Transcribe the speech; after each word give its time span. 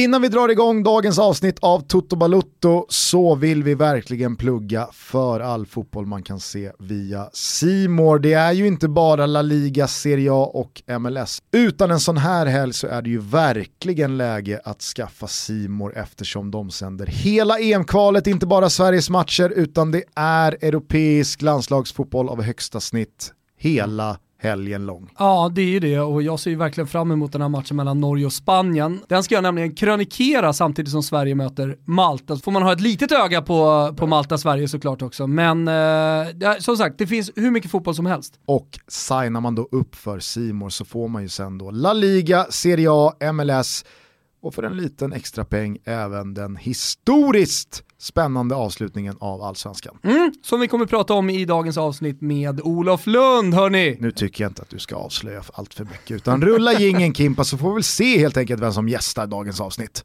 Innan 0.00 0.22
vi 0.22 0.28
drar 0.28 0.48
igång 0.48 0.82
dagens 0.82 1.18
avsnitt 1.18 1.58
av 1.58 1.80
Toto 1.80 2.16
Balutto 2.16 2.86
så 2.88 3.34
vill 3.34 3.62
vi 3.62 3.74
verkligen 3.74 4.36
plugga 4.36 4.88
för 4.92 5.40
all 5.40 5.66
fotboll 5.66 6.06
man 6.06 6.22
kan 6.22 6.40
se 6.40 6.72
via 6.78 7.30
Simor. 7.32 8.18
Det 8.18 8.32
är 8.32 8.52
ju 8.52 8.66
inte 8.66 8.88
bara 8.88 9.26
La 9.26 9.42
Liga, 9.42 9.88
Serie 9.88 10.32
A 10.32 10.50
och 10.54 10.82
MLS. 11.00 11.42
Utan 11.52 11.90
en 11.90 12.00
sån 12.00 12.16
här 12.16 12.46
helg 12.46 12.72
så 12.72 12.86
är 12.86 13.02
det 13.02 13.10
ju 13.10 13.18
verkligen 13.18 14.16
läge 14.16 14.60
att 14.64 14.82
skaffa 14.82 15.26
Simor 15.26 15.96
eftersom 15.96 16.50
de 16.50 16.70
sänder 16.70 17.06
hela 17.06 17.58
EM-kvalet, 17.58 18.26
inte 18.26 18.46
bara 18.46 18.70
Sveriges 18.70 19.10
matcher 19.10 19.52
utan 19.56 19.90
det 19.90 20.04
är 20.14 20.52
europeisk 20.60 21.42
landslagsfotboll 21.42 22.28
av 22.28 22.42
högsta 22.42 22.80
snitt 22.80 23.32
hela 23.58 24.18
helgen 24.40 24.86
lång. 24.86 25.10
Ja, 25.18 25.50
det 25.54 25.62
är 25.62 25.66
ju 25.66 25.80
det 25.80 26.00
och 26.00 26.22
jag 26.22 26.40
ser 26.40 26.50
ju 26.50 26.56
verkligen 26.56 26.88
fram 26.88 27.10
emot 27.10 27.32
den 27.32 27.42
här 27.42 27.48
matchen 27.48 27.76
mellan 27.76 28.00
Norge 28.00 28.26
och 28.26 28.32
Spanien. 28.32 29.00
Den 29.08 29.22
ska 29.22 29.34
jag 29.34 29.42
nämligen 29.42 29.74
krönikera 29.74 30.52
samtidigt 30.52 30.90
som 30.90 31.02
Sverige 31.02 31.34
möter 31.34 31.78
Malta. 31.84 32.36
Så 32.36 32.42
får 32.42 32.52
man 32.52 32.62
ha 32.62 32.72
ett 32.72 32.80
litet 32.80 33.12
öga 33.12 33.42
på, 33.42 33.90
på 33.96 34.06
Malta-Sverige 34.06 34.68
såklart 34.68 35.02
också. 35.02 35.26
Men 35.26 35.68
eh, 35.68 36.58
som 36.58 36.76
sagt, 36.76 36.98
det 36.98 37.06
finns 37.06 37.30
hur 37.36 37.50
mycket 37.50 37.70
fotboll 37.70 37.94
som 37.94 38.06
helst. 38.06 38.34
Och 38.46 38.78
signar 38.88 39.40
man 39.40 39.54
då 39.54 39.68
upp 39.70 39.94
för 39.94 40.18
Simor 40.18 40.68
så 40.68 40.84
får 40.84 41.08
man 41.08 41.22
ju 41.22 41.28
sen 41.28 41.58
då 41.58 41.70
La 41.70 41.92
Liga, 41.92 42.46
Serie 42.50 42.88
A, 42.90 43.12
MLS 43.32 43.84
och 44.42 44.54
för 44.54 44.62
en 44.62 44.76
liten 44.76 45.12
extra 45.12 45.44
peng 45.44 45.78
även 45.84 46.34
den 46.34 46.56
historiskt 46.56 47.84
spännande 48.00 48.54
avslutningen 48.54 49.16
av 49.20 49.42
Allsvenskan. 49.42 49.98
Mm, 50.02 50.32
som 50.42 50.60
vi 50.60 50.68
kommer 50.68 50.86
prata 50.86 51.14
om 51.14 51.30
i 51.30 51.44
dagens 51.44 51.78
avsnitt 51.78 52.20
med 52.20 52.60
Olof 52.60 53.06
Lund 53.06 53.54
hörni. 53.54 53.96
Nu 54.00 54.12
tycker 54.12 54.44
jag 54.44 54.50
inte 54.50 54.62
att 54.62 54.70
du 54.70 54.78
ska 54.78 54.96
avslöja 54.96 55.42
allt 55.52 55.74
för 55.74 55.84
mycket 55.84 56.10
utan 56.10 56.42
rulla 56.42 56.72
gingen 56.72 57.14
Kimpa 57.14 57.44
så 57.44 57.58
får 57.58 57.68
vi 57.68 57.74
väl 57.74 57.82
se 57.82 58.18
helt 58.18 58.36
enkelt 58.36 58.62
vem 58.62 58.72
som 58.72 58.88
gästar 58.88 59.26
dagens 59.26 59.60
avsnitt. 59.60 60.04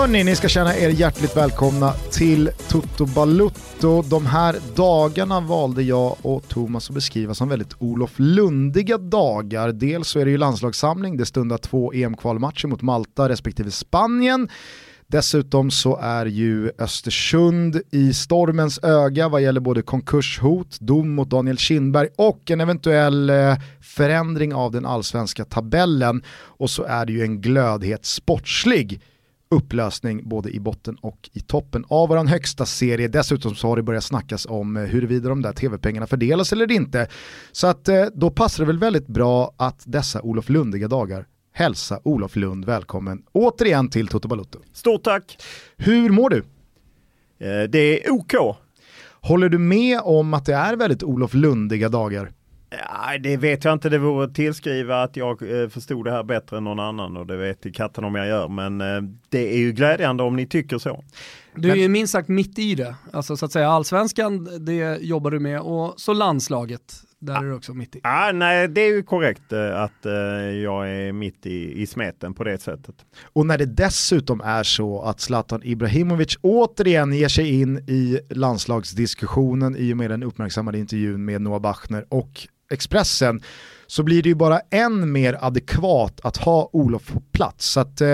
Hörni, 0.00 0.24
ni 0.24 0.36
ska 0.36 0.48
känna 0.48 0.76
er 0.76 0.88
hjärtligt 0.88 1.36
välkomna 1.36 1.92
till 1.92 2.50
Toto 2.68 3.06
Balutto. 3.06 4.02
De 4.02 4.26
här 4.26 4.56
dagarna 4.76 5.40
valde 5.40 5.82
jag 5.82 6.16
och 6.22 6.48
Thomas 6.48 6.88
att 6.88 6.94
beskriva 6.94 7.34
som 7.34 7.48
väldigt 7.48 7.74
Olof 7.78 8.10
Lundiga 8.16 8.98
dagar. 8.98 9.72
Dels 9.72 10.08
så 10.08 10.18
är 10.18 10.24
det 10.24 10.30
ju 10.30 10.38
landslagssamling, 10.38 11.16
det 11.16 11.26
stundar 11.26 11.58
två 11.58 11.92
EM-kvalmatcher 11.92 12.66
mot 12.66 12.82
Malta 12.82 13.28
respektive 13.28 13.70
Spanien. 13.70 14.48
Dessutom 15.06 15.70
så 15.70 15.96
är 15.96 16.26
ju 16.26 16.70
Östersund 16.78 17.80
i 17.90 18.12
stormens 18.12 18.80
öga 18.82 19.28
vad 19.28 19.42
gäller 19.42 19.60
både 19.60 19.82
konkurshot, 19.82 20.80
dom 20.80 21.14
mot 21.14 21.30
Daniel 21.30 21.58
Kindberg 21.58 22.08
och 22.16 22.50
en 22.50 22.60
eventuell 22.60 23.30
eh, 23.30 23.54
förändring 23.80 24.54
av 24.54 24.72
den 24.72 24.86
allsvenska 24.86 25.44
tabellen. 25.44 26.22
Och 26.30 26.70
så 26.70 26.82
är 26.82 27.06
det 27.06 27.12
ju 27.12 27.22
en 27.22 27.40
glödhet 27.40 28.04
sportslig 28.04 29.00
upplösning 29.50 30.28
både 30.28 30.50
i 30.50 30.60
botten 30.60 30.96
och 31.00 31.30
i 31.32 31.40
toppen 31.40 31.84
av 31.88 32.08
vår 32.08 32.24
högsta 32.24 32.66
serie. 32.66 33.08
Dessutom 33.08 33.54
så 33.54 33.68
har 33.68 33.76
det 33.76 33.82
börjat 33.82 34.04
snackas 34.04 34.46
om 34.46 34.76
eh, 34.76 34.82
huruvida 34.82 35.28
de 35.28 35.42
där 35.42 35.52
tv-pengarna 35.52 36.06
fördelas 36.06 36.52
eller 36.52 36.72
inte. 36.72 37.08
Så 37.52 37.66
att 37.66 37.88
eh, 37.88 38.04
då 38.14 38.30
passar 38.30 38.62
det 38.64 38.66
väl 38.66 38.78
väldigt 38.78 39.06
bra 39.06 39.54
att 39.56 39.82
dessa 39.86 40.22
Olof 40.22 40.48
Lundiga 40.48 40.88
dagar 40.88 41.26
hälsa 41.52 42.00
Olof 42.04 42.36
Lund 42.36 42.64
välkommen 42.64 43.22
återigen 43.32 43.90
till 43.90 44.08
Toto 44.08 44.28
Balutto. 44.28 44.58
Stort 44.72 45.04
tack! 45.04 45.36
Hur 45.76 46.10
mår 46.10 46.30
du? 46.30 46.38
Eh, 47.38 47.62
det 47.68 48.06
är 48.06 48.12
OK. 48.12 48.34
Håller 49.22 49.48
du 49.48 49.58
med 49.58 50.00
om 50.04 50.34
att 50.34 50.46
det 50.46 50.54
är 50.54 50.76
väldigt 50.76 51.02
Olof 51.02 51.34
Lundiga 51.34 51.88
dagar? 51.88 52.32
Ja, 52.70 53.18
det 53.18 53.36
vet 53.36 53.64
jag 53.64 53.72
inte, 53.72 53.88
det 53.88 53.98
vore 53.98 54.24
att 54.24 54.34
tillskriva 54.34 55.02
att 55.02 55.16
jag 55.16 55.62
eh, 55.62 55.68
förstod 55.68 56.04
det 56.04 56.10
här 56.10 56.22
bättre 56.22 56.56
än 56.56 56.64
någon 56.64 56.80
annan 56.80 57.16
och 57.16 57.26
det 57.26 57.36
vet 57.36 57.66
i 57.66 57.72
katten 57.72 58.04
om 58.04 58.14
jag 58.14 58.26
gör. 58.26 58.48
Men 58.48 58.80
eh, 58.80 59.02
det 59.28 59.54
är 59.54 59.58
ju 59.58 59.72
glädjande 59.72 60.22
om 60.22 60.36
ni 60.36 60.46
tycker 60.46 60.78
så. 60.78 61.04
Du 61.54 61.70
är 61.70 61.76
ju 61.76 61.88
minst 61.88 62.12
sagt 62.12 62.28
mitt 62.28 62.58
i 62.58 62.74
det. 62.74 62.94
Alltså 63.12 63.36
så 63.36 63.44
att 63.44 63.52
säga 63.52 63.68
allsvenskan, 63.68 64.64
det 64.66 64.98
jobbar 65.00 65.30
du 65.30 65.40
med 65.40 65.60
och 65.60 66.00
så 66.00 66.12
landslaget. 66.12 66.94
Där 67.18 67.34
är 67.34 67.42
du 67.42 67.54
också 67.54 67.74
mitt 67.74 67.96
i. 67.96 68.00
Ah, 68.02 68.32
nej, 68.32 68.68
det 68.68 68.80
är 68.80 68.88
ju 68.88 69.02
korrekt 69.02 69.52
eh, 69.52 69.80
att 69.80 70.06
eh, 70.06 70.12
jag 70.62 70.90
är 70.90 71.12
mitt 71.12 71.46
i, 71.46 71.82
i 71.82 71.86
smeten 71.86 72.34
på 72.34 72.44
det 72.44 72.58
sättet. 72.58 72.94
Och 73.22 73.46
när 73.46 73.58
det 73.58 73.66
dessutom 73.66 74.40
är 74.40 74.62
så 74.62 75.02
att 75.02 75.20
Zlatan 75.20 75.62
Ibrahimovic 75.64 76.38
återigen 76.42 77.12
ger 77.12 77.28
sig 77.28 77.60
in 77.60 77.78
i 77.78 78.20
landslagsdiskussionen 78.30 79.76
i 79.76 79.92
och 79.92 79.96
med 79.96 80.10
den 80.10 80.22
uppmärksammade 80.22 80.78
intervjun 80.78 81.24
med 81.24 81.42
Noah 81.42 81.60
Bachner 81.60 82.04
och 82.08 82.48
Expressen 82.70 83.42
så 83.90 84.02
blir 84.02 84.22
det 84.22 84.28
ju 84.28 84.34
bara 84.34 84.60
än 84.70 85.12
mer 85.12 85.38
adekvat 85.40 86.20
att 86.22 86.36
ha 86.36 86.70
Olof 86.72 87.12
på 87.12 87.20
plats. 87.20 87.66
Så 87.66 87.80
att 87.80 88.00
eh, 88.00 88.08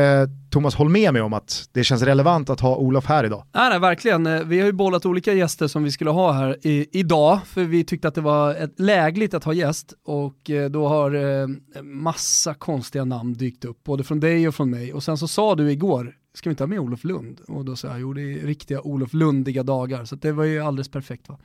Thomas, 0.50 0.74
håll 0.74 0.88
med 0.88 1.12
mig 1.12 1.22
om 1.22 1.32
att 1.32 1.68
det 1.72 1.84
känns 1.84 2.02
relevant 2.02 2.50
att 2.50 2.60
ha 2.60 2.76
Olof 2.76 3.06
här 3.06 3.24
idag. 3.24 3.44
Nej, 3.54 3.70
nej, 3.70 3.78
verkligen. 3.78 4.26
Eh, 4.26 4.42
vi 4.42 4.58
har 4.58 4.66
ju 4.66 4.72
bollat 4.72 5.06
olika 5.06 5.32
gäster 5.32 5.66
som 5.66 5.84
vi 5.84 5.90
skulle 5.90 6.10
ha 6.10 6.32
här 6.32 6.66
i, 6.66 6.98
idag, 6.98 7.40
för 7.46 7.64
vi 7.64 7.84
tyckte 7.84 8.08
att 8.08 8.14
det 8.14 8.20
var 8.20 8.54
ett 8.54 8.80
lägligt 8.80 9.34
att 9.34 9.44
ha 9.44 9.52
gäst 9.52 9.94
och 10.06 10.50
eh, 10.50 10.70
då 10.70 10.88
har 10.88 11.14
eh, 11.14 11.46
massa 11.82 12.54
konstiga 12.54 13.04
namn 13.04 13.32
dykt 13.34 13.64
upp, 13.64 13.84
både 13.84 14.04
från 14.04 14.20
dig 14.20 14.48
och 14.48 14.54
från 14.54 14.70
mig. 14.70 14.92
Och 14.92 15.02
sen 15.02 15.18
så 15.18 15.28
sa 15.28 15.54
du 15.54 15.70
igår, 15.70 16.12
ska 16.36 16.48
vi 16.48 16.52
inte 16.52 16.62
ha 16.62 16.68
med 16.68 16.78
Olof 16.78 17.04
Lund? 17.04 17.40
Och 17.48 17.64
då 17.64 17.76
sa 17.76 17.88
jag, 17.88 18.00
jo 18.00 18.12
det 18.12 18.20
är 18.22 18.46
riktiga 18.46 18.80
Olof 18.80 19.14
Lundiga 19.14 19.62
dagar, 19.62 20.04
så 20.04 20.16
det 20.16 20.32
var 20.32 20.44
ju 20.44 20.60
alldeles 20.60 20.88
perfekt 20.88 21.28
va. 21.28 21.38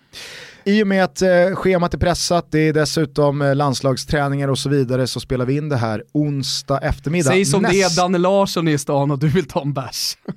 I 0.63 0.84
och 0.84 0.88
med 0.88 1.03
att 1.03 1.22
eh, 1.22 1.56
schemat 1.56 1.94
är 1.94 1.97
pressat, 1.97 2.47
det 2.52 2.59
är 2.59 2.74
dessutom 2.74 3.41
eh, 3.41 3.56
landslagsträningar 3.56 4.47
och 4.47 4.59
så 4.59 4.69
vidare, 4.69 5.07
så 5.07 5.19
spelar 5.19 5.46
vi 5.46 5.57
in 5.57 5.69
det 5.69 5.78
här 5.78 6.03
onsdag 6.12 6.78
eftermiddag. 6.78 7.30
Säg 7.30 7.46
som 7.46 7.62
Näst... 7.62 7.74
det 7.74 7.81
är 7.81 7.96
Danne 7.96 8.18
Larsson 8.18 8.68
i 8.68 8.78
stan 8.78 9.12
och 9.12 9.19
du 9.19 9.28
vill 9.28 9.46
ta 9.46 9.62
en 9.62 9.74
bärs. 9.74 10.18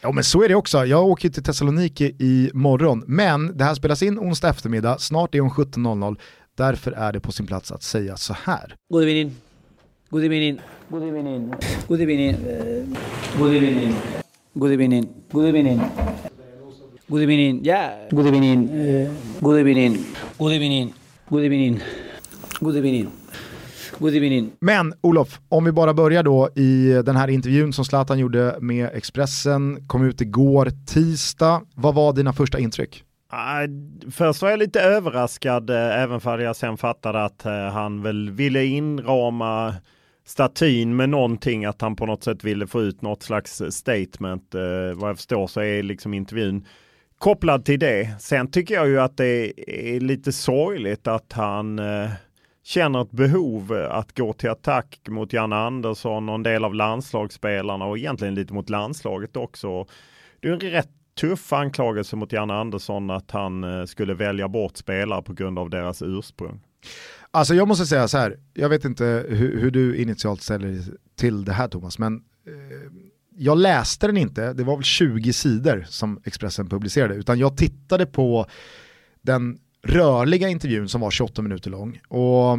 Ja 0.00 0.12
men 0.12 0.24
så 0.24 0.42
är 0.42 0.48
det 0.48 0.54
också, 0.54 0.86
jag 0.86 1.06
åker 1.06 1.28
till 1.28 1.42
Thessaloniki 1.42 2.04
i 2.18 2.50
morgon, 2.54 3.04
men 3.06 3.56
det 3.56 3.64
här 3.64 3.74
spelas 3.74 4.02
in 4.02 4.18
onsdag 4.18 4.48
eftermiddag, 4.48 4.98
snart 4.98 5.34
är 5.34 5.40
hon 5.40 5.50
17.00, 5.50 6.16
därför 6.56 6.92
är 6.92 7.12
det 7.12 7.20
på 7.20 7.32
sin 7.32 7.46
plats 7.46 7.72
att 7.72 7.82
säga 7.82 8.16
så 8.16 8.36
här. 8.42 8.76
God 8.90 9.02
evening. 9.02 9.36
Good 10.10 10.24
evening. 10.24 10.60
Good 10.88 11.02
evening. 11.02 11.54
Good 11.88 12.00
evening. 12.00 12.36
Good 13.38 13.54
evening. 13.54 13.94
Good 14.54 14.72
evening. 14.72 15.08
Good 15.32 15.48
evening. 15.48 15.80
Good 17.08 17.22
evening. 17.22 17.64
Yeah. 17.64 18.08
Good 18.10 18.26
evening. 18.26 18.68
Good 19.40 19.58
evening. 19.58 20.04
Good 20.38 20.52
evening. 20.52 20.92
Good 21.28 21.44
evening. 21.44 21.80
Good 22.60 22.76
evening. 22.76 23.10
Good 23.98 24.14
evening. 24.14 24.52
Men 24.60 24.94
Olof, 25.00 25.40
om 25.48 25.64
vi 25.64 25.72
bara 25.72 25.94
börjar 25.94 26.22
då 26.22 26.48
i 26.54 27.02
den 27.06 27.16
här 27.16 27.28
intervjun 27.28 27.72
som 27.72 27.84
Zlatan 27.84 28.18
gjorde 28.18 28.56
med 28.60 28.90
Expressen, 28.94 29.86
kom 29.86 30.04
ut 30.04 30.20
igår 30.20 30.70
tisdag. 30.86 31.62
Vad 31.74 31.94
var 31.94 32.12
dina 32.12 32.32
första 32.32 32.58
intryck? 32.58 33.04
Uh, 33.32 34.10
först 34.10 34.42
var 34.42 34.50
jag 34.50 34.58
lite 34.58 34.80
överraskad, 34.80 35.70
uh, 35.70 35.76
även 35.76 36.20
för 36.20 36.38
jag 36.38 36.56
sen 36.56 36.76
fattade 36.76 37.24
att 37.24 37.46
uh, 37.46 37.52
han 37.52 38.02
väl 38.02 38.30
ville 38.30 38.64
inrama 38.64 39.74
statyn 40.26 40.96
med 40.96 41.08
någonting 41.08 41.64
att 41.64 41.80
han 41.80 41.96
på 41.96 42.06
något 42.06 42.24
sätt 42.24 42.44
ville 42.44 42.66
få 42.66 42.82
ut 42.82 43.02
något 43.02 43.22
slags 43.22 43.62
statement. 43.70 44.54
Eh, 44.54 44.94
vad 44.94 45.10
jag 45.10 45.16
förstår 45.16 45.46
så 45.46 45.60
är 45.60 45.82
liksom 45.82 46.14
intervjun 46.14 46.66
kopplad 47.18 47.64
till 47.64 47.78
det. 47.78 48.20
Sen 48.20 48.50
tycker 48.50 48.74
jag 48.74 48.88
ju 48.88 49.00
att 49.00 49.16
det 49.16 49.52
är 49.66 50.00
lite 50.00 50.32
sorgligt 50.32 51.06
att 51.06 51.32
han 51.32 51.78
eh, 51.78 52.10
känner 52.64 53.02
ett 53.02 53.10
behov 53.10 53.72
att 53.90 54.16
gå 54.16 54.32
till 54.32 54.50
attack 54.50 54.98
mot 55.08 55.32
Janne 55.32 55.56
Andersson 55.56 56.28
och 56.28 56.34
en 56.34 56.42
del 56.42 56.64
av 56.64 56.74
landslagsspelarna 56.74 57.84
och 57.84 57.98
egentligen 57.98 58.34
lite 58.34 58.54
mot 58.54 58.70
landslaget 58.70 59.36
också. 59.36 59.86
Det 60.40 60.48
är 60.48 60.52
en 60.52 60.60
rätt 60.60 60.90
tuff 61.20 61.52
anklagelse 61.52 62.16
mot 62.16 62.32
Janne 62.32 62.54
Andersson 62.54 63.10
att 63.10 63.30
han 63.30 63.64
eh, 63.64 63.84
skulle 63.84 64.14
välja 64.14 64.48
bort 64.48 64.76
spelare 64.76 65.22
på 65.22 65.32
grund 65.32 65.58
av 65.58 65.70
deras 65.70 66.02
ursprung. 66.02 66.60
Alltså 67.36 67.54
jag 67.54 67.68
måste 67.68 67.86
säga 67.86 68.08
så 68.08 68.18
här, 68.18 68.38
jag 68.54 68.68
vet 68.68 68.84
inte 68.84 69.26
hur, 69.28 69.60
hur 69.60 69.70
du 69.70 69.96
initialt 69.96 70.42
ställer 70.42 70.68
dig 70.68 70.82
till 71.16 71.44
det 71.44 71.52
här 71.52 71.68
Thomas, 71.68 71.98
men 71.98 72.14
eh, 72.46 72.92
jag 73.36 73.58
läste 73.58 74.06
den 74.06 74.16
inte, 74.16 74.52
det 74.52 74.64
var 74.64 74.76
väl 74.76 74.84
20 74.84 75.32
sidor 75.32 75.86
som 75.88 76.20
Expressen 76.24 76.68
publicerade, 76.68 77.14
utan 77.14 77.38
jag 77.38 77.56
tittade 77.56 78.06
på 78.06 78.46
den 79.22 79.58
rörliga 79.82 80.48
intervjun 80.48 80.88
som 80.88 81.00
var 81.00 81.10
28 81.10 81.42
minuter 81.42 81.70
lång. 81.70 82.00
Och 82.08 82.58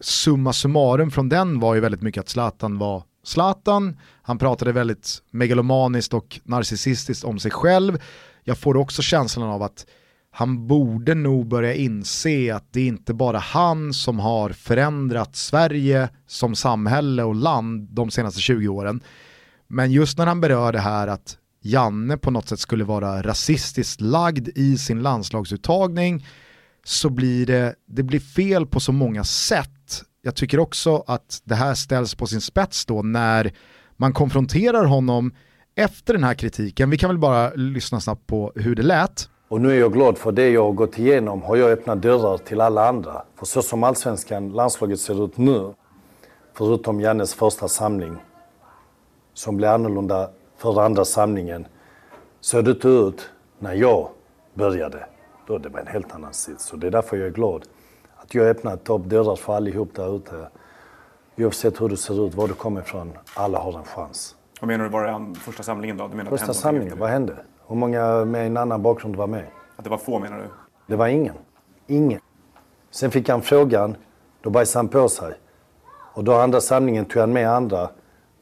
summa 0.00 0.52
summarum 0.52 1.10
från 1.10 1.28
den 1.28 1.60
var 1.60 1.74
ju 1.74 1.80
väldigt 1.80 2.02
mycket 2.02 2.20
att 2.20 2.28
Zlatan 2.28 2.78
var 2.78 3.04
Zlatan, 3.24 3.98
han 4.22 4.38
pratade 4.38 4.72
väldigt 4.72 5.22
megalomaniskt 5.30 6.14
och 6.14 6.40
narcissistiskt 6.44 7.24
om 7.24 7.38
sig 7.38 7.50
själv. 7.50 7.98
jag 8.44 8.58
får 8.58 8.76
också 8.76 9.02
känslan 9.02 9.48
av 9.48 9.62
att 9.62 9.86
han 10.30 10.66
borde 10.66 11.14
nog 11.14 11.48
börja 11.48 11.74
inse 11.74 12.54
att 12.54 12.72
det 12.72 12.80
är 12.80 12.86
inte 12.86 13.14
bara 13.14 13.38
han 13.38 13.92
som 13.92 14.18
har 14.18 14.50
förändrat 14.50 15.36
Sverige 15.36 16.08
som 16.26 16.54
samhälle 16.54 17.22
och 17.22 17.34
land 17.34 17.88
de 17.90 18.10
senaste 18.10 18.40
20 18.40 18.68
åren. 18.68 19.00
Men 19.68 19.92
just 19.92 20.18
när 20.18 20.26
han 20.26 20.40
berör 20.40 20.72
det 20.72 20.80
här 20.80 21.08
att 21.08 21.36
Janne 21.62 22.16
på 22.16 22.30
något 22.30 22.48
sätt 22.48 22.60
skulle 22.60 22.84
vara 22.84 23.22
rasistiskt 23.22 24.00
lagd 24.00 24.48
i 24.54 24.78
sin 24.78 25.02
landslagsuttagning 25.02 26.26
så 26.84 27.10
blir 27.10 27.46
det, 27.46 27.74
det 27.86 28.02
blir 28.02 28.20
fel 28.20 28.66
på 28.66 28.80
så 28.80 28.92
många 28.92 29.24
sätt. 29.24 30.02
Jag 30.22 30.34
tycker 30.36 30.58
också 30.58 31.04
att 31.06 31.42
det 31.44 31.54
här 31.54 31.74
ställs 31.74 32.14
på 32.14 32.26
sin 32.26 32.40
spets 32.40 32.86
då 32.86 33.02
när 33.02 33.52
man 33.96 34.12
konfronterar 34.12 34.84
honom 34.84 35.32
efter 35.74 36.14
den 36.14 36.24
här 36.24 36.34
kritiken. 36.34 36.90
Vi 36.90 36.98
kan 36.98 37.10
väl 37.10 37.18
bara 37.18 37.54
lyssna 37.54 38.00
snabbt 38.00 38.26
på 38.26 38.52
hur 38.54 38.74
det 38.74 38.82
lät. 38.82 39.28
Och 39.50 39.60
nu 39.60 39.70
är 39.70 39.80
jag 39.80 39.92
glad 39.92 40.18
för 40.18 40.32
det 40.32 40.50
jag 40.50 40.64
har 40.64 40.72
gått 40.72 40.98
igenom 40.98 41.42
har 41.42 41.56
jag 41.56 41.70
öppnat 41.70 42.02
dörrar 42.02 42.38
till 42.38 42.60
alla 42.60 42.88
andra. 42.88 43.22
För 43.34 43.46
så 43.46 43.62
som 43.62 43.84
allsvenskan, 43.84 44.52
landslaget 44.52 45.00
ser 45.00 45.24
ut 45.24 45.36
nu, 45.36 45.74
förutom 46.52 47.00
Jannes 47.00 47.34
första 47.34 47.68
samling, 47.68 48.16
som 49.34 49.56
blev 49.56 49.70
annorlunda 49.70 50.30
för 50.56 50.82
andra 50.82 51.04
samlingen, 51.04 51.66
såg 52.40 52.64
det 52.64 52.70
inte 52.70 52.88
ut 52.88 53.30
när 53.58 53.74
jag 53.74 54.08
började. 54.54 55.06
Då 55.46 55.58
det 55.58 55.68
var 55.68 55.80
en 55.80 55.86
helt 55.86 56.14
annan 56.14 56.32
sits. 56.32 56.64
Så 56.64 56.76
det 56.76 56.86
är 56.86 56.90
därför 56.90 57.16
jag 57.16 57.26
är 57.26 57.30
glad 57.32 57.64
att 58.16 58.34
jag 58.34 58.42
har 58.42 58.50
öppnat 58.50 58.90
upp 58.90 59.04
dörrar 59.04 59.36
för 59.36 59.54
allihop 59.54 59.94
där 59.94 60.16
ute. 60.16 60.48
Oavsett 61.36 61.80
hur 61.80 61.88
du 61.88 61.96
ser 61.96 62.26
ut, 62.26 62.34
var 62.34 62.48
du 62.48 62.54
kommer 62.54 62.80
ifrån, 62.80 63.12
alla 63.34 63.58
har 63.58 63.78
en 63.78 63.84
chans. 63.84 64.36
Vad 64.60 64.68
menar 64.68 64.84
du, 64.84 64.90
var 64.90 65.04
det 65.04 65.34
första 65.34 65.62
samlingen 65.62 65.96
då? 65.96 66.08
Du 66.08 66.16
menar 66.16 66.30
första 66.30 66.54
samlingen, 66.54 66.98
vad 66.98 67.10
hände? 67.10 67.36
Hur 67.70 67.76
många 67.76 68.24
med 68.24 68.46
en 68.46 68.56
annan 68.56 68.82
bakgrund 68.82 69.16
var 69.16 69.26
med? 69.26 69.44
Att 69.76 69.84
det 69.84 69.90
var 69.90 69.98
få 69.98 70.18
menar 70.18 70.38
du? 70.38 70.44
Det 70.86 70.96
var 70.96 71.08
ingen. 71.08 71.34
Ingen. 71.86 72.20
Sen 72.90 73.10
fick 73.10 73.28
han 73.28 73.42
frågan, 73.42 73.96
då 74.40 74.50
bajsade 74.50 74.78
han 74.78 74.88
på 74.88 75.08
sig. 75.08 75.34
Och 76.14 76.24
då 76.24 76.34
andra 76.34 76.60
samlingen 76.60 77.04
tog 77.04 77.20
han 77.20 77.32
med 77.32 77.50
andra 77.50 77.90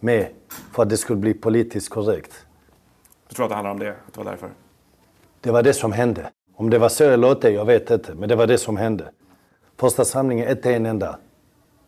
med 0.00 0.28
för 0.72 0.82
att 0.82 0.90
det 0.90 0.96
skulle 0.96 1.18
bli 1.18 1.34
politiskt 1.34 1.88
korrekt. 1.88 2.46
Du 3.28 3.34
tror 3.34 3.44
att 3.44 3.50
det 3.50 3.54
handlar 3.54 3.70
om 3.70 3.78
det? 3.78 3.90
Att 3.90 4.12
det 4.12 4.18
var 4.18 4.30
därför? 4.30 4.50
Det 5.40 5.50
var 5.50 5.62
det 5.62 5.72
som 5.72 5.92
hände. 5.92 6.30
Om 6.56 6.70
det 6.70 6.78
var 6.78 6.88
så 6.88 7.04
eller 7.04 7.30
inte, 7.30 7.50
jag 7.50 7.64
vet 7.64 7.90
inte. 7.90 8.14
Men 8.14 8.28
det 8.28 8.36
var 8.36 8.46
det 8.46 8.58
som 8.58 8.76
hände. 8.76 9.10
Första 9.76 10.04
samlingen, 10.04 10.48
ett 10.48 10.66
en 10.66 10.86
enda. 10.86 11.18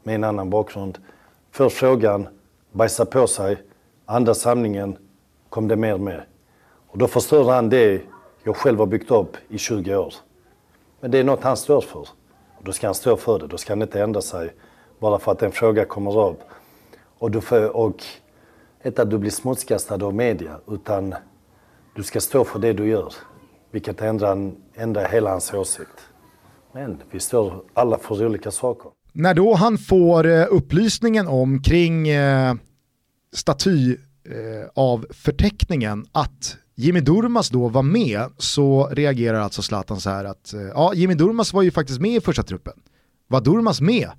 Med 0.02 0.14
en 0.14 0.25
annan 0.25 0.50
bakgrund. 0.50 0.98
Får 1.50 1.69
frågan, 1.69 2.28
bajsar 2.72 3.04
på 3.04 3.26
sig. 3.26 3.62
Andra 4.06 4.34
samlingen 4.34 4.96
kom 5.48 5.69
det 5.69 5.76
mer 5.76 5.98
med. 5.98 6.22
Och 6.90 6.98
då 6.98 7.06
förstör 7.06 7.52
han 7.52 7.69
det 7.69 8.02
jag 8.44 8.56
själv 8.56 8.78
har 8.78 8.87
byggt 8.87 9.10
upp 9.10 9.37
i 9.48 9.58
20 9.58 9.96
år. 9.96 10.14
Men 11.00 11.10
det 11.10 11.19
är 11.19 11.25
något 11.25 11.42
han 11.42 11.56
står 11.56 11.81
för. 11.81 12.00
Och 12.58 12.64
då 12.64 12.72
ska 12.72 12.87
han 12.87 12.94
stå 12.94 13.16
för 13.16 13.38
det. 13.38 13.46
Då 13.46 13.56
ska 13.56 13.72
han 13.72 13.82
inte 13.82 14.02
ändra 14.02 14.20
sig 14.20 14.54
bara 14.98 15.19
för 15.19 15.32
att 15.32 15.42
en 15.42 15.52
fråga 15.52 15.84
kommer 15.84 16.19
upp. 16.31 16.40
Och, 17.19 17.31
du 17.31 17.40
får, 17.40 17.76
och 17.76 18.02
inte 18.84 19.02
att 19.02 19.10
du 19.10 19.19
blir 19.19 19.31
smutskastad 19.31 20.04
av 20.04 20.14
media, 20.14 20.60
utan 20.69 21.14
du 21.96 22.02
ska 22.02 22.20
stå 22.20 22.44
för 22.44 22.58
det 22.58 22.72
du 22.72 22.88
gör. 22.88 23.14
Vilket 23.70 24.00
ändrar, 24.00 24.52
ändrar 24.75 25.08
hela 25.08 25.31
hans 25.31 25.54
åsikt. 25.54 26.00
Men 26.72 27.02
vi 27.10 27.20
står 27.20 27.64
alla 27.75 27.98
för 27.98 28.26
olika 28.26 28.50
saker. 28.50 28.90
När 29.12 29.34
då 29.34 29.54
han 29.54 29.78
får 29.78 30.26
eh, 30.26 30.46
upplysningen 30.50 31.28
om 31.28 31.62
kring 31.62 32.08
eh, 32.08 32.54
staty 33.32 33.93
eh, 34.25 34.70
av 34.75 35.06
förteckningen 35.10 36.06
att 36.12 36.56
Jimmy 36.81 37.00
Durmas 37.00 37.49
då 37.49 37.69
var 37.69 37.82
med 37.82 38.31
så 38.38 38.87
reagerar 38.87 39.41
alltså 39.41 39.62
Zlatan 39.62 40.00
så 40.00 40.11
här 40.11 40.25
att 40.25 40.55
eh, 40.55 40.61
ja, 40.61 40.94
Jimmy 40.94 41.15
Durmas 41.15 41.53
var 41.53 41.62
ju 41.62 41.71
faktiskt 41.71 42.00
med 42.00 42.17
i 42.17 42.21
första 42.21 42.43
truppen. 42.43 42.73
Var 43.29 43.41
Durmas 43.41 43.81
med? 43.81 44.11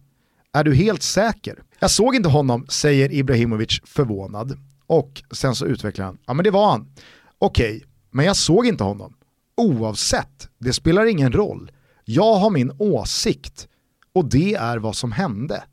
Är 0.53 0.63
du 0.63 0.75
helt 0.75 1.03
säker? 1.03 1.63
Jag 1.79 1.91
såg 1.91 2.15
inte 2.15 2.29
honom, 2.29 2.65
säger 2.69 3.13
Ibrahimovic 3.13 3.79
förvånad. 3.83 4.57
Och 4.87 5.23
sen 5.31 5.55
så 5.55 5.65
utvecklar 5.65 6.05
han, 6.05 6.17
ja 6.25 6.33
men 6.33 6.43
det 6.43 6.51
var 6.51 6.71
han. 6.71 6.93
Okej, 7.37 7.75
okay, 7.75 7.87
men 8.11 8.25
jag 8.25 8.35
såg 8.35 8.65
inte 8.65 8.83
honom. 8.83 9.13
Oavsett, 9.57 10.49
det 10.57 10.73
spelar 10.73 11.05
ingen 11.05 11.31
roll. 11.31 11.71
Jag 12.05 12.35
har 12.35 12.49
min 12.49 12.71
åsikt 12.77 13.67
och 14.13 14.25
det 14.25 14.53
är 14.53 14.77
vad 14.77 14.95
som 14.95 15.11
hände. 15.11 15.63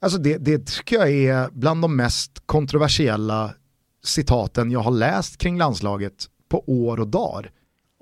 Alltså 0.00 0.18
det, 0.18 0.38
det 0.38 0.66
tycker 0.66 0.96
jag 0.96 1.10
är 1.10 1.48
bland 1.52 1.82
de 1.82 1.96
mest 1.96 2.42
kontroversiella 2.46 3.54
citaten 4.04 4.70
jag 4.70 4.80
har 4.80 4.90
läst 4.90 5.38
kring 5.38 5.58
landslaget 5.58 6.26
på 6.48 6.64
år 6.66 7.00
och 7.00 7.08
dagar. 7.08 7.50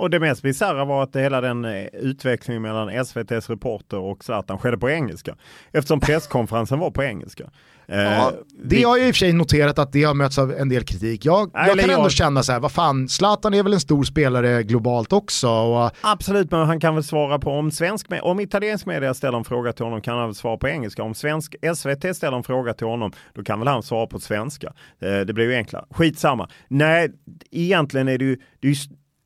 Och 0.01 0.11
det 0.11 0.21
mest 0.21 0.43
bisarra 0.43 0.85
var 0.85 1.03
att 1.03 1.17
hela 1.17 1.41
den 1.41 1.65
eh, 1.65 1.87
utvecklingen 1.93 2.63
mellan 2.63 2.89
SVTs 2.89 3.51
reporter 3.51 3.99
och 3.99 4.25
Zlatan 4.25 4.59
skedde 4.59 4.79
på 4.79 4.91
engelska. 4.91 5.37
Eftersom 5.73 6.01
presskonferensen 6.01 6.79
var 6.79 6.91
på 6.91 7.03
engelska. 7.03 7.51
Eh, 7.91 7.99
ja, 7.99 8.33
det 8.65 8.83
har 8.83 8.97
jag 8.97 9.09
i 9.09 9.11
och 9.11 9.15
för 9.15 9.19
sig 9.19 9.33
noterat 9.33 9.79
att 9.79 9.93
det 9.93 10.03
har 10.03 10.15
mötts 10.15 10.39
av 10.39 10.53
en 10.53 10.69
del 10.69 10.85
kritik. 10.85 11.25
Jag, 11.25 11.51
jag 11.55 11.79
kan 11.79 11.91
ändå 11.91 12.05
jag... 12.05 12.13
känna 12.13 12.43
så 12.43 12.53
här, 12.53 12.61
vad 12.61 12.73
fan, 12.73 13.09
Zlatan 13.09 13.55
är 13.55 13.63
väl 13.63 13.73
en 13.73 13.81
stor 13.81 14.05
spelare 14.05 14.63
globalt 14.63 15.13
också. 15.13 15.49
Och... 15.49 15.91
Absolut, 16.01 16.51
men 16.51 16.67
han 16.67 16.81
kan 16.81 16.95
väl 16.95 17.05
svara 17.05 17.39
på 17.39 17.51
om 17.51 17.71
svensk, 17.71 18.07
om 18.23 18.41
italiensk 18.41 18.87
media 18.87 19.15
ställer 19.15 19.39
en 19.39 19.45
fråga 19.45 19.73
till 19.73 19.85
honom 19.85 20.01
kan 20.01 20.19
han 20.19 20.27
väl 20.27 20.35
svara 20.35 20.57
på 20.57 20.69
engelska. 20.69 21.03
Om 21.03 21.15
svensk 21.15 21.57
SVT 21.77 22.17
ställer 22.17 22.37
en 22.37 22.43
fråga 22.43 22.75
till 22.75 22.87
honom, 22.87 23.13
då 23.35 23.43
kan 23.45 23.59
väl 23.59 23.69
han 23.69 23.83
svara 23.83 24.07
på 24.07 24.21
svenska. 24.21 24.73
Eh, 25.01 25.21
det 25.21 25.33
blir 25.33 25.45
ju 25.45 25.55
enklare. 25.55 25.85
Skitsamma. 25.91 26.49
Nej, 26.69 27.11
egentligen 27.51 28.09
är 28.09 28.19
det 28.19 28.25
ju, 28.25 28.37
det 28.61 28.69
är 28.69 28.73
ju 28.73 28.77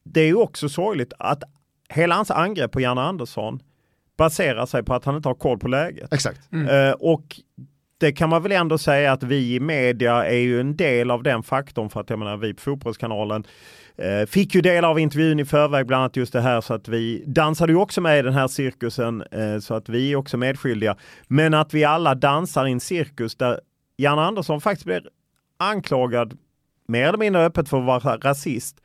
det 0.05 0.21
är 0.21 0.27
ju 0.27 0.35
också 0.35 0.69
sorgligt 0.69 1.13
att 1.19 1.43
hela 1.89 2.15
hans 2.15 2.31
angrepp 2.31 2.73
på 2.73 2.81
Janne 2.81 3.01
Andersson 3.01 3.61
baserar 4.17 4.67
sig 4.67 4.83
på 4.83 4.95
att 4.95 5.05
han 5.05 5.17
inte 5.17 5.29
har 5.29 5.35
koll 5.35 5.59
på 5.59 5.69
läget. 5.69 6.13
Exakt. 6.13 6.53
Mm. 6.53 6.69
Uh, 6.69 6.93
och 6.93 7.41
det 8.05 8.13
kan 8.13 8.29
man 8.29 8.43
väl 8.43 8.53
ändå 8.53 8.79
säga 8.79 9.13
att 9.13 9.23
vi 9.23 9.55
i 9.55 9.61
media 9.61 10.27
är 10.27 10.39
ju 10.39 10.61
en 10.61 10.77
del 10.77 11.11
av 11.11 11.23
den 11.23 11.43
faktorn 11.43 11.91
för 11.91 12.01
att 12.01 12.11
jag 12.11 12.19
menar 12.19 12.37
vi 12.37 12.55
på 12.55 12.61
Fotbollskanalen 12.61 13.45
eh, 13.97 14.27
fick 14.27 14.55
ju 14.55 14.61
del 14.61 14.85
av 14.85 14.99
intervjun 14.99 15.41
i 15.41 15.45
förväg, 15.45 15.87
bland 15.87 16.01
annat 16.01 16.17
just 16.17 16.33
det 16.33 16.41
här 16.41 16.61
så 16.61 16.75
att 16.75 16.89
vi 16.89 17.25
dansade 17.27 17.73
ju 17.73 17.79
också 17.79 18.01
med 18.01 18.19
i 18.19 18.23
den 18.23 18.33
här 18.33 18.49
cirkusen 18.49 19.23
eh, 19.31 19.59
så 19.59 19.75
att 19.75 19.89
vi 19.89 20.13
är 20.13 20.17
också 20.17 20.37
medskyldiga. 20.37 20.97
Men 21.27 21.55
att 21.55 21.75
vi 21.75 21.85
alla 21.85 22.15
dansar 22.15 22.67
i 22.67 22.73
en 22.73 22.81
cirkus 22.81 23.37
där 23.37 23.61
Janne 23.97 24.23
Andersson 24.23 24.61
faktiskt 24.61 24.87
blir 24.87 25.09
anklagad 25.57 26.39
mer 26.89 27.09
eller 27.09 27.19
mindre 27.19 27.45
öppet 27.45 27.69
för 27.69 27.79
att 27.79 28.05
vara 28.05 28.17
rasist 28.17 28.77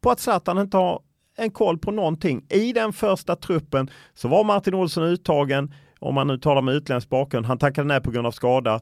på 0.00 0.10
att 0.10 0.20
Zlatan 0.20 0.58
inte 0.58 0.76
har 0.76 1.00
en 1.36 1.50
koll 1.50 1.78
på 1.78 1.90
någonting. 1.90 2.44
I 2.48 2.72
den 2.72 2.92
första 2.92 3.36
truppen 3.36 3.90
så 4.14 4.28
var 4.28 4.44
Martin 4.44 4.74
Olsson 4.74 5.04
uttagen, 5.04 5.74
om 6.00 6.14
man 6.14 6.26
nu 6.26 6.38
talar 6.38 6.62
med 6.62 6.74
utländsk 6.74 7.08
bakgrund. 7.08 7.46
Han 7.46 7.58
tackade 7.58 7.88
nej 7.88 8.00
på 8.00 8.10
grund 8.10 8.26
av 8.26 8.30
skada. 8.30 8.80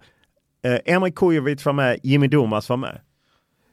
Eh, 0.64 0.94
Emre 0.94 1.10
Kujovic 1.10 1.66
var 1.66 1.72
med, 1.72 1.98
Jimmy 2.02 2.28
Domas 2.28 2.68
var 2.68 2.76
med. 2.76 3.00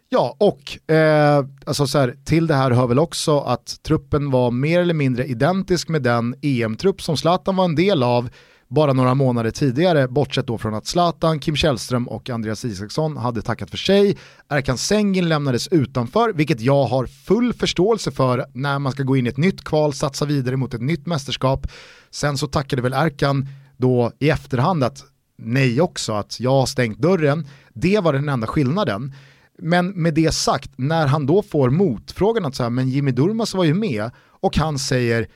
Ja, 0.09 0.35
och 0.39 0.93
eh, 0.95 1.45
alltså 1.65 1.87
så 1.87 1.97
här, 1.97 2.15
till 2.25 2.47
det 2.47 2.53
här 2.53 2.71
hör 2.71 2.87
väl 2.87 2.99
också 2.99 3.39
att 3.39 3.83
truppen 3.83 4.31
var 4.31 4.51
mer 4.51 4.79
eller 4.79 4.93
mindre 4.93 5.25
identisk 5.25 5.89
med 5.89 6.01
den 6.01 6.35
EM-trupp 6.41 7.01
som 7.01 7.17
Zlatan 7.17 7.55
var 7.55 7.65
en 7.65 7.75
del 7.75 8.03
av 8.03 8.29
bara 8.67 8.93
några 8.93 9.13
månader 9.13 9.51
tidigare, 9.51 10.07
bortsett 10.07 10.47
då 10.47 10.57
från 10.57 10.73
att 10.73 10.85
Zlatan, 10.85 11.39
Kim 11.39 11.55
Källström 11.55 12.07
och 12.07 12.29
Andreas 12.29 12.65
Isaksson 12.65 13.17
hade 13.17 13.41
tackat 13.41 13.69
för 13.69 13.77
sig. 13.77 14.17
Erkan 14.49 14.77
Sengin 14.77 15.29
lämnades 15.29 15.67
utanför, 15.67 16.33
vilket 16.33 16.61
jag 16.61 16.83
har 16.83 17.05
full 17.05 17.53
förståelse 17.53 18.11
för 18.11 18.45
när 18.53 18.79
man 18.79 18.91
ska 18.91 19.03
gå 19.03 19.17
in 19.17 19.25
i 19.25 19.29
ett 19.29 19.37
nytt 19.37 19.63
kval, 19.63 19.93
satsa 19.93 20.25
vidare 20.25 20.57
mot 20.57 20.73
ett 20.73 20.81
nytt 20.81 21.05
mästerskap. 21.05 21.67
Sen 22.11 22.37
så 22.37 22.47
tackade 22.47 22.81
väl 22.81 22.93
Erkan 22.93 23.47
då 23.77 24.11
i 24.19 24.29
efterhand 24.29 24.83
att 24.83 25.03
nej 25.37 25.81
också, 25.81 26.13
att 26.13 26.39
jag 26.39 26.51
har 26.51 26.65
stängt 26.65 26.97
dörren. 26.97 27.47
Det 27.73 27.99
var 27.99 28.13
den 28.13 28.29
enda 28.29 28.47
skillnaden. 28.47 29.13
Men 29.59 29.89
med 29.89 30.13
det 30.13 30.33
sagt, 30.33 30.71
när 30.75 31.07
han 31.07 31.25
då 31.25 31.41
får 31.41 31.69
motfrågan 31.69 32.45
att 32.45 32.55
så 32.55 32.63
här, 32.63 32.69
men 32.69 32.89
Jimmy 32.89 33.11
Durmas 33.11 33.53
var 33.53 33.63
ju 33.63 33.73
med 33.73 34.11
och 34.41 34.57
han 34.57 34.79
säger 34.79 35.27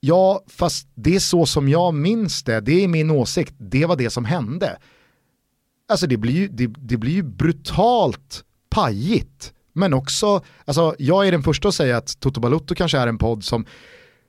Ja, 0.00 0.44
fast 0.46 0.88
det 0.94 1.14
är 1.14 1.20
så 1.20 1.46
som 1.46 1.68
jag 1.68 1.94
minns 1.94 2.42
det, 2.42 2.60
det 2.60 2.84
är 2.84 2.88
min 2.88 3.10
åsikt, 3.10 3.54
det 3.58 3.86
var 3.86 3.96
det 3.96 4.10
som 4.10 4.24
hände. 4.24 4.78
Alltså 5.88 6.06
det 6.06 6.16
blir 6.16 6.32
ju, 6.32 6.48
det, 6.48 6.66
det 6.66 6.96
blir 6.96 7.12
ju 7.12 7.22
brutalt 7.22 8.44
pajigt. 8.70 9.52
Men 9.72 9.92
också, 9.92 10.44
alltså 10.64 10.94
jag 10.98 11.26
är 11.26 11.32
den 11.32 11.42
första 11.42 11.68
att 11.68 11.74
säga 11.74 11.96
att 11.96 12.20
Toto 12.20 12.40
Balotto 12.40 12.74
kanske 12.74 12.98
är 12.98 13.06
en 13.06 13.18
podd 13.18 13.44
som 13.44 13.66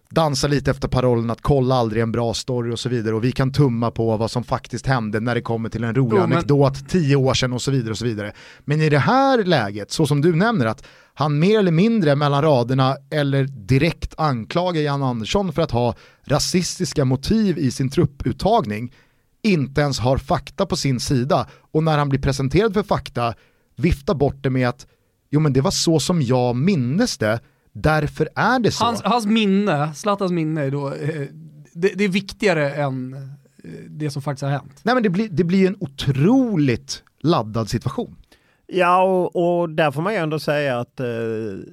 dansar 0.09 0.49
lite 0.49 0.71
efter 0.71 0.87
parollen 0.87 1.29
att 1.29 1.41
kolla 1.41 1.75
aldrig 1.75 2.03
en 2.03 2.11
bra 2.11 2.33
story 2.33 2.73
och 2.73 2.79
så 2.79 2.89
vidare. 2.89 3.15
Och 3.15 3.23
vi 3.23 3.31
kan 3.31 3.51
tumma 3.51 3.91
på 3.91 4.17
vad 4.17 4.31
som 4.31 4.43
faktiskt 4.43 4.87
hände 4.87 5.19
när 5.19 5.35
det 5.35 5.41
kommer 5.41 5.69
till 5.69 5.83
en 5.83 5.95
rolig 5.95 6.17
jo, 6.17 6.23
anekdot 6.23 6.89
tio 6.89 7.15
år 7.15 7.33
sedan 7.33 7.53
och 7.53 7.61
så 7.61 7.71
vidare 7.71 7.91
och 7.91 7.97
så 7.97 8.05
vidare. 8.05 8.33
Men 8.65 8.81
i 8.81 8.89
det 8.89 8.99
här 8.99 9.43
läget, 9.43 9.91
så 9.91 10.07
som 10.07 10.21
du 10.21 10.35
nämner 10.35 10.65
att 10.65 10.85
han 11.13 11.39
mer 11.39 11.59
eller 11.59 11.71
mindre 11.71 12.15
mellan 12.15 12.41
raderna 12.41 12.95
eller 13.11 13.43
direkt 13.43 14.13
anklagar 14.17 14.81
Jan 14.81 15.03
Andersson 15.03 15.53
för 15.53 15.61
att 15.61 15.71
ha 15.71 15.95
rasistiska 16.25 17.05
motiv 17.05 17.57
i 17.57 17.71
sin 17.71 17.89
trupputtagning, 17.89 18.93
inte 19.43 19.81
ens 19.81 19.99
har 19.99 20.17
fakta 20.17 20.65
på 20.65 20.75
sin 20.75 20.99
sida. 20.99 21.47
Och 21.71 21.83
när 21.83 21.97
han 21.97 22.09
blir 22.09 22.19
presenterad 22.19 22.73
för 22.73 22.83
fakta 22.83 23.33
viftar 23.75 24.13
bort 24.13 24.43
det 24.43 24.49
med 24.49 24.69
att 24.69 24.87
Jo 25.29 25.39
men 25.39 25.53
det 25.53 25.61
var 25.61 25.71
så 25.71 25.99
som 25.99 26.21
jag 26.21 26.55
minnes 26.55 27.17
det, 27.17 27.39
därför 27.81 28.29
är 28.35 28.59
det 28.59 28.71
så. 28.71 28.85
Hans, 28.85 29.01
hans 29.01 29.25
minne, 29.25 29.93
Zlatans 29.93 30.31
minne 30.31 30.61
är 30.61 30.71
då, 30.71 30.93
eh, 30.93 31.27
det, 31.73 31.91
det, 31.95 32.03
är 32.03 32.09
viktigare 32.09 32.73
än 32.73 33.13
eh, 33.13 33.69
det 33.89 34.09
som 34.09 34.21
faktiskt 34.21 34.43
har 34.43 34.49
hänt. 34.49 34.79
Nej 34.83 34.95
men 34.95 35.03
det 35.03 35.09
blir, 35.09 35.29
det 35.29 35.43
blir 35.43 35.67
en 35.67 35.77
otroligt 35.79 37.03
laddad 37.19 37.69
situation. 37.69 38.15
Ja, 38.67 39.03
och, 39.03 39.59
och 39.59 39.69
där 39.69 39.91
får 39.91 40.01
man 40.01 40.13
ju 40.13 40.19
ändå 40.19 40.39
säga 40.39 40.79
att 40.79 40.99
eh, 40.99 41.07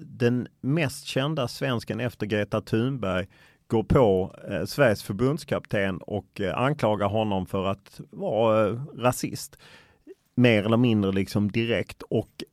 den 0.06 0.48
mest 0.60 1.04
kända 1.04 1.48
svensken 1.48 2.00
efter 2.00 2.26
Greta 2.26 2.60
Thunberg 2.60 3.26
går 3.66 3.82
på 3.82 4.34
eh, 4.50 4.64
Sveriges 4.64 5.02
förbundskapten 5.02 5.98
och 5.98 6.40
eh, 6.40 6.58
anklagar 6.58 7.08
honom 7.08 7.46
för 7.46 7.64
att 7.64 8.00
vara 8.10 8.68
eh, 8.68 8.80
rasist. 8.96 9.58
Mer 10.34 10.64
eller 10.64 10.76
mindre 10.76 11.12
liksom 11.12 11.50
direkt 11.50 12.02
och 12.02 12.44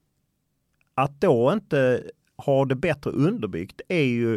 att 0.95 1.21
då 1.21 1.53
inte 1.53 2.03
har 2.43 2.65
det 2.65 2.75
bättre 2.75 3.09
underbyggt 3.09 3.81
är 3.87 4.03
ju 4.03 4.35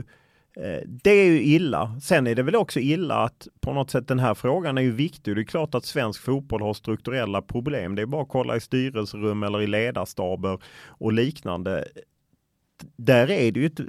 eh, 0.57 0.81
det 0.87 1.11
är 1.11 1.27
ju 1.27 1.43
illa. 1.43 2.01
Sen 2.03 2.27
är 2.27 2.35
det 2.35 2.43
väl 2.43 2.57
också 2.57 2.81
illa 2.81 3.15
att 3.15 3.49
på 3.61 3.73
något 3.73 3.91
sätt 3.91 4.09
den 4.09 4.19
här 4.19 4.35
frågan 4.35 4.79
är 4.79 4.83
ju 4.83 4.93
viktig. 4.93 5.37
Det 5.37 5.43
är 5.43 5.45
klart 5.45 5.75
att 5.75 5.85
svensk 5.85 6.23
fotboll 6.23 6.63
har 6.63 6.75
strukturella 6.75 7.43
problem. 7.43 7.95
Det 7.95 8.03
är 8.03 8.07
bara 8.07 8.23
att 8.23 8.29
kolla 8.29 8.57
i 8.57 8.61
styrelserum 8.61 9.43
eller 9.43 9.63
i 9.63 9.67
ledarstaber 9.67 10.59
och 10.87 11.13
liknande 11.13 11.85
där 12.97 13.31
är 13.31 13.53
det 13.53 13.61
ju 13.61 13.67
ett 13.67 13.81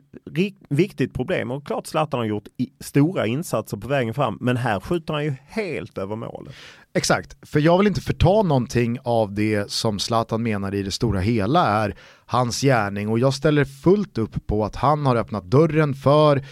viktigt 0.70 1.13
problem 1.13 1.51
och 1.51 1.68
klart 1.68 1.88
Zlatan 1.88 2.20
har 2.20 2.25
gjort 2.25 2.48
stora 2.80 3.27
insatser 3.27 3.77
på 3.77 3.88
vägen 3.88 4.13
fram 4.13 4.38
men 4.42 4.58
här 4.58 4.80
skjuter 4.80 5.13
han 5.13 5.24
ju 5.24 5.34
helt 5.48 5.98
över 5.98 6.15
målet. 6.15 6.54
Exakt, 6.94 7.38
för 7.42 7.60
jag 7.60 7.77
vill 7.77 7.88
inte 7.88 8.01
förta 8.01 8.42
någonting 8.42 8.98
av 9.04 9.34
det 9.34 9.72
som 9.72 10.00
Zlatan 10.00 10.44
menar 10.44 10.75
i 10.75 10.84
det 10.84 10.92
stora 10.92 11.20
hela 11.20 11.68
är 11.68 11.96
hans 12.25 12.62
gärning 12.62 13.10
och 13.10 13.20
jag 13.20 13.34
ställer 13.34 13.65
fullt 13.65 14.18
upp 14.18 14.48
på 14.48 14.65
att 14.65 14.75
han 14.75 15.06
har 15.06 15.15
öppnat 15.15 15.44
dörren 15.44 15.94
för 15.94 16.44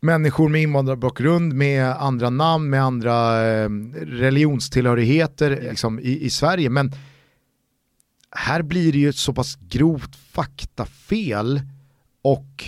människor 0.00 0.48
med 0.48 0.62
invandrarbakgrund, 0.62 1.52
med 1.52 1.86
andra 1.86 2.30
namn, 2.30 2.70
med 2.70 2.84
andra 2.84 3.46
eh, 3.46 3.68
religionstillhörigheter 4.02 5.50
liksom, 5.70 5.98
i, 5.98 6.24
i 6.24 6.30
Sverige. 6.30 6.70
Men 6.70 6.92
här 8.34 8.62
blir 8.62 8.92
det 8.92 8.98
ju 8.98 9.08
ett 9.08 9.16
så 9.16 9.32
pass 9.32 9.58
grovt 9.68 10.16
faktafel 10.16 11.60
och 12.22 12.64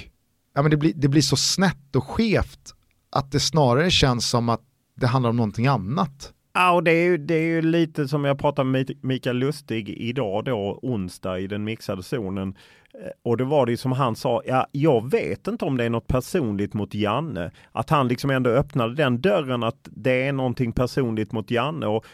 ja, 0.55 0.63
men 0.63 0.71
det, 0.71 0.77
blir, 0.77 0.93
det 0.97 1.09
blir 1.09 1.23
så 1.23 1.37
snett 1.37 1.97
och 1.97 2.05
skevt 2.05 2.75
att 3.11 3.33
det 3.33 3.41
snarare 3.41 3.91
känns 3.91 4.31
som 4.31 4.49
att 4.49 4.63
det 4.95 5.07
handlar 5.07 5.31
om 5.31 5.37
någonting 5.37 5.67
annat. 5.67 6.33
Ja, 6.55 6.73
och 6.73 6.85
det 6.85 6.91
är, 6.91 7.05
ju, 7.05 7.19
det 7.19 7.35
är 7.35 7.47
ju 7.47 7.63
lite 7.63 8.09
som 8.09 8.25
jag 8.25 8.39
pratade 8.39 8.71
med 8.71 8.91
Mikael 9.01 9.37
Lustig 9.37 9.89
idag 9.89 10.45
då, 10.45 10.79
onsdag 10.83 11.39
i 11.39 11.47
den 11.47 11.65
mixade 11.65 12.03
zonen. 12.03 12.55
Eh, 12.95 13.11
och 13.23 13.37
det 13.37 13.45
var 13.45 13.67
det 13.67 13.77
som 13.77 13.93
han 13.93 14.17
sa, 14.17 14.43
ja, 14.47 14.67
jag 14.73 15.11
vet 15.11 15.49
inte 15.49 15.65
om 15.65 15.77
det 15.77 15.85
är 15.85 15.91
något 15.91 16.07
personligt 16.07 16.75
mot 16.75 16.95
Janne. 16.95 17.51
Att 17.73 17.91
han 17.91 18.09
liksom 18.09 18.31
ändå 18.31 18.51
öppnade 18.51 18.95
den 18.95 19.21
dörren 19.21 19.63
att 19.63 19.89
det 19.91 20.27
är 20.27 20.33
någonting 20.33 20.73
personligt 20.73 21.33
mot 21.33 21.51
Janne. 21.51 21.87
Och 21.87 22.07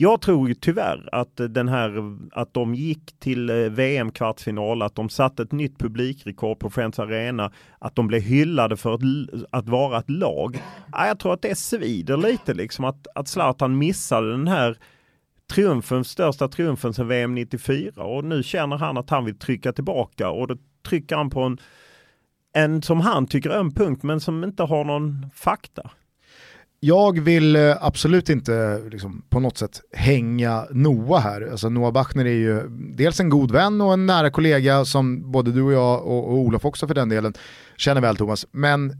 jag 0.00 0.20
tror 0.20 0.48
ju 0.48 0.54
tyvärr 0.54 1.08
att 1.12 1.36
den 1.36 1.68
här, 1.68 2.16
att 2.32 2.54
de 2.54 2.74
gick 2.74 3.18
till 3.18 3.50
eh, 3.50 3.56
VM-kvartsfinal, 3.56 4.82
att 4.82 4.94
de 4.94 5.08
satte 5.08 5.42
ett 5.42 5.52
nytt 5.52 5.78
publikrekord 5.78 6.58
på 6.58 6.70
Friends 6.70 6.98
Arena, 6.98 7.52
att 7.78 7.94
de 7.94 8.06
blev 8.06 8.22
hyllade 8.22 8.76
för 8.76 8.94
att, 8.94 9.00
att 9.50 9.68
vara 9.68 9.98
ett 9.98 10.10
lag. 10.10 10.62
Jag 10.92 11.18
tror 11.18 11.32
att 11.34 11.42
det 11.42 11.58
svider 11.58 12.16
lite 12.16 12.54
liksom 12.54 12.84
att, 12.84 13.06
att 13.14 13.28
Zlatan 13.28 13.78
missade 13.78 14.30
den 14.30 14.48
här 14.48 14.78
triumfen, 15.52 16.04
största 16.04 16.48
triumfen 16.48 16.94
sedan 16.94 17.08
VM 17.08 17.34
94 17.34 18.04
och 18.04 18.24
nu 18.24 18.42
känner 18.42 18.76
han 18.76 18.96
att 18.96 19.10
han 19.10 19.24
vill 19.24 19.38
trycka 19.38 19.72
tillbaka 19.72 20.30
och 20.30 20.46
då 20.46 20.56
trycker 20.88 21.16
han 21.16 21.30
på 21.30 21.40
en, 21.40 21.58
en 22.52 22.82
som 22.82 23.00
han 23.00 23.26
tycker 23.26 23.50
öm 23.50 23.74
punkt 23.74 24.02
men 24.02 24.20
som 24.20 24.44
inte 24.44 24.62
har 24.62 24.84
någon 24.84 25.26
fakta 25.34 25.90
jag 26.80 27.20
vill 27.20 27.56
eh, 27.56 27.76
absolut 27.80 28.30
inte 28.30 28.82
liksom, 28.90 29.22
på 29.28 29.40
något 29.40 29.58
sätt 29.58 29.80
hänga 29.92 30.66
Noah 30.70 31.22
här. 31.22 31.48
Alltså, 31.50 31.68
Noah 31.68 31.92
Bachner 31.92 32.24
är 32.24 32.30
ju 32.30 32.62
dels 32.96 33.20
en 33.20 33.28
god 33.28 33.50
vän 33.50 33.80
och 33.80 33.92
en 33.92 34.06
nära 34.06 34.30
kollega 34.30 34.84
som 34.84 35.32
både 35.32 35.52
du 35.52 35.62
och 35.62 35.72
jag 35.72 36.06
och, 36.06 36.28
och 36.28 36.38
Olof 36.38 36.64
också 36.64 36.86
för 36.86 36.94
den 36.94 37.08
delen 37.08 37.34
känner 37.76 38.00
väl 38.00 38.16
Thomas. 38.16 38.46
Men 38.50 38.90
eh, 38.90 38.96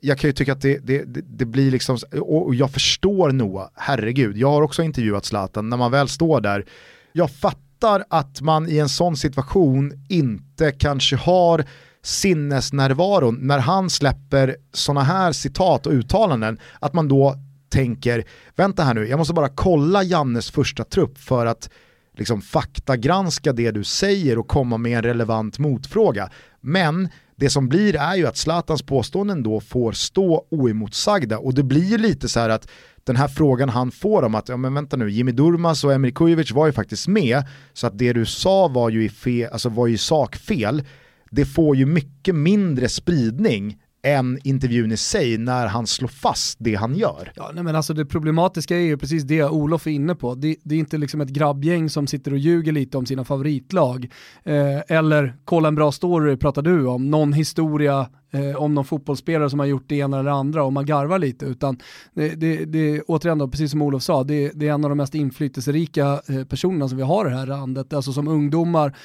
jag 0.00 0.18
kan 0.18 0.28
ju 0.28 0.32
tycka 0.32 0.52
att 0.52 0.60
det, 0.60 0.78
det, 0.78 1.04
det 1.38 1.44
blir 1.44 1.70
liksom, 1.70 1.98
och 2.20 2.54
jag 2.54 2.70
förstår 2.70 3.32
Noah, 3.32 3.68
herregud, 3.74 4.36
jag 4.36 4.50
har 4.50 4.62
också 4.62 4.82
intervjuat 4.82 5.24
Zlatan, 5.24 5.68
när 5.68 5.76
man 5.76 5.90
väl 5.90 6.08
står 6.08 6.40
där, 6.40 6.64
jag 7.12 7.30
fattar 7.30 8.04
att 8.10 8.40
man 8.40 8.68
i 8.68 8.78
en 8.78 8.88
sån 8.88 9.16
situation 9.16 9.92
inte 10.08 10.72
kanske 10.72 11.16
har 11.16 11.64
sinnesnärvaron 12.02 13.38
när 13.40 13.58
han 13.58 13.90
släpper 13.90 14.56
sådana 14.72 15.02
här 15.02 15.32
citat 15.32 15.86
och 15.86 15.92
uttalanden, 15.92 16.58
att 16.80 16.92
man 16.92 17.08
då 17.08 17.34
tänker, 17.68 18.24
vänta 18.56 18.84
här 18.84 18.94
nu, 18.94 19.06
jag 19.06 19.18
måste 19.18 19.34
bara 19.34 19.48
kolla 19.48 20.02
Jannes 20.02 20.50
första 20.50 20.84
trupp 20.84 21.18
för 21.18 21.46
att 21.46 21.70
liksom 22.16 22.42
faktagranska 22.42 23.52
det 23.52 23.70
du 23.70 23.84
säger 23.84 24.38
och 24.38 24.48
komma 24.48 24.78
med 24.78 24.98
en 24.98 25.02
relevant 25.02 25.58
motfråga. 25.58 26.30
Men 26.60 27.08
det 27.36 27.50
som 27.50 27.68
blir 27.68 27.96
är 27.96 28.16
ju 28.16 28.26
att 28.26 28.36
Zlatans 28.36 28.82
påståenden 28.82 29.42
då 29.42 29.60
får 29.60 29.92
stå 29.92 30.46
oemotsagda 30.50 31.38
och 31.38 31.54
det 31.54 31.62
blir 31.62 31.84
ju 31.84 31.98
lite 31.98 32.28
så 32.28 32.40
här 32.40 32.48
att 32.48 32.68
den 33.04 33.16
här 33.16 33.28
frågan 33.28 33.68
han 33.68 33.90
får 33.90 34.22
om 34.22 34.34
att, 34.34 34.48
ja 34.48 34.56
men 34.56 34.74
vänta 34.74 34.96
nu, 34.96 35.10
Jimmy 35.10 35.32
Durmas 35.32 35.84
och 35.84 35.92
Emir 35.92 36.10
Kujovic 36.10 36.52
var 36.52 36.66
ju 36.66 36.72
faktiskt 36.72 37.08
med, 37.08 37.44
så 37.72 37.86
att 37.86 37.98
det 37.98 38.12
du 38.12 38.26
sa 38.26 38.68
var 38.68 38.90
ju 38.90 39.04
i, 39.04 39.08
fe, 39.08 39.48
alltså 39.52 39.68
var 39.68 39.86
ju 39.86 39.98
sak 39.98 40.36
fel 40.36 40.82
det 41.30 41.44
får 41.44 41.76
ju 41.76 41.86
mycket 41.86 42.34
mindre 42.34 42.88
spridning 42.88 43.76
än 44.02 44.38
intervjun 44.44 44.92
i 44.92 44.96
sig 44.96 45.38
när 45.38 45.66
han 45.66 45.86
slår 45.86 46.08
fast 46.08 46.56
det 46.60 46.74
han 46.74 46.94
gör. 46.94 47.32
Ja, 47.36 47.50
nej 47.54 47.64
men 47.64 47.76
alltså 47.76 47.94
det 47.94 48.04
problematiska 48.04 48.76
är 48.76 48.80
ju 48.80 48.96
precis 48.96 49.22
det 49.22 49.44
Olof 49.44 49.86
är 49.86 49.90
inne 49.90 50.14
på. 50.14 50.34
Det, 50.34 50.56
det 50.62 50.74
är 50.74 50.78
inte 50.78 50.98
liksom 50.98 51.20
ett 51.20 51.28
grabbgäng 51.28 51.90
som 51.90 52.06
sitter 52.06 52.32
och 52.32 52.38
ljuger 52.38 52.72
lite 52.72 52.98
om 52.98 53.06
sina 53.06 53.24
favoritlag. 53.24 54.10
Eh, 54.44 54.96
eller 54.96 55.36
kolla 55.44 55.68
en 55.68 55.74
bra 55.74 55.92
story 55.92 56.36
pratar 56.36 56.62
du 56.62 56.86
om, 56.86 57.10
någon 57.10 57.32
historia 57.32 58.08
eh, 58.30 58.56
om 58.56 58.74
någon 58.74 58.84
fotbollsspelare 58.84 59.50
som 59.50 59.58
har 59.58 59.66
gjort 59.66 59.88
det 59.88 59.96
ena 59.96 60.18
eller 60.18 60.30
andra 60.30 60.64
och 60.64 60.72
man 60.72 60.86
garvar 60.86 61.18
lite. 61.18 61.46
Utan 61.46 61.78
det, 62.14 62.28
det, 62.28 62.64
det, 62.64 63.02
återigen 63.02 63.38
då, 63.38 63.48
precis 63.48 63.70
som 63.70 63.82
Olof 63.82 64.02
sa, 64.02 64.24
det, 64.24 64.50
det 64.54 64.68
är 64.68 64.72
en 64.72 64.84
av 64.84 64.90
de 64.90 64.96
mest 64.96 65.14
inflytelserika 65.14 66.20
eh, 66.28 66.44
personerna 66.44 66.88
som 66.88 66.96
vi 66.96 67.04
har 67.04 67.26
i 67.26 67.30
det 67.30 67.36
här 67.36 67.46
landet. 67.46 67.92
Alltså 67.92 68.12
som 68.12 68.28
ungdomar 68.28 68.96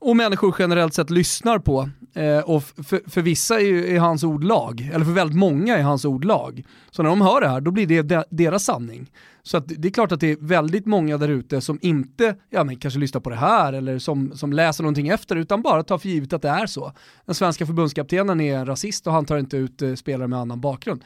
och 0.00 0.16
människor 0.16 0.54
generellt 0.58 0.94
sett 0.94 1.10
lyssnar 1.10 1.58
på. 1.58 1.88
Eh, 2.14 2.38
och 2.38 2.62
för, 2.62 3.10
för 3.10 3.22
vissa 3.22 3.60
är, 3.60 3.84
är 3.84 3.98
hans 3.98 4.24
ord 4.24 4.44
lag, 4.44 4.90
eller 4.94 5.04
för 5.04 5.12
väldigt 5.12 5.36
många 5.36 5.78
är 5.78 5.82
hans 5.82 6.04
ord 6.04 6.24
lag. 6.24 6.64
Så 6.90 7.02
när 7.02 7.10
de 7.10 7.20
hör 7.20 7.40
det 7.40 7.48
här, 7.48 7.60
då 7.60 7.70
blir 7.70 7.86
det 7.86 8.02
de, 8.02 8.24
deras 8.30 8.64
sanning. 8.64 9.10
Så 9.42 9.56
att 9.56 9.64
det 9.68 9.88
är 9.88 9.92
klart 9.92 10.12
att 10.12 10.20
det 10.20 10.30
är 10.30 10.36
väldigt 10.40 10.86
många 10.86 11.18
där 11.18 11.28
ute 11.28 11.60
som 11.60 11.78
inte 11.82 12.36
ja, 12.50 12.64
men 12.64 12.76
kanske 12.76 13.00
lyssnar 13.00 13.20
på 13.20 13.30
det 13.30 13.36
här 13.36 13.72
eller 13.72 13.98
som, 13.98 14.32
som 14.34 14.52
läser 14.52 14.82
någonting 14.82 15.08
efter 15.08 15.36
utan 15.36 15.62
bara 15.62 15.82
tar 15.82 15.98
för 15.98 16.08
givet 16.08 16.32
att 16.32 16.42
det 16.42 16.48
är 16.48 16.66
så. 16.66 16.92
Den 17.26 17.34
svenska 17.34 17.66
förbundskaptenen 17.66 18.40
är 18.40 18.58
en 18.58 18.66
rasist 18.66 19.06
och 19.06 19.12
han 19.12 19.24
tar 19.24 19.38
inte 19.38 19.56
ut 19.56 19.82
eh, 19.82 19.94
spelare 19.94 20.28
med 20.28 20.38
annan 20.38 20.60
bakgrund 20.60 21.04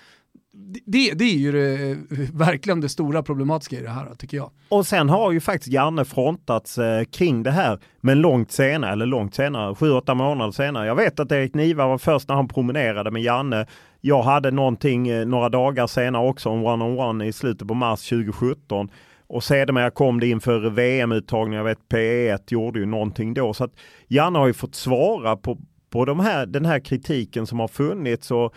det, 0.85 1.13
det 1.15 1.25
är 1.25 1.37
ju 1.37 1.53
det, 1.53 1.91
eh, 1.91 1.97
verkligen 2.33 2.81
det 2.81 2.89
stora 2.89 3.23
problematiska 3.23 3.79
i 3.79 3.83
det 3.83 3.91
här 3.91 4.15
tycker 4.15 4.37
jag. 4.37 4.51
Och 4.69 4.87
sen 4.87 5.09
har 5.09 5.33
ju 5.33 5.41
faktiskt 5.41 5.73
Janne 5.73 6.05
frontats 6.05 6.79
eh, 6.79 7.05
kring 7.05 7.43
det 7.43 7.51
här, 7.51 7.79
men 8.01 8.21
långt 8.21 8.53
senare, 8.53 8.93
eller 8.93 9.07
långt 9.07 9.35
senare, 9.35 9.75
sju, 9.75 9.91
åtta 9.91 10.15
månader 10.15 10.53
senare. 10.53 10.87
Jag 10.87 10.95
vet 10.95 11.21
att 11.21 11.33
Erik 11.33 11.55
Niva 11.55 11.87
var 11.87 11.99
först 11.99 12.29
när 12.29 12.35
han 12.35 12.49
promenerade 12.49 13.11
med 13.11 13.23
Janne. 13.23 13.67
Jag 14.01 14.23
hade 14.23 14.51
någonting 14.51 15.09
eh, 15.09 15.27
några 15.27 15.49
dagar 15.49 15.87
senare 15.87 16.29
också, 16.29 16.49
om 16.49 16.65
one-on-one 16.65 17.25
i 17.25 17.33
slutet 17.33 17.69
på 17.69 17.75
mars 17.75 18.09
2017. 18.09 18.91
Och 19.27 19.45
sedermera 19.45 19.91
kom 19.91 20.21
det 20.21 20.27
inför 20.27 20.71
VM-uttagningen, 20.71 21.59
jag 21.59 21.65
vet 21.65 21.89
P1 21.89 22.39
gjorde 22.49 22.79
ju 22.79 22.87
någonting 22.87 23.35
då. 23.35 23.55
Så 23.55 23.65
att 23.65 23.73
Janne 24.09 24.39
har 24.39 24.47
ju 24.47 24.53
fått 24.53 24.75
svara 24.75 25.37
på, 25.37 25.59
på 25.91 26.05
de 26.05 26.21
här, 26.21 26.47
den 26.47 26.65
här 26.65 26.81
kritiken 26.81 27.47
som 27.47 27.61
har 27.61 27.69
funnits. 27.69 28.31
Och 28.31 28.55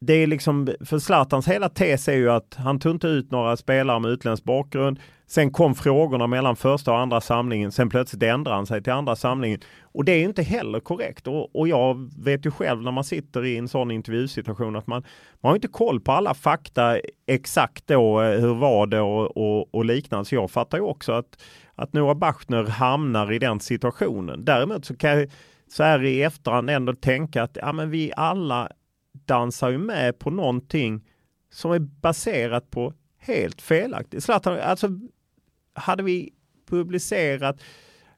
det 0.00 0.12
är 0.12 0.26
liksom, 0.26 0.68
för 0.80 0.98
Zlatans 0.98 1.48
hela 1.48 1.68
tes 1.68 2.08
är 2.08 2.16
ju 2.16 2.30
att 2.30 2.54
han 2.54 2.78
tog 2.78 2.94
inte 2.94 3.06
ut 3.06 3.30
några 3.30 3.56
spelare 3.56 4.00
med 4.00 4.10
utländsk 4.10 4.44
bakgrund. 4.44 5.00
Sen 5.26 5.50
kom 5.50 5.74
frågorna 5.74 6.26
mellan 6.26 6.56
första 6.56 6.92
och 6.92 6.98
andra 6.98 7.20
samlingen. 7.20 7.72
Sen 7.72 7.88
plötsligt 7.88 8.22
ändrade 8.22 8.56
han 8.56 8.66
sig 8.66 8.82
till 8.82 8.92
andra 8.92 9.16
samlingen. 9.16 9.60
Och 9.82 10.04
det 10.04 10.12
är 10.12 10.22
inte 10.24 10.42
heller 10.42 10.80
korrekt. 10.80 11.26
Och, 11.26 11.56
och 11.56 11.68
jag 11.68 12.10
vet 12.24 12.46
ju 12.46 12.50
själv 12.50 12.82
när 12.82 12.90
man 12.90 13.04
sitter 13.04 13.44
i 13.44 13.56
en 13.56 13.68
sån 13.68 13.90
intervjusituation 13.90 14.76
att 14.76 14.86
man, 14.86 15.02
man 15.40 15.50
har 15.50 15.54
inte 15.54 15.68
koll 15.68 16.00
på 16.00 16.12
alla 16.12 16.34
fakta 16.34 16.98
exakt 17.26 17.86
då, 17.86 18.22
eh, 18.22 18.40
hur 18.40 18.54
var 18.54 18.86
det 18.86 19.00
och, 19.00 19.36
och, 19.36 19.74
och 19.74 19.84
liknande. 19.84 20.24
Så 20.24 20.34
jag 20.34 20.50
fattar 20.50 20.78
ju 20.78 20.84
också 20.84 21.12
att, 21.12 21.42
att 21.74 21.92
Noah 21.92 22.16
Bachner 22.16 22.64
hamnar 22.64 23.32
i 23.32 23.38
den 23.38 23.60
situationen. 23.60 24.44
Däremot 24.44 24.84
så 24.84 24.96
kan 24.96 25.10
jag 25.10 25.30
så 25.68 25.82
här 25.82 26.04
i 26.04 26.22
efterhand 26.22 26.70
ändå 26.70 26.92
tänka 26.92 27.42
att 27.42 27.56
ja, 27.60 27.72
men 27.72 27.90
vi 27.90 28.12
alla 28.16 28.68
dansar 29.26 29.70
ju 29.70 29.78
med 29.78 30.18
på 30.18 30.30
någonting 30.30 31.04
som 31.52 31.70
är 31.72 31.78
baserat 31.78 32.70
på 32.70 32.92
helt 33.18 33.62
felaktigt. 33.62 34.24
Zlatan, 34.24 34.58
alltså 34.60 34.88
hade 35.74 36.02
vi 36.02 36.32
publicerat 36.70 37.60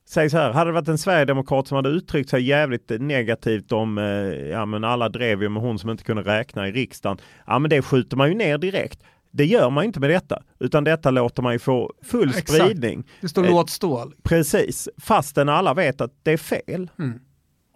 Säg 0.08 0.30
så 0.30 0.36
här, 0.36 0.52
hade 0.52 0.70
det 0.70 0.74
varit 0.74 0.88
en 0.88 0.98
sverigedemokrat 0.98 1.68
som 1.68 1.76
hade 1.76 1.88
uttryckt 1.88 2.30
sig 2.30 2.42
jävligt 2.42 2.90
negativt 3.00 3.72
om, 3.72 3.98
eh, 3.98 4.04
ja 4.48 4.66
men 4.66 4.84
alla 4.84 5.08
drev 5.08 5.42
ju 5.42 5.48
med 5.48 5.62
hon 5.62 5.78
som 5.78 5.90
inte 5.90 6.04
kunde 6.04 6.22
räkna 6.22 6.68
i 6.68 6.72
riksdagen. 6.72 7.18
Ja 7.46 7.58
men 7.58 7.70
det 7.70 7.82
skjuter 7.82 8.16
man 8.16 8.28
ju 8.28 8.34
ner 8.34 8.58
direkt. 8.58 9.02
Det 9.30 9.44
gör 9.44 9.70
man 9.70 9.84
inte 9.84 10.00
med 10.00 10.10
detta, 10.10 10.42
utan 10.60 10.84
detta 10.84 11.10
låter 11.10 11.42
man 11.42 11.52
ju 11.52 11.58
få 11.58 11.92
full 12.02 12.28
Exakt. 12.28 12.52
spridning. 12.52 13.04
Det 13.20 13.28
står 13.28 13.44
Eh, 13.44 13.50
låt 13.50 13.70
stå. 13.70 14.12
Precis, 14.22 14.88
fastän 15.02 15.48
alla 15.48 15.74
vet 15.74 16.00
att 16.00 16.12
det 16.22 16.32
är 16.32 16.36
fel. 16.36 16.90
Mm. 16.98 17.20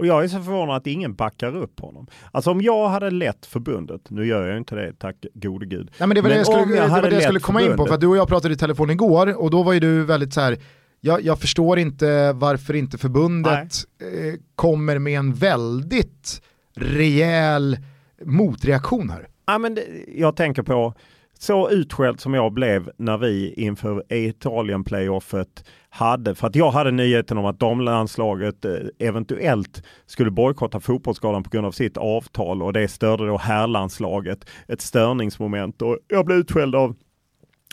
Och 0.03 0.07
jag 0.07 0.25
är 0.25 0.29
så 0.29 0.37
förvånad 0.43 0.77
att 0.77 0.87
ingen 0.87 1.15
backar 1.15 1.57
upp 1.57 1.81
honom. 1.81 2.07
Alltså 2.33 2.51
om 2.51 2.61
jag 2.61 2.89
hade 2.89 3.11
lett 3.11 3.47
förbundet, 3.47 4.01
nu 4.11 4.27
gör 4.27 4.49
jag 4.49 4.57
inte 4.59 4.75
det, 4.75 4.93
tack 4.99 5.17
gode 5.35 5.67
gud. 5.67 5.91
Nej, 5.99 6.09
men 6.09 6.15
det 6.15 6.21
var 6.21 6.29
det 6.29 6.35
Men 6.35 6.39
jag 6.39 6.47
skulle, 6.47 6.77
jag 6.77 6.89
det, 6.89 6.93
var 7.03 7.03
det 7.03 7.15
jag 7.15 7.23
skulle 7.23 7.41
komma 7.41 7.61
in 7.63 7.67
på, 7.67 7.73
förbundet- 7.73 7.89
för 7.89 7.95
att 7.95 8.01
du 8.01 8.07
och 8.07 8.17
jag 8.17 8.29
pratade 8.29 8.55
i 8.55 8.57
telefon 8.57 8.91
igår 8.91 9.43
och 9.43 9.51
då 9.51 9.63
var 9.63 9.73
ju 9.73 9.81
du 9.81 10.05
väldigt 10.05 10.33
så 10.35 10.41
här. 10.41 10.57
Jag, 11.01 11.23
jag 11.23 11.39
förstår 11.41 11.79
inte 11.79 12.33
varför 12.33 12.75
inte 12.75 12.99
förbundet 12.99 13.75
eh, 14.01 14.35
kommer 14.55 14.99
med 14.99 15.19
en 15.19 15.35
väldigt 15.35 16.43
rejäl 16.77 17.79
motreaktion 18.25 19.11
här. 19.11 19.29
Ja, 19.47 19.59
men 19.59 19.75
det, 19.75 19.83
jag 20.17 20.37
tänker 20.37 20.63
på 20.63 20.95
så 21.43 21.71
utskälld 21.71 22.21
som 22.21 22.35
jag 22.35 22.53
blev 22.53 22.91
när 22.97 23.19
vi 23.19 23.53
inför 23.53 24.05
Italien-playoffet 24.13 25.65
hade, 25.89 26.35
för 26.35 26.47
att 26.47 26.57
jag 26.57 26.71
hade 26.71 26.91
nyheten 26.91 27.39
om 27.39 27.45
att 27.45 27.61
damlandslaget 27.61 28.65
eh, 28.65 28.73
eventuellt 28.99 29.83
skulle 30.07 30.31
bojkotta 30.31 30.81
fotbollsskalan 30.81 31.43
på 31.43 31.51
grund 31.51 31.67
av 31.67 31.73
sitt 31.73 31.97
avtal 31.97 32.63
och 32.63 32.73
det 32.73 32.89
störde 32.89 33.27
då 33.27 33.37
herrlandslaget, 33.37 34.47
ett 34.69 34.81
störningsmoment 34.81 35.83
och 35.83 35.99
jag 36.09 36.27
blev 36.27 36.39
utskälld 36.39 36.75
av 36.75 36.97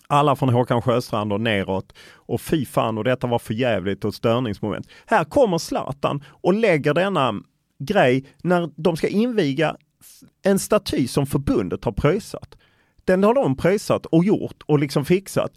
alla 0.08 0.36
från 0.36 0.50
Håkan 0.50 0.82
Sjöstrand 0.82 1.34
och 1.34 1.42
neråt. 1.42 1.94
Och 2.14 2.42
fy 2.42 2.66
fan, 2.66 2.98
och 2.98 3.04
detta 3.04 3.28
var 3.28 3.40
för 3.40 3.54
jävligt 3.54 4.06
och 4.06 4.14
störningsmoment. 4.16 4.88
Här 5.06 5.24
kommer 5.24 5.58
Zlatan 5.58 6.24
och 6.28 6.54
lägger 6.54 6.94
denna 6.94 7.34
grej 7.80 8.26
när 8.44 8.70
de 8.76 8.98
ska 8.98 9.08
inviga 9.08 9.76
en 10.42 10.60
staty 10.60 11.08
som 11.08 11.26
förbundet 11.26 11.86
har 11.86 11.92
pröjsat. 11.92 12.56
Den 13.06 13.24
har 13.24 13.34
de 13.34 13.58
pröjsat 13.58 14.06
och 14.06 14.26
gjort 14.26 14.64
och 14.66 14.80
liksom 14.80 15.06
fixat. 15.06 15.52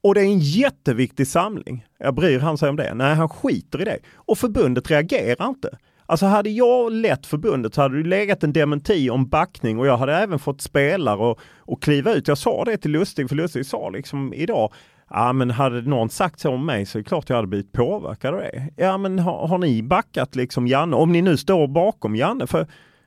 Och 0.00 0.14
det 0.14 0.20
är 0.20 0.24
en 0.24 0.38
jätteviktig 0.38 1.26
samling. 1.26 1.86
Jag 1.98 2.14
bryr 2.14 2.38
han 2.38 2.58
sig 2.58 2.68
om 2.68 2.76
det? 2.76 2.94
Nej, 2.94 3.14
han 3.14 3.28
skiter 3.28 3.82
i 3.82 3.84
det. 3.84 3.98
Och 4.14 4.38
förbundet 4.38 4.90
reagerar 4.90 5.48
inte. 5.48 5.78
Alltså 6.06 6.26
hade 6.26 6.50
jag 6.50 6.92
lett 6.92 7.26
förbundet 7.26 7.74
så 7.74 7.82
hade 7.82 8.02
det 8.02 8.08
legat 8.08 8.44
en 8.44 8.52
dementi 8.52 9.10
om 9.10 9.28
backning 9.28 9.78
och 9.78 9.86
jag 9.86 9.96
hade 9.96 10.16
även 10.16 10.38
fått 10.38 10.60
spelare 10.60 11.18
och, 11.18 11.40
och 11.58 11.82
kliva 11.82 12.14
ut. 12.14 12.28
Jag 12.28 12.38
sa 12.38 12.64
det 12.64 12.76
till 12.76 12.90
Lustig, 12.90 13.28
för 13.28 13.36
Lustig 13.36 13.66
sa 13.66 13.90
liksom 13.90 14.34
idag 14.34 14.72
Ja 15.10 15.32
men 15.32 15.50
hade 15.50 15.82
någon 15.82 16.08
sagt 16.08 16.40
så 16.40 16.50
om 16.50 16.66
mig 16.66 16.86
så 16.86 16.98
är 16.98 17.02
det 17.02 17.08
klart 17.08 17.28
jag 17.28 17.36
hade 17.36 17.48
blivit 17.48 17.72
påverkad 17.72 18.34
av 18.34 18.40
det. 18.40 18.70
Ja 18.76 18.98
men 18.98 19.18
har, 19.18 19.48
har 19.48 19.58
ni 19.58 19.82
backat 19.82 20.36
liksom 20.36 20.66
Janne? 20.66 20.96
Om 20.96 21.12
ni 21.12 21.22
nu 21.22 21.36
står 21.36 21.68
bakom 21.68 22.16
Janne. 22.16 22.46
För, 22.46 22.66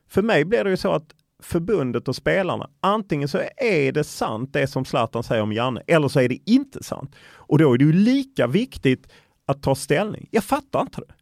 för 0.10 0.22
mig 0.22 0.46
blir 0.46 0.64
det 0.64 0.70
ju 0.70 0.78
så 0.78 0.92
att 0.92 1.16
förbundet 1.40 2.08
och 2.08 2.16
spelarna, 2.16 2.70
antingen 2.82 3.28
så 3.28 3.42
är 3.58 3.92
det 3.92 4.04
sant 4.04 4.54
det 4.54 4.68
som 4.68 4.86
Zlatan 4.86 5.24
säger 5.24 5.42
om 5.42 5.54
Janne 5.54 5.82
eller 5.88 6.08
så 6.08 6.20
är 6.20 6.30
det 6.30 6.52
inte 6.52 6.84
sant. 6.84 7.16
Och 7.36 7.58
då 7.58 7.74
är 7.74 7.78
det 7.78 7.86
ju 7.86 7.94
lika 7.94 8.48
viktigt 8.48 9.08
att 9.46 9.64
ta 9.64 9.76
ställning. 9.76 10.28
Jag 10.32 10.44
fattar 10.44 10.82
inte 10.82 11.02
det. 11.02 11.14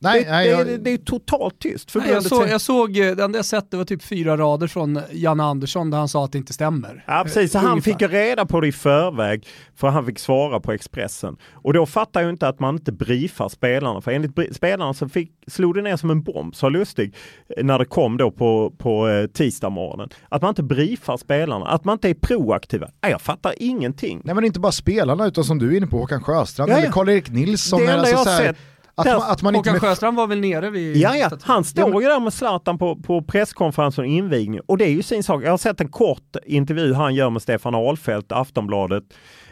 Nej, 0.00 0.24
det, 0.24 0.30
nej, 0.30 0.46
det, 0.48 0.52
jag- 0.52 0.66
det, 0.66 0.76
det 0.76 0.90
är 0.92 0.96
totalt 0.98 1.58
tyst. 1.58 1.94
Nej, 1.94 2.10
jag, 2.10 2.22
såg, 2.22 2.48
jag 2.48 2.60
såg, 2.60 2.96
eh, 2.98 3.16
det 3.16 3.24
enda 3.24 3.38
jag 3.38 3.44
sett 3.44 3.70
det 3.70 3.76
var 3.76 3.84
typ 3.84 4.02
fyra 4.02 4.36
rader 4.36 4.66
från 4.66 5.00
Janne 5.12 5.42
Andersson 5.42 5.90
där 5.90 5.98
han 5.98 6.08
sa 6.08 6.24
att 6.24 6.32
det 6.32 6.38
inte 6.38 6.52
stämmer. 6.52 7.04
Ja 7.06 7.22
precis, 7.24 7.52
så 7.52 7.58
han 7.58 7.70
ungefär. 7.70 7.92
fick 7.92 8.02
reda 8.02 8.46
på 8.46 8.60
det 8.60 8.68
i 8.68 8.72
förväg 8.72 9.46
för 9.76 9.88
han 9.88 10.06
fick 10.06 10.18
svara 10.18 10.60
på 10.60 10.72
Expressen. 10.72 11.36
Och 11.52 11.72
då 11.72 11.86
fattar 11.86 12.20
jag 12.20 12.30
inte 12.30 12.48
att 12.48 12.60
man 12.60 12.74
inte 12.74 12.92
briefar 12.92 13.48
spelarna, 13.48 14.00
för 14.00 14.10
enligt 14.10 14.56
spelarna 14.56 14.94
så 14.94 15.08
fick, 15.08 15.32
slog 15.46 15.74
det 15.74 15.82
ner 15.82 15.96
som 15.96 16.10
en 16.10 16.22
bomb, 16.22 16.54
sa 16.56 16.68
Lustig, 16.68 17.14
eh, 17.56 17.64
när 17.64 17.78
det 17.78 17.84
kom 17.84 18.16
då 18.16 18.30
på, 18.30 18.72
på 18.78 19.08
eh, 19.08 19.26
tisdag 19.26 19.68
morgonen. 19.70 20.08
Att 20.28 20.42
man 20.42 20.48
inte 20.48 20.62
briefar 20.62 21.16
spelarna, 21.16 21.66
att 21.66 21.84
man 21.84 21.92
inte 21.92 22.08
är 22.08 22.14
proaktiva. 22.14 22.88
Nej, 23.02 23.10
jag 23.10 23.20
fattar 23.20 23.54
ingenting. 23.56 24.20
Nej 24.24 24.34
men 24.34 24.44
inte 24.44 24.60
bara 24.60 24.72
spelarna 24.72 25.26
utan 25.26 25.44
som 25.44 25.58
du 25.58 25.72
är 25.72 25.76
inne 25.76 25.86
på 25.86 25.98
Håkan 25.98 26.22
Sjöstrand 26.22 26.70
Ja, 26.70 26.74
ja. 26.74 26.78
eller 26.82 26.92
Karl-Erik 26.92 27.30
Nilsson. 27.30 27.80
Det 27.80 27.92
enda 27.92 28.10
jag 28.10 28.16
har 28.16 28.24
så 28.24 28.30
här, 28.30 28.46
sett, 28.46 28.56
att, 28.98 29.06
man, 29.06 29.30
att 29.30 29.42
man 29.42 29.54
inte 29.54 29.70
Håkan 29.70 29.72
med 29.72 29.82
Sjöstrand 29.82 30.16
var 30.16 30.26
väl 30.26 30.40
nere 30.40 30.70
vid... 30.70 30.96
Ja, 30.96 31.16
ja, 31.16 31.30
han 31.42 31.64
står 31.64 32.02
ju 32.02 32.08
där 32.08 32.20
med 32.20 32.32
Zlatan 32.32 32.78
på, 32.78 32.96
på 32.96 33.22
presskonferensen 33.22 34.04
och 34.04 34.10
invigning. 34.10 34.60
Och 34.66 34.78
det 34.78 34.84
är 34.84 34.90
ju 34.90 35.02
sin 35.02 35.22
sak. 35.22 35.42
Jag 35.44 35.50
har 35.50 35.58
sett 35.58 35.80
en 35.80 35.88
kort 35.88 36.36
intervju 36.46 36.94
han 36.94 37.14
gör 37.14 37.30
med 37.30 37.42
Stefan 37.42 37.74
Ahlfeldt, 37.74 38.32
Aftonbladet, 38.32 39.04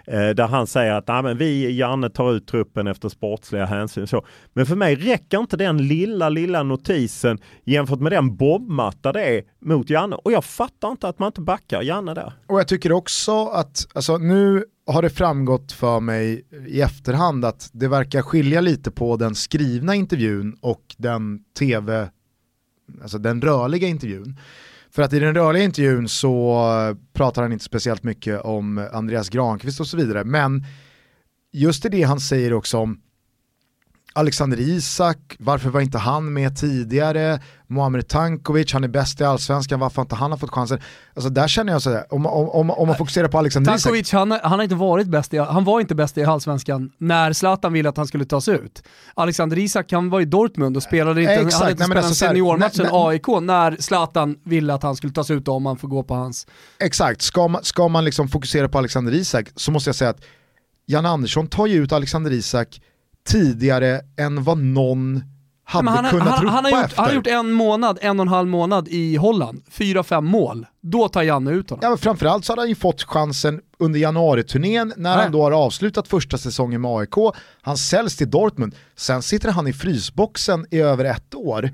Eh, 0.07 0.29
där 0.29 0.47
han 0.47 0.67
säger 0.67 0.93
att 0.93 1.09
"Nej, 1.09 1.23
men 1.23 1.39
vi, 1.39 1.77
Janne, 1.79 2.11
tar 2.11 2.33
ut 2.33 2.47
truppen 2.47 2.87
efter 2.87 3.09
sportsliga 3.09 3.65
hänsyn. 3.65 4.07
Så. 4.07 4.27
Men 4.53 4.67
för 4.67 4.77
mig 4.77 4.95
räcker 4.97 5.39
inte 5.39 5.57
den 5.57 5.89
lilla, 5.89 6.29
lilla 6.29 6.63
notisen 6.63 7.39
jämfört 7.65 8.01
med 8.01 8.13
den 8.13 8.37
bombmatta 8.37 9.13
det 9.13 9.23
är 9.25 9.43
mot 9.61 9.91
Janne. 9.91 10.17
Och 10.17 10.33
jag 10.33 10.45
fattar 10.45 10.91
inte 10.91 11.09
att 11.09 11.19
man 11.19 11.27
inte 11.27 11.41
backar 11.41 11.83
Janne 11.83 12.15
där. 12.15 12.33
Och 12.47 12.59
jag 12.59 12.69
tycker 12.69 12.93
också 12.93 13.47
att, 13.47 13.87
alltså 13.95 14.19
nu 14.19 14.65
har 14.87 15.03
det 15.03 15.11
framgått 15.11 15.73
för 15.73 16.01
mig 16.01 16.47
i 16.67 16.81
efterhand 16.81 17.45
att 17.45 17.71
det 17.73 17.89
verkar 17.89 18.23
skilja 18.23 18.61
lite 18.61 18.91
på 18.91 19.17
den 19.17 19.35
skrivna 19.35 19.95
intervjun 19.95 20.57
och 20.61 20.83
den 20.99 21.39
tv, 21.59 22.09
alltså 23.03 23.19
den 23.19 23.43
rörliga 23.43 23.89
intervjun. 23.89 24.39
För 24.97 25.03
att 25.03 25.13
i 25.13 25.19
den 25.19 25.35
rörliga 25.35 25.65
intervjun 25.65 26.09
så 26.09 26.97
pratar 27.13 27.43
han 27.43 27.53
inte 27.53 27.65
speciellt 27.65 28.03
mycket 28.03 28.41
om 28.41 28.89
Andreas 28.93 29.29
Granqvist 29.29 29.81
och 29.81 29.87
så 29.87 29.97
vidare, 29.97 30.25
men 30.25 30.65
just 31.53 31.85
i 31.85 31.89
det 31.89 32.03
han 32.03 32.21
säger 32.21 32.53
också 32.53 32.79
om 32.79 33.01
Alexander 34.17 34.61
Isak, 34.61 35.19
varför 35.39 35.71
var 35.71 35.81
inte 35.81 35.99
han 35.99 36.33
med 36.33 36.57
tidigare? 36.57 37.41
Muamer 37.67 38.01
Tankovic, 38.01 38.73
han 38.73 38.85
är 38.85 38.89
bäst 38.89 39.21
i 39.21 39.25
allsvenskan, 39.25 39.81
varför 39.81 39.97
har 39.97 40.05
inte 40.05 40.15
han 40.15 40.31
har 40.31 40.39
fått 40.39 40.51
chansen? 40.51 40.81
Alltså 41.15 41.31
där 41.31 41.49
känner 41.49 41.73
jag 41.73 41.83
sådär, 41.83 42.05
om, 42.11 42.27
om, 42.27 42.49
om, 42.49 42.71
om 42.71 42.89
man 42.89 42.97
fokuserar 42.97 43.29
på 43.29 43.39
Alexander 43.39 43.75
Isak, 43.75 43.83
Tankovic, 43.83 44.13
han, 44.13 44.31
han 44.31 44.41
har 44.53 44.63
inte 44.63 44.75
varit 44.75 45.07
bäst 45.07 45.35
i, 45.35 45.39
han 45.39 45.65
var 45.65 45.81
inte 45.81 45.95
bäst 45.95 46.19
i 46.19 46.25
allsvenskan 46.25 46.91
när 46.99 47.33
Zlatan 47.33 47.73
ville 47.73 47.89
att 47.89 47.97
han 47.97 48.07
skulle 48.07 48.25
tas 48.25 48.49
ut. 48.49 48.83
Alexander 49.15 49.59
Isak, 49.59 49.93
han 49.93 50.11
var 50.11 50.21
i 50.21 50.25
Dortmund 50.25 50.77
och 50.77 50.83
spelade 50.83 51.21
inte, 51.21 51.33
Exakt, 51.33 51.55
hade 51.55 51.71
inte 51.71 51.83
nej, 51.83 51.87
spelat 51.87 52.05
alltså 52.05 52.27
seniormatchen. 52.27 52.87
AIK 52.93 53.27
när 53.43 53.77
Zlatan 53.81 54.37
ville 54.45 54.75
att 54.75 54.83
han 54.83 54.97
skulle 54.97 55.13
tas 55.13 55.31
ut 55.31 55.49
om 55.49 55.63
man 55.63 55.77
får 55.77 55.89
gå 55.89 56.03
på 56.03 56.15
hans. 56.15 56.47
exakt, 56.79 57.23
ska 57.23 57.49
man, 57.49 57.65
ska 57.65 57.89
man 57.89 58.05
liksom 58.05 58.29
fokusera 58.29 58.69
på 58.69 58.79
Alexander 58.79 59.15
Isak 59.15 59.49
så 59.57 59.71
måste 59.71 59.89
jag 59.89 59.97
säga 59.97 60.11
att 60.11 60.21
Jan 60.87 61.07
Andersson 61.07 61.47
tar 61.47 61.67
ju 61.67 61.83
ut 61.83 61.93
Alexander 61.93 62.33
Isak 62.33 62.81
tidigare 63.27 64.01
än 64.19 64.45
vad 64.45 64.59
någon 64.59 65.23
hade 65.65 65.85
Men 65.85 65.95
han, 65.95 66.11
kunnat 66.11 66.29
han, 66.29 66.45
ropa 66.45 66.53
han, 66.55 66.65
har 66.65 66.71
gjort, 66.71 66.85
efter. 66.85 66.97
han 66.97 67.07
har 67.07 67.15
gjort 67.15 67.27
en 67.27 67.53
månad, 67.53 67.99
en 68.03 68.21
och 68.21 68.25
en 68.25 68.29
halv 68.29 68.49
månad 68.49 68.89
i 68.89 69.17
Holland, 69.17 69.63
fyra, 69.71 70.03
fem 70.03 70.25
mål. 70.25 70.67
Då 70.81 71.09
tar 71.09 71.23
Janne 71.23 71.51
ut 71.51 71.71
honom. 71.71 71.81
Ja, 71.83 71.89
men 71.89 71.99
framförallt 71.99 72.45
så 72.45 72.53
hade 72.53 72.63
han 72.63 72.69
ju 72.69 72.75
fått 72.75 73.03
chansen 73.03 73.61
under 73.79 74.01
januariturnén 74.01 74.93
när 74.97 75.15
Nej. 75.15 75.23
han 75.23 75.33
då 75.33 75.43
har 75.43 75.53
avslutat 75.53 76.09
första 76.09 76.39
säsongen 76.39 76.81
med 76.81 76.91
AIK. 76.91 77.35
Han 77.63 77.77
säljs 77.77 78.17
till 78.17 78.31
Dortmund, 78.31 78.75
sen 78.97 79.23
sitter 79.23 79.51
han 79.51 79.67
i 79.67 79.73
frysboxen 79.73 80.67
i 80.71 80.81
över 80.81 81.05
ett 81.05 81.35
år. 81.35 81.71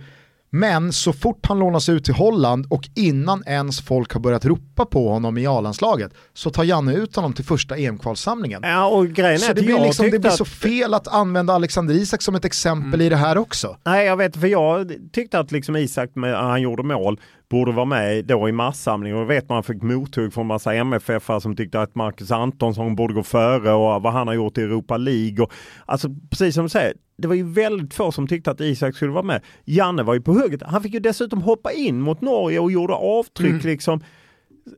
Men 0.55 0.93
så 0.93 1.13
fort 1.13 1.47
han 1.47 1.59
lånas 1.59 1.89
ut 1.89 2.05
till 2.05 2.15
Holland 2.15 2.67
och 2.71 2.89
innan 2.95 3.43
ens 3.47 3.81
folk 3.81 4.13
har 4.13 4.21
börjat 4.21 4.45
ropa 4.45 4.85
på 4.85 5.09
honom 5.09 5.39
i 5.39 5.47
A-landslaget 5.47 6.13
så 6.35 6.51
tar 6.51 6.65
Janne 6.65 6.95
ut 6.95 7.17
honom 7.17 7.33
till 7.33 7.45
första 7.45 7.77
EM-kvalsamlingen. 7.77 8.61
Ja, 8.65 8.87
och 8.87 9.09
grejen 9.09 9.35
är 9.35 9.39
Så 9.39 9.53
det 9.53 9.63
blir, 9.63 9.81
liksom, 9.81 10.11
det 10.11 10.19
blir 10.19 10.31
så 10.31 10.45
fel 10.45 10.95
att 10.95 11.09
använda 11.09 11.53
Alexander 11.53 11.95
Isak 11.95 12.23
som 12.23 12.35
ett 12.35 12.45
exempel 12.45 13.01
Mm. 13.01 13.07
i 13.07 13.09
det 13.09 13.17
här 13.17 13.39
också. 13.39 13.77
Nej, 13.85 14.07
jag 14.07 14.17
vet, 14.17 14.37
för 14.37 14.47
jag 14.47 14.93
tyckte 15.13 15.39
att 15.39 15.53
liksom 15.53 15.77
Isak, 15.77 16.11
med, 16.15 16.35
han 16.37 16.63
gjorde 16.63 16.83
mål, 16.83 17.21
borde 17.53 17.73
vara 17.73 17.85
med 17.85 18.25
då 18.25 18.49
i 18.49 18.53
massamling 18.53 19.15
och 19.15 19.31
vet 19.31 19.49
man 19.49 19.63
fick 19.63 19.83
mothugg 19.83 20.33
från 20.33 20.47
massa 20.47 20.75
MFF 20.75 21.31
som 21.41 21.57
tyckte 21.57 21.81
att 21.81 21.95
Marcus 21.95 22.31
Antonsson 22.31 22.97
borde 22.97 23.15
gå 23.15 23.23
före 23.23 23.73
och 23.73 24.03
vad 24.03 24.13
han 24.13 24.27
har 24.27 24.35
gjort 24.35 24.59
i 24.59 24.63
Europa 24.63 24.97
League. 24.97 25.45
Och, 25.45 25.53
alltså 25.87 26.09
precis 26.31 26.55
som 26.55 26.65
du 26.65 26.69
säger, 26.69 26.95
det 27.19 27.29
var 27.29 27.35
ju 27.35 27.53
väldigt 27.53 27.95
få 27.95 28.13
som 28.13 28.27
tyckte 28.27 28.51
att 28.51 28.61
Isak 28.61 28.97
skulle 28.97 29.13
vara 29.13 29.23
med. 29.23 29.43
Janne 29.65 30.03
var 30.03 30.15
ju 30.15 30.21
på 30.21 30.33
hugget. 30.33 30.63
Han 30.63 30.83
fick 30.83 30.95
ju 30.95 31.01
dessutom 31.01 31.43
hoppa 31.43 31.73
in 31.73 32.01
mot 32.01 32.21
Norge 32.21 32.59
och 32.59 32.73
gjorde 32.73 32.95
avtryck 32.95 33.51
Mm. 33.51 33.67
liksom. 33.67 34.01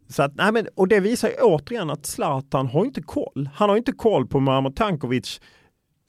Så 0.08 0.22
att, 0.22 0.34
nej 0.34 0.52
men, 0.52 0.66
och 0.74 0.88
det 0.88 1.00
visar 1.00 1.28
ju 1.28 1.34
återigen 1.34 1.90
att 1.90 2.06
Zlatan 2.06 2.66
har 2.66 2.84
inte 2.84 3.02
koll. 3.02 3.48
Han 3.54 3.68
har 3.70 3.76
inte 3.76 3.92
koll 3.92 4.26
på 4.26 4.40
Muamer 4.40 4.70
Tankovic 4.70 5.40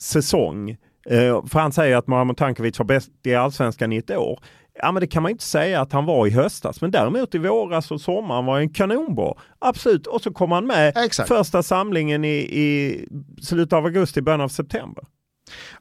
säsong. 0.01 0.69
Eh, 1.09 1.45
för 1.45 1.59
han 1.59 1.71
säger 1.71 1.97
att 1.97 2.07
Muamer 2.07 2.33
Tankovic 2.33 2.79
var 2.79 2.85
bäst 2.85 3.11
i 3.23 3.35
allsvenskan 3.35 3.93
i 3.93 3.97
ett 3.97 4.11
år. 4.11 4.39
Ja 4.81 4.91
men 4.91 5.01
det 5.01 5.07
kan 5.07 5.23
man 5.23 5.31
inte 5.31 5.43
säga 5.43 5.81
att 5.81 5.91
han 5.91 6.05
var 6.05 6.27
i 6.27 6.29
höstas. 6.29 6.81
Men 6.81 6.91
däremot 6.91 7.35
i 7.35 7.37
våras 7.37 7.91
och 7.91 8.01
sommaren 8.01 8.45
var 8.45 8.59
en 8.59 8.69
kanonbra. 8.69 9.33
Absolut. 9.59 10.07
Och 10.07 10.21
så 10.21 10.33
kom 10.33 10.51
han 10.51 10.67
med 10.67 10.97
Exakt. 10.97 11.29
första 11.29 11.63
samlingen 11.63 12.25
i, 12.25 12.37
i 12.37 12.99
slutet 13.41 13.73
av 13.73 13.85
augusti, 13.85 14.21
början 14.21 14.41
av 14.41 14.47
september. 14.47 15.03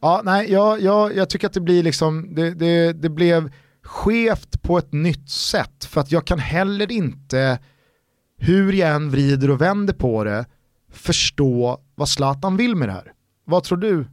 Ja, 0.00 0.20
nej, 0.24 0.52
jag, 0.52 0.80
jag, 0.80 1.16
jag 1.16 1.30
tycker 1.30 1.46
att 1.46 1.52
det 1.52 1.60
blir 1.60 1.82
liksom, 1.82 2.34
det, 2.34 2.54
det, 2.54 2.92
det 2.92 3.08
blev 3.08 3.50
skevt 3.82 4.62
på 4.62 4.78
ett 4.78 4.92
nytt 4.92 5.30
sätt. 5.30 5.84
För 5.84 6.00
att 6.00 6.12
jag 6.12 6.26
kan 6.26 6.38
heller 6.38 6.92
inte, 6.92 7.58
hur 8.38 8.72
jag 8.72 8.90
än 8.90 9.10
vrider 9.10 9.50
och 9.50 9.60
vänder 9.60 9.94
på 9.94 10.24
det, 10.24 10.44
förstå 10.92 11.78
vad 11.94 12.08
Zlatan 12.08 12.56
vill 12.56 12.76
med 12.76 12.88
det 12.88 12.92
här. 12.92 13.12
Vad 13.44 13.64
tror 13.64 13.78
du? 13.78 14.06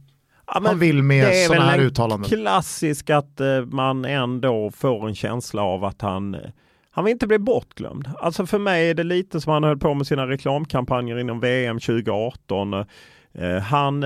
Ja, 0.54 0.60
han 0.64 0.78
vill 0.78 1.02
med 1.02 1.26
det 1.26 1.42
är 1.42 1.46
sådana 1.46 1.64
här 1.64 1.78
en 1.78 1.84
uttalanden? 1.84 2.30
Klassisk 2.30 3.10
att 3.10 3.40
eh, 3.40 3.64
man 3.64 4.04
ändå 4.04 4.70
får 4.70 5.08
en 5.08 5.14
känsla 5.14 5.62
av 5.62 5.84
att 5.84 6.02
han, 6.02 6.34
eh, 6.34 6.40
han 6.90 7.04
vill 7.04 7.12
inte 7.12 7.26
bli 7.26 7.38
bortglömd. 7.38 8.10
Alltså 8.18 8.46
för 8.46 8.58
mig 8.58 8.90
är 8.90 8.94
det 8.94 9.04
lite 9.04 9.40
som 9.40 9.52
han 9.52 9.64
höll 9.64 9.78
på 9.78 9.94
med 9.94 10.06
sina 10.06 10.26
reklamkampanjer 10.26 11.18
inom 11.18 11.40
VM 11.40 11.80
2018. 11.80 12.74
Eh, 12.74 13.58
han, 13.62 14.04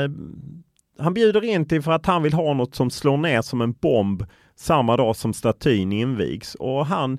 han 0.99 1.15
bjuder 1.15 1.45
in 1.45 1.69
till 1.69 1.83
för 1.83 1.93
att 1.93 2.07
han 2.07 2.23
vill 2.23 2.33
ha 2.33 2.55
något 2.55 2.75
som 2.75 2.91
slår 2.91 3.17
ner 3.17 3.43
som 3.43 3.61
en 3.61 3.73
bomb 3.73 4.25
samma 4.57 4.97
dag 4.97 5.17
som 5.17 5.33
statyn 5.33 5.93
invigs. 5.93 6.55
Och 6.55 6.87
han, 6.87 7.19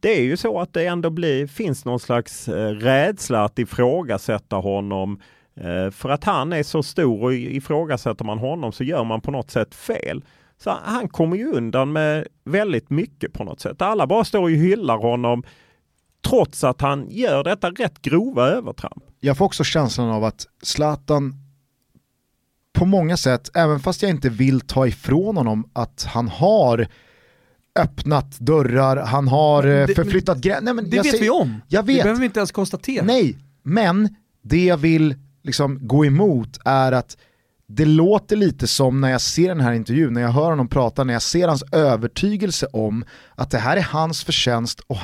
det 0.00 0.18
är 0.18 0.22
ju 0.22 0.36
så 0.36 0.60
att 0.60 0.72
det 0.72 0.86
ändå 0.86 1.10
blir, 1.10 1.46
finns 1.46 1.84
någon 1.84 2.00
slags 2.00 2.48
rädsla 2.48 3.44
att 3.44 3.58
ifrågasätta 3.58 4.56
honom. 4.56 5.20
Eh, 5.56 5.90
för 5.90 6.08
att 6.08 6.24
han 6.24 6.52
är 6.52 6.62
så 6.62 6.82
stor 6.82 7.22
och 7.22 7.34
ifrågasätter 7.34 8.24
man 8.24 8.38
honom 8.38 8.72
så 8.72 8.84
gör 8.84 9.04
man 9.04 9.20
på 9.20 9.30
något 9.30 9.50
sätt 9.50 9.74
fel. 9.74 10.24
Så 10.58 10.76
han 10.84 11.08
kommer 11.08 11.36
ju 11.36 11.52
undan 11.52 11.92
med 11.92 12.26
väldigt 12.44 12.90
mycket 12.90 13.32
på 13.32 13.44
något 13.44 13.60
sätt. 13.60 13.82
Alla 13.82 14.06
bara 14.06 14.24
står 14.24 14.40
och 14.42 14.50
hyllar 14.50 14.96
honom 14.98 15.42
trots 16.28 16.64
att 16.64 16.80
han 16.80 17.06
gör 17.10 17.44
detta 17.44 17.70
rätt 17.70 18.02
grova 18.02 18.46
övertramp. 18.48 19.04
Jag 19.20 19.36
får 19.36 19.44
också 19.44 19.64
känslan 19.64 20.10
av 20.10 20.24
att 20.24 20.46
Zlatan 20.62 21.34
på 22.72 22.84
många 22.86 23.16
sätt, 23.16 23.50
även 23.56 23.80
fast 23.80 24.02
jag 24.02 24.10
inte 24.10 24.28
vill 24.28 24.60
ta 24.60 24.86
ifrån 24.86 25.36
honom 25.36 25.70
att 25.72 26.04
han 26.08 26.28
har 26.28 26.86
öppnat 27.78 28.38
dörrar, 28.38 28.96
han 28.96 29.28
har 29.28 29.64
eh, 29.66 29.86
det- 29.86 29.94
förflyttat 29.94 30.38
gränser. 30.38 30.74
Det 30.90 31.02
vet 31.02 31.20
vi 31.22 31.30
om. 31.30 31.60
Jag 31.68 31.84
Det 31.86 31.92
vet. 31.92 32.02
behöver 32.02 32.20
vi 32.20 32.26
inte 32.26 32.40
ens 32.40 32.52
konstatera. 32.52 33.04
Nej, 33.04 33.36
men 33.62 34.08
det 34.42 34.64
jag 34.64 34.76
vill 34.76 35.14
liksom 35.42 35.78
gå 35.86 36.04
emot 36.04 36.58
är 36.64 36.92
att 36.92 37.16
det 37.66 37.84
låter 37.84 38.36
lite 38.36 38.66
som 38.66 39.00
när 39.00 39.10
jag 39.10 39.20
ser 39.20 39.48
den 39.48 39.60
här 39.60 39.72
intervjun, 39.72 40.12
när 40.12 40.20
jag 40.20 40.28
hör 40.28 40.50
honom 40.50 40.68
prata, 40.68 41.04
när 41.04 41.12
jag 41.12 41.22
ser 41.22 41.48
hans 41.48 41.62
övertygelse 41.72 42.66
om 42.72 43.04
att 43.34 43.50
det 43.50 43.58
här 43.58 43.76
är 43.76 43.82
hans 43.82 44.24
förtjänst 44.24 44.80
och 44.80 44.98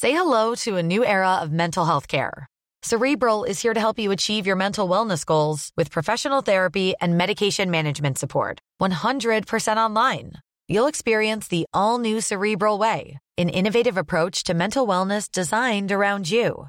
Say 0.00 0.10
hello 0.10 0.56
to 0.56 0.78
a 0.78 0.82
new 0.82 1.04
era 1.04 1.42
of 1.42 1.50
mental 1.50 1.86
health 1.86 2.08
care. 2.08 2.46
Cerebral 2.82 3.44
is 3.44 3.62
here 3.62 3.74
to 3.74 3.80
help 3.80 3.98
you 3.98 4.10
achieve 4.10 4.48
your 4.48 4.56
mental 4.56 4.88
wellness 4.88 5.24
goals 5.24 5.70
with 5.76 5.92
professional 5.92 6.42
therapy 6.42 6.94
and 7.00 7.16
medication 7.16 7.70
management 7.70 8.18
support. 8.18 8.58
100% 8.82 9.76
online. 9.76 10.32
You'll 10.68 10.88
experience 10.88 11.46
the 11.46 11.66
all 11.72 11.98
new 11.98 12.20
Cerebral 12.20 12.78
Way, 12.78 13.18
an 13.38 13.48
innovative 13.48 13.96
approach 13.96 14.42
to 14.44 14.54
mental 14.54 14.86
wellness 14.88 15.30
designed 15.30 15.92
around 15.92 16.28
you. 16.28 16.68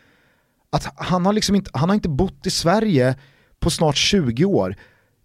Att 0.71 0.93
han 0.95 1.25
har 1.25 1.33
liksom 1.33 1.55
inte, 1.55 1.71
han 1.73 1.89
har 1.89 1.95
inte 1.95 2.09
bott 2.09 2.47
i 2.47 2.49
Sverige 2.49 3.15
på 3.59 3.69
snart 3.69 3.97
20 3.97 4.45
år. 4.45 4.75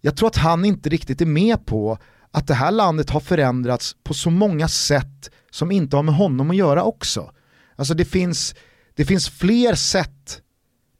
Jag 0.01 0.17
tror 0.17 0.27
att 0.27 0.37
han 0.37 0.65
inte 0.65 0.89
riktigt 0.89 1.21
är 1.21 1.25
med 1.25 1.65
på 1.65 1.97
att 2.31 2.47
det 2.47 2.53
här 2.53 2.71
landet 2.71 3.09
har 3.09 3.19
förändrats 3.19 3.95
på 4.03 4.13
så 4.13 4.29
många 4.29 4.67
sätt 4.67 5.31
som 5.51 5.71
inte 5.71 5.95
har 5.95 6.03
med 6.03 6.15
honom 6.15 6.49
att 6.49 6.55
göra 6.55 6.83
också. 6.83 7.31
Alltså 7.75 7.93
det 7.93 8.05
finns, 8.05 8.55
det 8.95 9.05
finns 9.05 9.29
fler 9.29 9.75
sätt 9.75 10.41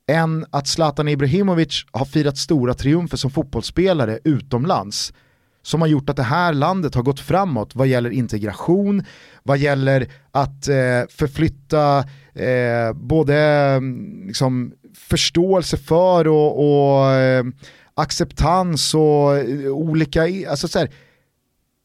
än 0.07 0.45
att 0.49 0.67
Zlatan 0.67 1.07
Ibrahimovic 1.07 1.85
har 1.91 2.05
firat 2.05 2.37
stora 2.37 2.73
triumfer 2.73 3.17
som 3.17 3.31
fotbollsspelare 3.31 4.19
utomlands 4.23 5.13
som 5.67 5.81
har 5.81 5.87
gjort 5.87 6.09
att 6.09 6.15
det 6.15 6.23
här 6.23 6.53
landet 6.53 6.95
har 6.95 7.03
gått 7.03 7.19
framåt 7.19 7.75
vad 7.75 7.87
gäller 7.87 8.09
integration, 8.09 9.05
vad 9.43 9.57
gäller 9.57 10.11
att 10.31 10.67
eh, 10.67 11.01
förflytta 11.09 11.97
eh, 12.33 12.93
både 12.93 13.79
liksom, 14.25 14.73
förståelse 14.95 15.77
för 15.77 16.27
och, 16.27 16.51
och 16.59 17.11
eh, 17.11 17.45
acceptans 17.93 18.93
och 18.93 19.37
eh, 19.37 19.71
olika, 19.71 20.49
alltså 20.49 20.67
så 20.67 20.79
här, 20.79 20.89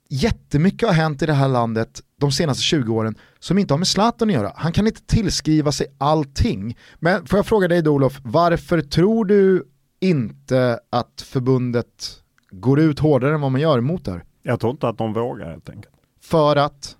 jättemycket 0.08 0.88
har 0.88 0.94
hänt 0.94 1.22
i 1.22 1.26
det 1.26 1.32
här 1.32 1.48
landet 1.48 2.00
de 2.20 2.32
senaste 2.32 2.62
20 2.62 2.94
åren 2.94 3.14
som 3.38 3.58
inte 3.58 3.74
har 3.74 3.78
med 3.78 3.88
Zlatan 3.88 4.28
att 4.28 4.34
göra. 4.34 4.52
Han 4.56 4.72
kan 4.72 4.86
inte 4.86 5.06
tillskriva 5.06 5.72
sig 5.72 5.86
allting. 5.98 6.76
Men 6.98 7.26
får 7.26 7.38
jag 7.38 7.46
fråga 7.46 7.68
dig 7.68 7.82
då 7.82 7.94
Olof, 7.94 8.20
varför 8.22 8.80
tror 8.80 9.24
du 9.24 9.68
inte 10.00 10.80
att 10.90 11.24
förbundet 11.26 12.21
går 12.52 12.80
ut 12.80 12.98
hårdare 12.98 13.34
än 13.34 13.40
vad 13.40 13.52
man 13.52 13.60
gör 13.60 13.78
emot 13.78 14.04
det 14.04 14.10
här? 14.12 14.22
Jag 14.42 14.60
tror 14.60 14.70
inte 14.70 14.88
att 14.88 14.98
de 14.98 15.12
vågar 15.12 15.50
helt 15.50 15.70
enkelt. 15.70 15.94
För 16.22 16.56
att, 16.56 16.96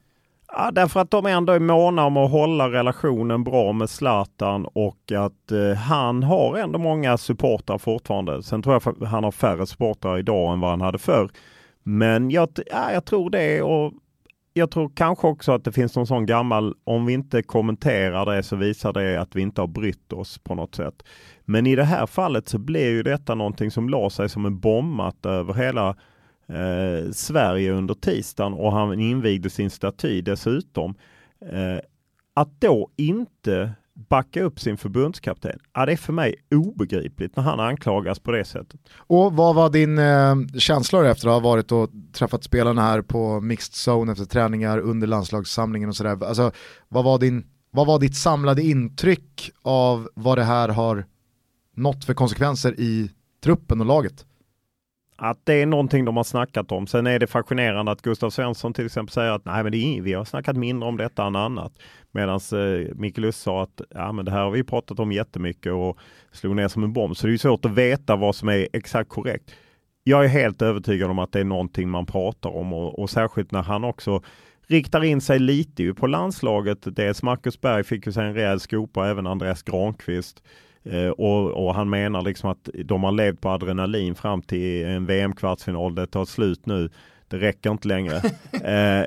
Ja, 0.54 0.70
därför 0.70 1.00
att 1.00 1.10
de 1.10 1.26
ändå 1.26 1.52
är 1.52 1.58
måna 1.60 2.04
om 2.04 2.16
att 2.16 2.30
hålla 2.30 2.70
relationen 2.70 3.44
bra 3.44 3.72
med 3.72 3.90
Zlatan 3.90 4.66
och 4.66 5.12
att 5.16 5.52
eh, 5.52 5.72
han 5.78 6.22
har 6.22 6.58
ändå 6.58 6.78
många 6.78 7.18
supportrar 7.18 7.78
fortfarande. 7.78 8.42
Sen 8.42 8.62
tror 8.62 8.74
jag 8.74 8.82
fa- 8.82 9.04
han 9.06 9.24
har 9.24 9.30
färre 9.30 9.66
supportrar 9.66 10.18
idag 10.18 10.52
än 10.52 10.60
vad 10.60 10.70
han 10.70 10.80
hade 10.80 10.98
förr. 10.98 11.30
Men 11.82 12.30
jag, 12.30 12.48
ja, 12.70 12.92
jag 12.92 13.04
tror 13.04 13.30
det 13.30 13.62
och 13.62 13.92
jag 14.54 14.70
tror 14.70 14.90
kanske 14.94 15.26
också 15.26 15.52
att 15.52 15.64
det 15.64 15.72
finns 15.72 15.96
någon 15.96 16.06
sån 16.06 16.26
gammal, 16.26 16.74
om 16.84 17.06
vi 17.06 17.12
inte 17.12 17.42
kommenterar 17.42 18.36
det 18.36 18.42
så 18.42 18.56
visar 18.56 18.92
det 18.92 19.20
att 19.20 19.36
vi 19.36 19.42
inte 19.42 19.60
har 19.60 19.68
brytt 19.68 20.12
oss 20.12 20.38
på 20.38 20.54
något 20.54 20.74
sätt. 20.74 21.02
Men 21.44 21.66
i 21.66 21.76
det 21.76 21.84
här 21.84 22.06
fallet 22.06 22.48
så 22.48 22.58
blev 22.58 22.86
ju 22.86 23.02
detta 23.02 23.34
någonting 23.34 23.70
som 23.70 23.88
la 23.88 24.10
sig 24.10 24.28
som 24.28 24.46
en 24.46 24.60
bombat 24.60 25.26
över 25.26 25.54
hela 25.54 25.88
eh, 26.46 27.10
Sverige 27.12 27.72
under 27.72 27.94
tisdagen 27.94 28.52
och 28.52 28.72
han 28.72 29.00
invigde 29.00 29.50
sin 29.50 29.70
staty 29.70 30.22
dessutom. 30.22 30.94
Eh, 31.52 31.80
att 32.34 32.60
då 32.60 32.90
inte 32.96 33.72
backa 33.94 34.42
upp 34.42 34.60
sin 34.60 34.76
förbundskapten, 34.76 35.58
ja, 35.74 35.86
det 35.86 35.92
är 35.92 35.96
för 35.96 36.12
mig 36.12 36.34
obegripligt 36.54 37.36
när 37.36 37.42
han 37.42 37.60
anklagas 37.60 38.18
på 38.18 38.30
det 38.30 38.44
sättet. 38.44 38.80
och 38.96 39.32
vad 39.32 39.54
var 39.54 39.70
din 39.70 39.98
eh, 39.98 40.58
känsla 40.58 41.10
efter 41.10 41.28
att 41.28 41.34
ha 41.34 41.40
varit 41.40 41.72
och 41.72 41.90
träffat 42.12 42.44
spelarna 42.44 42.82
här 42.82 43.02
på 43.02 43.40
mixed 43.40 43.74
zone 43.74 44.12
efter 44.12 44.24
träningar 44.24 44.78
under 44.78 45.06
landslagssamlingen 45.06 45.88
och 45.88 45.96
sådär? 45.96 46.24
Alltså, 46.24 46.52
vad, 46.88 47.04
var 47.04 47.18
din, 47.18 47.46
vad 47.70 47.86
var 47.86 47.98
ditt 47.98 48.16
samlade 48.16 48.62
intryck 48.62 49.50
av 49.62 50.08
vad 50.14 50.38
det 50.38 50.44
här 50.44 50.68
har 50.68 51.04
nått 51.74 52.04
för 52.04 52.14
konsekvenser 52.14 52.80
i 52.80 53.10
truppen 53.40 53.80
och 53.80 53.86
laget? 53.86 54.26
Att 55.16 55.40
det 55.44 55.54
är 55.54 55.66
någonting 55.66 56.04
de 56.04 56.16
har 56.16 56.24
snackat 56.24 56.72
om. 56.72 56.86
Sen 56.86 57.06
är 57.06 57.18
det 57.18 57.26
fascinerande 57.26 57.92
att 57.92 58.02
Gustav 58.02 58.30
Svensson 58.30 58.72
till 58.72 58.86
exempel 58.86 59.12
säger 59.12 59.30
att 59.30 59.44
nej 59.44 59.62
men 59.62 59.72
det 59.72 59.78
är, 59.78 60.02
vi 60.02 60.12
har 60.12 60.24
snackat 60.24 60.56
mindre 60.56 60.88
om 60.88 60.96
detta 60.96 61.26
än 61.26 61.36
annat. 61.36 61.72
Medan 62.12 62.40
eh, 62.52 62.94
Mikael 62.94 63.32
sa 63.32 63.62
att 63.62 63.80
ja, 63.90 64.12
men 64.12 64.24
det 64.24 64.30
här 64.30 64.42
har 64.42 64.50
vi 64.50 64.64
pratat 64.64 65.00
om 65.00 65.12
jättemycket 65.12 65.72
och 65.72 65.98
slog 66.32 66.56
ner 66.56 66.68
som 66.68 66.84
en 66.84 66.92
bomb. 66.92 67.16
Så 67.16 67.26
det 67.26 67.32
är 67.32 67.36
svårt 67.36 67.64
att 67.64 67.70
veta 67.70 68.16
vad 68.16 68.34
som 68.34 68.48
är 68.48 68.68
exakt 68.72 69.08
korrekt. 69.08 69.50
Jag 70.04 70.24
är 70.24 70.28
helt 70.28 70.62
övertygad 70.62 71.10
om 71.10 71.18
att 71.18 71.32
det 71.32 71.40
är 71.40 71.44
någonting 71.44 71.88
man 71.88 72.06
pratar 72.06 72.56
om 72.56 72.72
och, 72.72 72.98
och 72.98 73.10
särskilt 73.10 73.50
när 73.50 73.62
han 73.62 73.84
också 73.84 74.22
riktar 74.66 75.04
in 75.04 75.20
sig 75.20 75.38
lite 75.38 75.82
ju 75.82 75.94
på 75.94 76.06
landslaget. 76.06 76.96
Dels 76.96 77.22
Marcus 77.22 77.60
Berg 77.60 77.84
fick 77.84 78.06
ju 78.06 78.12
sig 78.12 78.26
en 78.26 78.34
rejäl 78.34 78.60
skopa, 78.60 79.08
även 79.08 79.26
Andreas 79.26 79.62
Granqvist. 79.62 80.42
Eh, 80.84 81.08
och, 81.08 81.66
och 81.66 81.74
han 81.74 81.90
menar 81.90 82.22
liksom 82.22 82.50
att 82.50 82.68
de 82.84 83.04
har 83.04 83.12
levt 83.12 83.40
på 83.40 83.48
adrenalin 83.48 84.14
fram 84.14 84.42
till 84.42 84.84
en 84.86 85.06
VM-kvartsfinal. 85.06 85.94
Det 85.94 86.06
tar 86.06 86.24
slut 86.24 86.66
nu. 86.66 86.90
det 87.28 87.38
räcker 87.38 87.70
inte 87.70 87.88
längre. 87.88 88.16
eh, 88.64 89.06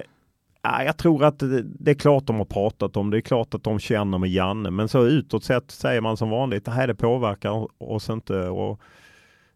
ja, 0.61 0.83
jag 0.83 0.97
tror 0.97 1.23
att 1.23 1.39
det, 1.39 1.61
det, 1.63 1.91
är 1.91 1.95
klart 1.95 2.25
de 2.25 2.35
har 2.35 2.45
pratat 2.45 2.97
om 2.97 3.09
det, 3.09 3.17
är 3.17 3.21
klart 3.21 3.53
att 3.53 3.63
de 3.63 3.79
känner 3.79 4.17
med 4.17 4.29
Janne, 4.29 4.71
men 4.71 4.87
så 4.87 5.05
utåt 5.05 5.43
sett 5.43 5.71
säger 5.71 6.01
man 6.01 6.17
som 6.17 6.29
vanligt, 6.29 6.65
det 6.65 6.71
här 6.71 6.87
det 6.87 6.95
påverkar 6.95 7.83
oss 7.83 8.09
inte. 8.09 8.47
Och, 8.47 8.81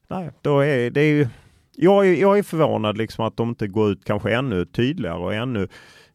nej, 0.08 0.29
då 0.41 0.60
är 0.60 0.91
det 0.91 1.01
är 1.01 1.12
ju, 1.12 1.27
jag, 1.75 2.08
är, 2.08 2.15
jag 2.15 2.38
är 2.38 2.43
förvånad 2.43 2.97
liksom 2.97 3.25
att 3.25 3.38
de 3.38 3.49
inte 3.49 3.67
går 3.67 3.91
ut 3.91 4.05
kanske 4.05 4.36
ännu 4.36 4.65
tydligare 4.65 5.19
och 5.19 5.34
ännu 5.34 5.67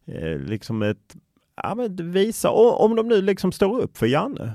eh, 0.05 0.39
liksom 0.39 0.81
ett, 0.81 1.15
ja 1.63 1.75
men 1.75 2.11
visa, 2.11 2.49
om 2.51 2.95
de 2.95 3.07
nu 3.07 3.21
liksom 3.21 3.51
står 3.51 3.79
upp 3.79 3.97
för 3.97 4.05
Janne, 4.05 4.53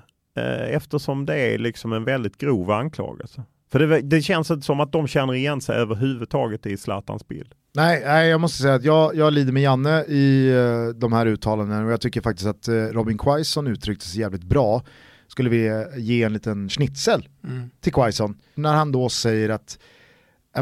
eftersom 0.71 1.27
det 1.27 1.37
är 1.37 1.59
liksom 1.59 1.93
en 1.93 2.05
väldigt 2.05 2.39
grov 2.39 2.71
anklagelse. 2.71 3.43
För 3.73 3.79
det, 3.79 4.01
det 4.01 4.23
känns 4.23 4.51
inte 4.51 4.67
som 4.67 4.81
att 4.81 4.93
de 4.93 5.07
känner 5.07 5.35
igen 5.35 5.61
sig 5.61 5.77
överhuvudtaget 5.77 6.67
i 6.67 6.77
Zlatans 6.77 7.29
bild. 7.29 7.55
Nej, 7.75 8.03
nej, 8.05 8.29
jag 8.29 8.41
måste 8.41 8.63
säga 8.63 8.75
att 8.75 8.85
jag, 8.85 9.17
jag 9.17 9.33
lider 9.33 9.53
med 9.53 9.63
Janne 9.63 10.05
i 10.05 10.53
uh, 10.53 10.89
de 10.89 11.13
här 11.13 11.27
uttalandena 11.27 11.85
och 11.85 11.93
jag 11.93 12.01
tycker 12.01 12.21
faktiskt 12.21 12.49
att 12.49 12.69
uh, 12.69 12.75
Robin 12.75 13.19
Quaison 13.19 13.67
uttryckte 13.67 14.07
sig 14.07 14.21
jävligt 14.21 14.45
bra. 14.45 14.83
Skulle 15.29 15.51
vi 15.51 15.87
ge 15.97 16.23
en 16.23 16.33
liten 16.33 16.69
schnitzel 16.69 17.29
mm. 17.45 17.71
till 17.81 17.93
Quaison 17.93 18.39
när 18.55 18.75
han 18.75 18.93
då 18.93 19.09
säger 19.09 19.49
att 19.49 19.79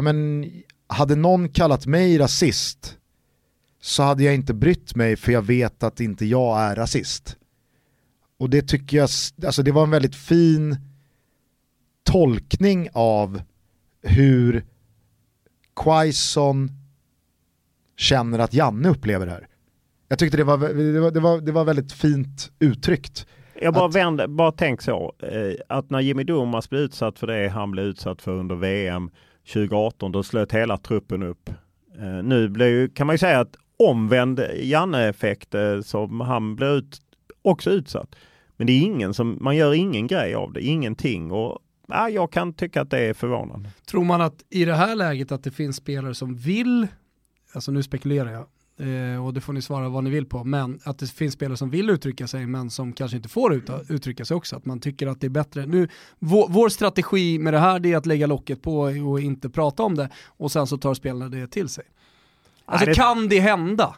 men, 0.01 0.45
hade 0.87 1.15
någon 1.15 1.49
kallat 1.49 1.85
mig 1.85 2.17
rasist 2.17 2.97
så 3.81 4.03
hade 4.03 4.23
jag 4.23 4.35
inte 4.35 4.53
brytt 4.53 4.95
mig 4.95 5.15
för 5.15 5.31
jag 5.31 5.41
vet 5.41 5.83
att 5.83 5.99
inte 5.99 6.25
jag 6.25 6.59
är 6.59 6.75
rasist. 6.75 7.37
Och 8.39 8.49
det 8.49 8.61
tycker 8.61 8.97
jag, 8.97 9.09
alltså 9.45 9.63
det 9.63 9.71
var 9.71 9.83
en 9.83 9.91
väldigt 9.91 10.15
fin 10.15 10.77
tolkning 12.03 12.89
av 12.93 13.41
hur 14.01 14.65
Quaison 15.75 16.69
känner 17.97 18.39
att 18.39 18.53
Janne 18.53 18.89
upplever 18.89 19.25
det 19.25 19.31
här. 19.31 19.47
Jag 20.07 20.19
tyckte 20.19 20.37
det 20.37 20.43
var, 20.43 20.57
det 20.57 20.99
var, 20.99 21.11
det 21.11 21.19
var, 21.19 21.41
det 21.41 21.51
var 21.51 21.65
väldigt 21.65 21.91
fint 21.91 22.51
uttryckt. 22.59 23.27
Jag 23.61 23.73
bara, 23.73 23.85
att... 23.85 23.95
vänder, 23.95 24.27
bara 24.27 24.51
tänk 24.51 24.81
så, 24.81 25.13
eh, 25.19 25.53
att 25.69 25.89
när 25.89 25.99
Jimmy 25.99 26.23
Durmaz 26.23 26.69
blev 26.69 26.81
utsatt 26.81 27.19
för 27.19 27.27
det 27.27 27.49
han 27.49 27.71
blev 27.71 27.85
utsatt 27.85 28.21
för 28.21 28.31
under 28.31 28.55
VM 28.55 29.11
2018, 29.53 30.11
då 30.11 30.23
slöt 30.23 30.51
hela 30.51 30.77
truppen 30.77 31.23
upp. 31.23 31.49
Eh, 31.97 32.23
nu 32.23 32.49
blev 32.49 32.67
ju, 32.67 32.89
kan 32.89 33.07
man 33.07 33.13
ju 33.13 33.17
säga 33.17 33.39
att 33.39 33.55
omvänd 33.77 34.41
Janne-effekt, 34.61 35.55
eh, 35.55 35.81
som 35.81 36.21
han 36.21 36.55
blev 36.55 36.69
ut, 36.69 37.01
också 37.41 37.69
utsatt. 37.69 38.15
Men 38.59 38.67
det 38.67 38.73
är 38.73 38.81
ingen 38.81 39.13
som, 39.13 39.37
man 39.41 39.55
gör 39.55 39.73
ingen 39.73 40.07
grej 40.07 40.35
av 40.35 40.53
det, 40.53 40.61
ingenting. 40.61 41.31
Och 41.31 41.59
ja, 41.87 42.09
jag 42.09 42.31
kan 42.31 42.53
tycka 42.53 42.81
att 42.81 42.89
det 42.89 42.99
är 42.99 43.13
förvånande. 43.13 43.69
Tror 43.85 44.03
man 44.03 44.21
att 44.21 44.43
i 44.49 44.65
det 44.65 44.75
här 44.75 44.95
läget 44.95 45.31
att 45.31 45.43
det 45.43 45.51
finns 45.51 45.75
spelare 45.75 46.15
som 46.15 46.35
vill, 46.35 46.87
alltså 47.53 47.71
nu 47.71 47.83
spekulerar 47.83 48.31
jag, 48.31 48.45
eh, 49.13 49.25
och 49.25 49.33
det 49.33 49.41
får 49.41 49.53
ni 49.53 49.61
svara 49.61 49.89
vad 49.89 50.03
ni 50.03 50.09
vill 50.09 50.25
på, 50.25 50.43
men 50.43 50.79
att 50.83 50.99
det 50.99 51.11
finns 51.11 51.33
spelare 51.33 51.57
som 51.57 51.69
vill 51.69 51.89
uttrycka 51.89 52.27
sig 52.27 52.45
men 52.45 52.69
som 52.69 52.93
kanske 52.93 53.17
inte 53.17 53.29
får 53.29 53.53
ut, 53.53 53.69
uttrycka 53.89 54.25
sig 54.25 54.37
också, 54.37 54.55
att 54.55 54.65
man 54.65 54.79
tycker 54.79 55.07
att 55.07 55.21
det 55.21 55.27
är 55.27 55.29
bättre. 55.29 55.65
Nu, 55.65 55.87
vår, 56.19 56.47
vår 56.49 56.69
strategi 56.69 57.39
med 57.39 57.53
det 57.53 57.59
här 57.59 57.85
är 57.85 57.97
att 57.97 58.05
lägga 58.05 58.27
locket 58.27 58.61
på 58.61 58.79
och 58.79 59.19
inte 59.19 59.49
prata 59.49 59.83
om 59.83 59.95
det 59.95 60.09
och 60.25 60.51
sen 60.51 60.67
så 60.67 60.77
tar 60.77 60.93
spelarna 60.93 61.29
det 61.29 61.47
till 61.47 61.69
sig. 61.69 61.85
Alltså 62.65 62.85
Nej, 62.85 62.95
det... 62.95 63.01
kan 63.01 63.29
det 63.29 63.39
hända? 63.39 63.95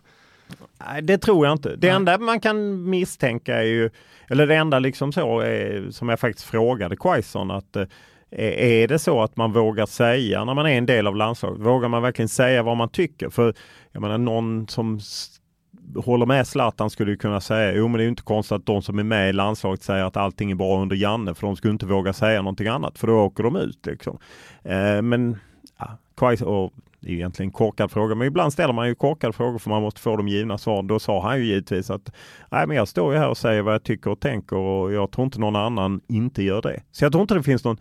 Nej, 0.88 1.02
det 1.02 1.18
tror 1.18 1.46
jag 1.46 1.54
inte. 1.54 1.76
Det 1.76 1.88
Nej. 1.88 1.96
enda 1.96 2.18
man 2.18 2.40
kan 2.40 2.90
misstänka 2.90 3.56
är 3.56 3.64
ju, 3.64 3.90
eller 4.30 4.48
det 4.48 4.56
enda 4.56 4.80
liksom 4.80 5.12
så 5.12 5.40
är, 5.40 5.92
som 5.92 6.10
jag 6.10 6.20
faktiskt 6.20 6.48
frågade 6.48 6.96
Quaison 6.96 7.52
att 7.52 7.76
eh, 7.76 7.86
är 8.32 8.88
det 8.88 9.00
så 9.00 9.22
att 9.22 9.38
man 9.38 9.54
vågar 9.54 9.86
säga 9.86 10.46
när 10.46 10.54
man 10.54 10.66
är 10.66 10.78
en 10.78 10.86
del 10.86 11.08
av 11.08 11.16
landslaget, 11.16 11.60
vågar 11.60 11.90
man 11.90 12.02
verkligen 12.02 12.30
säga 12.30 12.64
vad 12.64 12.78
man 12.78 12.90
tycker? 12.90 13.30
För 13.30 13.54
jag 13.92 14.02
menar 14.02 14.18
någon 14.18 14.68
som 14.68 15.00
håller 15.96 16.26
med 16.26 16.48
Zlatan 16.48 16.90
skulle 16.90 17.16
kunna 17.16 17.42
säga, 17.42 17.74
jo 17.76 17.88
men 17.88 17.98
det 17.98 18.04
är 18.04 18.08
inte 18.08 18.24
konstigt 18.24 18.56
att 18.56 18.66
de 18.66 18.82
som 18.82 19.00
är 19.00 19.04
med 19.04 19.30
i 19.30 19.34
landslaget 19.34 19.84
säger 19.84 20.04
att 20.04 20.18
allting 20.18 20.52
är 20.52 20.56
bra 20.56 20.82
under 20.82 20.96
Janne, 20.96 21.34
för 21.34 21.48
de 21.48 21.56
skulle 21.56 21.72
inte 21.72 21.86
våga 21.86 22.14
säga 22.14 22.42
någonting 22.42 22.68
annat, 22.68 22.98
för 22.98 23.08
då 23.08 23.14
åker 23.14 23.44
de 23.44 23.56
ut. 23.56 23.86
Liksom. 23.86 24.18
Eh, 24.64 25.02
men 25.02 25.38
ja, 25.80 25.98
Quaison, 26.22 26.48
och 26.48 26.74
det 27.00 27.10
är 27.10 27.14
egentligen 27.14 27.48
en 27.48 27.54
korkad 27.54 27.92
fråga, 27.92 28.16
men 28.16 28.28
ibland 28.28 28.54
ställer 28.54 28.74
man 28.74 28.88
ju 28.88 28.96
korkade 28.96 29.34
frågor 29.34 29.60
för 29.60 29.70
man 29.70 29.82
måste 29.82 30.02
få 30.02 30.18
de 30.18 30.28
givna 30.28 30.58
svaren. 30.58 30.88
Då 30.88 31.00
sa 31.00 31.22
han 31.22 31.38
ju 31.38 31.46
givetvis 31.46 31.90
att 31.90 32.12
nej, 32.52 32.68
men 32.68 32.78
jag 32.78 32.88
står 32.88 33.14
ju 33.14 33.20
här 33.20 33.30
och 33.30 33.38
säger 33.38 33.62
vad 33.62 33.74
jag 33.74 33.84
tycker 33.84 34.12
och 34.12 34.20
tänker 34.20 34.56
och 34.56 34.94
jag 34.94 35.12
tror 35.12 35.26
inte 35.26 35.40
någon 35.40 35.56
annan 35.56 36.02
inte 36.08 36.44
gör 36.44 36.62
det. 36.62 36.84
Så 36.92 37.06
jag 37.06 37.12
tror 37.12 37.22
inte 37.22 37.34
det 37.34 37.44
finns 37.44 37.64
någon 37.64 37.78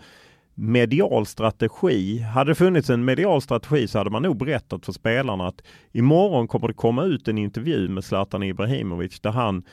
medial 0.54 1.26
strategi. 1.26 2.18
Hade 2.18 2.50
det 2.50 2.54
funnits 2.54 2.90
en 2.90 3.04
medial 3.04 3.42
strategi 3.42 3.88
så 3.88 3.98
hade 3.98 4.10
man 4.10 4.22
nog 4.22 4.36
berättat 4.36 4.86
för 4.86 4.92
spelarna 4.92 5.46
att 5.46 5.62
imorgon 5.92 6.48
kommer 6.48 6.68
det 6.68 6.74
komma 6.74 7.04
ut 7.04 7.28
en 7.28 7.38
intervju 7.38 7.88
med 7.88 8.04
Zlatan 8.04 8.42
Ibrahimovic 8.42 9.20
där 9.20 9.30
han 9.30 9.64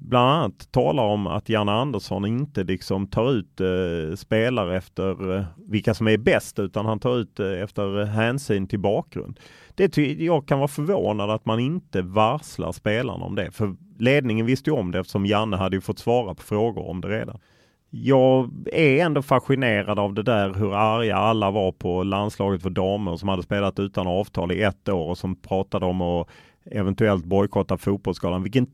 bland 0.00 0.30
annat 0.30 0.72
talar 0.72 1.02
om 1.02 1.26
att 1.26 1.48
Janne 1.48 1.72
Andersson 1.72 2.26
inte 2.26 2.64
liksom 2.64 3.06
tar 3.06 3.32
ut 3.32 3.60
eh, 3.60 4.16
spelare 4.16 4.76
efter 4.76 5.36
eh, 5.36 5.44
vilka 5.68 5.94
som 5.94 6.08
är 6.08 6.18
bäst 6.18 6.58
utan 6.58 6.86
han 6.86 6.98
tar 6.98 7.18
ut 7.18 7.40
eh, 7.40 7.62
efter 7.62 8.04
hänsyn 8.04 8.66
till 8.66 8.78
bakgrund. 8.78 9.40
Det 9.74 9.96
jag 9.98 10.48
kan 10.48 10.58
vara 10.58 10.68
förvånad 10.68 11.30
att 11.30 11.46
man 11.46 11.60
inte 11.60 12.02
varslar 12.02 12.72
spelarna 12.72 13.24
om 13.24 13.34
det. 13.34 13.50
För 13.50 13.76
ledningen 13.98 14.46
visste 14.46 14.70
ju 14.70 14.76
om 14.76 14.90
det 14.90 14.98
eftersom 14.98 15.26
Janne 15.26 15.56
hade 15.56 15.76
ju 15.76 15.80
fått 15.80 15.98
svara 15.98 16.34
på 16.34 16.42
frågor 16.42 16.88
om 16.88 17.00
det 17.00 17.08
redan. 17.08 17.38
Jag 17.90 18.50
är 18.72 19.04
ändå 19.04 19.22
fascinerad 19.22 19.98
av 19.98 20.14
det 20.14 20.22
där 20.22 20.54
hur 20.54 20.74
arga 20.74 21.16
alla 21.16 21.50
var 21.50 21.72
på 21.72 22.02
landslaget 22.02 22.62
för 22.62 22.70
damer 22.70 23.16
som 23.16 23.28
hade 23.28 23.42
spelat 23.42 23.78
utan 23.78 24.06
avtal 24.06 24.52
i 24.52 24.62
ett 24.62 24.88
år 24.88 25.08
och 25.08 25.18
som 25.18 25.36
pratade 25.36 25.86
om 25.86 26.02
att 26.02 26.28
eventuellt 26.70 27.24
bojkotta 27.24 27.78
fotbollsskalan. 27.78 28.42
Vilken 28.42 28.66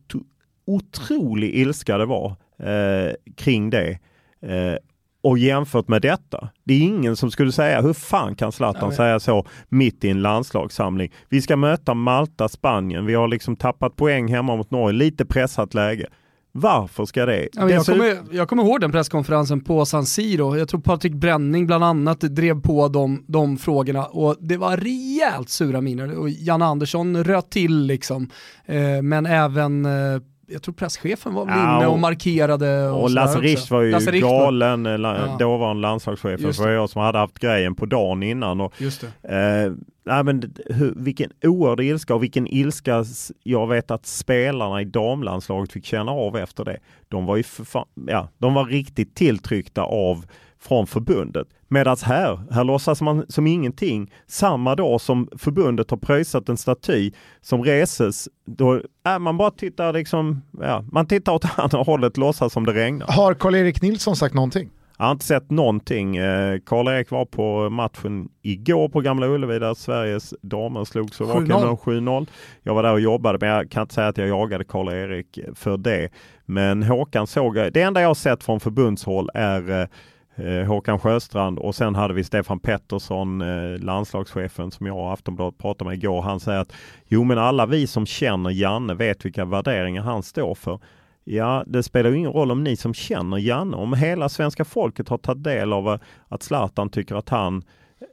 otrolig 0.67 1.55
ilska 1.55 1.99
det 1.99 2.07
var 2.07 2.37
eh, 2.59 3.13
kring 3.37 3.71
det. 3.71 3.99
Eh, 4.43 4.77
och 5.23 5.39
jämfört 5.39 5.89
med 5.89 6.03
detta, 6.03 6.49
det 6.65 6.75
är 6.75 6.81
ingen 6.81 7.17
som 7.17 7.31
skulle 7.31 7.53
säga 7.53 7.81
hur 7.81 7.93
fan 7.93 8.35
kan 8.35 8.53
Zlatan 8.53 8.91
ja, 8.91 8.97
säga 8.97 9.21
så 9.21 9.47
mitt 9.69 10.05
i 10.05 10.09
en 10.09 10.23
landslagssamling. 10.23 11.13
Vi 11.29 11.43
ska 11.43 11.57
möta 11.57 11.95
Malta, 11.95 12.49
Spanien. 12.49 13.07
Vi 13.07 13.15
har 13.15 13.29
liksom 13.29 13.57
tappat 13.57 13.97
poäng 13.97 14.29
hemma 14.29 14.57
mot 14.57 14.71
Norge, 14.71 14.99
lite 14.99 15.25
pressat 15.25 15.75
läge. 15.75 16.07
Varför 16.55 17.05
ska 17.05 17.27
det? 17.27 17.49
Ja, 17.53 17.71
jag, 17.71 17.87
kommer, 17.87 18.19
jag 18.31 18.49
kommer 18.49 18.63
ihåg 18.63 18.81
den 18.81 18.93
presskonferensen 18.93 19.61
på 19.61 19.85
San 19.85 20.07
Siro. 20.07 20.57
Jag 20.57 20.69
tror 20.69 20.81
Patrik 20.81 21.13
Bränning 21.13 21.67
bland 21.67 21.85
annat 21.85 22.21
drev 22.21 22.61
på 22.61 22.89
de, 22.89 23.25
de 23.29 23.59
frågorna 23.59 24.05
och 24.05 24.37
det 24.41 24.57
var 24.57 24.77
rejält 24.77 25.49
sura 25.49 25.81
miner. 25.81 26.19
Och 26.19 26.31
Jan 26.31 26.63
Andersson 26.63 27.25
röt 27.25 27.51
till 27.51 27.87
liksom. 27.87 28.31
Eh, 28.65 29.03
men 29.03 29.27
även 29.27 29.85
eh, 29.85 30.21
jag 30.53 30.63
tror 30.63 30.75
presschefen 30.75 31.35
var 31.35 31.49
ja, 31.49 31.77
inne 31.77 31.87
och, 31.87 31.99
markerade. 31.99 32.89
Och, 32.89 33.03
och 33.03 33.11
Lasse 33.11 33.39
Richt 33.39 33.71
var 33.71 33.83
ju 33.83 33.91
Lasse 33.91 34.19
galen, 34.21 34.83
var... 34.83 34.99
Ja. 34.99 35.37
dåvarande 35.39 35.83
landslagschefen. 35.83 36.55
För 36.55 36.71
jag 36.71 36.91
som 36.91 37.03
hade 37.03 37.19
haft 37.19 37.39
grejen 37.39 37.75
på 37.75 37.87
dagen 37.87 38.23
innan. 38.23 38.61
Och, 38.61 38.75
Just 38.79 39.05
det. 39.23 39.67
Eh, 39.67 39.73
nej, 40.05 40.25
men, 40.25 40.55
hur, 40.67 40.95
vilken 40.97 41.31
oerhörd 41.43 41.81
ilska 41.81 42.15
och 42.15 42.23
vilken 42.23 42.47
ilska 42.47 43.05
jag 43.43 43.67
vet 43.67 43.91
att 43.91 44.07
spelarna 44.07 44.83
i 44.83 44.85
damlandslaget 44.85 45.73
fick 45.73 45.85
känna 45.85 46.13
av 46.13 46.37
efter 46.37 46.65
det. 46.65 46.79
De 47.09 47.27
var 47.27 47.37
ju 47.37 47.43
fan, 47.43 47.87
ja, 48.07 48.29
de 48.39 48.55
var 48.55 48.65
riktigt 48.65 49.15
tilltryckta 49.15 49.83
av 49.83 50.25
från 50.63 50.87
förbundet. 50.87 51.49
Medan 51.69 51.97
här, 52.05 52.41
här 52.51 52.65
låtsas 52.65 53.03
man 53.03 53.25
som 53.29 53.47
ingenting. 53.47 54.13
Samma 54.27 54.75
dag 54.75 55.01
som 55.01 55.29
förbundet 55.39 55.91
har 55.91 55.99
pröjsat 55.99 56.49
en 56.49 56.57
staty 56.57 57.13
som 57.41 57.65
reses, 57.65 58.29
då 58.47 58.81
äh, 59.07 59.19
man 59.19 59.37
bara 59.37 59.51
tittar 59.51 59.93
liksom, 59.93 60.43
ja, 60.61 60.85
man 60.93 61.07
tittar 61.07 61.33
åt 61.33 61.45
andra 61.59 61.79
hållet, 61.79 62.17
låtsas 62.17 62.53
som 62.53 62.67
det 62.67 62.73
regnar. 62.73 63.07
Har 63.07 63.35
Karl-Erik 63.35 63.83
Nilsson 63.83 64.17
sagt 64.17 64.35
någonting? 64.35 64.71
Jag 64.99 65.05
har 65.05 65.13
inte 65.13 65.25
sett 65.25 65.51
någonting. 65.51 66.17
Eh, 66.17 66.59
Karl-Erik 66.67 67.11
var 67.11 67.25
på 67.25 67.71
matchen 67.71 68.29
igår 68.43 68.89
på 68.89 69.01
Gamla 69.01 69.27
Ullevi 69.27 69.59
där 69.59 69.75
Sveriges 69.75 70.35
damer 70.43 70.85
slog 70.85 71.15
Slovakien 71.15 71.51
7-0. 71.51 72.27
Jag 72.63 72.75
var 72.75 72.83
där 72.83 72.93
och 72.93 73.01
jobbade 73.01 73.39
men 73.41 73.49
jag 73.49 73.71
kan 73.71 73.83
inte 73.83 73.95
säga 73.95 74.09
att 74.09 74.19
jag 74.19 74.29
jagade 74.29 74.65
Karl-Erik 74.65 75.39
för 75.55 75.77
det. 75.77 76.09
Men 76.45 76.83
Håkan 76.83 77.27
såg, 77.27 77.55
det 77.55 77.83
enda 77.83 78.01
jag 78.01 78.09
har 78.09 78.15
sett 78.15 78.45
från 78.45 78.61
förbundshåll 78.61 79.31
är 79.35 79.89
eh, 80.37 80.67
Håkan 80.67 80.99
Sjöstrand 80.99 81.59
och 81.59 81.75
sen 81.75 81.95
hade 81.95 82.15
vi 82.15 82.25
Stefan 82.25 82.61
Pettersson, 82.61 83.41
eh, 83.41 83.79
landslagschefen 83.79 84.71
som 84.71 84.87
jag 84.87 84.97
och 84.97 85.13
Aftonbladet 85.13 85.59
pratade 85.59 85.91
med 85.91 85.99
igår. 85.99 86.23
Han 86.23 86.41
säger 86.41 86.59
att 86.59 86.73
jo 87.07 87.25
men 87.25 87.39
alla 87.39 87.67
vi 87.67 87.87
som 87.87 88.07
känner 88.07 88.51
Janne 88.51 88.95
vet 88.95 89.25
vilka 89.25 89.45
värderingar 89.45 90.03
han 90.03 90.23
står 90.23 90.55
för. 90.55 90.81
Ja, 91.25 91.65
det 91.67 91.83
spelar 91.83 92.11
ju 92.11 92.17
ingen 92.17 92.33
roll 92.33 92.51
om 92.51 92.65
ni 92.65 92.77
som 92.77 92.95
känner 92.95 93.39
Janne, 93.39 93.77
om 93.77 93.93
hela 93.93 94.29
svenska 94.29 94.65
folket 94.65 95.09
har 95.09 95.19
tagit 95.19 95.45
del 95.45 95.73
av 95.73 95.89
eh, 95.89 95.99
att 96.29 96.43
Zlatan 96.43 96.89
tycker 96.89 97.15
att 97.15 97.29
han 97.29 97.63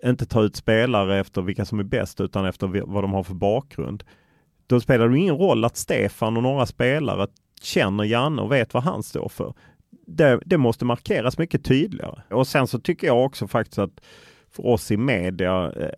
inte 0.06 0.26
tar 0.26 0.44
ut 0.44 0.56
spelare 0.56 1.20
efter 1.20 1.42
vilka 1.42 1.66
som 1.66 1.80
är 1.80 1.84
bäst 1.84 2.22
utan 2.22 2.46
efter 2.46 2.68
vad 2.86 3.04
de 3.04 3.14
har 3.14 3.24
för 3.24 3.34
bakgrund. 3.34 4.04
Då 4.68 4.80
spelar 4.80 5.10
det 5.10 5.18
ingen 5.18 5.38
roll 5.38 5.66
att 5.66 5.78
Stefan 5.78 6.38
och 6.38 6.44
några 6.44 6.66
spelare 6.66 7.28
känner 7.62 8.04
Janne 8.04 8.42
och 8.42 8.52
vet 8.52 8.74
vad 8.74 8.84
han 8.84 9.04
står 9.04 9.30
för 9.30 9.54
det, 10.10 10.40
det, 10.46 10.58
måste 10.58 10.86
markeras 10.86 11.38
mycket 11.38 11.66
tydligare. 11.66 12.22
Och 12.30 12.48
sen 12.48 12.68
så 12.68 12.80
tycker 12.80 13.08
jag 13.08 13.26
också 13.26 13.48
faktiskt 13.48 13.80
att 13.80 14.02
för 14.52 14.66
oss 14.66 14.92
i 14.92 14.98
media, 14.98 15.72
eh, 15.76 15.90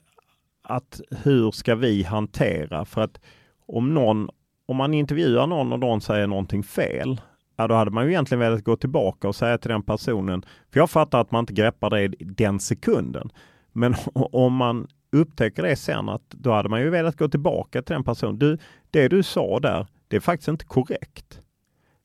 att 0.63 1.01
hur 1.23 1.51
ska 1.51 1.75
vi 1.75 2.03
hantera? 2.03 2.85
För 2.85 3.01
att 3.01 3.21
om 3.67 3.93
någon, 3.93 4.29
om 4.65 4.77
man 4.77 4.93
intervjuar 4.93 5.47
någon 5.47 5.73
och 5.73 5.79
någon 5.79 6.01
säger 6.01 6.27
någonting 6.27 6.63
fel, 6.63 7.21
ja, 7.55 7.67
då 7.67 7.75
hade 7.75 7.91
man 7.91 8.05
ju 8.05 8.09
egentligen 8.09 8.39
velat 8.39 8.63
gå 8.63 8.75
tillbaka 8.75 9.27
och 9.27 9.35
säga 9.35 9.57
till 9.57 9.71
den 9.71 9.83
personen, 9.83 10.45
för 10.71 10.79
jag 10.79 10.89
fattar 10.89 11.21
att 11.21 11.31
man 11.31 11.43
inte 11.43 11.53
greppar 11.53 11.89
det 11.89 12.07
den 12.19 12.59
sekunden. 12.59 13.29
Men 13.71 13.95
om 14.13 14.53
man 14.53 14.87
upptäcker 15.11 15.63
det 15.63 15.75
sen, 15.75 16.09
att 16.09 16.29
då 16.29 16.51
hade 16.51 16.69
man 16.69 16.81
ju 16.81 16.89
velat 16.89 17.17
gå 17.17 17.29
tillbaka 17.29 17.81
till 17.81 17.93
den 17.93 18.03
personen. 18.03 18.39
Du, 18.39 18.57
det 18.91 19.07
du 19.07 19.23
sa 19.23 19.59
där, 19.59 19.87
det 20.07 20.15
är 20.15 20.19
faktiskt 20.19 20.47
inte 20.47 20.65
korrekt. 20.65 21.41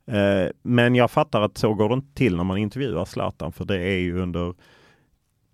Eh, 0.07 0.51
men 0.63 0.95
jag 0.95 1.11
fattar 1.11 1.41
att 1.41 1.59
så 1.59 1.75
går 1.75 1.89
det 1.89 1.95
inte 1.95 2.15
till 2.15 2.37
när 2.37 2.45
man 2.45 2.59
intervjuar 2.59 3.05
Zlatan, 3.05 3.53
för 3.53 3.65
det 3.65 3.79
är 3.83 3.99
ju 3.99 4.21
under 4.21 4.55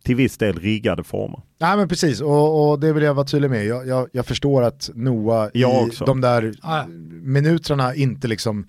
till 0.04 0.16
viss 0.16 0.38
del 0.38 0.58
riggade 0.58 1.04
former. 1.04 1.40
Nej 1.58 1.76
men 1.76 1.88
precis, 1.88 2.20
och, 2.20 2.70
och 2.70 2.80
det 2.80 2.92
vill 2.92 3.02
jag 3.02 3.14
vara 3.14 3.26
tydlig 3.26 3.50
med. 3.50 3.66
Jag, 3.66 3.86
jag, 3.86 4.08
jag 4.12 4.26
förstår 4.26 4.62
att 4.62 4.90
Noah 4.94 5.48
Jag 5.54 5.86
i 5.86 5.90
också. 5.90 6.04
de 6.04 6.20
där 6.20 6.54
ja. 6.62 6.86
minuterna 7.22 7.94
inte 7.94 8.28
liksom 8.28 8.66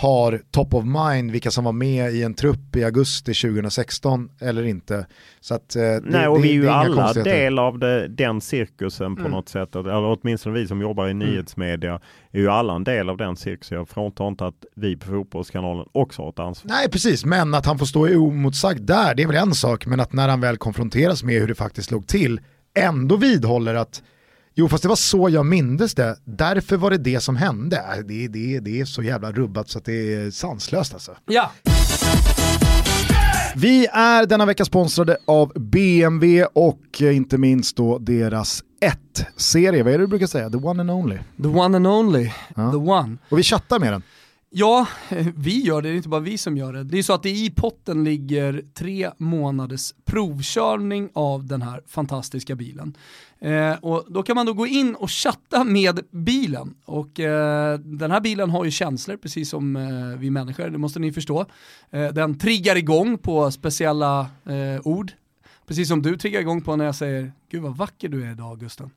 har 0.00 0.40
top 0.50 0.74
of 0.74 0.84
mind 0.84 1.30
vilka 1.30 1.50
som 1.50 1.64
var 1.64 1.72
med 1.72 2.12
i 2.12 2.22
en 2.22 2.34
trupp 2.34 2.76
i 2.76 2.84
augusti 2.84 3.34
2016 3.34 4.28
eller 4.40 4.62
inte. 4.62 5.06
Så 5.40 5.54
att, 5.54 5.76
eh, 5.76 5.82
det, 5.82 6.00
Nej, 6.04 6.28
och 6.28 6.36
det, 6.36 6.42
vi 6.42 6.48
är 6.48 6.52
ju 6.52 6.62
inga 6.62 6.72
alla 6.72 7.12
del 7.12 7.58
av 7.58 7.78
det, 7.78 8.08
den 8.08 8.40
cirkusen 8.40 9.16
på 9.16 9.20
Mm. 9.20 9.32
något 9.32 9.48
sätt. 9.48 9.76
Eller 9.76 10.18
åtminstone 10.20 10.54
vi 10.60 10.66
som 10.66 10.80
jobbar 10.80 11.08
i 11.08 11.14
nyhetsmedia 11.14 12.00
är 12.32 12.38
ju 12.40 12.48
alla 12.48 12.74
en 12.74 12.84
del 12.84 13.08
av 13.10 13.16
den 13.16 13.36
cirkusen. 13.36 13.78
Jag 13.78 13.88
fråntar 13.88 14.28
inte 14.28 14.46
att 14.46 14.64
vi 14.76 14.96
på 14.96 15.06
Fotbollskanalen 15.06 15.86
också 15.92 16.22
har 16.22 16.28
ett 16.28 16.38
ansvar. 16.38 16.68
Nej 16.70 16.90
precis, 16.90 17.24
men 17.24 17.54
att 17.54 17.66
han 17.66 17.78
får 17.78 17.86
stå 17.86 18.00
oemotsagd 18.08 18.80
där, 18.86 19.14
det 19.14 19.22
är 19.22 19.26
väl 19.26 19.36
en 19.36 19.54
sak, 19.54 19.86
men 19.86 20.00
att 20.00 20.12
när 20.12 20.28
han 20.28 20.40
väl 20.40 20.56
konfronteras 20.56 21.22
med 21.24 21.40
hur 21.40 21.48
det 21.48 21.54
faktiskt 21.54 21.90
låg 21.90 22.06
till, 22.06 22.40
ändå 22.78 23.16
vidhåller 23.16 23.74
att 23.74 24.02
Jo 24.60 24.68
fast 24.68 24.82
det 24.82 24.88
var 24.88 24.96
så 24.96 25.28
jag 25.30 25.46
mindes 25.46 25.94
det, 25.94 26.16
därför 26.24 26.76
var 26.76 26.90
det 26.90 26.98
det 26.98 27.20
som 27.20 27.36
hände. 27.36 27.76
Äh, 27.76 28.04
Det, 28.06 28.28
det, 28.28 28.60
det 28.60 28.80
är 28.80 28.84
så 28.84 29.02
jävla 29.02 29.32
rubbat 29.32 29.68
så 29.68 29.78
att 29.78 29.84
det 29.84 30.14
är 30.14 30.30
sanslöst 30.30 30.94
alltså. 30.94 31.16
Ja, 31.26 31.50
Vi 33.56 33.86
är 33.92 34.26
denna 34.26 34.46
vecka 34.46 34.64
sponsrade 34.64 35.16
av 35.26 35.52
BMW 35.56 36.44
och 36.54 36.80
eh, 37.02 37.16
inte 37.16 37.38
minst 37.38 37.76
då 37.76 37.98
deras 37.98 38.62
1-serie, 38.80 39.82
vad 39.82 39.92
är 39.92 39.98
det 39.98 40.04
du 40.04 40.08
brukar 40.08 40.26
säga? 40.26 40.50
The 40.50 40.56
one 40.56 40.80
and 40.80 40.90
only. 40.90 41.18
the 41.42 41.48
one 41.48 41.76
and 41.76 41.86
only, 41.86 42.30
Ja. 42.56 42.70
the 42.70 42.76
one. 42.76 43.16
Och 43.28 43.38
vi 43.38 43.42
chattar 43.42 43.78
med 43.78 43.92
den. 43.92 44.02
Ja, 44.50 44.86
vi 45.36 45.60
gör 45.60 45.82
det, 45.82 45.88
det 45.88 45.94
är 45.94 45.96
inte 45.96 46.08
bara 46.08 46.20
vi 46.20 46.38
som 46.38 46.56
gör 46.56 46.72
det. 46.72 46.84
Det 46.84 46.98
är 46.98 47.02
så 47.02 47.12
att 47.12 47.22
det 47.22 47.30
i 47.30 47.50
potten 47.50 48.04
ligger 48.04 48.64
tre 48.74 49.10
månaders 49.18 49.94
provkörning 50.04 51.10
av 51.12 51.46
den 51.46 51.62
här 51.62 51.82
fantastiska 51.86 52.54
bilen. 52.54 52.96
Eh, 53.38 53.72
och 53.72 54.04
då 54.08 54.22
kan 54.22 54.36
man 54.36 54.46
då 54.46 54.52
gå 54.52 54.66
in 54.66 54.94
och 54.94 55.10
chatta 55.10 55.64
med 55.64 56.00
bilen. 56.10 56.74
Och 56.84 57.20
eh, 57.20 57.78
den 57.78 58.10
här 58.10 58.20
bilen 58.20 58.50
har 58.50 58.64
ju 58.64 58.70
känslor, 58.70 59.16
precis 59.16 59.50
som 59.50 59.76
eh, 59.76 60.18
vi 60.18 60.30
människor, 60.30 60.68
det 60.68 60.78
måste 60.78 61.00
ni 61.00 61.12
förstå. 61.12 61.46
Eh, 61.90 62.08
den 62.08 62.38
triggar 62.38 62.76
igång 62.76 63.18
på 63.18 63.50
speciella 63.50 64.20
eh, 64.44 64.80
ord. 64.84 65.12
Precis 65.66 65.88
som 65.88 66.02
du 66.02 66.16
triggar 66.16 66.40
igång 66.40 66.62
på 66.62 66.76
när 66.76 66.84
jag 66.84 66.94
säger 66.94 67.32
“Gud 67.50 67.62
vad 67.62 67.76
vacker 67.76 68.08
du 68.08 68.24
är 68.24 68.32
idag 68.32 68.60
Gusten”. 68.60 68.90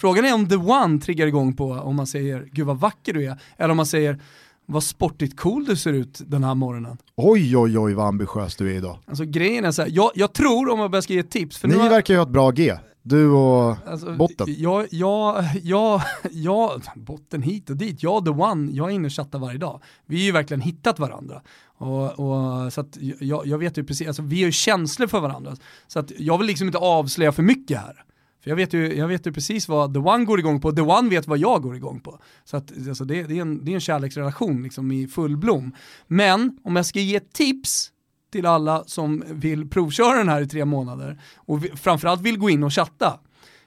Frågan 0.00 0.24
är 0.24 0.34
om 0.34 0.48
the 0.48 0.56
one 0.56 1.00
triggar 1.00 1.26
igång 1.26 1.56
på 1.56 1.72
om 1.72 1.96
man 1.96 2.06
säger 2.06 2.48
“Gud 2.52 2.66
vad 2.66 2.80
vacker 2.80 3.12
du 3.12 3.24
är” 3.26 3.40
eller 3.56 3.70
om 3.70 3.76
man 3.76 3.86
säger 3.86 4.20
“Vad 4.66 4.82
sportigt 4.82 5.36
cool 5.40 5.64
du 5.64 5.76
ser 5.76 5.92
ut 5.92 6.20
den 6.26 6.44
här 6.44 6.54
morgonen”. 6.54 6.96
Oj 7.16 7.56
oj 7.56 7.78
oj 7.78 7.94
vad 7.94 8.06
ambitiös 8.06 8.56
du 8.56 8.70
är 8.70 8.74
idag. 8.76 8.98
Alltså 9.06 9.24
grejen 9.24 9.64
är 9.64 9.70
så 9.70 9.82
här, 9.82 9.88
jag, 9.92 10.10
jag 10.14 10.32
tror 10.32 10.68
om 10.70 10.78
jag 10.80 10.90
bara 10.90 11.02
ska 11.02 11.12
ge 11.12 11.22
tips, 11.22 11.58
för 11.58 11.68
Ni 11.68 11.74
har- 11.74 11.90
verkar 11.90 12.14
ju 12.14 12.18
ha 12.18 12.26
ett 12.26 12.32
bra 12.32 12.50
G, 12.50 12.74
du 13.02 13.30
och 13.30 13.76
Alltså, 13.86 14.12
botten. 14.16 14.46
Ja, 14.58 14.84
ja, 14.90 15.44
ja, 15.62 16.02
ja, 16.32 16.80
botten 16.96 17.42
hit 17.42 17.70
och 17.70 17.76
dit. 17.76 18.02
Jag 18.02 18.24
the 18.24 18.30
one, 18.30 18.72
jag 18.72 18.90
är 18.90 18.94
inne 18.94 19.06
och 19.06 19.12
chattar 19.12 19.38
varje 19.38 19.58
dag. 19.58 19.82
Vi 20.06 20.16
har 20.16 20.22
ju 20.24 20.32
verkligen 20.32 20.60
hittat 20.60 20.98
varandra. 20.98 21.42
Och, 21.78 22.02
och, 22.20 22.72
så 22.72 22.84
jag, 23.20 23.46
jag 23.46 23.58
vet 23.58 23.78
ju 23.78 23.84
precis, 23.84 24.06
alltså, 24.06 24.22
vi 24.22 24.36
har 24.40 24.46
ju 24.46 24.52
känslor 24.52 25.06
för 25.06 25.20
varandra. 25.20 25.56
Så 25.86 25.98
att 25.98 26.12
jag 26.18 26.38
vill 26.38 26.46
liksom 26.46 26.66
inte 26.66 26.78
avslöja 26.78 27.32
för 27.32 27.42
mycket 27.42 27.78
här. 27.78 28.04
För 28.46 28.50
jag 28.50 28.56
vet, 28.56 28.72
ju, 28.72 28.96
jag 28.96 29.08
vet 29.08 29.26
ju 29.26 29.32
precis 29.32 29.68
vad 29.68 29.94
the 29.94 30.00
one 30.00 30.24
går 30.24 30.38
igång 30.38 30.60
på, 30.60 30.72
the 30.72 30.80
one 30.80 31.08
vet 31.08 31.26
vad 31.26 31.38
jag 31.38 31.62
går 31.62 31.76
igång 31.76 32.00
på. 32.00 32.18
Så 32.44 32.56
att, 32.56 32.72
alltså, 32.88 33.04
det, 33.04 33.22
det, 33.22 33.38
är 33.38 33.42
en, 33.42 33.64
det 33.64 33.70
är 33.70 33.74
en 33.74 33.80
kärleksrelation 33.80 34.62
liksom, 34.62 34.92
i 34.92 35.08
full 35.08 35.36
blom. 35.36 35.74
Men 36.06 36.58
om 36.64 36.76
jag 36.76 36.86
ska 36.86 37.00
ge 37.00 37.16
ett 37.16 37.32
tips 37.32 37.90
till 38.32 38.46
alla 38.46 38.84
som 38.84 39.24
vill 39.26 39.68
provköra 39.68 40.18
den 40.18 40.28
här 40.28 40.40
i 40.40 40.48
tre 40.48 40.64
månader 40.64 41.20
och 41.36 41.64
vi, 41.64 41.68
framförallt 41.68 42.20
vill 42.20 42.38
gå 42.38 42.50
in 42.50 42.62
och 42.62 42.72
chatta. 42.72 43.20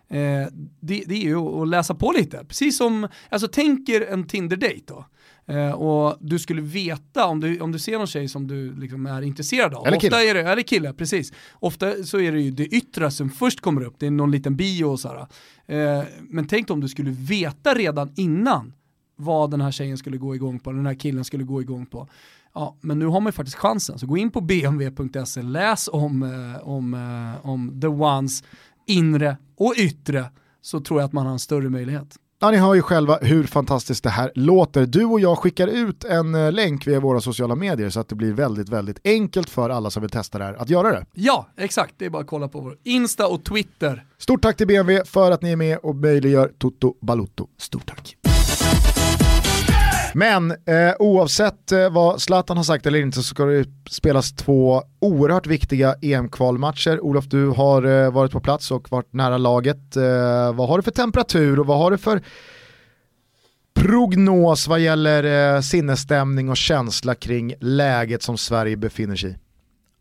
Eh, 0.09 0.47
det, 0.79 1.03
det 1.07 1.15
är 1.15 1.27
ju 1.27 1.37
att 1.37 1.67
läsa 1.67 1.95
på 1.95 2.11
lite. 2.11 2.45
Precis 2.45 2.77
som, 2.77 3.07
alltså 3.29 3.47
tänker 3.47 4.01
en 4.01 4.27
Tinder-date 4.27 4.83
då. 4.85 5.05
Eh, 5.49 5.71
och 5.71 6.17
du 6.19 6.39
skulle 6.39 6.62
veta 6.62 7.25
om 7.25 7.39
du, 7.39 7.59
om 7.59 7.71
du 7.71 7.79
ser 7.79 7.97
någon 7.97 8.07
tjej 8.07 8.27
som 8.27 8.47
du 8.47 8.75
liksom 8.75 9.05
är 9.05 9.21
intresserad 9.21 9.73
av. 9.73 9.88
Eller 9.88 9.99
kille. 9.99 10.15
Ofta 10.15 10.29
är 10.29 10.33
det, 10.33 10.41
eller 10.41 10.62
kille, 10.62 10.93
precis. 10.93 11.33
Ofta 11.53 12.03
så 12.03 12.19
är 12.19 12.31
det 12.31 12.41
ju 12.41 12.51
det 12.51 12.65
yttre 12.65 13.12
som 13.12 13.29
först 13.29 13.62
kommer 13.62 13.81
upp, 13.81 13.95
det 13.99 14.05
är 14.05 14.12
någon 14.12 14.31
liten 14.31 14.55
bio 14.55 14.85
och 14.85 14.99
sådär. 14.99 15.27
Eh, 15.67 16.03
men 16.21 16.47
tänk 16.47 16.69
om 16.69 16.79
du 16.79 16.88
skulle 16.88 17.12
veta 17.12 17.73
redan 17.73 18.12
innan 18.15 18.73
vad 19.15 19.51
den 19.51 19.62
här 19.62 19.71
tjejen 19.71 19.97
skulle 19.97 20.17
gå 20.17 20.35
igång 20.35 20.59
på, 20.59 20.71
den 20.71 20.85
här 20.85 20.93
killen 20.93 21.25
skulle 21.25 21.43
gå 21.43 21.62
igång 21.62 21.85
på. 21.85 22.07
Ja, 22.53 22.77
men 22.81 22.99
nu 22.99 23.05
har 23.05 23.19
man 23.21 23.27
ju 23.27 23.31
faktiskt 23.31 23.57
chansen, 23.57 23.99
så 23.99 24.05
gå 24.07 24.17
in 24.17 24.31
på 24.31 24.41
bmw.se, 24.41 25.41
läs 25.41 25.89
om, 25.91 26.23
eh, 26.23 26.67
om, 26.67 26.93
eh, 26.93 27.49
om 27.49 27.81
the 27.81 27.88
ones 27.88 28.43
inre 28.88 29.38
och 29.57 29.73
yttre, 29.77 30.25
så 30.62 30.79
tror 30.79 30.99
jag 30.99 31.07
att 31.07 31.13
man 31.13 31.25
har 31.25 31.33
en 31.33 31.39
större 31.39 31.69
möjlighet. 31.69 32.17
Ja, 32.41 32.52
ni 32.52 32.58
hör 32.58 32.73
ju 32.73 32.82
själva 32.82 33.17
hur 33.21 33.43
fantastiskt 33.43 34.04
det 34.04 34.10
här 34.10 34.32
låter. 34.36 34.86
Du 34.86 35.06
och 35.06 35.19
jag 35.19 35.38
skickar 35.38 35.67
ut 35.67 36.04
en 36.04 36.36
eh, 36.36 36.52
länk 36.52 36.88
via 36.88 36.99
våra 36.99 37.21
sociala 37.21 37.56
medier 37.56 37.89
så 37.89 37.99
att 37.99 38.10
det 38.10 38.15
blir 38.15 38.34
väldigt, 38.34 38.69
väldigt 38.69 38.99
enkelt 39.04 39.49
för 39.49 39.69
alla 39.69 39.89
som 39.89 40.02
vill 40.02 40.10
testa 40.10 40.38
det 40.38 40.43
här 40.43 40.54
att 40.54 40.69
göra 40.69 40.91
det. 40.91 41.06
Ja, 41.13 41.47
exakt, 41.58 41.93
det 41.97 42.06
är 42.06 42.10
bara 42.10 42.21
att 42.21 42.28
kolla 42.28 42.47
på 42.47 42.62
vår 42.62 42.78
Insta 42.84 43.28
och 43.28 43.43
Twitter. 43.43 44.06
Stort 44.17 44.41
tack 44.41 44.58
till 44.58 44.67
BMW 44.67 45.06
för 45.06 45.32
att 45.32 45.41
ni 45.41 45.52
är 45.52 45.56
med 45.56 45.78
och 45.78 45.95
möjliggör 45.95 46.52
Toto 46.58 46.95
Balutto. 47.02 47.47
Stort 47.58 47.86
tack. 47.86 48.15
Men 50.19 50.51
eh, 50.51 50.95
oavsett 50.99 51.71
eh, 51.71 51.89
vad 51.89 52.21
Zlatan 52.21 52.58
har 52.58 52.63
sagt 52.63 52.86
eller 52.86 52.99
inte 52.99 53.17
så 53.17 53.23
ska 53.23 53.45
det 53.45 53.65
spelas 53.89 54.32
två 54.32 54.84
oerhört 54.99 55.47
viktiga 55.47 55.95
EM-kvalmatcher. 56.01 56.99
Olof, 56.99 57.25
du 57.25 57.47
har 57.47 57.84
eh, 57.84 58.12
varit 58.12 58.32
på 58.32 58.39
plats 58.39 58.71
och 58.71 58.91
varit 58.91 59.13
nära 59.13 59.38
laget. 59.38 59.95
Eh, 59.95 60.53
vad 60.53 60.69
har 60.69 60.77
du 60.77 60.84
för 60.84 60.91
temperatur 60.91 61.60
och 61.60 61.65
vad 61.65 61.77
har 61.77 61.91
du 61.91 61.97
för 61.97 62.21
prognos 63.73 64.67
vad 64.67 64.79
gäller 64.79 65.55
eh, 65.55 65.62
sinnesstämning 65.62 66.49
och 66.49 66.58
känsla 66.58 67.15
kring 67.15 67.53
läget 67.60 68.23
som 68.23 68.38
Sverige 68.38 68.77
befinner 68.77 69.15
sig 69.15 69.32
i? 69.32 69.36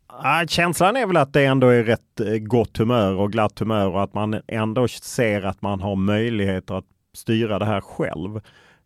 Ah, 0.07 0.45
känslan 0.47 0.95
är 0.95 1.05
väl 1.05 1.17
att 1.17 1.33
det 1.33 1.45
ändå 1.45 1.67
är 1.67 1.83
rätt 1.83 2.19
eh, 2.19 2.37
gott 2.37 2.77
humör 2.77 3.13
och 3.13 3.31
glatt 3.31 3.59
humör 3.59 3.87
och 3.87 4.03
att 4.03 4.13
man 4.13 4.41
ändå 4.47 4.87
ser 4.87 5.41
att 5.41 5.61
man 5.61 5.81
har 5.81 5.95
möjligheter 5.95 6.77
att 6.77 6.85
styra 7.13 7.59
det 7.59 7.65
här 7.65 7.81
själv. 7.81 8.41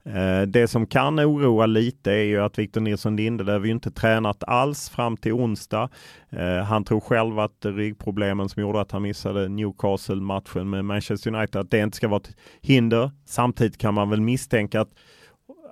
Eh, 0.06 0.42
det 0.42 0.68
som 0.68 0.86
kan 0.86 1.20
oroa 1.20 1.66
lite 1.66 2.12
är 2.12 2.24
ju 2.24 2.39
att 2.39 2.60
Victor 2.60 2.82
Nilsson 2.82 3.16
Lindelöf 3.16 3.66
inte 3.66 3.92
tränat 3.92 4.44
alls 4.44 4.89
fram 4.89 5.18
till 5.18 5.34
onsdag. 5.34 5.89
Eh, 6.30 6.58
han 6.58 6.84
tror 6.84 7.00
själv 7.00 7.39
att 7.39 7.66
ryggproblemen 7.66 8.50
som 8.50 8.62
gjorde 8.62 8.82
att 8.82 8.92
han 8.92 9.02
missade 9.02 9.50
Newcastle-matchen 9.50 10.70
med 10.70 10.86
Manchester 10.86 11.36
United, 11.36 11.62
att 11.62 11.72
det 11.72 11.80
inte 11.80 11.98
ska 11.98 12.08
vara 12.08 12.22
ett 12.22 12.36
hinder. 12.62 13.12
Samtidigt 13.26 13.78
kan 13.78 13.94
man 13.94 14.10
väl 14.10 14.22
misstänka 14.22 14.82
att 14.82 14.89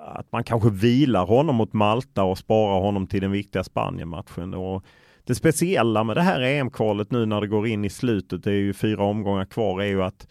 att 0.04 0.32
man 0.32 0.44
kanske 0.44 0.70
vilar 0.70 1.26
honom 1.26 1.56
mot 1.56 1.74
Malta 1.74 2.24
och 2.24 2.38
sparar 2.38 2.80
honom 2.80 3.08
till 3.08 3.22
den 3.22 3.32
viktiga 3.32 3.64
Spanien-matchen. 3.64 4.54
Och 4.54 4.86
det 5.24 5.36
speciella 5.36 6.04
med 6.04 6.18
det 6.18 6.22
här 6.22 6.42
EM-kvalet 6.42 7.12
nu 7.12 7.26
när 7.26 7.42
det 7.42 7.48
går 7.48 7.68
in 7.68 7.86
i 7.86 7.90
slutet, 7.90 8.44
det 8.44 8.52
är 8.52 8.56
ju 8.56 8.74
fyra 8.74 9.04
omgångar 9.04 9.46
kvar, 9.46 9.82
är 9.82 9.86
ju 9.86 10.04
att 10.04 10.28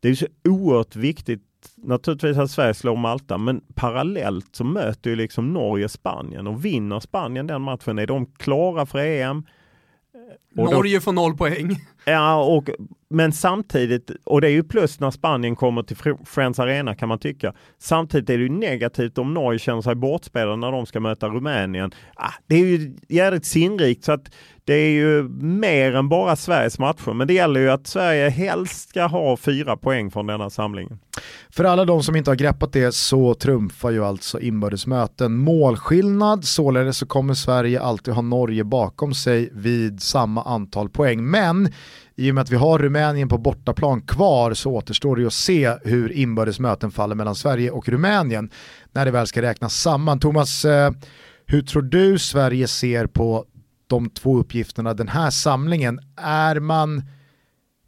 det 0.00 0.08
är 0.08 0.14
så 0.14 0.26
oerhört 0.48 0.96
viktigt 0.96 1.42
naturligtvis 1.76 2.38
att 2.38 2.50
Sverige 2.50 2.74
slår 2.74 2.96
Malta, 2.96 3.38
men 3.38 3.60
parallellt 3.74 4.48
så 4.56 4.64
möter 4.64 5.10
ju 5.10 5.16
liksom 5.16 5.52
Norge 5.52 5.88
Spanien 5.88 6.46
och 6.46 6.64
vinner 6.64 7.00
Spanien 7.00 7.46
den 7.46 7.62
matchen 7.62 7.98
är 7.98 8.06
de 8.06 8.26
klara 8.26 8.86
för 8.86 8.98
EM. 8.98 9.42
Då- 10.54 10.64
Norge 10.64 11.00
får 11.00 11.12
noll 11.12 11.36
poäng. 11.36 11.76
Ja, 12.04 12.44
och, 12.44 12.70
men 13.10 13.32
samtidigt, 13.32 14.10
och 14.24 14.40
det 14.40 14.46
är 14.48 14.52
ju 14.52 14.62
plus 14.64 15.00
när 15.00 15.10
Spanien 15.10 15.56
kommer 15.56 15.82
till 15.82 15.96
Fr- 15.96 16.24
Friends 16.24 16.58
Arena 16.58 16.94
kan 16.94 17.08
man 17.08 17.18
tycka. 17.18 17.52
Samtidigt 17.78 18.30
är 18.30 18.36
det 18.38 18.42
ju 18.42 18.48
negativt 18.50 19.18
om 19.18 19.34
Norge 19.34 19.58
känner 19.58 19.82
sig 19.82 19.94
bortspelade 19.94 20.56
när 20.56 20.72
de 20.72 20.86
ska 20.86 21.00
möta 21.00 21.28
Rumänien. 21.28 21.92
Ah, 22.14 22.32
det 22.46 22.54
är 22.54 22.66
ju 22.66 22.96
jävligt 23.08 23.44
sinnrikt 23.44 24.04
så 24.04 24.12
att 24.12 24.30
det 24.64 24.74
är 24.74 24.90
ju 24.90 25.28
mer 25.40 25.94
än 25.94 26.08
bara 26.08 26.36
Sveriges 26.36 26.78
matcher, 26.78 27.12
men 27.12 27.26
det 27.26 27.34
gäller 27.34 27.60
ju 27.60 27.70
att 27.70 27.86
Sverige 27.86 28.28
helst 28.28 28.88
ska 28.88 29.06
ha 29.06 29.36
fyra 29.36 29.76
poäng 29.76 30.10
från 30.10 30.26
denna 30.26 30.50
samling. 30.50 30.98
För 31.50 31.64
alla 31.64 31.84
de 31.84 32.02
som 32.02 32.16
inte 32.16 32.30
har 32.30 32.36
greppat 32.36 32.72
det 32.72 32.94
så 32.94 33.34
trumfar 33.34 33.90
ju 33.90 34.04
alltså 34.04 34.40
inbördes 34.40 34.86
möten 34.86 35.36
målskillnad, 35.36 36.44
således 36.44 36.98
så 36.98 37.06
kommer 37.06 37.34
Sverige 37.34 37.80
alltid 37.80 38.14
ha 38.14 38.22
Norge 38.22 38.64
bakom 38.64 39.14
sig 39.14 39.50
vid 39.52 40.02
samma 40.02 40.42
antal 40.42 40.88
poäng. 40.88 41.24
Men 41.24 41.72
i 42.16 42.30
och 42.30 42.34
med 42.34 42.42
att 42.42 42.50
vi 42.50 42.56
har 42.56 42.78
Rumänien 42.78 43.28
på 43.28 43.38
bortaplan 43.38 44.00
kvar 44.00 44.54
så 44.54 44.72
återstår 44.72 45.16
det 45.16 45.26
att 45.26 45.32
se 45.32 45.76
hur 45.84 46.12
inbördes 46.12 46.60
möten 46.60 46.90
faller 46.90 47.14
mellan 47.14 47.34
Sverige 47.34 47.70
och 47.70 47.88
Rumänien 47.88 48.50
när 48.92 49.04
det 49.04 49.10
väl 49.10 49.26
ska 49.26 49.42
räknas 49.42 49.74
samman. 49.74 50.20
Thomas, 50.20 50.64
eh, 50.64 50.92
hur 51.46 51.62
tror 51.62 51.82
du 51.82 52.18
Sverige 52.18 52.68
ser 52.68 53.06
på 53.06 53.44
de 53.92 54.10
två 54.10 54.38
uppgifterna 54.38 54.94
den 54.94 55.08
här 55.08 55.30
samlingen? 55.30 56.00
Är 56.16 56.60
man 56.60 57.02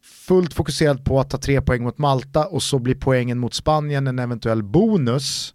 fullt 0.02 0.54
fokuserad 0.54 1.04
på 1.04 1.20
att 1.20 1.30
ta 1.30 1.38
tre 1.38 1.60
poäng 1.60 1.82
mot 1.82 1.98
Malta 1.98 2.46
och 2.46 2.62
så 2.62 2.78
blir 2.78 2.94
poängen 2.94 3.38
mot 3.38 3.54
Spanien 3.54 4.06
en 4.06 4.18
eventuell 4.18 4.62
bonus? 4.62 5.54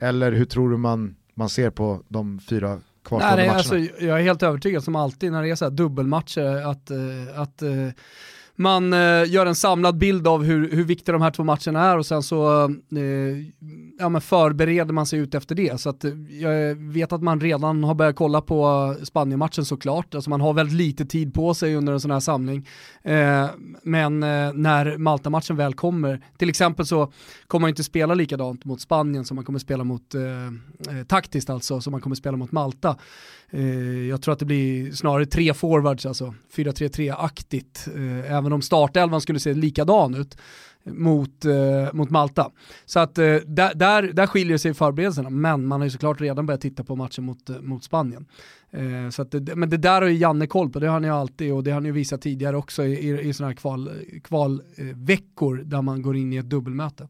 Eller 0.00 0.32
hur 0.32 0.44
tror 0.44 0.70
du 0.70 0.76
man, 0.76 1.16
man 1.34 1.48
ser 1.48 1.70
på 1.70 2.02
de 2.08 2.40
fyra 2.40 2.80
kvarstående 3.04 3.36
matcherna? 3.36 3.52
alltså, 3.52 3.78
jag 3.78 4.18
är 4.18 4.22
helt 4.22 4.42
övertygad 4.42 4.84
som 4.84 4.96
alltid 4.96 5.32
när 5.32 5.42
det 5.42 5.50
är 5.50 5.54
så 5.54 5.64
här 5.64 5.72
dubbelmatcher 5.72 6.66
att, 6.70 6.90
eh, 6.90 7.40
att 7.40 7.62
eh, 7.62 7.88
man 8.56 8.92
eh, 8.92 9.30
gör 9.30 9.46
en 9.46 9.54
samlad 9.54 9.98
bild 9.98 10.28
av 10.28 10.44
hur, 10.44 10.70
hur 10.70 10.84
viktiga 10.84 11.12
de 11.12 11.22
här 11.22 11.30
två 11.30 11.44
matcherna 11.44 11.80
är 11.80 11.98
och 11.98 12.06
sen 12.06 12.22
så 12.22 12.64
eh, 12.64 12.70
ja, 13.98 14.08
men 14.08 14.20
förbereder 14.20 14.92
man 14.92 15.06
sig 15.06 15.18
ut 15.18 15.34
efter 15.34 15.54
det. 15.54 15.80
Så 15.80 15.90
att, 15.90 16.04
eh, 16.04 16.12
jag 16.30 16.74
vet 16.74 17.12
att 17.12 17.22
man 17.22 17.40
redan 17.40 17.84
har 17.84 17.94
börjat 17.94 18.16
kolla 18.16 18.40
på 18.40 18.94
Spanien-matchen 19.02 19.64
såklart. 19.64 20.14
Alltså 20.14 20.30
man 20.30 20.40
har 20.40 20.52
väldigt 20.52 20.76
lite 20.76 21.04
tid 21.04 21.34
på 21.34 21.54
sig 21.54 21.76
under 21.76 21.92
en 21.92 22.00
sån 22.00 22.10
här 22.10 22.20
samling. 22.20 22.68
Eh, 23.02 23.46
men 23.82 24.22
eh, 24.22 24.52
när 24.52 24.98
Malta-matchen 24.98 25.56
väl 25.56 25.74
kommer, 25.74 26.20
till 26.38 26.48
exempel 26.48 26.86
så 26.86 27.12
kommer 27.46 27.60
man 27.60 27.68
inte 27.68 27.84
spela 27.84 28.14
likadant 28.14 28.64
mot 28.64 28.80
Spanien 28.80 29.24
som 29.24 29.34
man 29.34 29.44
kommer 29.44 29.58
spela 29.58 29.84
mot, 29.84 30.14
eh, 30.14 30.96
eh 30.98 31.04
taktiskt 31.06 31.50
alltså, 31.50 31.80
som 31.80 31.90
man 31.90 32.00
kommer 32.00 32.16
spela 32.16 32.36
mot 32.36 32.52
Malta. 32.52 32.96
Eh, 33.50 34.08
jag 34.08 34.22
tror 34.22 34.32
att 34.32 34.38
det 34.38 34.44
blir 34.44 34.92
snarare 34.92 35.26
tre 35.26 35.54
forwards, 35.54 36.06
alltså 36.06 36.34
4-3-3-aktigt, 36.54 37.88
eh, 37.94 38.36
även 38.44 38.52
om 38.52 38.62
startelvan 38.62 39.20
skulle 39.20 39.40
se 39.40 39.54
likadan 39.54 40.14
ut 40.14 40.36
mot, 40.84 41.44
eh, 41.44 41.92
mot 41.92 42.10
Malta. 42.10 42.50
Så 42.84 43.00
att 43.00 43.18
eh, 43.18 43.36
där, 43.46 43.74
där, 43.74 44.02
där 44.02 44.26
skiljer 44.26 44.58
sig 44.58 44.74
förberedelserna, 44.74 45.30
men 45.30 45.66
man 45.66 45.80
har 45.80 45.86
ju 45.86 45.90
såklart 45.90 46.20
redan 46.20 46.46
börjat 46.46 46.60
titta 46.60 46.84
på 46.84 46.96
matchen 46.96 47.24
mot, 47.24 47.50
eh, 47.50 47.60
mot 47.60 47.84
Spanien. 47.84 48.26
Eh, 48.70 49.10
så 49.10 49.22
att 49.22 49.34
men 49.54 49.70
det 49.70 49.76
där 49.76 50.02
har 50.02 50.08
ju 50.08 50.16
Janne 50.16 50.46
koll 50.46 50.70
på, 50.70 50.78
det 50.78 50.86
har 50.86 50.92
han 50.92 51.04
ju 51.04 51.10
alltid 51.10 51.52
och 51.52 51.64
det 51.64 51.70
har 51.70 51.74
han 51.74 51.84
ju 51.84 51.92
visat 51.92 52.22
tidigare 52.22 52.56
också 52.56 52.84
i, 52.84 53.08
i, 53.08 53.20
i 53.20 53.32
sådana 53.32 53.50
här 53.50 53.56
kvalveckor 53.56 54.20
kval, 54.20 55.58
eh, 55.58 55.64
där 55.64 55.82
man 55.82 56.02
går 56.02 56.16
in 56.16 56.32
i 56.32 56.36
ett 56.36 56.50
dubbelmöte. 56.50 57.08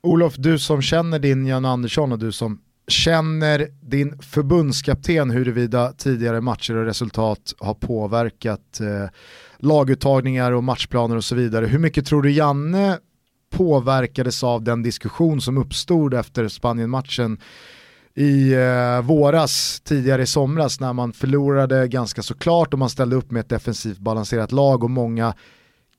Olof, 0.00 0.34
du 0.36 0.58
som 0.58 0.82
känner 0.82 1.18
din 1.18 1.46
Jan 1.46 1.64
Andersson 1.64 2.12
och 2.12 2.18
du 2.18 2.32
som 2.32 2.58
känner 2.88 3.68
din 3.80 4.18
förbundskapten 4.18 5.30
huruvida 5.30 5.92
tidigare 5.92 6.40
matcher 6.40 6.76
och 6.76 6.84
resultat 6.84 7.54
har 7.58 7.74
påverkat 7.74 8.80
eh, 8.80 9.10
laguttagningar 9.58 10.52
och 10.52 10.64
matchplaner 10.64 11.16
och 11.16 11.24
så 11.24 11.34
vidare. 11.34 11.66
Hur 11.66 11.78
mycket 11.78 12.06
tror 12.06 12.22
du 12.22 12.30
Janne 12.30 12.98
påverkades 13.50 14.44
av 14.44 14.62
den 14.62 14.82
diskussion 14.82 15.40
som 15.40 15.58
uppstod 15.58 16.14
efter 16.14 16.48
Spanien-matchen 16.48 17.38
i 18.14 18.52
eh, 18.52 19.02
våras, 19.02 19.80
tidigare 19.84 20.22
i 20.22 20.26
somras, 20.26 20.80
när 20.80 20.92
man 20.92 21.12
förlorade 21.12 21.88
ganska 21.88 22.22
såklart 22.22 22.72
och 22.72 22.78
man 22.78 22.90
ställde 22.90 23.16
upp 23.16 23.30
med 23.30 23.40
ett 23.40 23.48
defensivt 23.48 23.98
balanserat 23.98 24.52
lag 24.52 24.84
och 24.84 24.90
många 24.90 25.34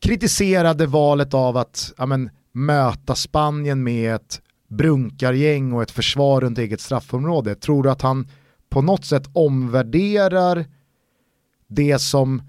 kritiserade 0.00 0.86
valet 0.86 1.34
av 1.34 1.56
att 1.56 1.92
ja, 1.96 2.06
men, 2.06 2.30
möta 2.52 3.14
Spanien 3.14 3.82
med 3.82 4.14
ett 4.14 4.40
brunkargäng 4.68 5.72
och 5.72 5.82
ett 5.82 5.90
försvar 5.90 6.40
runt 6.40 6.58
eget 6.58 6.80
straffområde. 6.80 7.54
Tror 7.54 7.82
du 7.82 7.90
att 7.90 8.02
han 8.02 8.28
på 8.68 8.82
något 8.82 9.04
sätt 9.04 9.28
omvärderar 9.32 10.64
det 11.66 11.98
som 11.98 12.42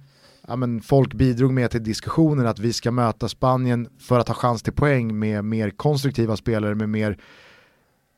ja, 0.47 0.55
men 0.55 0.81
folk 0.81 1.13
bidrog 1.13 1.53
med 1.53 1.71
till 1.71 1.83
diskussionen 1.83 2.47
att 2.47 2.59
vi 2.59 2.73
ska 2.73 2.91
möta 2.91 3.29
Spanien 3.29 3.87
för 3.99 4.19
att 4.19 4.27
ha 4.27 4.35
chans 4.35 4.63
till 4.63 4.73
poäng 4.73 5.19
med 5.19 5.45
mer 5.45 5.69
konstruktiva 5.69 6.37
spelare 6.37 6.75
med 6.75 6.89
mer 6.89 7.17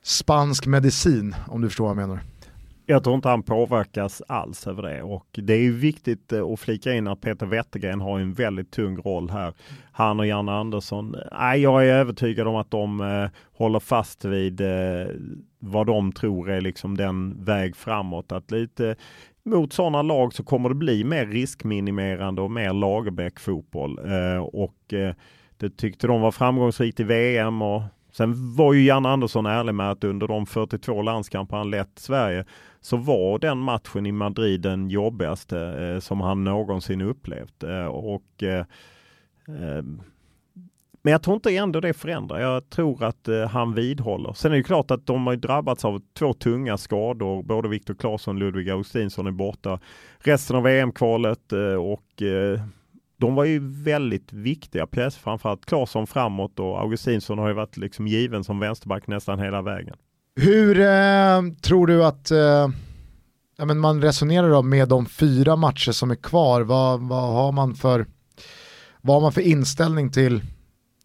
spansk 0.03 0.65
medicin 0.65 1.35
om 1.47 1.61
du 1.61 1.67
förstår 1.67 1.83
vad 1.83 1.91
jag 1.91 2.07
menar. 2.07 2.23
Jag 2.91 3.03
tror 3.03 3.15
inte 3.15 3.29
han 3.29 3.43
påverkas 3.43 4.21
alls 4.27 4.67
över 4.67 4.83
det 4.83 5.01
och 5.01 5.25
det 5.31 5.53
är 5.53 5.71
viktigt 5.71 6.33
eh, 6.33 6.45
att 6.45 6.59
flika 6.59 6.93
in 6.93 7.07
att 7.07 7.21
Peter 7.21 7.45
Wettergren 7.45 8.01
har 8.01 8.19
en 8.19 8.33
väldigt 8.33 8.71
tung 8.71 8.97
roll 8.97 9.29
här. 9.29 9.53
Han 9.91 10.19
och 10.19 10.27
Janne 10.27 10.51
Andersson. 10.51 11.15
Nej, 11.31 11.61
jag 11.61 11.87
är 11.87 11.93
övertygad 11.93 12.47
om 12.47 12.55
att 12.55 12.71
de 12.71 13.01
eh, 13.01 13.29
håller 13.57 13.79
fast 13.79 14.25
vid 14.25 14.61
eh, 14.61 15.07
vad 15.59 15.87
de 15.87 16.11
tror 16.11 16.49
är 16.49 16.61
liksom 16.61 16.97
den 16.97 17.43
väg 17.43 17.75
framåt. 17.75 18.31
Att 18.31 18.51
lite 18.51 18.95
mot 19.43 19.73
sådana 19.73 20.01
lag 20.01 20.33
så 20.33 20.43
kommer 20.43 20.69
det 20.69 20.75
bli 20.75 21.03
mer 21.03 21.25
riskminimerande 21.25 22.41
och 22.41 22.51
mer 22.51 22.73
Lagerbäck-fotboll. 22.73 23.99
Eh, 23.99 24.43
och 24.43 24.93
eh, 24.93 25.13
det 25.57 25.77
tyckte 25.77 26.07
de 26.07 26.21
var 26.21 26.31
framgångsrikt 26.31 26.99
i 26.99 27.03
VM 27.03 27.61
och 27.61 27.81
Sen 28.11 28.55
var 28.55 28.73
ju 28.73 28.83
Jan 28.83 29.05
Andersson 29.05 29.45
ärlig 29.45 29.75
med 29.75 29.91
att 29.91 30.03
under 30.03 30.27
de 30.27 30.45
42 30.45 31.01
landskamper 31.01 31.57
han 31.57 31.69
lett 31.69 31.99
Sverige 31.99 32.45
så 32.81 32.97
var 32.97 33.39
den 33.39 33.57
matchen 33.57 34.05
i 34.05 34.11
Madrid 34.11 34.61
den 34.61 34.89
jobbigaste 34.89 35.59
eh, 35.59 35.99
som 35.99 36.21
han 36.21 36.43
någonsin 36.43 37.01
upplevt. 37.01 37.63
Eh, 37.63 37.85
och, 37.85 38.43
eh, 38.43 38.65
eh 39.47 39.83
men 41.01 41.11
jag 41.11 41.23
tror 41.23 41.35
inte 41.35 41.55
ändå 41.55 41.79
det 41.79 41.93
förändrar. 41.93 42.39
Jag 42.39 42.69
tror 42.69 43.03
att 43.03 43.27
eh, 43.27 43.47
han 43.47 43.73
vidhåller. 43.73 44.33
Sen 44.33 44.51
är 44.51 44.55
det 44.57 44.63
klart 44.63 44.91
att 44.91 45.05
de 45.05 45.27
har 45.27 45.35
drabbats 45.35 45.85
av 45.85 46.01
två 46.13 46.33
tunga 46.33 46.77
skador. 46.77 47.43
Både 47.43 47.69
Viktor 47.69 47.93
Claesson 47.93 48.35
och 48.35 48.39
Ludvig 48.39 48.69
Augustinsson 48.69 49.27
är 49.27 49.31
borta 49.31 49.79
resten 50.19 50.55
av 50.55 50.63
VM-kvalet 50.63 51.53
eh, 51.53 51.73
och 51.73 52.21
eh, 52.21 52.61
de 53.17 53.35
var 53.35 53.43
ju 53.43 53.59
väldigt 53.83 54.33
viktiga 54.33 54.87
pjäser, 54.87 55.21
framförallt 55.21 55.65
Claesson 55.65 56.07
framåt 56.07 56.59
och 56.59 56.79
Augustinsson 56.81 57.39
har 57.39 57.47
ju 57.47 57.53
varit 57.53 57.77
liksom 57.77 58.07
given 58.07 58.43
som 58.43 58.59
vänsterback 58.59 59.07
nästan 59.07 59.39
hela 59.39 59.61
vägen. 59.61 59.95
Hur 60.35 60.79
eh, 60.79 61.41
tror 61.61 61.87
du 61.87 62.05
att 62.05 62.31
eh, 62.31 62.69
ja, 63.57 63.65
men 63.65 63.79
man 63.79 64.01
resonerar 64.01 64.49
då 64.49 64.61
med 64.61 64.89
de 64.89 65.05
fyra 65.05 65.55
matcher 65.55 65.91
som 65.91 66.11
är 66.11 66.15
kvar? 66.15 66.61
Vad, 66.61 66.99
vad, 66.99 67.33
har 67.33 67.51
man 67.51 67.75
för, 67.75 68.05
vad 69.01 69.15
har 69.15 69.21
man 69.21 69.31
för 69.31 69.41
inställning 69.41 70.11
till 70.11 70.41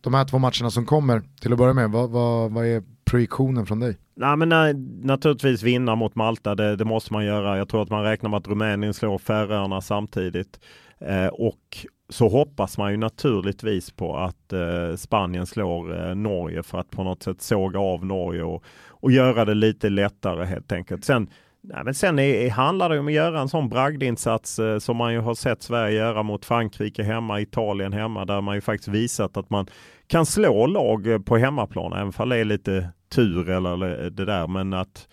de 0.01 0.15
här 0.15 0.25
två 0.25 0.39
matcherna 0.39 0.71
som 0.71 0.87
kommer 0.87 1.23
till 1.41 1.53
att 1.53 1.59
börja 1.59 1.75
med? 1.75 1.91
Vad, 1.91 2.11
vad, 2.11 2.53
vad 2.53 2.67
är 2.67 2.83
projektionen 3.05 3.67
från 3.67 3.81
dig? 3.81 3.97
Nej, 4.17 4.37
men 4.37 4.49
nej, 4.49 4.75
naturligtvis 5.03 5.63
vinna 5.63 5.95
mot 5.95 6.15
Malta, 6.15 6.55
det, 6.55 6.77
det, 6.77 6.85
måste 6.85 7.13
man 7.13 7.25
göra. 7.25 7.59
Jag 7.59 7.69
tror 7.69 7.83
att 7.83 7.91
man 7.91 8.03
räknar 8.05 8.31
med 8.31 8.39
att 8.39 8.49
Rumänien 8.49 8.95
slår 8.95 9.19
Färöarna 9.19 9.81
samtidigt. 9.81 10.61
Eh, 10.99 11.27
och 11.27 11.87
så 12.09 12.29
hoppas 12.29 12.79
man 12.79 12.91
ju 12.91 12.97
naturligtvis 12.97 13.91
på 13.91 14.17
att 14.17 14.53
eh, 14.53 14.97
Spanien 14.97 15.47
slår 15.47 16.09
eh, 16.09 16.15
Norge 16.15 16.63
för 16.63 16.79
att 16.79 16.91
på 16.91 17.05
något 17.05 17.23
sätt 17.23 17.43
såga 17.43 17.79
av 17.81 18.07
Norge 18.07 18.43
och, 18.43 18.65
och 19.05 19.13
göra 19.13 19.45
det 19.45 19.55
lite 19.55 19.91
lättare 19.91 20.45
helt 20.45 20.73
enkelt. 20.73 21.05
Sen, 21.05 21.29
nej, 21.61 21.85
men 21.85 21.95
sen 21.95 22.19
är, 22.19 22.51
handlar 22.51 22.89
det 22.89 22.99
om 22.99 23.07
att 23.07 23.13
göra 23.13 23.41
en 23.41 23.49
sån 23.49 23.69
bragdinsats 23.69 24.59
eh, 24.59 24.79
som 24.79 24.97
man 24.97 25.13
ju 25.13 25.19
har 25.19 25.35
sett 25.35 25.63
Sverige 25.63 25.97
göra 25.97 26.23
mot 26.23 26.45
Frankrike 26.45 27.03
hemma, 27.03 27.41
Italien 27.41 27.93
hemma, 27.93 28.25
där 28.25 28.41
man 28.41 28.55
ju 28.55 28.61
faktiskt 28.61 28.89
visat 28.89 29.37
att 29.37 29.51
man 29.51 29.67
kan 30.07 30.27
slå 30.27 30.67
lag 30.67 31.07
eh, 31.07 31.19
på 31.19 31.37
hemmaplan, 31.37 31.93
även 31.93 32.13
om 32.17 32.29
det 32.29 32.37
är 32.37 32.45
lite 32.45 32.89
tur 33.15 33.51
eller 33.51 34.05
eh, 34.05 34.11
det 34.11 34.25
där, 34.25 34.47
men 34.47 34.73
att 34.73 35.09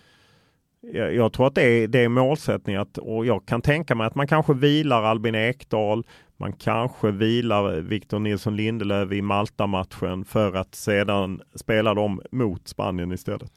jag, 0.92 1.14
jag 1.14 1.32
tror 1.32 1.46
att 1.46 1.54
det 1.54 1.62
är, 1.62 1.88
det 1.88 1.98
är 1.98 2.08
målsättning 2.08 2.76
att, 2.76 2.98
och 2.98 3.26
jag 3.26 3.46
kan 3.46 3.62
tänka 3.62 3.94
mig 3.94 4.06
att 4.06 4.14
man 4.14 4.26
kanske 4.26 4.54
vilar 4.54 5.02
Albin 5.02 5.34
Ekdal, 5.34 6.06
man 6.36 6.52
kanske 6.52 7.10
vilar 7.10 7.80
Victor 7.80 8.18
Nilsson 8.18 8.56
Lindelöf 8.56 9.12
i 9.12 9.22
Malta-matchen 9.22 10.24
för 10.24 10.56
att 10.56 10.74
sedan 10.74 11.40
spela 11.54 11.94
dem 11.94 12.22
mot 12.30 12.68
Spanien 12.68 13.12
istället. 13.12 13.52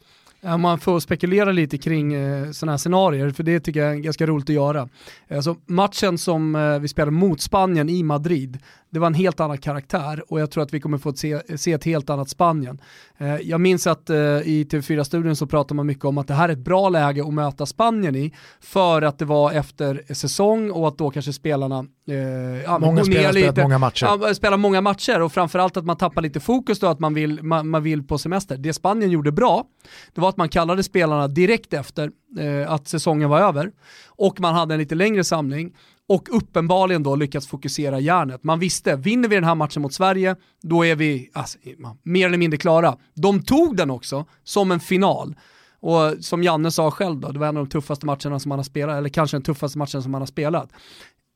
Om 0.46 0.60
man 0.60 0.78
får 0.78 1.00
spekulera 1.00 1.52
lite 1.52 1.78
kring 1.78 2.14
eh, 2.14 2.50
sådana 2.50 2.72
här 2.72 2.78
scenarier, 2.78 3.30
för 3.30 3.42
det 3.42 3.60
tycker 3.60 3.80
jag 3.80 3.92
är 3.92 3.98
ganska 3.98 4.26
roligt 4.26 4.50
att 4.50 4.54
göra. 4.54 4.88
Alltså, 5.30 5.56
matchen 5.66 6.18
som 6.18 6.54
eh, 6.54 6.78
vi 6.78 6.88
spelade 6.88 7.10
mot 7.10 7.40
Spanien 7.40 7.88
i 7.88 8.02
Madrid, 8.02 8.58
det 8.90 8.98
var 8.98 9.06
en 9.06 9.14
helt 9.14 9.40
annan 9.40 9.58
karaktär 9.58 10.24
och 10.28 10.40
jag 10.40 10.50
tror 10.50 10.62
att 10.62 10.74
vi 10.74 10.80
kommer 10.80 10.98
få 10.98 11.12
se, 11.12 11.58
se 11.58 11.72
ett 11.72 11.84
helt 11.84 12.10
annat 12.10 12.28
Spanien. 12.28 12.80
Eh, 13.18 13.36
jag 13.36 13.60
minns 13.60 13.86
att 13.86 14.10
eh, 14.10 14.16
i 14.16 14.66
TV4-studion 14.70 15.36
så 15.36 15.46
pratar 15.46 15.74
man 15.74 15.86
mycket 15.86 16.04
om 16.04 16.18
att 16.18 16.28
det 16.28 16.34
här 16.34 16.48
är 16.48 16.52
ett 16.52 16.58
bra 16.58 16.88
läge 16.88 17.22
att 17.22 17.34
möta 17.34 17.66
Spanien 17.66 18.16
i 18.16 18.34
för 18.60 19.02
att 19.02 19.18
det 19.18 19.24
var 19.24 19.52
efter 19.52 20.14
säsong 20.14 20.70
och 20.70 20.88
att 20.88 20.98
då 20.98 21.10
kanske 21.10 21.32
spelarna 21.32 21.78
eh, 21.78 22.78
Många 22.78 23.00
har 23.00 23.04
spelat 23.32 23.56
många 23.56 23.78
matcher. 23.78 24.06
Ja, 24.06 24.34
spelar 24.34 24.56
många 24.56 24.80
matcher 24.80 25.22
och 25.22 25.32
framförallt 25.32 25.76
att 25.76 25.84
man 25.84 25.96
tappar 25.96 26.22
lite 26.22 26.40
fokus 26.40 26.78
då 26.78 26.86
att 26.86 27.00
man 27.00 27.14
vill, 27.14 27.42
man, 27.42 27.68
man 27.68 27.82
vill 27.82 28.02
på 28.02 28.18
semester. 28.18 28.56
Det 28.56 28.72
Spanien 28.72 29.10
gjorde 29.10 29.32
bra, 29.32 29.64
det 30.14 30.20
var 30.20 30.28
att 30.28 30.36
man 30.36 30.48
kallade 30.48 30.82
spelarna 30.82 31.28
direkt 31.28 31.72
efter 31.72 32.10
eh, 32.38 32.72
att 32.72 32.88
säsongen 32.88 33.30
var 33.30 33.40
över 33.40 33.72
och 34.06 34.40
man 34.40 34.54
hade 34.54 34.74
en 34.74 34.80
lite 34.80 34.94
längre 34.94 35.24
samling 35.24 35.72
och 36.08 36.28
uppenbarligen 36.36 37.02
då 37.02 37.16
lyckats 37.16 37.46
fokusera 37.46 38.00
järnet. 38.00 38.44
Man 38.44 38.58
visste, 38.58 38.96
vinner 38.96 39.28
vi 39.28 39.34
den 39.34 39.44
här 39.44 39.54
matchen 39.54 39.82
mot 39.82 39.92
Sverige, 39.92 40.36
då 40.62 40.86
är 40.86 40.96
vi 40.96 41.30
alltså, 41.32 41.58
mer 42.02 42.26
eller 42.26 42.38
mindre 42.38 42.58
klara. 42.58 42.96
De 43.14 43.42
tog 43.42 43.76
den 43.76 43.90
också 43.90 44.24
som 44.44 44.72
en 44.72 44.80
final. 44.80 45.36
Och 45.80 46.24
som 46.24 46.42
Janne 46.42 46.70
sa 46.70 46.90
själv 46.90 47.20
då, 47.20 47.32
det 47.32 47.38
var 47.38 47.46
en 47.46 47.56
av 47.56 47.64
de 47.64 47.70
tuffaste 47.70 48.06
matcherna 48.06 48.38
som 48.38 48.50
han 48.50 48.58
har 48.58 48.64
spelat, 48.64 48.96
eller 48.96 49.08
kanske 49.08 49.36
den 49.36 49.42
tuffaste 49.42 49.78
matchen 49.78 50.02
som 50.02 50.14
han 50.14 50.22
har 50.22 50.26
spelat. 50.26 50.72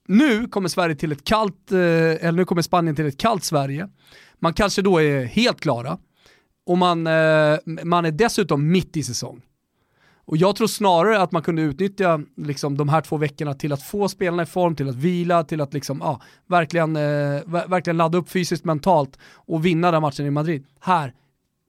Nu 0.09 0.49
kommer 0.49 0.69
Sverige 0.69 0.95
till 0.95 1.13
ett 1.13 1.25
kallt, 1.25 1.73
eh, 1.73 1.79
eller 1.79 2.33
nu 2.33 2.45
kommer 2.45 2.63
Spanien 2.63 2.97
till 2.97 3.07
ett 3.07 3.21
kallt 3.21 3.45
Sverige. 3.45 3.89
Man 4.39 4.55
kanske 4.55 4.83
då 4.83 5.03
är 5.03 5.25
helt 5.25 5.61
klara. 5.61 5.99
Och 6.67 6.79
man, 6.79 7.07
eh, 7.07 7.59
man 7.85 8.05
är 8.05 8.11
dessutom 8.11 8.69
mitt 8.69 8.97
i 8.97 9.03
säsong. 9.03 9.43
Och 10.31 10.37
jag 10.37 10.57
tror 10.57 10.67
snarare 10.67 11.21
att 11.21 11.33
man 11.33 11.43
kunde 11.43 11.63
utnyttja 11.63 12.21
liksom, 12.37 12.77
de 12.77 12.89
här 12.89 13.01
två 13.01 13.17
veckorna 13.17 13.55
till 13.55 13.73
att 13.73 13.83
få 13.83 14.09
spelarna 14.09 14.43
i 14.43 14.47
form, 14.47 14.77
till 14.77 14.89
att 14.89 14.95
vila, 14.95 15.45
till 15.45 15.61
att 15.61 15.75
liksom, 15.75 15.99
ja, 16.03 16.21
verkligen, 16.47 16.97
eh, 16.97 17.43
verkligen 17.47 17.97
ladda 17.97 18.19
upp 18.19 18.31
fysiskt 18.31 18.65
mentalt 18.65 19.19
och 19.35 19.67
vinna 19.67 19.91
den 19.91 20.03
matchen 20.03 20.27
i 20.27 20.31
Madrid. 20.31 20.67
Här 20.81 21.15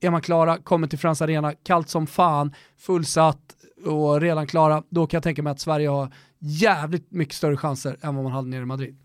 är 0.00 0.10
man 0.10 0.20
klara, 0.20 0.58
kommer 0.58 0.86
till 0.86 0.98
Friends 0.98 1.22
Arena, 1.22 1.52
kallt 1.52 1.88
som 1.88 2.06
fan, 2.06 2.54
fullsatt 2.78 3.40
och 3.86 4.20
redan 4.20 4.46
klara. 4.46 4.82
Då 4.90 5.06
kan 5.06 5.16
jag 5.16 5.22
tänka 5.22 5.42
mig 5.42 5.50
att 5.50 5.60
Sverige 5.60 5.88
har 5.88 6.12
jävligt 6.38 7.10
mycket 7.10 7.34
större 7.34 7.56
chanser 7.56 7.96
än 8.00 8.14
vad 8.14 8.24
man 8.24 8.32
hade 8.32 8.48
nere 8.48 8.62
i 8.62 8.66
Madrid. 8.66 8.96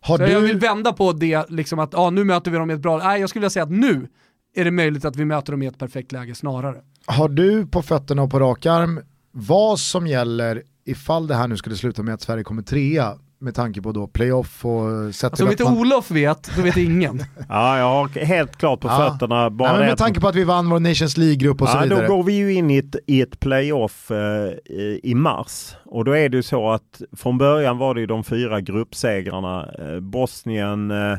Har 0.00 0.18
Så 0.18 0.24
du... 0.24 0.32
jag 0.32 0.40
vill 0.40 0.58
vända 0.58 0.92
på 0.92 1.12
det, 1.12 1.50
liksom 1.50 1.78
att 1.78 1.92
ja, 1.92 2.10
nu 2.10 2.24
möter 2.24 2.50
vi 2.50 2.56
dem 2.56 2.70
i 2.70 2.74
ett 2.74 2.80
bra... 2.80 2.98
Nej, 2.98 3.20
jag 3.20 3.28
skulle 3.30 3.40
vilja 3.40 3.50
säga 3.50 3.62
att 3.62 3.70
nu 3.70 4.08
är 4.54 4.64
det 4.64 4.70
möjligt 4.70 5.04
att 5.04 5.16
vi 5.16 5.24
möter 5.24 5.52
dem 5.52 5.62
i 5.62 5.66
ett 5.66 5.78
perfekt 5.78 6.12
läge 6.12 6.34
snarare. 6.34 6.82
Har 7.06 7.28
du 7.28 7.66
på 7.66 7.82
fötterna 7.82 8.22
och 8.22 8.30
på 8.30 8.38
rak 8.38 8.66
arm 8.66 9.00
vad 9.32 9.78
som 9.78 10.06
gäller 10.06 10.62
ifall 10.84 11.26
det 11.26 11.34
här 11.34 11.48
nu 11.48 11.56
skulle 11.56 11.76
sluta 11.76 12.02
med 12.02 12.14
att 12.14 12.20
Sverige 12.20 12.44
kommer 12.44 12.62
trea 12.62 13.14
med 13.38 13.54
tanke 13.54 13.82
på 13.82 13.92
då 13.92 14.06
playoff 14.06 14.64
och 14.64 15.14
sett 15.14 15.32
Alltså 15.32 15.44
om 15.44 15.50
inte 15.50 15.62
att 15.62 15.70
man... 15.70 15.78
Olof 15.78 16.10
vet, 16.10 16.50
då 16.56 16.62
vet 16.62 16.76
ingen. 16.76 17.18
Ja, 17.48 17.78
jag 17.78 17.84
har 17.84 18.24
helt 18.24 18.56
klart 18.56 18.80
på 18.80 18.88
Ja. 18.88 19.10
fötterna. 19.10 19.50
Bara 19.50 19.78
Nej, 19.78 19.86
med 19.86 19.98
tanke 19.98 20.20
på 20.20 20.28
att 20.28 20.34
vi 20.34 20.44
vann 20.44 20.70
vår 20.70 20.80
Nations 20.80 21.16
League-grupp 21.16 21.62
och 21.62 21.68
så 21.68 21.76
ja, 21.76 21.82
vidare. 21.82 22.06
Då 22.06 22.16
går 22.16 22.22
vi 22.22 22.32
ju 22.32 22.52
in 22.54 22.70
i 22.70 22.76
ett, 22.78 22.96
i 23.06 23.20
ett 23.20 23.40
playoff 23.40 24.10
eh, 24.10 24.50
i, 24.64 25.00
i 25.02 25.14
mars. 25.14 25.74
Och 25.84 26.04
då 26.04 26.16
är 26.16 26.28
det 26.28 26.36
ju 26.36 26.42
så 26.42 26.70
att 26.70 27.02
från 27.16 27.38
början 27.38 27.78
var 27.78 27.94
det 27.94 28.00
ju 28.00 28.06
de 28.06 28.24
fyra 28.24 28.60
gruppsegrarna. 28.60 29.68
Eh, 29.78 30.00
Bosnien, 30.00 30.90
eh, 30.90 31.18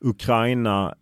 Ukraina, 0.00 0.94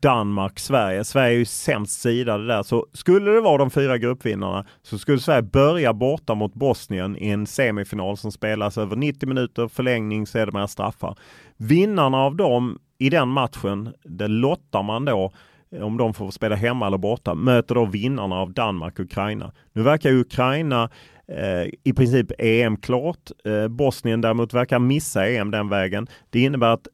Danmark, 0.00 0.58
Sverige. 0.58 1.04
Sverige 1.04 1.34
är 1.34 1.38
ju 1.38 1.44
sämst 1.44 2.00
sidade 2.00 2.46
där. 2.46 2.62
Så 2.62 2.86
skulle 2.92 3.30
det 3.30 3.40
vara 3.40 3.58
de 3.58 3.70
fyra 3.70 3.98
gruppvinnarna 3.98 4.66
så 4.82 4.98
skulle 4.98 5.18
Sverige 5.18 5.42
börja 5.42 5.92
borta 5.92 6.34
mot 6.34 6.54
Bosnien 6.54 7.16
i 7.16 7.28
en 7.28 7.46
semifinal 7.46 8.16
som 8.16 8.32
spelas 8.32 8.78
över 8.78 8.96
90 8.96 9.28
minuter, 9.28 9.68
förlängning, 9.68 10.26
sedermera 10.26 10.68
straffar. 10.68 11.18
Vinnarna 11.56 12.18
av 12.18 12.36
dem 12.36 12.78
i 12.98 13.10
den 13.10 13.28
matchen, 13.28 13.92
det 14.04 14.28
lottar 14.28 14.82
man 14.82 15.04
då 15.04 15.32
eh, 15.72 15.82
om 15.82 15.96
de 15.96 16.14
får 16.14 16.30
spela 16.30 16.56
hemma 16.56 16.86
eller 16.86 16.98
borta, 16.98 17.34
möter 17.34 17.74
då 17.74 17.84
vinnarna 17.84 18.36
av 18.36 18.52
Danmark 18.52 18.98
och 18.98 19.04
Ukraina. 19.04 19.52
Nu 19.72 19.82
verkar 19.82 20.12
Ukraina 20.12 20.90
eh, 21.28 21.72
i 21.84 21.92
princip 21.96 22.32
EM 22.38 22.76
klart. 22.76 23.30
Eh, 23.44 23.68
Bosnien 23.68 24.20
däremot 24.20 24.54
verkar 24.54 24.78
missa 24.78 25.28
EM 25.28 25.50
den 25.50 25.68
vägen. 25.68 26.06
Det 26.30 26.40
innebär 26.40 26.68
att 26.68 26.88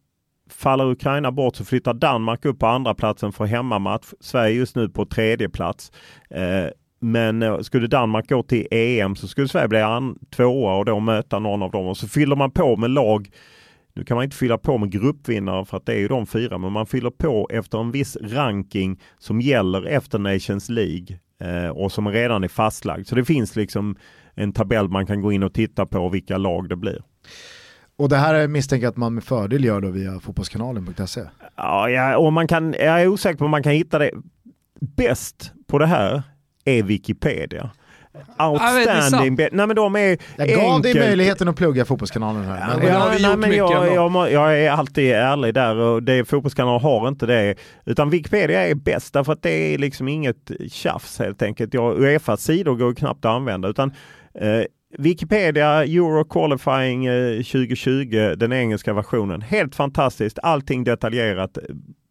faller 0.53 0.85
Ukraina 0.91 1.33
bort 1.33 1.57
så 1.57 1.65
flyttar 1.65 1.95
Danmark 1.95 2.45
upp 2.45 2.59
på 2.59 2.67
andra 2.67 2.95
platsen 2.95 3.33
för 3.33 3.45
hemmamatch. 3.45 4.07
Sverige 4.21 4.55
just 4.55 4.77
nu 4.77 4.89
på 4.89 5.05
tredje 5.07 5.49
plats. 5.49 5.93
Eh, 6.31 6.67
men 7.01 7.43
eh, 7.43 7.61
skulle 7.61 7.87
Danmark 7.87 8.29
gå 8.29 8.43
till 8.43 8.67
EM 8.71 9.17
så 9.17 9.29
skulle 9.29 9.49
Sverige 9.49 9.69
bli 9.69 9.81
an- 9.81 10.19
tvåa 10.37 10.75
och 10.77 10.85
då 10.85 11.01
möta 11.01 11.39
någon 11.39 11.63
av 11.63 11.71
dem. 11.71 11.87
Och 11.87 11.97
så 11.97 12.09
fyller 12.09 12.37
man 12.37 12.51
på 12.51 12.77
med 12.77 12.91
lag 12.91 13.31
nu 13.99 14.05
kan 14.05 14.15
man 14.15 14.25
inte 14.25 14.37
fylla 14.37 14.59
på 14.59 14.79
med 14.79 14.91
gruppvinnare 14.91 15.65
för 15.65 15.77
att 15.77 15.87
det 15.87 15.93
är 15.93 15.99
ju 15.99 16.09
de 16.09 16.27
fyra, 16.27 16.59
men 16.59 16.73
man 16.73 16.87
fyller 16.87 17.11
på 17.11 17.49
efter 17.53 17.79
en 17.79 17.91
viss 17.91 18.17
ranking 18.17 19.01
som 19.19 19.41
gäller 19.41 19.87
efter 19.87 20.19
Nations 20.19 20.69
League 20.69 21.19
eh, 21.41 21.69
och 21.69 21.93
som 21.93 22.09
redan 22.09 22.45
är 22.45 22.49
fastlagd. 22.49 23.07
Så 23.07 23.15
det 23.15 23.25
finns 23.25 23.57
liksom 23.57 23.97
en 24.35 24.53
tabell 24.53 24.89
man 24.89 25.07
kan 25.07 25.21
gå 25.21 25.33
in 25.33 25.43
och 25.43 25.55
titta 25.55 25.87
på 25.87 26.09
vilka 26.09 26.39
lag 26.39 26.69
det 26.69 26.77
blir. 26.77 27.03
Och 27.99 28.09
det 28.09 28.17
här 28.17 28.35
är 28.35 28.49
misstänker 28.49 28.89
att 28.89 28.97
man 28.97 29.15
med 29.15 29.25
fördel 29.25 29.65
gör 29.65 29.81
då 29.81 29.91
via 29.91 30.21
fotbollskanalen.se. 30.21 31.21
Ja, 31.57 31.91
ja, 31.91 32.17
och 32.19 32.33
man 32.33 32.49
kan, 32.49 32.73
jag 32.79 33.03
är 33.03 33.09
osäker 33.09 33.39
på 33.39 33.45
om 33.45 33.51
man 33.51 33.63
kan 33.63 33.73
hitta 33.73 33.99
det. 33.99 34.11
Bäst 34.97 35.53
på 35.67 35.79
det 35.79 35.87
här 35.87 36.23
är 36.65 36.83
Wikipedia. 36.83 37.71
Outstanding. 38.39 39.37
be- 39.37 39.49
Nej 39.53 39.67
men 39.67 39.77
de 39.77 39.97
är 39.97 40.19
Jag 40.37 40.49
gav 40.49 40.57
dig 40.57 40.91
enkelt- 40.91 40.97
möjligheten 41.07 41.49
att 41.49 41.57
plugga 41.57 41.85
fotbollskanalen 41.85 42.45
här. 42.45 42.77
Men, 42.79 43.23
nej, 43.23 43.37
men 43.37 43.53
jag, 43.57 43.95
jag, 43.95 44.33
jag 44.33 44.59
är 44.61 44.71
alltid 44.71 45.13
ärlig 45.13 45.55
där 45.55 45.77
och 45.77 46.03
det, 46.03 46.25
fotbollskanaler 46.25 46.79
har 46.79 47.09
inte 47.09 47.27
det. 47.27 47.55
Utan 47.85 48.11
Wikipedia 48.11 48.69
är 48.69 48.75
bäst 48.75 49.13
därför 49.13 49.33
att 49.33 49.43
det 49.43 49.51
är 49.75 49.79
liksom 49.79 50.09
inget 50.09 50.51
tjafs 50.71 51.19
helt 51.19 51.43
enkelt. 51.43 51.75
Jag, 51.75 51.99
Uefas 52.03 52.43
sidor 52.43 52.77
går 52.77 52.95
knappt 52.95 53.25
att 53.25 53.31
använda 53.33 53.69
utan 53.69 53.93
eh, 54.35 54.63
Wikipedia 54.99 55.85
Euro 55.85 56.25
Qualifying 56.25 57.07
eh, 57.07 57.37
2020, 57.43 58.35
den 58.37 58.53
engelska 58.53 58.93
versionen. 58.93 59.43
Helt 59.43 59.75
fantastiskt, 59.75 60.39
allting 60.43 60.85
detaljerat, 60.85 61.57
eh, 61.57 61.63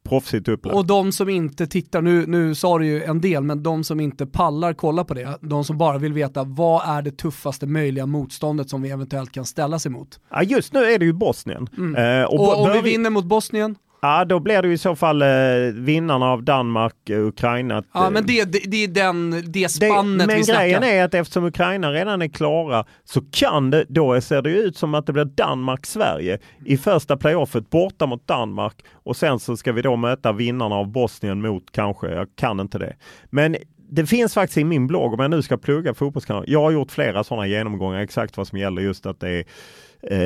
proffsigt 0.10 0.48
upplagt. 0.48 0.76
Och 0.78 0.86
de 0.86 1.12
som 1.12 1.30
inte 1.30 1.68
tittar, 1.68 2.02
nu, 2.02 2.26
nu 2.28 2.56
sa 2.56 2.78
du 2.80 2.86
ju 2.86 3.04
en 3.04 3.22
del, 3.22 3.44
men 3.44 3.64
de 3.64 3.84
som 3.84 4.00
inte 4.00 4.26
pallar 4.26 4.74
kolla 4.74 5.04
på 5.04 5.14
det, 5.14 5.38
de 5.42 5.64
som 5.64 5.78
bara 5.78 5.98
vill 5.98 6.14
veta 6.14 6.44
vad 6.44 6.98
är 6.98 7.02
det 7.02 7.12
tuffaste 7.18 7.68
möjliga 7.68 8.06
motståndet 8.06 8.70
som 8.70 8.82
vi 8.82 8.90
eventuellt 8.90 9.32
kan 9.32 9.46
ställas 9.46 9.86
emot. 9.86 10.20
Ja, 10.32 10.44
just 10.44 10.74
nu 10.74 10.80
är 10.80 11.00
det 11.00 11.06
ju 11.06 11.14
Bosnien. 11.14 11.68
Eh, 11.98 12.24
Och, 12.24 12.38
bo- 12.38 12.54
om 12.54 12.70
vi 12.74 12.82
vinner 12.92 13.10
mot 13.10 13.26
Bosnien, 13.26 13.76
Ja, 14.02 14.26
då 14.26 14.40
blir 14.40 14.62
det 14.62 14.68
ju 14.68 14.74
i 14.74 14.78
så 14.78 14.96
fall 14.96 15.22
eh, 15.22 15.28
vinnarna 15.74 16.26
av 16.26 16.44
Danmark, 16.44 17.10
eh, 17.10 17.28
Ukraina. 17.28 17.84
ja 17.94 18.06
eh, 18.06 18.12
men 18.12 18.26
det, 18.26 18.44
det, 18.44 18.60
det 18.68 18.84
är 18.84 18.88
den, 18.88 19.32
det 19.32 19.42
Det, 19.46 19.70
spannet 19.70 20.28
men 20.28 20.38
vi 20.38 20.44
snackar. 20.44 20.62
grejen 20.62 20.84
är 20.84 21.04
att 21.04 21.14
eftersom 21.14 21.46
Ukraina 21.46 21.92
redan 21.92 22.22
är 22.22 22.28
klara 22.28 22.86
så 23.04 23.22
kan 23.32 23.70
det, 23.70 23.86
då 23.90 24.22
ser 24.22 24.42
det 24.42 24.50
ju 24.50 24.58
ut 24.58 24.78
som 24.78 24.94
att 24.94 25.06
det 25.06 25.14
blir 25.14 25.26
Danmark-Sverige 25.26 26.40
i 26.66 26.78
första 26.78 27.18
playoffet 27.18 27.70
borta 27.70 28.06
mot 28.06 28.28
Danmark 28.28 28.76
och 28.94 29.16
sen 29.16 29.40
så 29.40 29.58
ska 29.58 29.72
vi 29.72 29.82
då 29.82 29.96
möta 29.96 30.32
vinnarna 30.32 30.76
av 30.76 30.88
Bosnien 30.92 31.42
mot 31.42 31.64
kanske, 31.72 32.08
jag 32.08 32.28
kan 32.36 32.60
inte 32.60 32.78
det. 32.80 32.96
Men 33.30 33.56
det 33.90 34.06
finns 34.06 34.34
faktiskt 34.34 34.58
i 34.58 34.64
min 34.64 34.88
blogg, 34.88 35.14
om 35.14 35.20
jag 35.20 35.32
nu 35.32 35.42
ska 35.42 35.58
plugga 35.58 35.94
fotbollskanal, 35.94 36.44
jag 36.48 36.62
har 36.62 36.72
gjort 36.72 36.92
flera 36.92 37.24
sådana 37.24 37.48
genomgångar 37.48 38.00
exakt 38.00 38.38
vad 38.38 38.48
som 38.48 38.58
gäller 38.58 38.82
just 38.82 39.06
att 39.06 39.20
det 39.20 39.30
är 39.30 39.44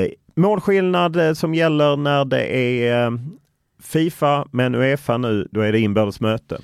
eh, 0.04 0.08
målskillnad 0.36 1.16
eh, 1.16 1.34
som 1.34 1.54
gäller 1.56 1.98
när 1.98 2.26
det 2.26 2.56
är 2.56 3.06
eh, 3.06 3.12
Fifa, 3.82 4.46
men 4.52 4.76
Uefa 4.76 5.18
nu, 5.18 5.48
då 5.52 5.62
är 5.62 5.72
det 5.72 5.80
inbördes 5.80 6.20
möte. 6.22 6.58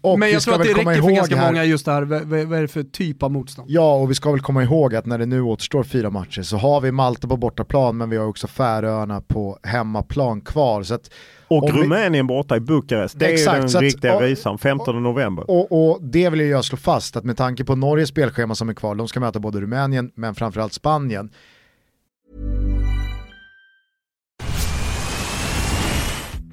och 0.00 0.18
men 0.18 0.30
jag 0.30 0.42
tror 0.42 0.54
att 0.54 0.62
det 0.62 0.68
räcker 0.68 0.82
för 0.84 0.92
ihåg 0.96 1.10
ganska 1.16 1.36
här- 1.36 1.46
många 1.52 1.64
just 1.64 1.84
det 1.84 1.92
här, 1.92 2.02
vad, 2.02 2.58
är 2.58 2.60
det 2.62 2.68
för 2.68 2.82
typ 2.82 3.22
av 3.22 3.30
motstånd? 3.32 3.70
Ja, 3.70 3.94
och 3.94 4.10
vi 4.10 4.14
ska 4.14 4.30
väl 4.30 4.40
komma 4.40 4.62
ihåg 4.62 4.94
att 4.94 5.06
när 5.06 5.18
det 5.18 5.26
nu 5.26 5.40
återstår 5.42 5.82
fyra 5.82 6.10
matcher 6.10 6.42
så 6.42 6.56
har 6.56 6.80
vi 6.80 6.92
Malta 6.92 7.28
på 7.28 7.36
bortaplan 7.36 7.96
men 7.96 8.10
vi 8.10 8.16
har 8.16 8.26
också 8.26 8.46
Färöarna 8.46 9.20
på 9.20 9.58
hemmaplan 9.62 10.40
kvar. 10.40 10.82
Så 10.82 10.94
att, 10.94 11.10
Och 11.48 11.62
Om 11.64 11.74
vi- 11.76 11.82
Rumänien 11.82 12.26
borta 12.26 12.56
i 12.56 12.60
Bukarest. 12.60 13.18
Det 13.18 13.26
är 13.26 13.32
Exakt, 13.32 13.64
ju 13.64 13.68
så 13.68 13.78
den 13.78 13.86
att- 13.86 13.92
riktiga 13.92 14.14
och- 14.16 14.22
risan, 14.22 14.58
15 14.58 15.02
november. 15.02 15.50
och, 15.50 15.90
och 15.92 15.98
det 16.02 16.30
vill 16.30 16.40
jag 16.40 16.64
slå 16.64 16.76
fast 16.78 17.16
att 17.16 17.24
med 17.24 17.36
tanke 17.36 17.64
på 17.64 17.76
Norges 17.76 18.08
spelschema 18.08 18.54
som 18.54 18.68
är 18.68 18.74
kvar, 18.74 18.94
de 18.94 19.08
ska 19.08 19.20
möta 19.20 19.38
både 19.40 19.60
Rumänien 19.60 20.10
men 20.14 20.34
framförallt 20.34 20.72
Spanien. 20.72 21.30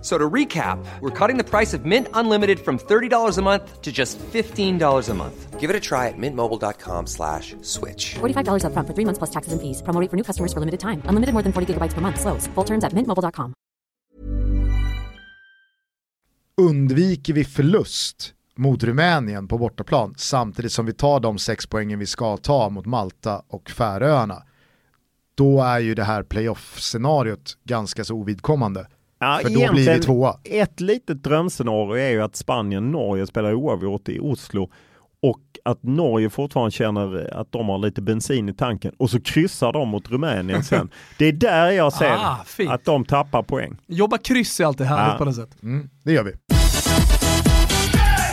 So 0.00 0.16
to 0.16 0.30
recap, 0.30 0.78
we're 1.00 1.10
cutting 1.10 1.38
the 1.38 1.44
price 1.44 1.74
of 1.74 1.84
Mint 1.84 2.06
Unlimited 2.14 2.60
from 2.60 2.78
$30 2.78 3.38
a 3.38 3.42
month 3.42 3.82
to 3.82 3.90
just 3.90 4.16
$15 4.18 5.08
a 5.08 5.14
month. 5.14 5.58
Give 5.58 5.70
it 5.70 5.76
a 5.76 5.80
try 5.80 6.06
at 6.06 6.14
mintmobile.com 6.16 7.06
slash 7.06 7.56
switch. 7.62 8.14
$45 8.20 8.62
upfront 8.62 8.86
for 8.86 8.94
three 8.94 9.04
months 9.04 9.18
plus 9.18 9.30
taxes 9.30 9.52
and 9.52 9.60
fees. 9.60 9.82
Promo 9.82 10.00
rate 10.00 10.10
for 10.10 10.16
new 10.16 10.22
customers 10.22 10.52
for 10.52 10.60
limited 10.60 10.78
time. 10.78 11.02
Unlimited 11.08 11.32
more 11.32 11.42
than 11.42 11.52
40 11.52 11.74
gigabytes 11.74 11.94
per 11.94 12.00
month. 12.00 12.20
Slows. 12.20 12.46
Full 12.54 12.64
terms 12.64 12.84
at 12.84 12.92
mintmobile.com. 12.92 13.54
Undviker 16.60 17.32
vi 17.32 17.44
förlust 17.44 18.34
mot 18.56 18.82
Rumänien 18.84 19.48
på 19.48 19.58
bortaplan 19.58 20.14
samtidigt 20.16 20.72
som 20.72 20.86
vi 20.86 20.92
tar 20.92 21.20
de 21.20 21.38
sex 21.38 21.66
poängen 21.66 21.98
vi 21.98 22.06
ska 22.06 22.36
ta 22.36 22.68
mot 22.68 22.86
Malta 22.86 23.42
och 23.48 23.70
Färöarna, 23.70 24.42
då 25.34 25.62
är 25.62 25.78
ju 25.78 25.94
det 25.94 26.04
här 26.04 26.22
playoff-scenariot 26.22 27.56
ganska 27.64 28.04
så 28.04 28.14
ovidkommande. 28.14 28.86
Ja, 29.18 29.38
För 29.42 29.48
då 29.48 29.54
blir 29.54 29.58
vi 29.58 29.62
egentligen 29.64 30.00
tvåa. 30.00 30.34
Ett 30.44 30.80
litet 30.80 31.22
drömscenario 31.24 31.94
är 32.02 32.10
ju 32.10 32.22
att 32.22 32.36
Spanien 32.36 32.84
och 32.84 32.90
Norge 32.90 33.26
spelar 33.26 33.54
oavgjort 33.54 34.08
i 34.08 34.18
Oslo 34.20 34.70
och 35.22 35.40
att 35.64 35.82
Norge 35.82 36.30
fortfarande 36.30 36.70
känner 36.70 37.34
att 37.40 37.52
de 37.52 37.68
har 37.68 37.78
lite 37.78 38.02
bensin 38.02 38.48
i 38.48 38.54
tanken 38.54 38.92
och 38.98 39.10
så 39.10 39.20
kryssar 39.20 39.72
de 39.72 39.88
mot 39.88 40.10
Rumänien 40.10 40.64
sen. 40.64 40.90
Det 41.18 41.24
är 41.24 41.32
där 41.32 41.70
jag 41.70 41.92
ser 41.92 42.10
Ah, 42.10 42.44
att 42.68 42.84
de 42.84 43.04
tappar 43.04 43.42
poäng. 43.42 43.76
Jobba 43.86 44.18
kryss 44.18 44.60
är 44.60 44.64
alltid 44.64 44.86
härligt 44.86 45.12
Ja. 45.12 45.18
på 45.18 45.24
något 45.24 45.36
sätt. 45.36 45.62
Mm, 45.62 45.90
det 46.04 46.12
gör 46.12 46.24
vi. 46.24 46.57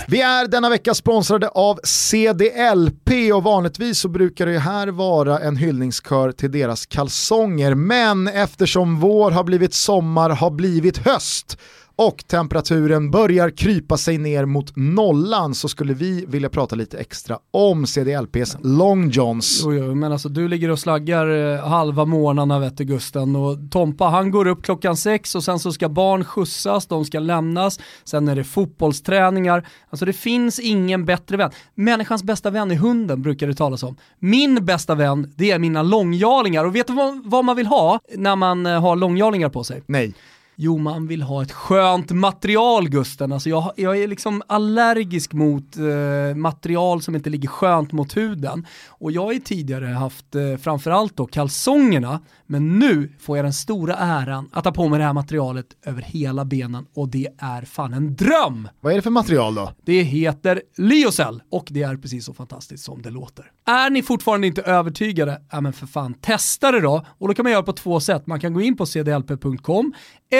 Vi 0.07 0.21
är 0.21 0.47
denna 0.47 0.69
vecka 0.69 0.93
sponsrade 0.93 1.47
av 1.47 1.79
CDLP 1.83 3.33
och 3.33 3.43
vanligtvis 3.43 3.99
så 3.99 4.07
brukar 4.07 4.45
det 4.45 4.59
här 4.59 4.87
vara 4.87 5.39
en 5.39 5.57
hyllningskör 5.57 6.31
till 6.31 6.51
deras 6.51 6.85
kalsonger. 6.85 7.75
Men 7.75 8.27
eftersom 8.27 8.99
vår 8.99 9.31
har 9.31 9.43
blivit 9.43 9.73
sommar 9.73 10.29
har 10.29 10.51
blivit 10.51 10.97
höst 10.97 11.57
och 11.97 12.27
temperaturen 12.27 13.11
börjar 13.11 13.49
krypa 13.49 13.97
sig 13.97 14.17
ner 14.17 14.45
mot 14.45 14.75
nollan 14.75 15.55
så 15.55 15.69
skulle 15.69 15.93
vi 15.93 16.25
vilja 16.27 16.49
prata 16.49 16.75
lite 16.75 16.97
extra 16.97 17.39
om 17.51 17.87
CDLPs 17.87 18.57
Long 18.63 19.09
Johns. 19.09 19.61
Jo, 19.63 19.73
jo, 19.73 19.95
men 19.95 20.11
alltså 20.11 20.29
du 20.29 20.47
ligger 20.47 20.71
och 20.71 20.79
slaggar 20.79 21.53
eh, 21.53 21.67
halva 21.67 22.05
morgnarna 22.05 22.59
vet 22.59 22.77
du 22.77 22.83
Gusten 22.83 23.35
och 23.35 23.57
Tompa 23.71 24.05
han 24.05 24.31
går 24.31 24.47
upp 24.47 24.63
klockan 24.63 24.97
sex 24.97 25.35
och 25.35 25.43
sen 25.43 25.59
så 25.59 25.71
ska 25.71 25.89
barn 25.89 26.23
skjutsas, 26.23 26.85
de 26.85 27.05
ska 27.05 27.19
lämnas, 27.19 27.79
sen 28.03 28.27
är 28.27 28.35
det 28.35 28.43
fotbollsträningar. 28.43 29.67
Alltså 29.89 30.05
det 30.05 30.13
finns 30.13 30.59
ingen 30.59 31.05
bättre 31.05 31.37
vän. 31.37 31.51
Människans 31.75 32.23
bästa 32.23 32.49
vän 32.49 32.71
är 32.71 32.75
hunden 32.75 33.21
brukar 33.21 33.47
det 33.47 33.55
talas 33.55 33.83
om. 33.83 33.97
Min 34.19 34.65
bästa 34.65 34.95
vän 34.95 35.33
det 35.35 35.51
är 35.51 35.59
mina 35.59 35.83
långjalingar 35.83 36.65
och 36.65 36.75
vet 36.75 36.87
du 36.87 36.93
vad, 36.93 37.21
vad 37.25 37.45
man 37.45 37.55
vill 37.55 37.67
ha 37.67 37.99
när 38.15 38.35
man 38.35 38.65
eh, 38.65 38.81
har 38.81 38.95
långjalingar 38.95 39.49
på 39.49 39.63
sig? 39.63 39.83
Nej. 39.85 40.13
Jo, 40.57 40.77
man 40.77 41.07
vill 41.07 41.21
ha 41.21 41.41
ett 41.41 41.51
skönt 41.51 42.11
material 42.11 42.89
Gusten. 42.89 43.31
Alltså 43.31 43.49
jag, 43.49 43.71
jag 43.75 43.97
är 43.97 44.07
liksom 44.07 44.41
allergisk 44.47 45.33
mot 45.33 45.77
eh, 45.77 46.35
material 46.35 47.01
som 47.01 47.15
inte 47.15 47.29
ligger 47.29 47.49
skönt 47.49 47.91
mot 47.91 48.17
huden. 48.17 48.65
Och 48.87 49.11
jag 49.11 49.21
har 49.21 49.31
ju 49.33 49.39
tidigare 49.39 49.85
haft 49.85 50.35
eh, 50.35 50.57
framförallt 50.57 51.17
då 51.17 51.25
kalsongerna, 51.25 52.19
men 52.45 52.79
nu 52.79 53.13
får 53.19 53.37
jag 53.37 53.45
den 53.45 53.53
stora 53.53 53.95
äran 53.95 54.49
att 54.51 54.65
ha 54.65 54.71
på 54.71 54.87
mig 54.87 54.99
det 54.99 55.05
här 55.05 55.13
materialet 55.13 55.65
över 55.85 56.01
hela 56.01 56.45
benen 56.45 56.85
och 56.95 57.09
det 57.09 57.27
är 57.37 57.61
fan 57.61 57.93
en 57.93 58.15
dröm! 58.15 58.69
Vad 58.81 58.91
är 58.91 58.95
det 58.95 59.01
för 59.01 59.09
material 59.09 59.55
då? 59.55 59.71
Det 59.85 60.01
heter 60.01 60.61
Lyocell 60.77 61.41
och 61.51 61.67
det 61.69 61.83
är 61.83 61.97
precis 61.97 62.25
så 62.25 62.33
fantastiskt 62.33 62.83
som 62.83 63.01
det 63.01 63.09
låter. 63.09 63.51
Är 63.65 63.89
ni 63.89 64.03
fortfarande 64.03 64.47
inte 64.47 64.61
övertygade? 64.61 65.41
Ja 65.51 65.61
men 65.61 65.73
för 65.73 65.87
fan, 65.87 66.13
testa 66.13 66.71
det 66.71 66.81
då. 66.81 67.05
Och 67.17 67.27
då 67.27 67.33
kan 67.33 67.43
man 67.43 67.51
göra 67.51 67.63
på 67.63 67.73
två 67.73 67.99
sätt. 67.99 68.27
Man 68.27 68.39
kan 68.39 68.53
gå 68.53 68.61
in 68.61 68.77
på 68.77 68.85
cdlp.com 68.85 69.93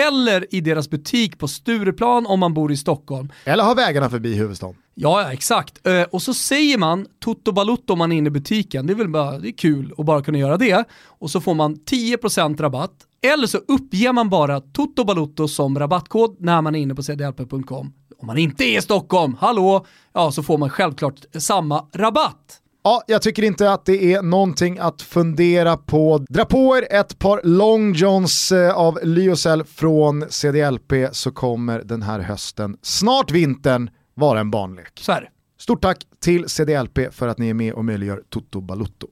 eller 0.08 0.54
i 0.54 0.60
deras 0.60 0.90
butik 0.90 1.38
på 1.38 1.48
Stureplan 1.48 2.26
om 2.26 2.40
man 2.40 2.54
bor 2.54 2.72
i 2.72 2.76
Stockholm. 2.76 3.32
Eller 3.44 3.64
har 3.64 3.74
vägarna 3.74 4.10
förbi 4.10 4.34
huvudstaden? 4.34 4.76
Ja, 4.94 5.22
ja, 5.22 5.32
exakt. 5.32 5.86
Eh, 5.86 6.02
och 6.02 6.22
så 6.22 6.34
säger 6.34 6.78
man 6.78 7.06
Toto 7.20 7.52
Balutto 7.52 7.92
om 7.92 7.98
man 7.98 8.12
är 8.12 8.16
inne 8.16 8.26
i 8.26 8.30
butiken. 8.30 8.86
Det 8.86 8.92
är 8.92 8.94
väl 8.94 9.08
bara, 9.08 9.38
det 9.38 9.48
är 9.48 9.52
kul 9.52 9.94
att 9.98 10.06
bara 10.06 10.22
kunna 10.22 10.38
göra 10.38 10.56
det. 10.56 10.84
Och 11.04 11.30
så 11.30 11.40
får 11.40 11.54
man 11.54 11.76
10% 11.76 12.62
rabatt. 12.62 12.92
Eller 13.32 13.46
så 13.46 13.58
uppger 13.58 14.12
man 14.12 14.28
bara 14.28 14.60
Toto 14.60 15.04
Balutto 15.04 15.48
som 15.48 15.78
rabattkod 15.78 16.36
när 16.40 16.62
man 16.62 16.74
är 16.74 16.78
inne 16.78 16.94
på 16.94 17.02
cdlp.com. 17.02 17.92
Om 18.18 18.26
man 18.26 18.38
inte 18.38 18.64
är 18.64 18.78
i 18.78 18.82
Stockholm, 18.82 19.36
hallå, 19.40 19.86
ja 20.12 20.32
så 20.32 20.42
får 20.42 20.58
man 20.58 20.70
självklart 20.70 21.24
samma 21.38 21.86
rabatt. 21.94 22.60
Ja, 22.86 23.02
jag 23.06 23.22
tycker 23.22 23.42
inte 23.42 23.72
att 23.72 23.84
det 23.84 24.12
är 24.12 24.22
någonting 24.22 24.78
att 24.78 25.02
fundera 25.02 25.76
på. 25.76 26.24
Dra 26.28 26.44
på 26.44 26.76
er 26.76 26.86
ett 26.90 27.18
par 27.18 27.40
long 27.44 27.92
johns 27.92 28.52
eh, 28.52 28.76
av 28.76 28.98
Lyocell 29.02 29.64
från 29.64 30.24
CDLP 30.28 30.92
så 31.12 31.32
kommer 31.32 31.82
den 31.84 32.02
här 32.02 32.20
hösten, 32.20 32.76
snart 32.82 33.30
vintern, 33.30 33.90
vara 34.14 34.40
en 34.40 34.50
barnlek. 34.50 35.00
Så 35.00 35.12
är 35.12 35.20
det. 35.20 35.28
Stort 35.58 35.82
tack 35.82 35.98
till 36.20 36.48
CDLP 36.48 36.98
för 37.14 37.28
att 37.28 37.38
ni 37.38 37.48
är 37.48 37.54
med 37.54 37.72
och 37.72 37.84
möjliggör 37.84 38.22
Toto 38.28 38.60
Balutto. 38.60 39.06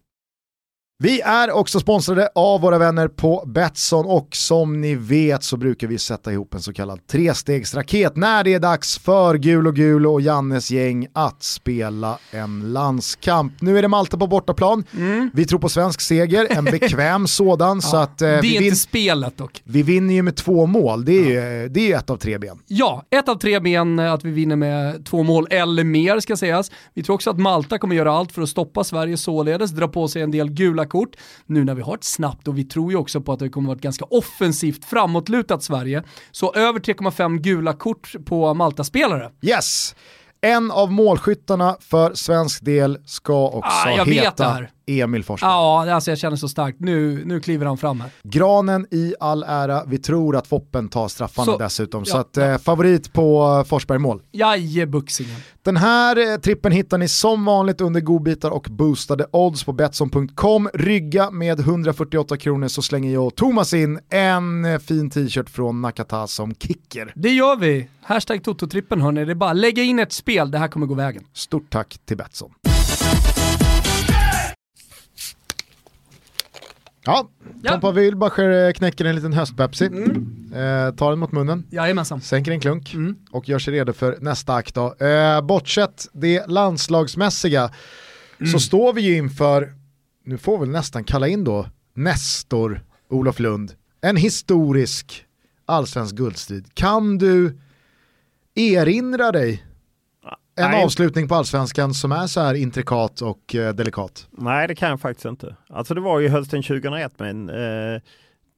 Vi 1.04 1.20
är 1.20 1.50
också 1.50 1.80
sponsrade 1.80 2.28
av 2.34 2.60
våra 2.60 2.78
vänner 2.78 3.08
på 3.08 3.44
Betsson 3.46 4.06
och 4.06 4.28
som 4.32 4.80
ni 4.80 4.94
vet 4.94 5.42
så 5.42 5.56
brukar 5.56 5.86
vi 5.86 5.98
sätta 5.98 6.32
ihop 6.32 6.54
en 6.54 6.60
så 6.60 6.72
kallad 6.72 7.06
trestegsraket 7.06 8.16
när 8.16 8.44
det 8.44 8.54
är 8.54 8.60
dags 8.60 8.98
för 8.98 9.34
Gul 9.34 9.66
och 9.66 9.74
Gul 9.76 10.06
och 10.06 10.20
Jannes 10.20 10.70
gäng 10.70 11.06
att 11.12 11.42
spela 11.42 12.18
en 12.30 12.72
landskamp. 12.72 13.52
Nu 13.60 13.78
är 13.78 13.82
det 13.82 13.88
Malta 13.88 14.16
på 14.18 14.26
bortaplan. 14.26 14.84
Vi 15.32 15.44
tror 15.46 15.58
på 15.58 15.68
svensk 15.68 16.00
seger, 16.00 16.46
en 16.50 16.64
bekväm 16.64 17.26
sådan. 17.26 17.82
så 17.82 17.96
att, 17.96 18.22
eh, 18.22 18.28
det 18.28 18.34
är 18.36 18.42
vi, 18.42 18.48
inte 18.48 18.62
vin- 18.64 18.76
spelet 18.76 19.36
dock. 19.38 19.62
vi 19.64 19.82
vinner 19.82 20.14
ju 20.14 20.22
med 20.22 20.36
två 20.36 20.66
mål, 20.66 21.04
det 21.04 21.12
är 21.12 21.24
ju 21.62 21.68
det 21.68 21.80
är 21.80 21.86
ju 21.88 21.92
ett 21.94 22.10
av 22.10 22.16
tre 22.16 22.38
ben. 22.38 22.58
Ja, 22.66 23.04
ett 23.10 23.28
av 23.28 23.34
tre 23.34 23.60
ben 23.60 23.98
eh, 23.98 24.12
att 24.12 24.24
vi 24.24 24.30
vinner 24.30 24.56
med 24.56 25.06
två 25.06 25.22
mål 25.22 25.46
eller 25.50 25.84
mer 25.84 26.20
ska 26.20 26.36
sägas. 26.36 26.70
Vi 26.94 27.02
tror 27.02 27.14
också 27.14 27.30
att 27.30 27.38
Malta 27.38 27.78
kommer 27.78 27.96
göra 27.96 28.12
allt 28.12 28.32
för 28.32 28.42
att 28.42 28.48
stoppa 28.48 28.84
Sverige 28.84 29.16
således, 29.16 29.70
dra 29.70 29.88
på 29.88 30.08
sig 30.08 30.22
en 30.22 30.30
del 30.30 30.50
gula 30.50 30.86
kort. 30.94 31.16
Nu 31.46 31.64
när 31.64 31.74
vi 31.74 31.82
har 31.82 31.94
ett 31.94 32.04
snabbt 32.04 32.48
och 32.48 32.58
vi 32.58 32.64
tror 32.64 32.92
ju 32.92 32.98
också 32.98 33.20
på 33.20 33.32
att 33.32 33.38
det 33.38 33.48
kommer 33.48 33.66
vara 33.66 33.76
ett 33.76 33.82
ganska 33.82 34.04
offensivt 34.04 34.84
framåtlutat 34.84 35.62
Sverige. 35.62 36.02
Så 36.30 36.52
över 36.54 36.80
3,5 36.80 37.38
gula 37.38 37.72
kort 37.72 38.14
på 38.26 38.54
Malta-spelare. 38.54 39.30
Yes! 39.42 39.94
En 40.40 40.70
av 40.70 40.92
målskyttarna 40.92 41.76
för 41.80 42.14
svensk 42.14 42.64
del 42.64 42.98
ska 43.06 43.48
också 43.48 43.70
Ah, 43.86 43.90
jag 43.90 44.04
vet 44.04 44.06
det 44.06 44.20
heta 44.20 44.48
här. 44.48 44.70
Emil 44.86 45.24
Forsberg. 45.24 45.50
Ja, 45.50 45.92
alltså 45.94 46.10
jag 46.10 46.18
känner 46.18 46.36
så 46.36 46.48
starkt. 46.48 46.80
Nu, 46.80 47.22
nu 47.24 47.40
kliver 47.40 47.66
han 47.66 47.78
fram 47.78 48.00
här. 48.00 48.10
Granen 48.22 48.86
i 48.90 49.14
all 49.20 49.42
ära, 49.48 49.84
vi 49.86 49.98
tror 49.98 50.36
att 50.36 50.46
Foppen 50.46 50.88
tar 50.88 51.08
straffarna 51.08 51.52
Så- 51.52 51.58
dessutom. 51.58 52.02
ja, 52.06 52.12
så 52.12 52.18
att, 52.18 52.36
eh, 52.36 52.58
favorit 52.58 53.12
på 53.12 53.56
eh, 53.60 53.68
Forsberg-mål. 53.68 54.22
Jajebuxingen. 54.32 55.36
Den 55.62 55.76
här 55.76 56.32
eh, 56.32 56.36
trippen 56.40 56.72
hittar 56.72 56.98
ni 56.98 57.08
som 57.08 57.44
vanligt 57.44 57.80
under 57.80 58.00
godbitar 58.00 58.50
och 58.50 58.66
boostade 58.70 59.26
odds 59.30 59.64
på 59.64 59.72
Betsson.com. 59.72 60.68
Rygga 60.74 61.30
med 61.30 61.60
148 61.60 62.36
kronor 62.36 62.68
så 62.68 62.82
slänger 62.82 63.12
jag 63.12 63.26
och 63.26 63.34
Thomas 63.34 63.74
in 63.74 63.98
en 64.10 64.64
eh, 64.64 64.78
fin 64.78 65.10
t-shirt 65.10 65.50
från 65.50 65.82
Nakata 65.82 66.26
som 66.26 66.54
kicker. 66.54 67.12
Det 67.16 67.30
gör 67.30 67.56
vi. 67.56 67.88
Hashtag 68.02 68.42
Toto-trippen 68.42 69.00
hörni. 69.00 69.24
Det 69.24 69.32
är 69.32 69.34
bara 69.34 69.52
lägga 69.52 69.82
in 69.82 69.98
ett 69.98 70.12
spel. 70.12 70.50
Det 70.50 70.58
här 70.58 70.68
kommer 70.68 70.86
gå 70.86 70.94
vägen. 70.94 71.24
Stort 71.32 71.70
tack 71.70 71.98
till 72.06 72.16
Betsson. 72.16 72.50
Ja, 77.04 77.28
Ja. 77.62 77.70
Tompa 77.72 77.90
Wilbacher 77.90 78.66
eh, 78.66 78.72
knäcker 78.72 79.04
en 79.04 79.14
liten 79.16 79.32
höstpepsi, 79.32 79.86
Mm. 79.86 80.52
eh, 80.52 80.94
tar 80.94 81.10
den 81.10 81.18
mot 81.18 81.32
munnen, 81.32 81.64
Jajamensan. 81.70 82.20
sänker 82.20 82.52
en 82.52 82.60
klunk 82.60 82.94
Mm. 82.94 83.16
och 83.30 83.48
gör 83.48 83.58
sig 83.58 83.74
redo 83.74 83.92
för 83.92 84.18
nästa 84.20 84.54
akt. 84.54 84.74
Då. 84.74 84.94
Eh, 84.94 85.40
bortsett 85.40 86.06
det 86.12 86.46
landslagsmässiga 86.46 87.70
Mm. 88.40 88.52
så 88.52 88.58
står 88.60 88.92
vi 88.92 89.00
ju 89.00 89.16
inför, 89.16 89.74
nu 90.24 90.38
får 90.38 90.58
vi 90.58 90.66
nästan 90.66 91.04
kalla 91.04 91.28
in 91.28 91.44
då, 91.44 91.66
Nestor 91.94 92.80
Olof 93.10 93.38
Lund, 93.40 93.72
en 94.00 94.16
historisk 94.16 95.24
allsvensk 95.66 96.14
guldstrid. 96.14 96.74
Kan 96.74 97.18
du 97.18 97.58
erinra 98.54 99.32
dig 99.32 99.64
en 100.56 100.70
Nej. 100.70 100.84
avslutning 100.84 101.28
på 101.28 101.34
allsvenskan 101.34 101.94
som 101.94 102.12
är 102.12 102.26
så 102.26 102.40
här 102.40 102.54
intrikat 102.54 103.20
och 103.20 103.54
eh, 103.54 103.74
delikat? 103.74 104.28
Nej, 104.30 104.68
det 104.68 104.74
kan 104.74 104.90
jag 104.90 105.00
faktiskt 105.00 105.24
inte. 105.24 105.56
Alltså 105.68 105.94
det 105.94 106.00
var 106.00 106.20
ju 106.20 106.28
hösten 106.28 106.62
2001 106.62 107.12
men 107.18 107.48
eh, 107.48 108.00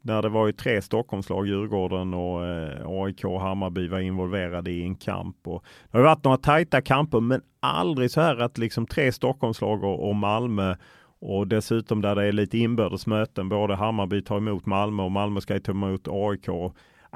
när 0.03 0.23
det 0.23 0.29
var 0.29 0.47
ju 0.47 0.53
tre 0.53 0.83
Stockholmslag, 0.83 1.47
Djurgården 1.47 2.15
och 2.15 2.47
eh, 2.47 2.87
AIK 2.87 3.25
och 3.25 3.41
Hammarby 3.41 3.89
var 3.89 3.99
involverade 3.99 4.71
i 4.71 4.83
en 4.83 4.95
kamp. 4.95 5.37
Och 5.45 5.65
det 5.91 5.99
har 5.99 6.05
varit 6.05 6.25
några 6.25 6.37
tajta 6.37 6.81
kamper 6.81 7.21
men 7.21 7.41
aldrig 7.61 8.11
så 8.11 8.21
här 8.21 8.37
att 8.37 8.59
liksom 8.59 8.87
tre 8.87 9.13
Stockholmslag 9.13 9.85
och, 9.85 10.09
och 10.09 10.17
Malmö 10.17 10.77
och 11.21 11.49
dessutom 11.49 12.01
där 12.01 12.15
det 12.15 12.25
är 12.25 12.33
lite 12.33 12.59
inbördes 12.59 13.07
möten, 13.07 13.49
både 13.49 13.75
Hammarby 13.75 14.23
tar 14.23 14.37
emot 14.37 14.67
Malmö 14.67 15.03
och 15.03 15.13
Malmö 15.13 15.41
ska 15.41 15.61
ta 15.61 15.73
emot 15.73 16.09
AIK. 16.09 16.49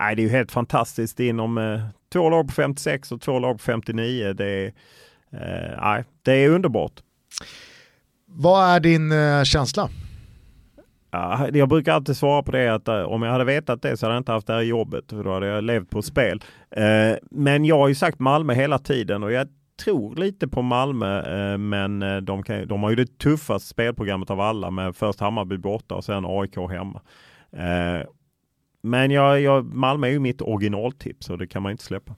Nej, 0.00 0.16
det 0.16 0.22
är 0.22 0.24
ju 0.24 0.30
helt 0.30 0.52
fantastiskt 0.52 1.20
inom 1.20 1.58
eh, 1.58 1.80
två 2.12 2.30
lag 2.30 2.46
på 2.46 2.52
56 2.52 3.12
och 3.12 3.20
två 3.20 3.38
lag 3.38 3.58
på 3.58 3.62
59. 3.62 4.32
Det 4.32 4.46
är, 4.46 4.66
eh, 5.32 5.80
nej, 5.82 6.04
det 6.22 6.32
är 6.32 6.48
underbart. 6.48 6.92
Vad 8.26 8.68
är 8.68 8.80
din 8.80 9.12
eh, 9.12 9.42
känsla? 9.42 9.88
Ja, 11.10 11.48
jag 11.52 11.68
brukar 11.68 11.92
alltid 11.92 12.16
svara 12.16 12.42
på 12.42 12.52
det 12.52 12.74
att 12.74 12.88
eh, 12.88 13.02
om 13.02 13.22
jag 13.22 13.32
hade 13.32 13.44
vetat 13.44 13.82
det 13.82 13.96
så 13.96 14.06
hade 14.06 14.14
jag 14.14 14.20
inte 14.20 14.32
haft 14.32 14.46
det 14.46 14.52
här 14.52 14.60
jobbet 14.60 15.04
för 15.10 15.24
då 15.24 15.32
hade 15.32 15.46
jag 15.46 15.64
levt 15.64 15.90
på 15.90 16.02
spel. 16.02 16.42
Eh, 16.70 17.16
men 17.30 17.64
jag 17.64 17.78
har 17.78 17.88
ju 17.88 17.94
sagt 17.94 18.18
Malmö 18.18 18.54
hela 18.54 18.78
tiden 18.78 19.22
och 19.22 19.32
jag 19.32 19.48
tror 19.84 20.16
lite 20.16 20.48
på 20.48 20.62
Malmö 20.62 21.20
eh, 21.52 21.58
men 21.58 22.24
de, 22.24 22.42
kan, 22.42 22.68
de 22.68 22.82
har 22.82 22.90
ju 22.90 22.96
det 22.96 23.18
tuffaste 23.18 23.68
spelprogrammet 23.68 24.30
av 24.30 24.40
alla 24.40 24.70
med 24.70 24.96
först 24.96 25.20
Hammarby 25.20 25.56
borta 25.56 25.94
och 25.94 26.04
sen 26.04 26.24
AIK 26.26 26.56
hemma. 26.56 27.00
Men 28.82 29.10
jag, 29.10 29.40
jag, 29.40 29.74
Malmö 29.74 30.06
är 30.06 30.10
ju 30.10 30.18
mitt 30.18 30.42
originaltips 30.42 31.30
och 31.30 31.38
det 31.38 31.46
kan 31.46 31.62
man 31.62 31.72
inte 31.72 31.84
släppa. 31.84 32.14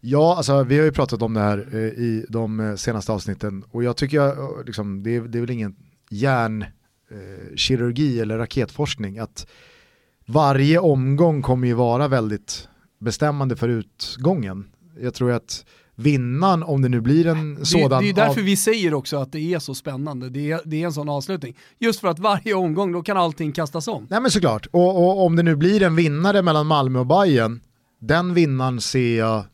Ja, 0.00 0.36
alltså, 0.36 0.62
vi 0.62 0.78
har 0.78 0.84
ju 0.84 0.92
pratat 0.92 1.22
om 1.22 1.34
det 1.34 1.40
här 1.40 1.68
eh, 1.72 1.80
i 1.80 2.26
de 2.28 2.60
eh, 2.60 2.74
senaste 2.74 3.12
avsnitten 3.12 3.64
och 3.70 3.84
jag 3.84 3.96
tycker 3.96 4.16
jag, 4.16 4.38
eh, 4.38 4.64
liksom, 4.66 5.02
det, 5.02 5.16
är, 5.16 5.20
det 5.20 5.38
är 5.38 5.40
väl 5.40 5.50
ingen 5.50 5.76
hjärnkirurgi 6.10 8.16
eh, 8.16 8.22
eller 8.22 8.38
raketforskning 8.38 9.18
att 9.18 9.46
varje 10.26 10.78
omgång 10.78 11.42
kommer 11.42 11.66
ju 11.66 11.74
vara 11.74 12.08
väldigt 12.08 12.68
bestämmande 12.98 13.56
för 13.56 13.68
utgången. 13.68 14.68
Jag 15.00 15.14
tror 15.14 15.32
att 15.32 15.64
vinnaren, 15.96 16.62
om 16.62 16.82
det 16.82 16.88
nu 16.88 17.00
blir 17.00 17.26
en 17.26 17.66
sådan... 17.66 18.02
Det, 18.02 18.06
det 18.06 18.10
är 18.10 18.26
därför 18.26 18.40
av... 18.40 18.44
vi 18.46 18.56
säger 18.56 18.94
också 18.94 19.16
att 19.16 19.32
det 19.32 19.54
är 19.54 19.58
så 19.58 19.74
spännande, 19.74 20.30
det 20.30 20.50
är, 20.50 20.60
det 20.64 20.82
är 20.82 20.86
en 20.86 20.92
sån 20.92 21.08
avslutning. 21.08 21.56
Just 21.78 22.00
för 22.00 22.08
att 22.08 22.18
varje 22.18 22.54
omgång, 22.54 22.92
då 22.92 23.02
kan 23.02 23.16
allting 23.16 23.52
kastas 23.52 23.88
om. 23.88 24.06
Nej 24.10 24.20
men 24.20 24.30
såklart, 24.30 24.66
och, 24.70 25.04
och 25.04 25.26
om 25.26 25.36
det 25.36 25.42
nu 25.42 25.56
blir 25.56 25.82
en 25.82 25.96
vinnare 25.96 26.42
mellan 26.42 26.66
Malmö 26.66 26.98
och 26.98 27.06
Bayern 27.06 27.60
den 28.02 28.34
vinnaren 28.34 28.80
ser 28.80 29.18
jag 29.18 29.44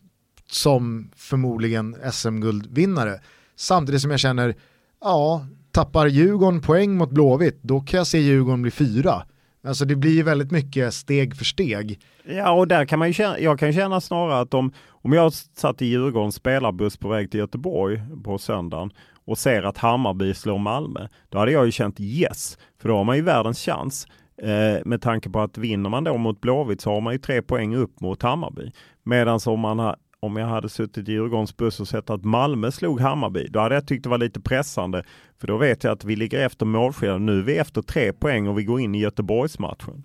som 0.51 1.11
förmodligen 1.15 1.95
SM-guldvinnare. 2.11 3.19
Samtidigt 3.55 4.01
som 4.01 4.11
jag 4.11 4.19
känner, 4.19 4.55
ja, 5.01 5.45
tappar 5.71 6.07
Djurgården 6.07 6.61
poäng 6.61 6.97
mot 6.97 7.09
Blåvitt, 7.09 7.59
då 7.61 7.81
kan 7.81 7.97
jag 7.97 8.07
se 8.07 8.19
Djurgården 8.19 8.61
bli 8.61 8.71
fyra. 8.71 9.23
Alltså 9.63 9.85
det 9.85 9.95
blir 9.95 10.23
väldigt 10.23 10.51
mycket 10.51 10.93
steg 10.93 11.35
för 11.35 11.45
steg. 11.45 11.99
Ja, 12.23 12.51
och 12.51 12.67
där 12.67 12.85
kan 12.85 12.99
man 12.99 13.07
ju 13.07 13.13
känna, 13.13 13.39
jag 13.39 13.59
kan 13.59 13.73
känna 13.73 14.01
snarare 14.01 14.39
att 14.39 14.53
om, 14.53 14.71
om 14.89 15.13
jag 15.13 15.33
satt 15.33 15.81
i 15.81 15.85
Djurgårdens 15.85 16.35
spelarbuss 16.35 16.97
på 16.97 17.07
väg 17.07 17.31
till 17.31 17.39
Göteborg 17.39 18.01
på 18.23 18.37
söndagen 18.37 18.91
och 19.25 19.37
ser 19.37 19.63
att 19.63 19.77
Hammarby 19.77 20.33
slår 20.33 20.57
Malmö, 20.57 21.07
då 21.29 21.37
hade 21.37 21.51
jag 21.51 21.65
ju 21.65 21.71
känt 21.71 21.99
yes, 21.99 22.57
för 22.81 22.89
då 22.89 22.95
har 22.95 23.03
man 23.03 23.15
ju 23.15 23.21
världens 23.21 23.59
chans. 23.59 24.07
Eh, 24.41 24.85
med 24.85 25.01
tanke 25.01 25.29
på 25.29 25.39
att 25.39 25.57
vinner 25.57 25.89
man 25.89 26.03
då 26.03 26.17
mot 26.17 26.41
Blåvitt 26.41 26.81
så 26.81 26.93
har 26.93 27.01
man 27.01 27.13
ju 27.13 27.19
tre 27.19 27.41
poäng 27.41 27.75
upp 27.75 28.01
mot 28.01 28.21
Hammarby. 28.21 28.71
Medan 29.03 29.39
om 29.45 29.59
man 29.59 29.79
har 29.79 29.95
om 30.21 30.37
jag 30.37 30.47
hade 30.47 30.69
suttit 30.69 31.09
i 31.09 31.11
Djurgårdens 31.11 31.57
buss 31.57 31.79
och 31.79 31.87
sett 31.87 32.09
att 32.09 32.23
Malmö 32.23 32.71
slog 32.71 33.01
Hammarby, 33.01 33.47
då 33.47 33.59
hade 33.59 33.75
jag 33.75 33.87
tyckt 33.87 34.03
det 34.03 34.09
var 34.09 34.17
lite 34.17 34.39
pressande. 34.39 35.03
För 35.39 35.47
då 35.47 35.57
vet 35.57 35.83
jag 35.83 35.93
att 35.93 36.05
vi 36.05 36.15
ligger 36.15 36.45
efter 36.45 36.65
målskillnaden. 36.65 37.25
Nu 37.25 37.39
är 37.39 37.43
vi 37.43 37.57
efter 37.57 37.81
tre 37.81 38.13
poäng 38.13 38.47
och 38.47 38.59
vi 38.59 38.63
går 38.63 38.79
in 38.79 38.95
i 38.95 38.99
Göteborgsmatchen. 38.99 40.03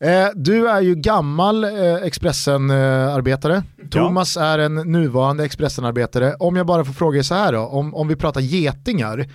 Eh, 0.00 0.28
du 0.34 0.68
är 0.68 0.80
ju 0.80 0.94
gammal 0.94 1.64
eh, 1.64 1.94
Expressen-arbetare. 1.94 3.62
Thomas 3.90 4.36
ja. 4.36 4.42
är 4.42 4.58
en 4.58 4.74
nuvarande 4.74 5.44
Expressen-arbetare. 5.44 6.34
Om 6.38 6.56
jag 6.56 6.66
bara 6.66 6.84
får 6.84 6.92
fråga 6.92 7.18
er 7.18 7.22
så 7.22 7.34
här 7.34 7.52
då, 7.52 7.60
om, 7.60 7.94
om 7.94 8.08
vi 8.08 8.16
pratar 8.16 8.40
getingar. 8.40 9.26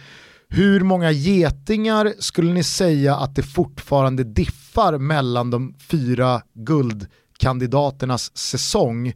Hur 0.49 0.79
många 0.79 1.11
getingar 1.11 2.13
skulle 2.19 2.53
ni 2.53 2.63
säga 2.63 3.15
att 3.15 3.35
det 3.35 3.43
fortfarande 3.43 4.23
diffar 4.23 4.97
mellan 4.97 5.51
de 5.51 5.75
fyra 5.79 6.41
guldkandidaternas 6.53 8.37
säsong 8.37 9.13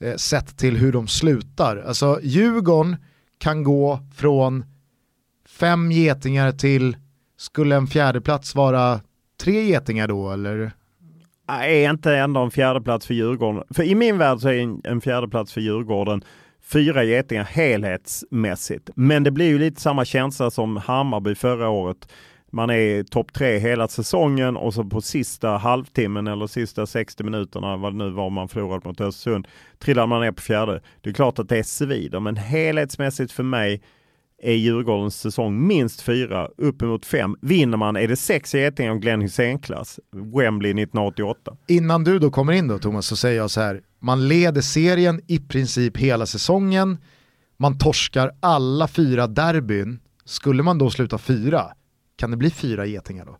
eh, 0.00 0.14
sett 0.14 0.58
till 0.58 0.76
hur 0.76 0.92
de 0.92 1.08
slutar? 1.08 1.76
Alltså 1.76 2.20
Djurgården 2.22 2.96
kan 3.38 3.62
gå 3.62 4.00
från 4.16 4.64
fem 5.48 5.92
getingar 5.92 6.52
till, 6.52 6.96
skulle 7.36 7.76
en 7.76 7.86
fjärdeplats 7.86 8.54
vara 8.54 9.00
tre 9.40 9.62
getingar 9.62 10.08
då 10.08 10.30
eller? 10.30 10.72
Är 11.48 11.90
inte 11.90 12.16
ändå 12.16 12.40
en 12.40 12.50
fjärdeplats 12.50 13.06
för 13.06 13.14
Djurgården, 13.14 13.64
för 13.70 13.82
i 13.82 13.94
min 13.94 14.18
värld 14.18 14.38
så 14.38 14.48
är 14.48 14.58
en, 14.58 14.80
en 14.84 15.00
fjärdeplats 15.00 15.52
för 15.52 15.60
Djurgården 15.60 16.22
fyra 16.62 17.04
getingar 17.04 17.44
helhetsmässigt. 17.44 18.90
Men 18.94 19.22
det 19.22 19.30
blir 19.30 19.46
ju 19.46 19.58
lite 19.58 19.80
samma 19.80 20.04
känsla 20.04 20.50
som 20.50 20.76
Hammarby 20.76 21.34
förra 21.34 21.68
året. 21.68 22.08
Man 22.50 22.70
är 22.70 23.02
topp 23.02 23.32
tre 23.32 23.58
hela 23.58 23.88
säsongen 23.88 24.56
och 24.56 24.74
så 24.74 24.84
på 24.84 25.00
sista 25.00 25.48
halvtimmen 25.48 26.26
eller 26.26 26.46
sista 26.46 26.86
60 26.86 27.24
minuterna, 27.24 27.76
vad 27.76 27.92
det 27.92 27.98
nu 27.98 28.10
var 28.10 28.30
man 28.30 28.48
förlorade 28.48 28.88
mot 28.88 29.00
Östersund, 29.00 29.48
trillar 29.78 30.06
man 30.06 30.20
ner 30.20 30.32
på 30.32 30.42
fjärde. 30.42 30.82
Det 31.00 31.10
är 31.10 31.14
klart 31.14 31.38
att 31.38 31.48
det 31.48 31.64
svider, 31.64 32.20
men 32.20 32.36
helhetsmässigt 32.36 33.32
för 33.32 33.42
mig 33.42 33.82
är 34.42 34.52
Djurgårdens 34.52 35.20
säsong 35.20 35.66
minst 35.66 36.00
fyra, 36.00 36.48
uppemot 36.56 37.06
fem. 37.06 37.36
Vinner 37.40 37.76
man 37.76 37.96
är 37.96 38.08
det 38.08 38.16
sex 38.16 38.54
getingar 38.54 38.92
och 38.92 39.02
Glenn 39.02 39.20
Hysén-klass, 39.20 40.00
Wembley 40.12 40.70
1988. 40.70 41.56
Innan 41.68 42.04
du 42.04 42.18
då 42.18 42.30
kommer 42.30 42.52
in 42.52 42.68
då 42.68 42.78
Thomas 42.78 43.06
så 43.06 43.16
säger 43.16 43.36
jag 43.36 43.50
så 43.50 43.60
här, 43.60 43.80
man 44.00 44.28
leder 44.28 44.60
serien 44.60 45.20
i 45.26 45.38
princip 45.38 45.96
hela 45.96 46.26
säsongen, 46.26 46.98
man 47.56 47.78
torskar 47.78 48.30
alla 48.40 48.88
fyra 48.88 49.26
derbyn, 49.26 50.00
skulle 50.24 50.62
man 50.62 50.78
då 50.78 50.90
sluta 50.90 51.18
fyra, 51.18 51.72
kan 52.18 52.30
det 52.30 52.36
bli 52.36 52.50
fyra 52.50 52.86
getingar 52.86 53.24
då? 53.24 53.36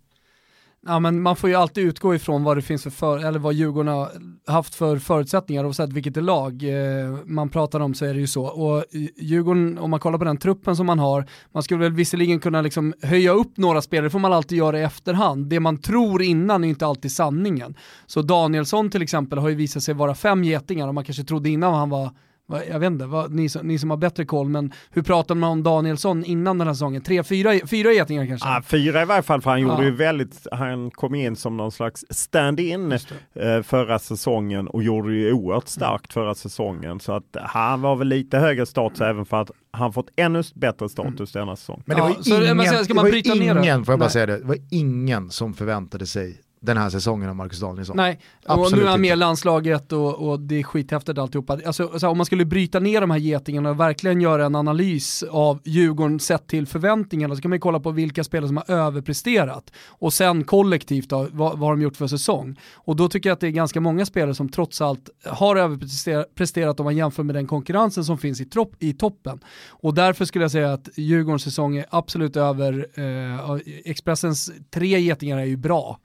Ja, 0.86 0.98
men 0.98 1.22
man 1.22 1.36
får 1.36 1.50
ju 1.50 1.56
alltid 1.56 1.84
utgå 1.84 2.14
ifrån 2.14 2.44
vad 2.44 2.56
det 2.56 2.62
finns 2.62 2.82
för, 2.82 2.90
för 2.90 3.18
eller 3.18 3.38
vad 3.38 3.54
Djurgården 3.54 3.94
har 3.94 4.10
haft 4.46 4.74
för 4.74 4.98
förutsättningar 4.98 5.64
oavsett 5.64 5.92
vilket 5.92 6.16
är 6.16 6.20
lag 6.20 6.62
eh, 6.62 7.16
man 7.24 7.48
pratar 7.48 7.80
om 7.80 7.94
så 7.94 8.04
är 8.04 8.14
det 8.14 8.20
ju 8.20 8.26
så. 8.26 8.44
Och 8.44 8.84
Djurgården, 9.16 9.78
om 9.78 9.90
man 9.90 10.00
kollar 10.00 10.18
på 10.18 10.24
den 10.24 10.36
truppen 10.36 10.76
som 10.76 10.86
man 10.86 10.98
har, 10.98 11.26
man 11.52 11.62
skulle 11.62 11.80
väl 11.80 11.92
visserligen 11.92 12.40
kunna 12.40 12.62
liksom 12.62 12.94
höja 13.02 13.32
upp 13.32 13.56
några 13.56 13.82
spelare, 13.82 14.06
det 14.06 14.10
får 14.10 14.18
man 14.18 14.32
alltid 14.32 14.58
göra 14.58 14.78
i 14.78 14.82
efterhand. 14.82 15.46
Det 15.46 15.60
man 15.60 15.78
tror 15.78 16.22
innan 16.22 16.64
är 16.64 16.68
inte 16.68 16.86
alltid 16.86 17.12
sanningen. 17.12 17.74
Så 18.06 18.22
Danielsson 18.22 18.90
till 18.90 19.02
exempel 19.02 19.38
har 19.38 19.48
ju 19.48 19.54
visat 19.54 19.82
sig 19.82 19.94
vara 19.94 20.14
fem 20.14 20.44
getingar 20.44 20.88
och 20.88 20.94
man 20.94 21.04
kanske 21.04 21.24
trodde 21.24 21.50
innan 21.50 21.74
han 21.74 21.90
var 21.90 22.10
jag 22.49 22.78
vet 22.78 22.86
inte, 22.86 23.07
vad, 23.07 23.32
ni, 23.32 23.49
som, 23.49 23.66
ni 23.66 23.78
som 23.78 23.90
har 23.90 23.96
bättre 23.96 24.24
koll, 24.24 24.49
men 24.49 24.72
hur 24.90 25.03
pratar 25.03 25.34
man 25.34 25.51
om 25.51 25.62
Danielsson 25.62 26.24
innan 26.24 26.59
den 26.59 26.66
här 26.66 26.74
säsongen? 26.74 27.03
Tre, 27.03 27.24
fyra, 27.24 27.66
fyra 27.66 27.92
getingar 27.92 28.26
kanske? 28.26 28.49
Ah, 28.49 28.62
fyra 28.62 29.03
i 29.03 29.05
varje 29.05 29.22
fall, 29.22 29.40
för 29.40 29.51
han 29.51 29.61
gjorde 29.61 29.84
ju 29.84 29.90
väldigt, 29.90 30.46
han 30.53 30.90
kom 30.90 31.14
in 31.14 31.36
som 31.36 31.57
någon 31.57 31.72
slags 31.72 32.05
stand-in 32.11 32.92
eh, 32.92 33.62
förra 33.62 33.99
säsongen 33.99 34.68
och 34.68 34.82
gjorde 34.82 35.14
ju 35.14 35.32
oerhört 35.32 35.68
starkt 35.68 36.12
förra 36.12 36.34
säsongen. 36.34 37.01
Så 37.01 37.12
att 37.12 37.36
han 37.42 37.80
var 37.80 37.96
väl 37.96 38.09
lite 38.09 38.38
högre 38.38 38.66
status 38.66 39.01
även 39.01 39.26
för 39.26 39.40
att 39.40 39.51
han 39.70 39.92
fått 39.92 40.09
ännu 40.16 40.42
bättre 40.55 40.88
status 40.88 41.34
mm. 41.34 41.46
denna 41.46 41.57
säsong. 41.57 41.82
Men 41.86 41.96
det 41.96 42.03
var 42.03 42.09
ju 42.09 42.14
ingen, 42.14 42.66
så, 42.66 42.84
ska 42.84 42.94
man 42.94 43.05
det 43.05 43.28
var 43.28 43.61
ingen, 43.61 43.84
får 43.84 43.92
jag 43.92 43.99
bara 43.99 44.09
säga 44.09 44.26
det, 44.26 44.38
det 44.38 44.44
var 44.44 44.59
ingen 44.70 45.30
som 45.30 45.55
förväntade 45.55 46.07
sig 46.07 46.40
den 46.61 46.76
här 46.76 46.90
säsongen 46.90 47.28
av 47.28 47.36
Marcus 47.36 47.61
Danielsson. 47.61 47.96
Nej, 47.96 48.20
Absolut 48.46 48.72
och 48.72 48.78
nu 48.78 48.84
är 48.84 48.90
han 48.90 49.00
med 49.00 49.12
i 49.12 49.16
landslaget 49.16 49.92
och, 49.92 50.28
och, 50.28 50.40
det 50.40 50.59
är 50.59 50.62
skithäftigt 50.62 51.18
alltihopa. 51.18 51.59
Alltså, 51.66 51.82
alltså, 51.82 52.09
om 52.09 52.16
man 52.16 52.26
skulle 52.26 52.44
bryta 52.44 52.80
ner 52.80 53.00
de 53.00 53.11
här 53.11 53.18
getingarna 53.18 53.70
och 53.70 53.80
verkligen 53.80 54.20
göra 54.20 54.46
en 54.46 54.54
analys 54.54 55.24
av 55.30 55.61
Djurgården 55.64 56.20
sett 56.20 56.46
till 56.46 56.66
förväntningarna 56.66 57.36
så 57.36 57.42
kan 57.42 57.48
man 57.48 57.61
kolla 57.61 57.80
på 57.80 57.90
vilka 57.90 58.24
spelare 58.24 58.48
som 58.48 58.56
har 58.56 58.70
överpresterat 58.70 59.72
och 59.86 60.12
sen 60.12 60.44
kollektivt 60.44 61.09
då, 61.09 61.28
vad, 61.32 61.59
vad 61.59 61.68
har 61.68 61.76
de 61.76 61.82
gjort 61.82 61.96
för 61.96 62.06
säsong. 62.06 62.61
Och 62.74 62.96
då 62.96 63.09
tycker 63.09 63.30
jag 63.30 63.34
att 63.34 63.40
det 63.40 63.46
är 63.46 63.50
ganska 63.50 63.80
många 63.80 64.06
spelare 64.06 64.34
som 64.34 64.48
trots 64.48 64.80
allt 64.80 65.11
har 65.24 65.56
överpresterat 65.56 66.80
om 66.80 66.84
man 66.84 66.96
jämför 66.96 67.22
med 67.22 67.34
den 67.34 67.46
konkurrensen 67.46 68.04
som 68.04 68.18
finns 68.18 68.40
i, 68.40 68.44
tropp, 68.44 68.74
i 68.78 68.92
toppen. 68.92 69.40
Och 69.68 69.94
därför 69.94 70.24
skulle 70.24 70.44
jag 70.44 70.52
säga 70.52 70.72
att 70.72 70.88
Djurgårdens 70.94 71.42
säsong 71.42 71.76
är 71.76 71.86
absolut 71.90 72.36
över, 72.36 72.86
eh, 72.94 73.59
Expressens 73.84 74.50
tre 74.70 75.00
getingar 75.00 75.38
är 75.38 75.44
ju 75.44 75.56
bra 75.56 75.98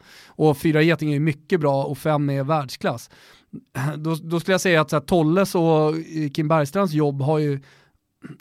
och 0.50 0.58
fyra 0.58 0.82
getingar 0.82 1.16
är 1.16 1.20
mycket 1.20 1.60
bra 1.60 1.84
och 1.84 1.98
fem 1.98 2.30
är 2.30 2.44
världsklass. 2.44 3.10
Då, 3.98 4.16
då 4.16 4.40
skulle 4.40 4.54
jag 4.54 4.62
säga 4.62 4.82
att 4.82 4.90
så 4.90 4.96
här, 4.96 5.02
Tolles 5.02 5.56
och 5.56 5.98
eh, 5.98 6.30
Kim 6.34 6.48
Bergstrands 6.48 6.94
jobb 6.94 7.22
har 7.22 7.40
ju 7.40 7.60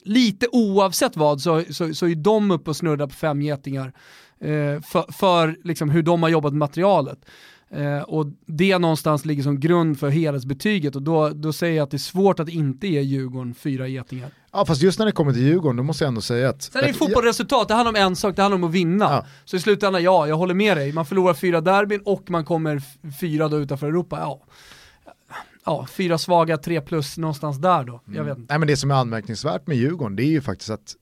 lite 0.02 0.46
oavsett 0.52 1.16
vad 1.16 1.40
så, 1.40 1.64
så, 1.70 1.94
så 1.94 2.06
är 2.06 2.14
de 2.14 2.50
uppe 2.50 2.70
och 2.70 2.76
snurrar 2.76 3.06
på 3.06 3.14
fem 3.14 3.42
getingar 3.42 3.92
eh, 4.40 4.80
för, 4.80 5.12
för 5.12 5.56
liksom 5.64 5.90
hur 5.90 6.02
de 6.02 6.22
har 6.22 6.30
jobbat 6.30 6.52
med 6.52 6.58
materialet. 6.58 7.24
Eh, 7.70 8.02
och 8.02 8.26
det 8.46 8.78
någonstans 8.78 9.24
ligger 9.24 9.42
som 9.42 9.60
grund 9.60 9.98
för 9.98 10.08
helhetsbetyget 10.08 10.96
och 10.96 11.02
då, 11.02 11.28
då 11.28 11.52
säger 11.52 11.76
jag 11.76 11.84
att 11.84 11.90
det 11.90 11.96
är 11.96 11.98
svårt 11.98 12.40
att 12.40 12.48
inte 12.48 12.86
ge 12.88 13.00
Djurgården 13.00 13.54
fyra 13.54 13.88
getingar. 13.88 14.30
Ja 14.52 14.64
fast 14.66 14.82
just 14.82 14.98
när 14.98 15.06
det 15.06 15.12
kommer 15.12 15.32
till 15.32 15.42
Djurgården 15.42 15.76
då 15.76 15.82
måste 15.82 16.04
jag 16.04 16.08
ändå 16.08 16.20
säga 16.20 16.48
att... 16.48 16.62
Sen 16.62 16.82
är 16.82 16.86
det 16.86 16.92
fotbollsresultat, 16.92 17.68
det 17.68 17.74
handlar 17.74 17.90
om 17.90 17.96
en 17.96 18.16
sak, 18.16 18.36
det 18.36 18.42
handlar 18.42 18.56
om 18.56 18.64
att 18.64 18.72
vinna. 18.72 19.04
Ja. 19.04 19.26
Så 19.44 19.56
i 19.56 19.60
slutändan, 19.60 20.02
ja, 20.02 20.26
jag 20.26 20.36
håller 20.36 20.54
med 20.54 20.76
dig. 20.76 20.92
Man 20.92 21.06
förlorar 21.06 21.34
fyra 21.34 21.60
derbyn 21.60 22.00
och 22.04 22.30
man 22.30 22.44
kommer 22.44 22.82
fyra 23.20 23.48
då 23.48 23.58
utanför 23.58 23.86
Europa, 23.86 24.18
ja. 24.20 24.42
Ja, 25.64 25.86
fyra 25.86 26.18
svaga, 26.18 26.56
tre 26.56 26.80
plus 26.80 27.18
någonstans 27.18 27.58
där 27.58 27.84
då. 27.84 28.00
Jag 28.04 28.14
mm. 28.14 28.26
vet 28.26 28.38
inte. 28.38 28.52
Nej 28.52 28.58
men 28.58 28.68
det 28.68 28.76
som 28.76 28.90
är 28.90 28.94
anmärkningsvärt 28.94 29.66
med 29.66 29.76
Djurgården 29.76 30.16
det 30.16 30.22
är 30.22 30.30
ju 30.30 30.40
faktiskt 30.40 30.70
att 30.70 30.96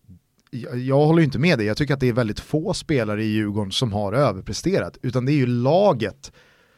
jag, 0.50 0.78
jag 0.78 1.06
håller 1.06 1.22
inte 1.22 1.38
med 1.38 1.58
dig, 1.58 1.66
jag 1.66 1.76
tycker 1.76 1.94
att 1.94 2.00
det 2.00 2.08
är 2.08 2.12
väldigt 2.12 2.40
få 2.40 2.74
spelare 2.74 3.24
i 3.24 3.26
Djurgården 3.26 3.72
som 3.72 3.92
har 3.92 4.12
överpresterat, 4.12 4.98
utan 5.02 5.26
det 5.26 5.32
är 5.32 5.36
ju 5.36 5.46
laget 5.46 6.32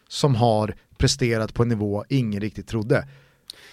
som 0.09 0.35
har 0.35 0.75
presterat 0.97 1.55
på 1.55 1.62
en 1.62 1.68
nivå 1.68 2.05
ingen 2.09 2.41
riktigt 2.41 2.68
trodde. 2.68 3.09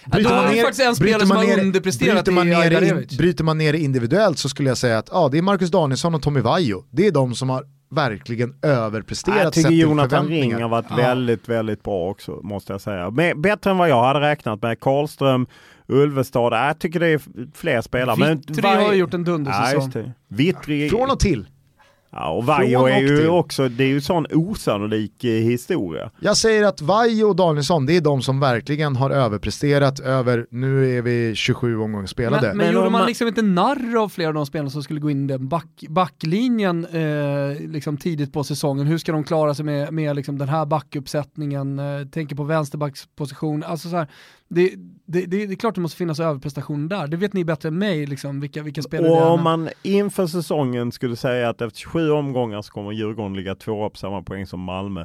Ja, 0.04 0.18
det 0.18 0.58
är 0.58 0.62
faktiskt 0.62 0.88
en 0.88 0.96
spelare 0.96 1.26
som 1.26 1.36
har 1.36 1.58
underpresterat 1.60 2.24
bryter 2.24 2.32
man, 2.32 2.48
i 2.48 2.50
ner 2.50 2.82
in, 2.82 3.06
bryter 3.18 3.44
man 3.44 3.58
ner 3.58 3.72
individuellt 3.74 4.38
så 4.38 4.48
skulle 4.48 4.68
jag 4.68 4.78
säga 4.78 4.98
att 4.98 5.08
ja, 5.12 5.28
det 5.32 5.38
är 5.38 5.42
Marcus 5.42 5.70
Danielsson 5.70 6.14
och 6.14 6.22
Tommy 6.22 6.40
Vaiho. 6.40 6.82
Det 6.90 7.06
är 7.06 7.12
de 7.12 7.34
som 7.34 7.50
har 7.50 7.64
verkligen 7.90 8.54
överpresterat 8.62 9.42
Jag 9.42 9.52
tycker 9.52 9.70
Jonathan 9.70 10.28
Ring 10.28 10.62
har 10.62 10.68
varit 10.68 10.86
Ja. 10.90 10.96
väldigt, 10.96 11.48
väldigt 11.48 11.82
bra 11.82 12.10
också 12.10 12.40
måste 12.42 12.72
jag 12.72 12.80
säga. 12.80 13.10
Men, 13.10 13.42
bättre 13.42 13.70
än 13.70 13.78
vad 13.78 13.88
jag 13.88 14.04
hade 14.04 14.20
räknat 14.20 14.62
med. 14.62 14.80
Karlström, 14.80 15.46
Ulvestad. 15.88 16.52
Jag 16.52 16.78
tycker 16.78 17.00
det 17.00 17.08
är 17.08 17.20
fler 17.54 17.80
spelare. 17.80 18.34
Vittry 18.34 18.68
har 18.68 18.94
gjort 18.94 19.14
en 19.14 19.24
dundersäsong. 19.24 19.92
Ja. 19.94 20.02
Vittry. 20.28 20.88
Från 20.88 21.10
och 21.10 21.20
till. 21.20 21.46
Ja, 22.12 22.30
och 22.30 22.44
Vaiho 22.46 22.86
är 22.86 23.00
ju 23.00 23.28
också, 23.28 23.68
det 23.68 23.84
är 23.84 23.88
ju 23.88 24.00
sån 24.00 24.26
osannolik 24.30 25.24
eh, 25.24 25.30
historia. 25.30 26.10
Jag 26.20 26.36
säger 26.36 26.64
att 26.64 26.80
Vaiho 26.82 27.28
och 27.28 27.36
Danielsson, 27.36 27.86
det 27.86 27.96
är 27.96 28.00
de 28.00 28.22
som 28.22 28.40
verkligen 28.40 28.96
har 28.96 29.10
överpresterat 29.10 30.00
över, 30.00 30.46
nu 30.50 30.98
är 30.98 31.02
vi 31.02 31.34
27 31.34 31.78
omgångar 31.78 32.06
spelade. 32.06 32.48
Men, 32.48 32.56
men, 32.56 32.66
Men 32.66 32.74
gjorde 32.74 32.90
man- 32.90 33.06
liksom 33.06 33.28
inte 33.28 33.42
narr 33.42 33.96
av 33.96 34.08
flera 34.08 34.28
av 34.28 34.34
de 34.34 34.46
spelarna 34.46 34.70
som 34.70 34.82
skulle 34.82 35.00
gå 35.00 35.10
in 35.10 35.24
i 35.24 35.26
den 35.32 35.48
back, 35.48 35.84
backlinjen 35.88 36.84
eh, 36.86 37.60
liksom 37.70 37.96
tidigt 37.96 38.32
på 38.32 38.44
säsongen? 38.44 38.86
Hur 38.86 38.98
ska 38.98 39.12
de 39.12 39.24
klara 39.24 39.54
sig 39.54 39.64
med, 39.64 39.92
med 39.92 40.16
liksom 40.16 40.38
den 40.38 40.48
här 40.48 40.66
backuppsättningen? 40.66 41.78
Eh, 41.78 42.06
tänker 42.06 42.36
på 42.36 42.42
vänsterbacksposition. 42.44 43.62
Alltså 43.64 43.88
så 43.88 43.96
här, 43.96 44.06
det, 44.48 44.70
det, 45.12 45.26
det, 45.26 45.46
det 45.46 45.54
är 45.54 45.56
klart 45.56 45.74
det 45.74 45.80
måste 45.80 45.96
finnas 45.96 46.20
överprestation 46.20 46.88
där. 46.88 47.06
Det 47.06 47.16
vet 47.16 47.32
ni 47.32 47.44
bättre 47.44 47.68
än 47.68 47.78
mig, 47.78 48.06
liksom, 48.06 48.40
vilka, 48.40 48.62
vilka 48.62 48.82
spelare 48.82 49.10
Och 49.10 49.30
om 49.30 49.42
man 49.42 49.68
inför 49.82 50.26
säsongen 50.26 50.92
skulle 50.92 51.16
säga 51.16 51.48
att 51.48 51.60
efter 51.60 51.78
27 51.78 52.10
omgångar 52.10 52.62
så 52.62 52.72
kommer 52.72 52.92
Djurgården 52.92 53.36
ligga 53.36 53.54
tvåa 53.54 53.90
på 53.90 53.96
samma 53.96 54.22
poäng 54.22 54.46
som 54.46 54.60
Malmö. 54.60 55.04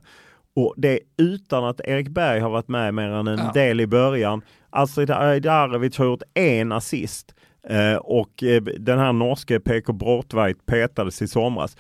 Och 0.56 0.74
det 0.78 1.00
utan 1.18 1.66
att 1.66 1.82
Erik 1.82 2.10
Berg 2.10 2.40
har 2.40 2.50
varit 2.50 2.68
med 2.68 2.94
mer 2.94 3.10
än 3.10 3.28
en 3.28 3.40
Ja. 3.40 3.52
del 3.54 3.82
i 3.82 3.88
början. 3.88 4.42
Astrid 4.70 5.12
Ajdarevic 5.12 5.98
har 5.98 6.06
gjort 6.06 6.24
en 6.34 6.72
assist 6.72 7.36
eh, 7.70 7.96
och 7.96 8.44
eh, 8.44 8.62
den 8.64 9.00
här 9.00 9.14
norske 9.14 9.60
PK 9.60 9.94
Bråtveit 9.94 10.66
petades 10.66 11.22
i 11.22 11.28
somras. 11.28 11.78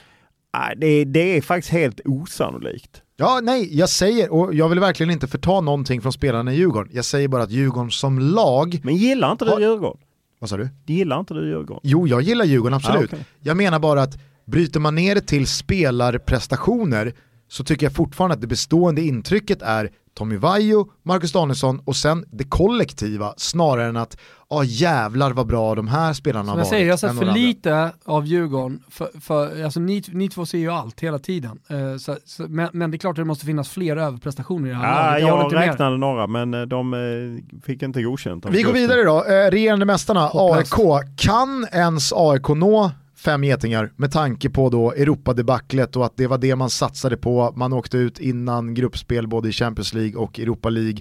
Ah, 0.51 0.73
det, 0.77 1.05
det 1.05 1.37
är 1.37 1.41
faktiskt 1.41 1.73
helt 1.73 2.01
osannolikt. 2.05 3.01
Ja, 3.17 3.39
nej, 3.43 3.77
jag 3.77 3.89
säger, 3.89 4.33
och 4.33 4.53
jag 4.53 4.69
vill 4.69 4.79
verkligen 4.79 5.11
inte 5.11 5.27
förta 5.27 5.61
någonting 5.61 6.01
från 6.01 6.13
spelarna 6.13 6.53
i 6.53 6.55
Djurgården. 6.57 6.91
Jag 6.93 7.05
säger 7.05 7.27
bara 7.27 7.43
att 7.43 7.51
Djurgården 7.51 7.91
som 7.91 8.19
lag, 8.19 8.79
Men 8.83 8.95
gillar 8.95 9.31
inte 9.31 9.45
du 9.45 9.51
Har- 9.51 9.59
Djurgården? 9.59 9.97
vad 10.39 10.49
sa 10.49 10.57
du? 10.57 10.69
Gillar 10.85 11.19
inte 11.19 11.33
du 11.33 11.47
Djurgården? 11.47 11.79
Jo, 11.83 12.07
jag 12.07 12.21
gillar 12.21 12.45
Djurgården, 12.45 12.73
absolut. 12.73 13.13
Ah, 13.13 13.15
okej. 13.15 13.25
Jag 13.41 13.57
menar 13.57 13.79
bara 13.79 14.01
att 14.01 14.17
bryter 14.45 14.79
man 14.79 14.95
ner 14.95 15.15
det 15.15 15.21
till 15.21 15.47
spelarprestationer 15.47 17.13
så 17.47 17.63
tycker 17.63 17.85
jag 17.85 17.93
fortfarande 17.93 18.33
att 18.33 18.41
det 18.41 18.47
bestående 18.47 19.01
intrycket 19.01 19.61
är 19.61 19.91
Tommy 20.13 20.37
Vaiho, 20.37 20.85
Marcus 21.03 21.31
Danielsson 21.31 21.79
och 21.85 21.95
sen 21.95 22.25
det 22.31 22.43
kollektiva 22.43 23.33
snarare 23.37 23.89
än 23.89 23.97
att 23.97 24.17
ja 24.49 24.63
jävlar 24.63 25.31
vad 25.31 25.47
bra 25.47 25.75
de 25.75 25.87
här 25.87 26.13
spelarna 26.13 26.51
har 26.51 26.57
jag 26.57 26.57
varit. 26.57 26.69
säger, 26.69 26.85
jag 26.85 26.93
har 26.93 26.97
sett 26.97 27.17
för 27.17 27.33
lite 27.33 27.91
av 28.05 28.25
Djurgården, 28.25 28.83
för, 28.89 29.09
för, 29.21 29.63
alltså 29.63 29.79
ni, 29.79 30.03
ni 30.07 30.29
två 30.29 30.45
ser 30.45 30.57
ju 30.57 30.69
allt 30.71 30.99
hela 30.99 31.19
tiden. 31.19 31.59
Eh, 31.69 31.97
så, 31.97 32.17
så, 32.25 32.43
men, 32.49 32.69
men 32.73 32.91
det 32.91 32.95
är 32.97 32.99
klart 32.99 33.11
att 33.11 33.15
det 33.15 33.25
måste 33.25 33.45
finnas 33.45 33.69
fler 33.69 33.97
överprestationer 33.97 34.67
i 34.67 34.71
det 34.71 34.75
här 34.77 35.19
Ja, 35.19 35.27
laget. 35.27 35.29
håller 35.29 35.37
jag 35.37 35.45
inte 35.45 35.55
med 35.55 35.67
räknade 35.69 35.97
några 35.97 36.27
men 36.27 36.53
eh, 36.53 36.61
de 36.61 36.93
eh, 36.93 37.59
fick 37.65 37.83
inte 37.83 38.01
godkänt. 38.03 38.45
Vi 38.49 38.61
går 38.63 38.73
vidare 38.73 39.03
då, 39.03 39.23
eh, 39.25 39.51
regerande 39.51 39.85
mästarna 39.85 40.27
Hopplöst. 40.27 40.73
AIK. 40.79 41.17
Kan 41.17 41.67
ens 41.71 42.13
AIK 42.15 42.47
nå 42.49 42.91
fem 43.17 43.43
getingar 43.43 43.91
med 43.95 44.11
tanke 44.11 44.49
på 44.49 44.69
då 44.69 44.91
Europadebaclet 44.91 45.95
och 45.95 46.05
att 46.05 46.17
det 46.17 46.27
var 46.27 46.37
det 46.37 46.55
man 46.55 46.69
satsade 46.69 47.17
på. 47.17 47.53
Man 47.55 47.73
åkte 47.73 47.97
ut 47.97 48.19
innan 48.19 48.73
gruppspel 48.73 49.27
både 49.27 49.49
i 49.49 49.51
Champions 49.51 49.93
League 49.93 50.15
och 50.21 50.39
Europa 50.39 50.69
League. 50.69 50.97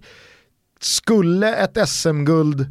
Skulle 0.81 1.55
ett 1.55 1.89
SM-guld 1.89 2.67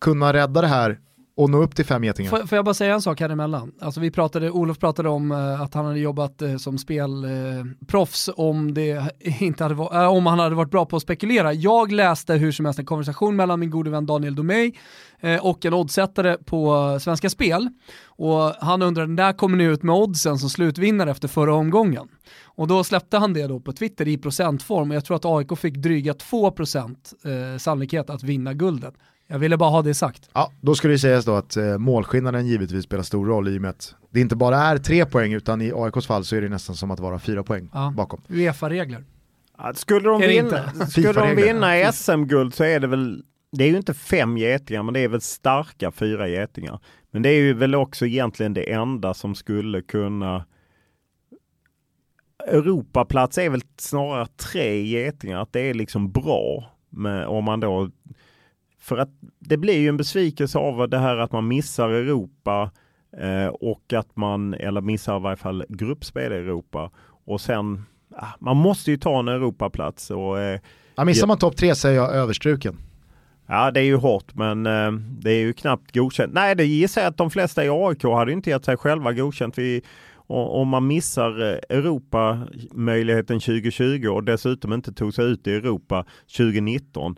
kunna 0.00 0.32
rädda 0.32 0.60
det 0.60 0.66
här 0.66 0.98
och 1.38 1.50
nå 1.50 1.62
upp 1.62 1.76
till 1.76 1.84
fem 1.84 2.04
getingar? 2.04 2.30
Får, 2.30 2.46
får 2.46 2.56
jag 2.56 2.64
bara 2.64 2.74
säga 2.74 2.94
en 2.94 3.02
sak 3.02 3.20
här 3.20 3.28
emellan? 3.28 3.72
Alltså 3.80 4.00
vi 4.00 4.10
pratade, 4.10 4.50
Olof 4.50 4.78
pratade 4.78 5.08
om 5.08 5.32
eh, 5.32 5.60
att 5.60 5.74
han 5.74 5.84
hade 5.84 5.98
jobbat 5.98 6.42
eh, 6.42 6.56
som 6.56 6.78
spelproffs 6.78 8.28
eh, 8.28 8.34
om, 8.36 8.74
det 8.74 9.02
inte 9.40 9.64
hade, 9.64 9.74
eh, 9.74 10.12
om 10.12 10.26
han 10.26 10.38
hade 10.38 10.54
varit 10.54 10.70
bra 10.70 10.86
på 10.86 10.96
att 10.96 11.02
spekulera. 11.02 11.52
Jag 11.52 11.92
läste 11.92 12.34
hur 12.34 12.52
som 12.52 12.64
helst 12.64 12.78
en 12.78 12.86
konversation 12.86 13.36
mellan 13.36 13.60
min 13.60 13.70
gode 13.70 13.90
vän 13.90 14.06
Daniel 14.06 14.34
Domey 14.34 14.72
eh, 15.20 15.46
och 15.46 15.64
en 15.64 15.74
oddsättare 15.74 16.36
på 16.44 16.90
eh, 16.92 16.98
Svenska 16.98 17.30
Spel. 17.30 17.68
Och 18.06 18.54
han 18.60 18.82
undrade 18.82 19.12
när 19.12 19.32
kommer 19.32 19.56
ni 19.56 19.64
ut 19.64 19.82
med 19.82 19.94
oddsen 19.94 20.38
som 20.38 20.50
slutvinnare 20.50 21.10
efter 21.10 21.28
förra 21.28 21.54
omgången? 21.54 22.08
Och 22.44 22.68
då 22.68 22.84
släppte 22.84 23.18
han 23.18 23.32
det 23.32 23.46
då 23.46 23.60
på 23.60 23.72
Twitter 23.72 24.08
i 24.08 24.18
procentform 24.18 24.90
och 24.90 24.96
jag 24.96 25.04
tror 25.04 25.16
att 25.16 25.24
AIK 25.24 25.58
fick 25.58 25.74
dryga 25.74 26.12
2% 26.12 27.52
eh, 27.52 27.58
sannolikhet 27.58 28.10
att 28.10 28.22
vinna 28.22 28.54
guldet. 28.54 28.94
Jag 29.30 29.38
ville 29.38 29.56
bara 29.56 29.70
ha 29.70 29.82
det 29.82 29.94
sagt. 29.94 30.30
Ja, 30.34 30.52
då 30.60 30.74
skulle 30.74 30.94
det 30.94 30.98
sägas 30.98 31.24
då 31.24 31.34
att 31.34 31.56
eh, 31.56 31.78
målskillnaden 31.78 32.46
givetvis 32.46 32.84
spelar 32.84 33.02
stor 33.02 33.26
roll 33.26 33.48
i 33.48 33.58
och 33.58 33.62
med 33.62 33.70
att 33.70 33.94
det 34.10 34.20
inte 34.20 34.36
bara 34.36 34.56
är 34.56 34.78
tre 34.78 35.06
poäng 35.06 35.32
utan 35.32 35.60
i 35.62 35.72
AIKs 35.74 36.06
fall 36.06 36.24
så 36.24 36.36
är 36.36 36.40
det 36.40 36.48
nästan 36.48 36.76
som 36.76 36.90
att 36.90 37.00
vara 37.00 37.18
fyra 37.18 37.42
poäng 37.42 37.68
Ja. 37.72 37.92
bakom. 37.96 38.22
Uefa-regler. 38.28 39.04
Ja, 39.58 39.74
Skulle 39.74 40.08
de 40.08 40.20
vinna, 40.20 40.70
skulle 40.86 41.12
de 41.12 41.36
vinna 41.36 41.92
SM-guld 41.92 42.54
så 42.54 42.64
är 42.64 42.80
det 42.80 42.86
väl, 42.86 43.24
det 43.52 43.64
är 43.64 43.68
ju 43.68 43.76
inte 43.76 43.94
fem 43.94 44.38
getingar 44.38 44.82
men 44.82 44.94
det 44.94 45.00
är 45.00 45.08
väl 45.08 45.20
starka 45.20 45.90
fyra 45.92 46.28
getingar. 46.28 46.80
Men 47.10 47.22
det 47.22 47.28
är 47.28 47.40
ju 47.40 47.54
väl 47.54 47.74
också 47.74 48.06
egentligen 48.06 48.54
det 48.54 48.72
enda 48.72 49.14
som 49.14 49.34
skulle 49.34 49.82
kunna 49.82 50.44
Europaplats 52.46 53.38
är 53.38 53.50
väl 53.50 53.62
snarare 53.76 54.26
tre 54.26 54.82
getingar, 54.82 55.42
att 55.42 55.52
det 55.52 55.60
är 55.60 55.74
liksom 55.74 56.12
bra. 56.12 56.72
med, 56.90 57.26
om 57.26 57.44
man 57.44 57.60
då, 57.60 57.90
för 58.88 58.98
att 58.98 59.10
det 59.38 59.56
blir 59.56 59.78
ju 59.78 59.88
en 59.88 59.96
besvikelse 59.96 60.58
av 60.58 60.88
det 60.88 60.98
här 60.98 61.16
att 61.16 61.32
man 61.32 61.48
missar 61.48 61.88
Europa 61.88 62.70
eh, 63.18 63.46
och 63.46 63.92
att 63.92 64.16
man, 64.16 64.54
eller 64.54 64.80
missar 64.80 65.16
i 65.16 65.22
varje 65.22 65.36
fall 65.36 65.64
gruppspel 65.68 66.32
i 66.32 66.36
Europa. 66.36 66.90
Och 67.24 67.40
sen, 67.40 67.84
ah, 68.16 68.26
man 68.38 68.56
måste 68.56 68.90
ju 68.90 68.96
ta 68.96 69.18
en 69.18 69.28
Europaplats. 69.28 70.10
Och, 70.10 70.40
eh, 70.40 70.60
Ja, 70.94 71.04
missar 71.04 71.26
man 71.26 71.38
topp 71.38 71.56
tre 71.56 71.74
så 71.74 71.88
är 71.88 71.92
jag 71.92 72.14
överstruken. 72.14 72.76
Ja, 73.46 73.70
det 73.70 73.80
är 73.80 73.84
ju 73.84 73.96
hårt, 73.96 74.34
men 74.34 74.66
eh, 74.66 74.92
det 74.92 75.30
är 75.30 75.40
ju 75.40 75.52
knappt 75.52 75.94
godkänt. 75.94 76.32
Nej, 76.32 76.54
det 76.54 76.64
gissar 76.64 77.00
jag 77.00 77.08
att 77.08 77.16
de 77.16 77.30
flesta 77.30 77.64
i 77.64 77.68
AIK 77.68 78.02
hade 78.02 78.32
inte 78.32 78.50
gett 78.50 78.64
sig 78.64 78.76
själva 78.76 79.12
godkänt. 79.12 79.58
Vi, 79.58 79.82
om 80.26 80.68
man 80.68 80.86
missar 80.86 81.52
eh, 81.52 81.76
Europa-möjligheten 81.76 83.40
2020 83.40 84.08
och 84.08 84.24
dessutom 84.24 84.72
inte 84.72 84.92
tog 84.92 85.14
sig 85.14 85.24
ut 85.24 85.46
i 85.46 85.54
Europa 85.54 86.04
2019, 86.36 87.16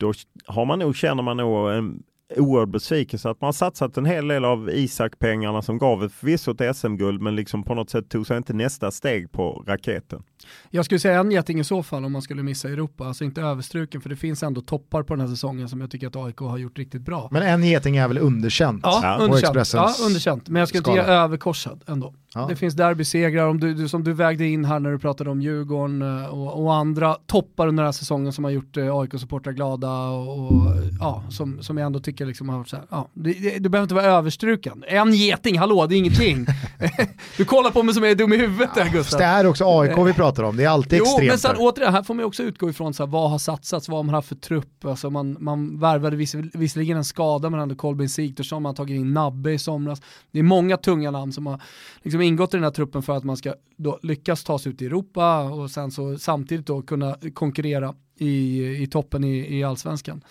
då 0.00 0.12
har 0.46 0.64
man 0.64 0.78
nog, 0.78 0.96
känner 0.96 1.22
man 1.22 1.36
nog 1.36 1.70
en 1.70 2.02
oerhörd 2.36 2.68
besvikelse 2.68 3.30
att 3.30 3.40
man 3.40 3.48
har 3.48 3.52
satsat 3.52 3.96
en 3.96 4.06
hel 4.06 4.28
del 4.28 4.44
av 4.44 4.70
Isak-pengarna 4.70 5.62
som 5.62 5.78
gav 5.78 6.04
ett 6.04 6.12
förvisso 6.12 6.54
ett 6.58 6.76
SM-guld, 6.76 7.20
men 7.20 7.36
liksom 7.36 7.62
på 7.62 7.74
något 7.74 7.90
sätt 7.90 8.08
tog 8.08 8.26
sig 8.26 8.36
inte 8.36 8.52
nästa 8.52 8.90
steg 8.90 9.32
på 9.32 9.64
raketen. 9.66 10.22
Jag 10.70 10.84
skulle 10.84 10.98
säga 10.98 11.20
en 11.20 11.30
geting 11.30 11.60
i 11.60 11.64
så 11.64 11.82
fall 11.82 12.04
om 12.04 12.12
man 12.12 12.22
skulle 12.22 12.42
missa 12.42 12.68
Europa, 12.68 13.04
alltså 13.04 13.24
inte 13.24 13.40
överstruken 13.42 14.00
för 14.00 14.08
det 14.08 14.16
finns 14.16 14.42
ändå 14.42 14.60
toppar 14.60 15.02
på 15.02 15.14
den 15.14 15.20
här 15.20 15.28
säsongen 15.28 15.68
som 15.68 15.80
jag 15.80 15.90
tycker 15.90 16.06
att 16.06 16.16
AIK 16.16 16.38
har 16.38 16.58
gjort 16.58 16.78
riktigt 16.78 17.02
bra. 17.02 17.28
Men 17.30 17.42
en 17.42 17.64
geting 17.64 17.96
är 17.96 18.08
väl 18.08 18.18
underkänt 18.18 18.80
Ja, 18.82 19.14
på 19.18 19.24
underkänt. 19.24 19.72
Ja, 19.72 19.94
underkänt. 20.06 20.48
Men 20.48 20.60
jag 20.60 20.68
skulle 20.68 20.78
inte 20.78 20.90
ge 20.90 21.00
överkorsad 21.00 21.84
ändå. 21.86 22.14
Ja. 22.34 22.46
Det 22.48 22.56
finns 22.56 22.74
derbysegrar 22.74 23.46
om 23.46 23.60
du, 23.60 23.74
du, 23.74 23.88
som 23.88 24.04
du 24.04 24.12
vägde 24.12 24.46
in 24.46 24.64
här 24.64 24.80
när 24.80 24.90
du 24.90 24.98
pratade 24.98 25.30
om 25.30 25.42
Djurgården 25.42 26.02
eh, 26.02 26.26
och, 26.26 26.64
och 26.64 26.74
andra 26.74 27.16
toppar 27.26 27.68
under 27.68 27.82
den 27.82 27.86
här 27.86 27.92
säsongen 27.92 28.32
som 28.32 28.44
har 28.44 28.50
gjort 28.50 28.76
eh, 28.76 28.96
AIK-supportrar 28.96 29.52
glada 29.52 30.08
och, 30.08 30.38
och 30.38 30.72
ja, 31.00 31.24
som, 31.30 31.62
som 31.62 31.78
jag 31.78 31.86
ändå 31.86 32.00
tycker 32.00 32.26
liksom 32.26 32.48
har 32.48 32.58
varit 32.58 32.68
så 32.68 32.76
här, 32.76 32.84
ja, 32.90 33.08
det, 33.14 33.58
du 33.58 33.68
behöver 33.68 33.82
inte 33.82 33.94
vara 33.94 34.06
överstruken. 34.06 34.84
En 34.88 35.14
geting, 35.14 35.58
hallå, 35.58 35.86
det 35.86 35.94
är 35.94 35.98
ingenting. 35.98 36.46
du 37.36 37.44
kollar 37.44 37.70
på 37.70 37.82
mig 37.82 37.94
som 37.94 38.04
är 38.04 38.14
dum 38.14 38.32
i 38.32 38.36
huvudet 38.36 38.70
där 38.74 38.88
Gustav. 38.88 39.18
det 39.18 39.24
är 39.24 39.46
också 39.46 39.80
AIK 39.80 39.98
vi 40.06 40.12
pratar 40.12 40.42
om, 40.42 40.56
det 40.56 40.64
är 40.64 40.68
alltid 40.68 40.98
Jo, 40.98 41.04
extremt. 41.04 41.28
men 41.28 41.38
sen 41.38 41.56
återigen, 41.58 41.92
här 41.92 42.02
får 42.02 42.14
man 42.14 42.24
också 42.24 42.42
utgå 42.42 42.70
ifrån 42.70 42.94
så 42.94 43.02
här, 43.02 43.10
vad 43.10 43.30
har 43.30 43.38
satsats, 43.38 43.88
vad 43.88 43.98
har 43.98 44.04
man 44.04 44.14
haft 44.14 44.28
för 44.28 44.36
trupp, 44.36 44.84
alltså 44.84 45.10
man, 45.10 45.36
man 45.40 45.80
värvade 45.80 46.16
viss, 46.16 46.34
visserligen 46.34 46.96
en 46.96 47.04
skada 47.04 47.50
men 47.50 47.60
ändå 47.60 47.74
Kolbeinn 47.74 48.08
Sigthorsson, 48.08 48.62
man 48.62 48.70
har 48.70 48.74
tagit 48.74 48.94
in 48.94 49.12
Nabbe 49.12 49.52
i 49.52 49.58
somras. 49.58 50.02
Det 50.30 50.38
är 50.38 50.42
många 50.42 50.76
tunga 50.76 51.10
namn 51.10 51.32
som 51.32 51.46
har 51.46 51.60
liksom 52.02 52.19
ingått 52.22 52.54
i 52.54 52.56
den 52.56 52.64
här 52.64 52.70
truppen 52.70 53.02
för 53.02 53.16
att 53.16 53.24
man 53.24 53.36
ska 53.36 53.54
då 53.76 53.98
lyckas 54.02 54.44
ta 54.44 54.58
sig 54.58 54.72
ut 54.72 54.82
i 54.82 54.86
Europa 54.86 55.42
och 55.42 55.70
sen 55.70 55.90
så 55.90 56.18
samtidigt 56.18 56.66
då 56.66 56.82
kunna 56.82 57.16
konkurrera 57.34 57.94
i, 58.18 58.66
i 58.82 58.86
toppen 58.86 59.24
i, 59.24 59.58
i 59.58 59.64
allsvenskan. 59.64 60.22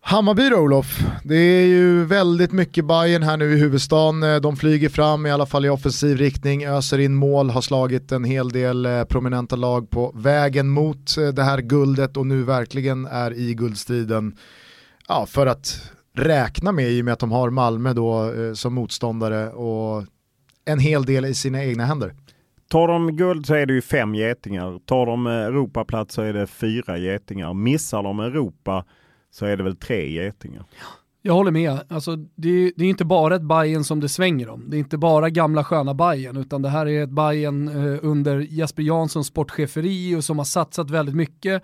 Hammarby 0.00 0.48
då 0.48 0.56
Olof, 0.56 1.00
det 1.24 1.36
är 1.36 1.66
ju 1.66 2.04
väldigt 2.04 2.52
mycket 2.52 2.84
Bayern 2.84 3.22
här 3.22 3.36
nu 3.36 3.52
i 3.52 3.58
huvudstaden. 3.58 4.22
Eh, 4.22 4.36
de 4.36 4.56
flyger 4.56 4.88
fram 4.88 5.26
i 5.26 5.30
alla 5.30 5.46
fall 5.46 5.66
i 5.66 5.68
offensiv 5.68 6.16
riktning, 6.16 6.64
öser 6.64 6.98
in 6.98 7.14
mål, 7.14 7.50
har 7.50 7.60
slagit 7.60 8.12
en 8.12 8.24
hel 8.24 8.48
del 8.48 8.86
eh, 8.86 9.04
prominenta 9.04 9.56
lag 9.56 9.90
på 9.90 10.12
vägen 10.14 10.68
mot 10.68 11.18
eh, 11.18 11.28
det 11.28 11.42
här 11.42 11.58
guldet 11.58 12.16
och 12.16 12.26
nu 12.26 12.42
verkligen 12.42 13.06
är 13.06 13.32
i 13.32 13.54
guldstriden. 13.54 14.36
Ja, 15.08 15.26
för 15.26 15.46
att 15.46 15.90
räkna 16.14 16.72
med 16.72 16.90
i 16.90 17.00
och 17.00 17.04
med 17.04 17.12
att 17.12 17.20
de 17.20 17.32
har 17.32 17.50
Malmö 17.50 17.92
då 17.92 18.32
eh, 18.32 18.52
som 18.52 18.74
motståndare 18.74 19.50
och 19.50 20.04
en 20.66 20.78
hel 20.78 21.04
del 21.04 21.24
i 21.24 21.34
sina 21.34 21.64
egna 21.64 21.84
händer. 21.84 22.14
tar 22.68 22.88
de 22.88 23.16
guld 23.16 23.46
så 23.46 23.54
är 23.54 23.66
det 23.66 23.74
ju 23.74 23.82
fem 23.82 24.14
getingar. 24.14 24.78
Tar 24.78 25.06
de 25.06 25.26
Europaplats 25.26 26.14
så 26.14 26.22
är 26.22 26.32
det 26.32 26.46
fyra 26.46 26.98
getingar. 26.98 27.54
Missar 27.54 28.02
de 28.02 28.20
Europa 28.20 28.84
så 29.30 29.46
är 29.46 29.56
det 29.56 29.62
väl 29.62 29.76
tre 29.76 30.10
getingar. 30.10 30.64
Jag 31.22 31.34
håller 31.34 31.50
med. 31.50 31.80
Alltså, 31.88 32.16
det, 32.16 32.48
är, 32.48 32.72
det 32.76 32.84
är 32.84 32.88
inte 32.88 33.04
bara 33.04 33.36
ett 33.36 33.42
Bayern 33.42 33.84
som 33.84 34.00
det 34.00 34.08
svänger 34.08 34.48
om. 34.48 34.70
Det 34.70 34.76
är 34.76 34.78
inte 34.78 34.98
bara 34.98 35.30
gamla 35.30 35.64
sköna 35.64 35.94
Bayern 35.94 36.36
utan 36.36 36.62
det 36.62 36.68
här 36.68 36.86
är 36.86 37.04
ett 37.04 37.10
Bayern 37.10 37.68
eh, 37.68 37.98
under 38.02 38.38
Jesper 38.38 38.82
Janssons 38.82 39.26
sportcheferi 39.26 40.16
och 40.16 40.24
som 40.24 40.38
har 40.38 40.44
satsat 40.44 40.90
väldigt 40.90 41.14
mycket. 41.14 41.62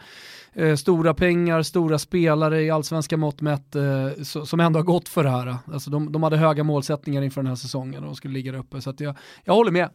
Eh, 0.55 0.77
stora 0.77 1.15
pengar, 1.15 1.63
stora 1.63 1.99
spelare 1.99 2.63
i 2.63 2.71
allsvenska 2.71 3.17
mått 3.17 3.41
mätt 3.41 3.77
eh, 3.77 4.23
so, 4.23 4.47
som 4.47 4.61
ändå 4.61 4.79
har 4.79 4.85
gått 4.85 5.09
för 5.09 5.25
det 5.25 5.31
här. 5.31 5.57
Alltså, 5.73 5.91
de, 5.91 6.13
de 6.13 6.23
hade 6.23 6.37
höga 6.37 6.65
målsättningar 6.65 7.23
inför 7.23 7.41
den 7.41 7.49
här 7.49 7.57
säsongen 7.57 8.03
och 8.03 8.07
de 8.07 8.17
skulle 8.17 8.35
ligga 8.35 8.53
där 8.53 8.59
uppe. 8.59 8.81
Så 8.81 8.91
att 8.91 9.01
jag, 9.01 9.17
jag 9.45 9.55
håller 9.55 9.71
med. 9.71 9.89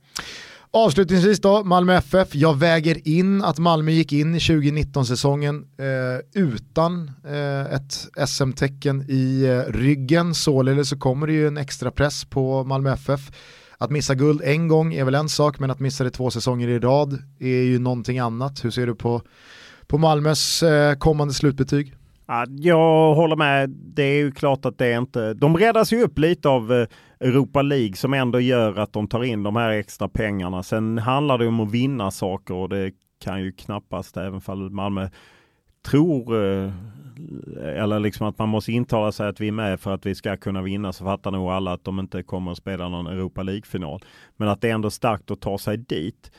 Avslutningsvis 0.71 1.41
då, 1.41 1.63
Malmö 1.63 1.93
FF. 1.93 2.35
Jag 2.35 2.57
väger 2.57 3.07
in 3.07 3.43
att 3.43 3.57
Malmö 3.57 3.91
gick 3.91 4.13
in 4.13 4.35
i 4.35 4.37
2019-säsongen 4.37 5.65
eh, 5.77 6.43
utan 6.43 7.11
eh, 7.25 7.73
ett 7.73 7.93
SM-tecken 8.29 9.05
i 9.09 9.43
eh, 9.43 9.71
ryggen. 9.71 10.35
Således 10.35 10.89
så 10.89 10.97
kommer 10.97 11.27
det 11.27 11.33
ju 11.33 11.47
en 11.47 11.57
extra 11.57 11.91
press 11.91 12.25
på 12.25 12.63
Malmö 12.63 12.93
FF. 12.93 13.31
Att 13.77 13.91
missa 13.91 14.15
guld 14.15 14.41
en 14.43 14.67
gång 14.67 14.93
är 14.93 15.03
väl 15.03 15.15
en 15.15 15.29
sak, 15.29 15.59
men 15.59 15.71
att 15.71 15.79
missa 15.79 16.03
det 16.03 16.11
två 16.11 16.31
säsonger 16.31 16.67
i 16.67 16.79
rad 16.79 17.23
är 17.39 17.61
ju 17.63 17.79
någonting 17.79 18.19
annat. 18.19 18.65
Hur 18.65 18.71
ser 18.71 18.87
du 18.87 18.95
på, 18.95 19.21
på 19.87 19.97
Malmös 19.97 20.63
eh, 20.63 20.95
kommande 20.95 21.33
slutbetyg? 21.33 21.93
Jag 22.49 23.15
håller 23.15 23.35
med. 23.35 23.69
Det 23.69 24.03
är 24.03 24.17
ju 24.17 24.31
klart 24.31 24.65
att 24.65 24.77
det 24.77 24.87
är 24.87 24.97
inte... 24.97 25.33
De 25.33 25.57
räddas 25.57 25.93
ju 25.93 26.03
upp 26.03 26.19
lite 26.19 26.49
av 26.49 26.73
eh, 26.73 26.87
Europa 27.19 27.61
League 27.61 27.95
som 27.95 28.13
ändå 28.13 28.39
gör 28.39 28.79
att 28.79 28.93
de 28.93 29.07
tar 29.07 29.23
in 29.23 29.43
de 29.43 29.55
här 29.55 29.69
extra 29.69 30.09
pengarna. 30.09 30.63
Sen 30.63 30.97
handlar 30.97 31.37
det 31.37 31.47
om 31.47 31.59
att 31.59 31.71
vinna 31.71 32.11
saker 32.11 32.53
och 32.53 32.69
det 32.69 32.91
kan 33.19 33.41
ju 33.41 33.51
knappast, 33.51 34.17
även 34.17 34.41
fall 34.41 34.69
Malmö 34.69 35.09
tror, 35.85 36.35
eh, 36.35 36.71
eller 37.63 37.99
liksom 37.99 38.27
att 38.27 38.37
man 38.39 38.49
måste 38.49 38.71
intala 38.71 39.11
sig 39.11 39.27
att 39.27 39.41
vi 39.41 39.47
är 39.47 39.51
med 39.51 39.79
för 39.79 39.93
att 39.93 40.05
vi 40.05 40.15
ska 40.15 40.37
kunna 40.37 40.61
vinna, 40.61 40.93
så 40.93 41.03
fattar 41.03 41.31
nog 41.31 41.49
alla 41.49 41.73
att 41.73 41.83
de 41.83 41.99
inte 41.99 42.23
kommer 42.23 42.51
att 42.51 42.57
spela 42.57 42.89
någon 42.89 43.07
Europa 43.07 43.43
League-final. 43.43 44.03
Men 44.37 44.47
att 44.47 44.61
det 44.61 44.69
är 44.69 44.73
ändå 44.73 44.89
starkt 44.89 45.31
att 45.31 45.41
ta 45.41 45.57
sig 45.57 45.77
dit. 45.77 46.31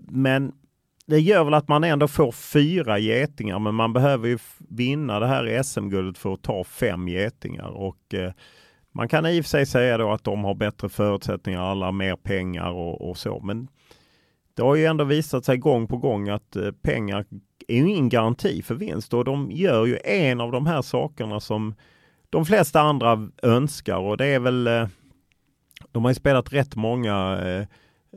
Men 0.00 0.52
det 1.06 1.20
gör 1.20 1.44
väl 1.44 1.54
att 1.54 1.68
man 1.68 1.84
ändå 1.84 2.08
får 2.08 2.32
fyra 2.32 2.98
getingar, 2.98 3.58
men 3.58 3.74
man 3.74 3.92
behöver 3.92 4.28
ju 4.28 4.38
vinna 4.58 5.20
det 5.20 5.26
här 5.26 5.62
SM-guldet 5.62 6.18
för 6.18 6.34
att 6.34 6.42
ta 6.42 6.64
fem 6.64 7.08
getingar. 7.08 7.68
Och 7.68 8.14
eh, 8.14 8.32
man 8.92 9.08
kan 9.08 9.26
i 9.26 9.40
och 9.40 9.44
för 9.44 9.48
sig 9.48 9.66
säga 9.66 9.98
då 9.98 10.12
att 10.12 10.24
de 10.24 10.44
har 10.44 10.54
bättre 10.54 10.88
förutsättningar, 10.88 11.60
alla 11.60 11.92
mer 11.92 12.16
pengar 12.16 12.70
och, 12.70 13.10
och 13.10 13.16
så. 13.16 13.40
Men 13.40 13.68
det 14.54 14.62
har 14.62 14.74
ju 14.74 14.86
ändå 14.86 15.04
visat 15.04 15.44
sig 15.44 15.56
gång 15.56 15.86
på 15.88 15.96
gång 15.96 16.28
att 16.28 16.56
eh, 16.56 16.70
pengar 16.82 17.24
är 17.68 17.76
ju 17.76 17.90
ingen 17.90 18.08
garanti 18.08 18.62
för 18.62 18.74
vinst 18.74 19.14
och 19.14 19.24
de 19.24 19.50
gör 19.50 19.86
ju 19.86 19.98
en 20.04 20.40
av 20.40 20.52
de 20.52 20.66
här 20.66 20.82
sakerna 20.82 21.40
som 21.40 21.74
de 22.30 22.46
flesta 22.46 22.80
andra 22.80 23.28
önskar 23.42 23.96
och 23.96 24.16
det 24.16 24.26
är 24.26 24.40
väl 24.40 24.66
eh, 24.66 24.88
de 25.92 26.04
har 26.04 26.10
ju 26.10 26.14
spelat 26.14 26.52
rätt 26.52 26.76
många 26.76 27.38
eh, 27.42 27.66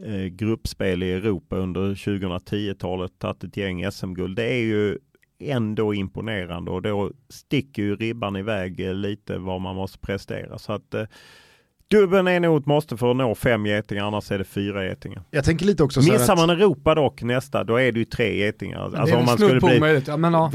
eh, 0.06 0.26
gruppspel 0.26 1.04
i 1.04 1.12
Europa 1.12 1.56
under 1.56 1.82
2010-talet, 1.82 3.20
tagit 3.20 3.44
ett 3.44 3.58
gäng 3.58 3.92
SM-guld. 3.92 4.36
Det 4.36 4.54
är 4.54 4.64
ju 4.64 4.98
ändå 5.40 5.94
imponerande 5.94 6.72
och 6.72 6.82
då 6.82 7.12
sticker 7.30 7.82
ju 7.82 7.96
ribban 7.96 8.36
iväg 8.36 8.80
eh, 8.80 8.94
lite 8.94 9.38
vad 9.38 9.62
man 9.62 9.76
måste 9.76 9.98
prestera. 9.98 10.58
Så 10.58 10.74
att 10.74 10.94
eh, 10.94 11.04
Dubben 11.90 12.28
är 12.28 12.40
nog 12.40 12.60
ett 12.60 12.66
måste 12.66 12.98
för 12.98 13.12
att 13.12 13.18
nå 13.18 13.36
fem 13.36 13.66
getingar, 13.66 14.08
annars 14.08 14.32
är 14.32 14.38
det 14.38 14.44
fyra 14.44 14.86
getingar. 14.86 15.24
Jag 15.32 15.46
tänker 15.46 15.66
lite 15.66 15.84
också 15.84 16.02
så 16.02 16.12
Missar 16.12 16.34
att... 16.34 16.40
man 16.40 16.50
Europa 16.50 16.96
dock 16.96 17.22
nästa, 17.22 17.64
då 17.64 17.76
är 17.76 17.92
det 17.92 18.00
ju 18.00 18.06
tre 18.06 18.38
getingar. 18.38 18.80
Alltså 18.80 19.16
om 19.16 19.26
man 19.26 19.38
skulle 19.38 19.60
bli, 19.60 20.02
ja, 20.08 20.18
men, 20.18 20.34
ja. 20.34 20.52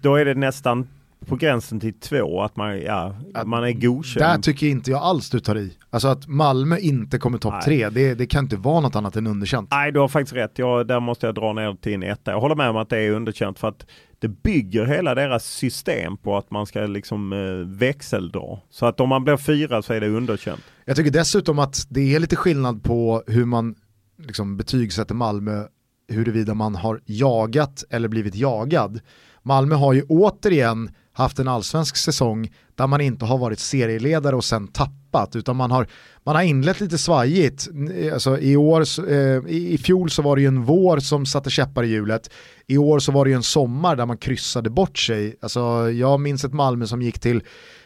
Då 0.00 0.16
är 0.16 0.24
det 0.24 0.34
nästan 0.34 0.88
på 1.26 1.36
gränsen 1.36 1.80
till 1.80 2.00
två, 2.00 2.42
att 2.42 2.56
man, 2.56 2.80
ja, 2.80 3.16
man 3.44 3.64
är 3.64 3.72
godkänd. 3.72 4.26
Där 4.26 4.38
tycker 4.38 4.66
inte 4.66 4.90
jag 4.90 5.02
alls 5.02 5.30
du 5.30 5.40
tar 5.40 5.56
i. 5.56 5.72
Alltså 5.90 6.08
att 6.08 6.26
Malmö 6.26 6.78
inte 6.78 7.18
kommer 7.18 7.38
topp 7.38 7.54
tre, 7.64 7.88
det, 7.88 8.14
det, 8.14 8.26
kan 8.26 8.44
inte 8.44 8.56
vara 8.56 8.80
något 8.80 8.96
annat 8.96 9.16
än 9.16 9.26
underkänt. 9.26 9.68
Nej, 9.70 9.92
du 9.92 10.00
har 10.00 10.08
faktiskt 10.08 10.36
rätt. 10.36 10.58
Jag, 10.58 10.86
där 10.86 11.00
måste 11.00 11.26
jag 11.26 11.34
dra 11.34 11.52
ner 11.52 11.74
till 11.74 11.94
en 11.94 12.02
etta. 12.02 12.30
Jag 12.30 12.40
håller 12.40 12.54
med 12.54 12.70
om 12.70 12.76
att 12.76 12.88
det 12.88 12.98
är 12.98 13.10
underkänt 13.10 13.58
för 13.58 13.68
att 13.68 13.86
det 14.18 14.28
bygger 14.28 14.86
hela 14.86 15.14
deras 15.14 15.44
system 15.44 16.16
på 16.16 16.36
att 16.36 16.50
man 16.50 16.66
ska 16.66 16.80
liksom 16.80 17.32
eh, 17.32 17.78
växeldra. 17.78 18.58
Så 18.70 18.86
att 18.86 19.00
om 19.00 19.08
man 19.08 19.24
blir 19.24 19.36
fyra 19.36 19.82
så 19.82 19.92
är 19.92 20.00
det 20.00 20.08
underkänt. 20.08 20.60
Jag 20.84 20.96
tycker 20.96 21.10
dessutom 21.10 21.58
att 21.58 21.86
det 21.88 22.14
är 22.14 22.20
lite 22.20 22.36
skillnad 22.36 22.82
på 22.82 23.22
hur 23.26 23.44
man 23.44 23.74
liksom 24.18 24.56
betygsätter 24.56 25.14
Malmö, 25.14 25.64
huruvida 26.08 26.54
man 26.54 26.74
har 26.74 27.00
jagat 27.04 27.84
eller 27.90 28.08
blivit 28.08 28.34
jagad. 28.34 29.00
Malmö 29.42 29.74
har 29.74 29.92
ju 29.92 30.02
återigen 30.02 30.90
haft 31.12 31.38
en 31.38 31.48
allsvensk 31.48 31.96
säsong 31.96 32.50
där 32.74 32.86
man 32.86 33.00
inte 33.00 33.24
har 33.24 33.38
varit 33.38 33.58
serieledare 33.58 34.36
och 34.36 34.44
sen 34.44 34.68
tappat, 34.68 35.36
utan 35.36 35.56
man 35.56 35.70
har, 35.70 35.86
man 36.24 36.36
har 36.36 36.42
inlett 36.42 36.80
lite 36.80 36.98
svajigt. 36.98 37.68
Eh, 37.96 38.12
alltså, 38.12 38.38
i, 38.38 38.56
år, 38.56 38.84
eh, 39.10 39.42
I 39.46 39.78
fjol 39.84 40.10
så 40.10 40.22
var 40.22 40.36
det 40.36 40.42
ju 40.42 40.48
en 40.48 40.64
vår 40.64 40.98
som 40.98 41.26
satte 41.26 41.50
käppar 41.50 41.82
i 41.82 41.88
hjulet, 41.88 42.30
i 42.66 42.78
år 42.78 42.98
så 42.98 43.12
var 43.12 43.24
det 43.24 43.30
ju 43.30 43.36
en 43.36 43.42
sommar 43.42 43.96
där 43.96 44.06
man 44.06 44.16
kryssade 44.16 44.70
bort 44.70 44.98
sig. 44.98 45.36
Alltså, 45.42 45.90
jag 45.90 46.20
minns 46.20 46.44
ett 46.44 46.52
Malmö 46.52 46.86
som 46.86 47.02
gick 47.02 47.20
till 47.20 47.42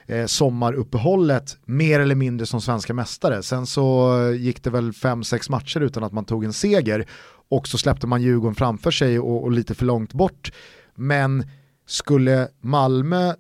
eh, 0.07 0.27
sommaruppehållet 0.27 1.57
mer 1.65 2.01
eller 2.01 2.15
mindre 2.15 2.47
som 2.47 2.61
svenska 2.61 2.95
mästare. 2.95 3.43
Sen 3.43 3.67
så 3.67 4.17
gick 4.39 4.63
det 4.63 4.71
väl 4.71 4.93
fem 4.93 5.25
sex 5.25 5.51
matcher 5.51 5.81
utan 5.81 6.05
att 6.05 6.13
man 6.13 6.25
tog 6.25 6.45
en 6.45 6.53
seger 6.53 7.07
och 7.49 7.69
så 7.69 7.79
släppte 7.79 8.07
man 8.07 8.23
Djurgården 8.23 8.55
framför 8.55 8.91
sig 8.91 9.19
och, 9.19 9.45
och 9.45 9.53
lite 9.53 9.75
för 9.75 9.85
långt 9.85 10.13
bort. 10.13 10.53
Men 10.95 11.45
skulle 11.87 12.49
Malmö 12.61 13.35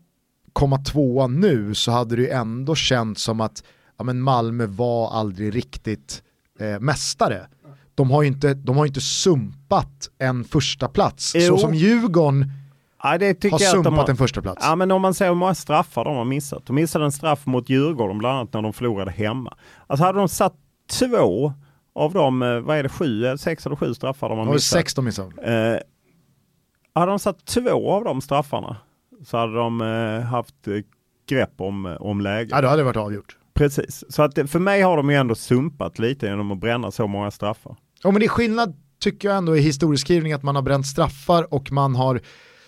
komma 0.52 0.78
tvåa 0.78 1.26
nu 1.26 1.74
så 1.74 1.90
hade 1.90 2.16
det 2.16 2.22
ju 2.22 2.28
ändå 2.28 2.74
känts 2.74 3.22
som 3.22 3.40
att 3.40 3.64
ja, 3.98 4.04
men 4.04 4.20
Malmö 4.20 4.66
var 4.66 5.10
aldrig 5.10 5.54
riktigt 5.54 6.22
eh, 6.60 6.80
mästare. 6.80 7.46
De 7.94 8.10
har 8.10 8.22
ju 8.22 8.28
inte, 8.28 8.54
de 8.54 8.76
har 8.76 8.86
inte 8.86 9.00
sumpat 9.00 10.10
en 10.18 10.44
första 10.44 10.88
plats 10.88 11.32
jo. 11.34 11.40
så 11.40 11.58
som 11.58 11.74
Djurgården 11.74 12.50
Ja, 13.02 13.18
det 13.18 13.44
har 13.44 13.60
jag 13.60 13.70
sumpat 13.70 13.94
har, 13.94 14.08
en 14.08 14.16
första 14.16 14.42
plats. 14.42 14.62
Ja, 14.64 14.76
men 14.76 14.90
om 14.90 15.02
man 15.02 15.14
ser 15.14 15.28
hur 15.28 15.34
många 15.34 15.54
straffar 15.54 16.04
de 16.04 16.16
har 16.16 16.24
missat. 16.24 16.66
De 16.66 16.76
missade 16.76 17.04
en 17.04 17.12
straff 17.12 17.46
mot 17.46 17.68
Djurgården 17.68 18.18
bland 18.18 18.38
annat 18.38 18.52
när 18.52 18.62
de 18.62 18.72
förlorade 18.72 19.10
hemma. 19.10 19.56
Alltså 19.86 20.04
hade 20.04 20.18
de 20.18 20.28
satt 20.28 20.54
två 20.90 21.52
av 21.94 22.12
de, 22.12 22.42
eh, 22.42 22.60
vad 22.60 22.76
är 22.76 22.82
det, 22.82 22.88
sju, 22.88 23.36
sex 23.38 23.66
eller 23.66 23.76
sju 23.76 23.94
straffar 23.94 24.28
de 24.28 24.38
har 24.38 24.44
missat. 24.44 24.62
Sex 24.62 24.94
de 24.94 25.04
missade. 25.04 25.42
Eh, 25.42 25.80
hade 27.00 27.12
de 27.12 27.18
satt 27.18 27.46
två 27.46 27.92
av 27.92 28.04
de 28.04 28.20
straffarna 28.20 28.76
så 29.24 29.36
hade 29.36 29.54
de 29.54 29.80
eh, 29.80 30.20
haft 30.20 30.68
eh, 30.68 30.74
grepp 31.28 31.60
om, 31.60 31.86
eh, 31.86 31.92
om 31.92 32.20
läget. 32.20 32.50
Ja, 32.50 32.60
då 32.60 32.68
hade 32.68 32.80
det 32.80 32.84
varit 32.84 32.96
avgjort. 32.96 33.36
Precis, 33.54 34.04
så 34.08 34.22
att 34.22 34.34
för 34.34 34.58
mig 34.58 34.82
har 34.82 34.96
de 34.96 35.10
ju 35.10 35.16
ändå 35.16 35.34
sumpat 35.34 35.98
lite 35.98 36.26
genom 36.26 36.50
att 36.50 36.58
bränna 36.58 36.90
så 36.90 37.06
många 37.06 37.30
straffar. 37.30 37.76
Ja, 38.02 38.10
men 38.10 38.20
det 38.20 38.26
är 38.26 38.28
skillnad 38.28 38.74
tycker 39.00 39.28
jag 39.28 39.36
ändå 39.36 39.56
i 39.56 39.60
historieskrivning 39.60 40.32
att 40.32 40.42
man 40.42 40.54
har 40.54 40.62
bränt 40.62 40.86
straffar 40.86 41.54
och 41.54 41.72
man 41.72 41.94
har 41.94 42.20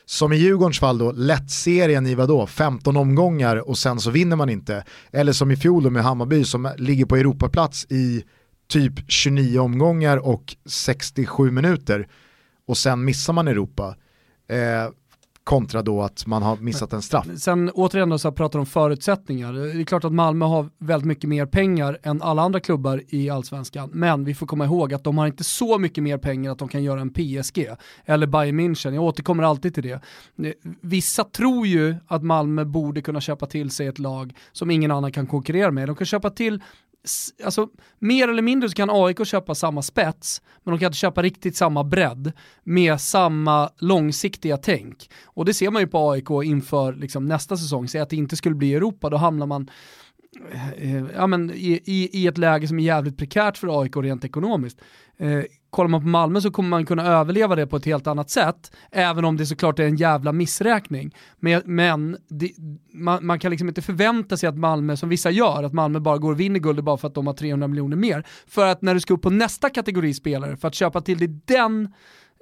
som 0.05 0.33
i 0.33 0.37
Djurgårdens 0.37 0.79
fall 0.79 0.99
då, 0.99 1.12
lett 1.12 1.51
serien 1.51 2.07
i 2.07 2.14
vadå, 2.14 2.47
15 2.47 2.97
omgångar 2.97 3.68
och 3.68 3.79
sen 3.79 4.01
så 4.01 4.11
vinner 4.11 4.37
man 4.37 4.51
inte. 4.51 4.85
Eller 5.12 5.33
som 5.33 5.51
i 5.51 5.57
fjol 5.57 5.83
då 5.83 5.91
med 5.91 6.03
Hammarby 6.03 6.45
som 6.45 6.70
ligger 6.79 7.07
på 7.07 7.16
Europaplats 7.16 7.87
i 7.91 8.24
typ 8.68 8.95
29 9.09 9.59
omgångar 9.59 10.16
och 10.16 10.57
67 10.66 11.51
minuter 11.51 12.09
och 12.66 12.79
sen 12.79 13.05
missar 13.05 13.33
man 13.33 13.49
Europa. 13.49 13.95
Eh, 14.49 14.90
kontra 15.49 15.82
då 15.82 16.03
att 16.03 16.26
man 16.26 16.42
har 16.42 16.57
missat 16.57 16.92
en 16.92 17.03
straff. 17.03 17.26
Sen 17.36 17.70
återigen 17.70 18.09
då 18.09 18.18
så 18.18 18.32
pratar 18.32 18.59
om 18.59 18.66
förutsättningar. 18.66 19.53
Det 19.53 19.80
är 19.80 19.84
klart 19.84 20.05
att 20.05 20.12
Malmö 20.12 20.44
har 20.44 20.68
väldigt 20.78 21.07
mycket 21.07 21.28
mer 21.28 21.46
pengar 21.46 21.99
än 22.03 22.22
alla 22.22 22.42
andra 22.42 22.61
klubbar 22.61 23.03
i 23.09 23.30
allsvenskan, 23.30 23.90
men 23.92 24.24
vi 24.24 24.34
får 24.34 24.46
komma 24.46 24.64
ihåg 24.64 24.94
att 24.94 25.05
de 25.05 25.18
har 25.18 25.26
inte 25.26 25.44
så 25.44 25.78
mycket 25.78 26.05
mer 26.05 26.18
pengar 26.18 26.53
att 26.53 26.59
de 26.59 26.68
kan 26.68 26.82
göra 26.82 27.01
en 27.01 27.11
PSG 27.11 27.68
eller 28.05 28.26
Bayern 28.26 28.61
München. 28.61 28.94
Jag 28.94 29.05
återkommer 29.05 29.42
alltid 29.42 29.74
till 29.74 29.82
det. 29.82 29.92
Eh, 29.92 30.53
vissa 30.80 31.24
tror 31.24 31.66
ju 31.66 31.96
att 32.07 32.22
Malmö 32.22 32.64
borde 32.64 33.03
kunna 33.03 33.20
köpa 33.20 33.46
till 33.46 33.70
sig 33.70 33.86
ett 33.86 33.99
lag 33.99 34.34
som 34.53 34.70
ingen 34.70 34.90
annan 34.90 35.12
kan 35.12 35.26
konkurrera 35.26 35.70
med. 35.70 35.88
De 35.88 35.96
kan 35.96 36.07
köpa 36.07 36.30
till 36.30 36.62
alltså, 37.45 37.69
mer 37.99 38.29
eller 38.29 38.43
mindre 38.43 38.69
så 38.69 38.75
kan 38.75 38.91
AIK 38.91 39.27
köpa 39.27 39.55
samma 39.55 39.83
spets, 39.83 40.43
men 40.65 40.73
de 40.73 40.79
kan 40.79 40.87
inte 40.87 40.99
köpa 40.99 41.23
riktigt 41.23 41.57
samma 41.57 41.85
bredd 41.85 42.33
med 42.65 43.01
samma 43.01 43.71
långsiktiga 43.79 44.57
tänk. 44.57 45.11
Och 45.25 45.45
det 45.45 45.55
ser 45.55 45.71
man 45.71 45.83
ju 45.83 45.89
på 45.89 46.11
AIK 46.11 46.31
inför 46.45 46.93
liksom, 46.93 47.27
nästa 47.27 47.57
säsong, 47.57 47.89
säg 47.89 48.01
att 48.01 48.11
det 48.11 48.17
inte 48.17 48.37
skulle 48.37 48.55
bli 48.55 48.75
Europa, 48.75 49.11
då 49.11 49.17
hamnar 49.17 49.47
man 49.47 49.71
eh, 50.53 50.73
eh 50.73 51.05
ja, 51.15 51.27
men, 51.27 51.51
i, 51.51 51.81
i, 51.85 52.23
i 52.23 52.27
ett 52.27 52.39
läge 52.39 52.69
som 52.69 52.79
är 52.79 52.85
jävligt 52.85 53.17
prekärt 53.17 53.59
för 53.59 53.83
AIK 53.83 53.97
rent 53.97 54.25
ekonomiskt. 54.25 54.81
Eh, 55.19 55.45
kollar 55.71 55.89
man 55.89 56.01
på 56.01 56.09
Malmö 56.09 56.41
så 56.41 56.51
kommer 56.51 56.69
man 56.69 56.87
kunna 56.87 57.07
överleva 57.07 57.57
det 57.57 57.66
på 57.66 57.77
ett 57.77 57.85
helt 57.85 58.07
annat 58.07 58.31
sätt, 58.31 58.73
även 58.91 59.25
om 59.25 59.37
det 59.37 59.47
såklart 59.47 59.79
är 59.79 59.85
en 59.85 59.97
jävla 59.97 60.33
missräkning. 60.33 61.14
Men, 61.41 61.62
men 61.64 62.16
det, 62.29 62.53
man, 62.93 63.27
man, 63.27 63.39
kan 63.39 63.51
liksom 63.51 63.69
inte 63.69 63.83
förvänta 63.83 64.37
sig 64.37 64.49
att 64.49 64.59
Malmö, 64.59 64.97
som 64.97 65.09
vissa 65.09 65.31
gör, 65.31 65.62
att 65.62 65.73
Malmö 65.73 66.01
bara 66.01 66.19
går 66.19 66.33
och 66.33 66.41
vinner 66.41 66.61
guldet 66.61 66.85
bara 66.85 66.97
för 66.97 67.09
att 67.09 67.14
de 67.14 67.27
har 67.27 67.35
300 67.35 67.69
miljoner 67.69 67.97
mer. 67.97 68.27
För 68.47 68.66
att 68.66 68.83
när 68.83 68.95
du 68.95 69.01
ska 69.01 69.14
upp 69.14 69.23
på 69.23 69.31
nästa 69.31 69.71
kategori 69.71 70.14
spelare, 70.14 70.57
för 70.57 70.69
att 70.69 70.75
köpa 70.75 71.01
till 71.01 71.19
dig 71.19 71.29
den 71.45 71.95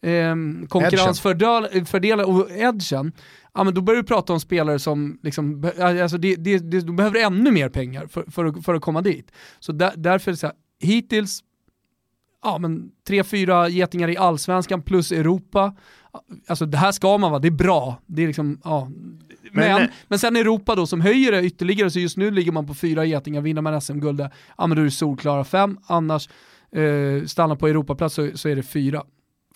eh, 0.03 0.35
konkurrensfördelen 0.69 2.27
och 2.27 2.51
edgen, 2.51 3.13
ja, 3.55 3.65
men 3.65 3.75
då 3.75 3.81
börjar 3.81 4.03
du 4.03 4.07
prata 4.07 4.33
om 4.33 4.41
spelare 4.41 4.79
som, 4.79 5.19
liksom, 5.23 5.71
alltså 5.81 6.19
det, 6.19 6.37
det, 6.37 6.59
de 6.59 6.97
behöver 6.97 7.21
ännu 7.21 7.51
mer 7.51 7.69
pengar 7.69 8.07
för, 8.07 8.25
för, 8.31 8.45
att, 8.45 8.65
för 8.65 8.75
att 8.75 8.83
komma 8.83 9.03
dit. 9.03 9.33
Så 9.61 9.73
där, 9.73 9.93
därför, 9.97 10.35
så 10.35 10.47
här, 10.47 10.57
hittills, 10.81 11.43
ja 12.47 12.59
men 12.59 12.91
tre, 13.07 13.25
fyra 13.25 13.69
getingar 13.69 14.09
i 14.09 14.17
allsvenskan 14.17 14.83
plus 14.83 15.13
Europa. 15.13 15.75
Alltså 16.49 16.67
det 16.67 16.77
här 16.77 16.93
ska 16.93 17.19
man 17.19 17.31
vara, 17.31 17.41
det 17.41 17.49
är 17.49 17.53
bra. 17.53 18.01
Det 18.07 18.23
är 18.23 18.27
liksom, 18.27 18.61
ja. 18.65 18.89
Men, 19.53 19.81
men, 19.81 19.89
men 20.09 20.19
sen 20.19 20.37
Europa 20.37 20.75
då 20.75 20.87
som 20.87 21.01
höjer 21.01 21.33
det 21.33 21.43
ytterligare, 21.43 21.91
så 21.91 21.99
just 21.99 22.17
nu 22.17 22.31
ligger 22.31 22.53
man 22.53 22.67
på 22.67 22.75
fyra 22.75 23.05
getingar, 23.05 23.41
vinner 23.41 23.63
man 23.63 23.81
SM-guld, 23.81 24.21
ja 24.59 24.67
men 24.67 24.77
då 24.77 24.83
är 24.83 24.85
det 24.85 24.91
solklara 24.91 25.45
fem, 25.45 25.79
annars 25.87 26.29
eh, 26.73 27.25
stannar 27.27 27.57
på 27.57 27.69
Europaplats 27.69 28.15
så, 28.15 28.31
så 28.35 28.49
är 28.49 28.57
det 28.57 28.63
fyra. 28.63 29.03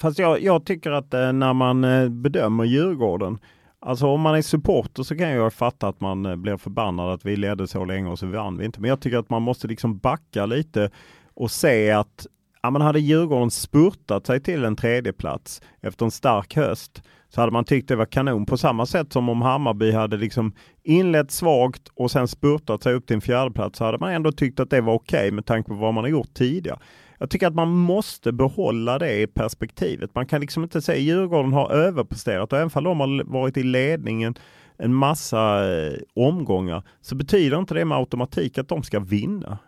Fast 0.01 0.19
jag, 0.19 0.43
jag 0.43 0.65
tycker 0.65 0.91
att 0.91 1.15
eh, 1.15 1.33
när 1.33 1.53
man 1.53 1.85
eh, 1.85 2.09
bedömer 2.09 2.65
Djurgården, 2.65 3.39
alltså 3.81 4.07
om 4.07 4.21
man 4.21 4.35
är 4.35 4.43
supporter 4.43 5.03
så 5.03 5.17
kan 5.17 5.31
jag 5.31 5.53
fatta 5.53 5.89
att 5.89 6.01
man 6.01 6.27
eh, 6.27 6.37
blir 6.37 6.57
förbannad 6.57 7.13
att 7.13 7.27
vi 7.27 7.37
ledde 7.37 7.69
så 7.69 7.85
länge 7.85 8.11
och 8.11 8.19
så 8.19 8.27
vann 8.27 8.59
vi 8.59 8.65
inte. 8.65 8.81
Men 8.81 8.89
jag 8.89 9.01
tycker 9.01 9.19
att 9.19 9.31
man 9.31 9.43
måste 9.43 9.69
liksom 9.69 9.99
backa 9.99 10.47
lite 10.47 10.91
och 11.35 11.51
se 11.51 11.91
att 11.91 12.27
ja, 12.63 12.71
man 12.71 12.83
hade 12.83 13.01
Djurgården 13.01 13.51
spurtat 13.51 14.27
sig 14.27 14.41
till 14.41 14.65
en 14.65 14.77
tredje 14.77 15.13
plats 15.13 15.63
efter 15.81 16.05
en 16.05 16.11
stark 16.11 16.57
höst 16.57 17.03
så 17.29 17.41
hade 17.41 17.53
man 17.53 17.65
tyckt 17.65 17.89
det 17.89 17.97
var 17.97 18.07
kanon. 18.07 18.47
På 18.47 18.57
samma 18.57 18.87
sätt 18.87 19.13
som 19.13 19.29
om 19.29 19.43
Hammarby 19.43 19.93
hade 19.93 20.17
liksom 20.17 20.53
inlett 20.83 21.31
svagt 21.31 21.89
och 21.95 22.11
sen 22.11 22.29
spurtat 22.29 22.83
sig 22.83 22.95
upp 22.95 23.07
till 23.07 23.15
en 23.15 23.21
fjärdeplats 23.21 23.79
så 23.79 23.85
hade 23.85 23.99
man 23.99 24.13
ändå 24.13 24.33
tyckt 24.33 24.61
att 24.61 24.71
det 24.71 24.81
var 24.81 24.95
okej 24.95 25.19
okay 25.19 25.33
med 25.33 25.47
tanke 25.47 25.69
på 25.69 25.75
vad 25.75 25.95
man 25.95 26.05
har 26.05 26.09
gjort 26.11 26.35
tidigare. 26.35 26.79
Jag 27.19 27.31
tycker 27.31 27.47
att 27.47 27.55
man 27.55 27.69
måste 27.69 28.33
behålla 28.33 28.99
det 28.99 29.23
i 29.23 29.27
perspektivet. 29.27 30.15
Man 30.15 30.27
kan 30.27 30.41
liksom 30.41 30.63
inte 30.63 30.83
säga 30.83 30.99
Djurgården 30.99 31.53
har 31.53 31.71
överpresterat 31.71 32.53
och 32.53 32.59
även 32.59 32.87
om 32.87 32.99
de 32.99 33.01
har 33.01 33.25
varit 33.25 33.57
i 33.57 33.63
ledningen 33.63 34.35
en 34.77 34.95
massa 34.95 35.73
eh, 35.73 35.99
omgångar 36.15 36.83
så 37.01 37.15
betyder 37.15 37.59
inte 37.59 37.75
det 37.75 37.85
med 37.85 37.99
automatik 37.99 38.59
att 38.59 38.69
de 38.69 38.83
ska 38.83 39.01
vinna. 39.01 39.59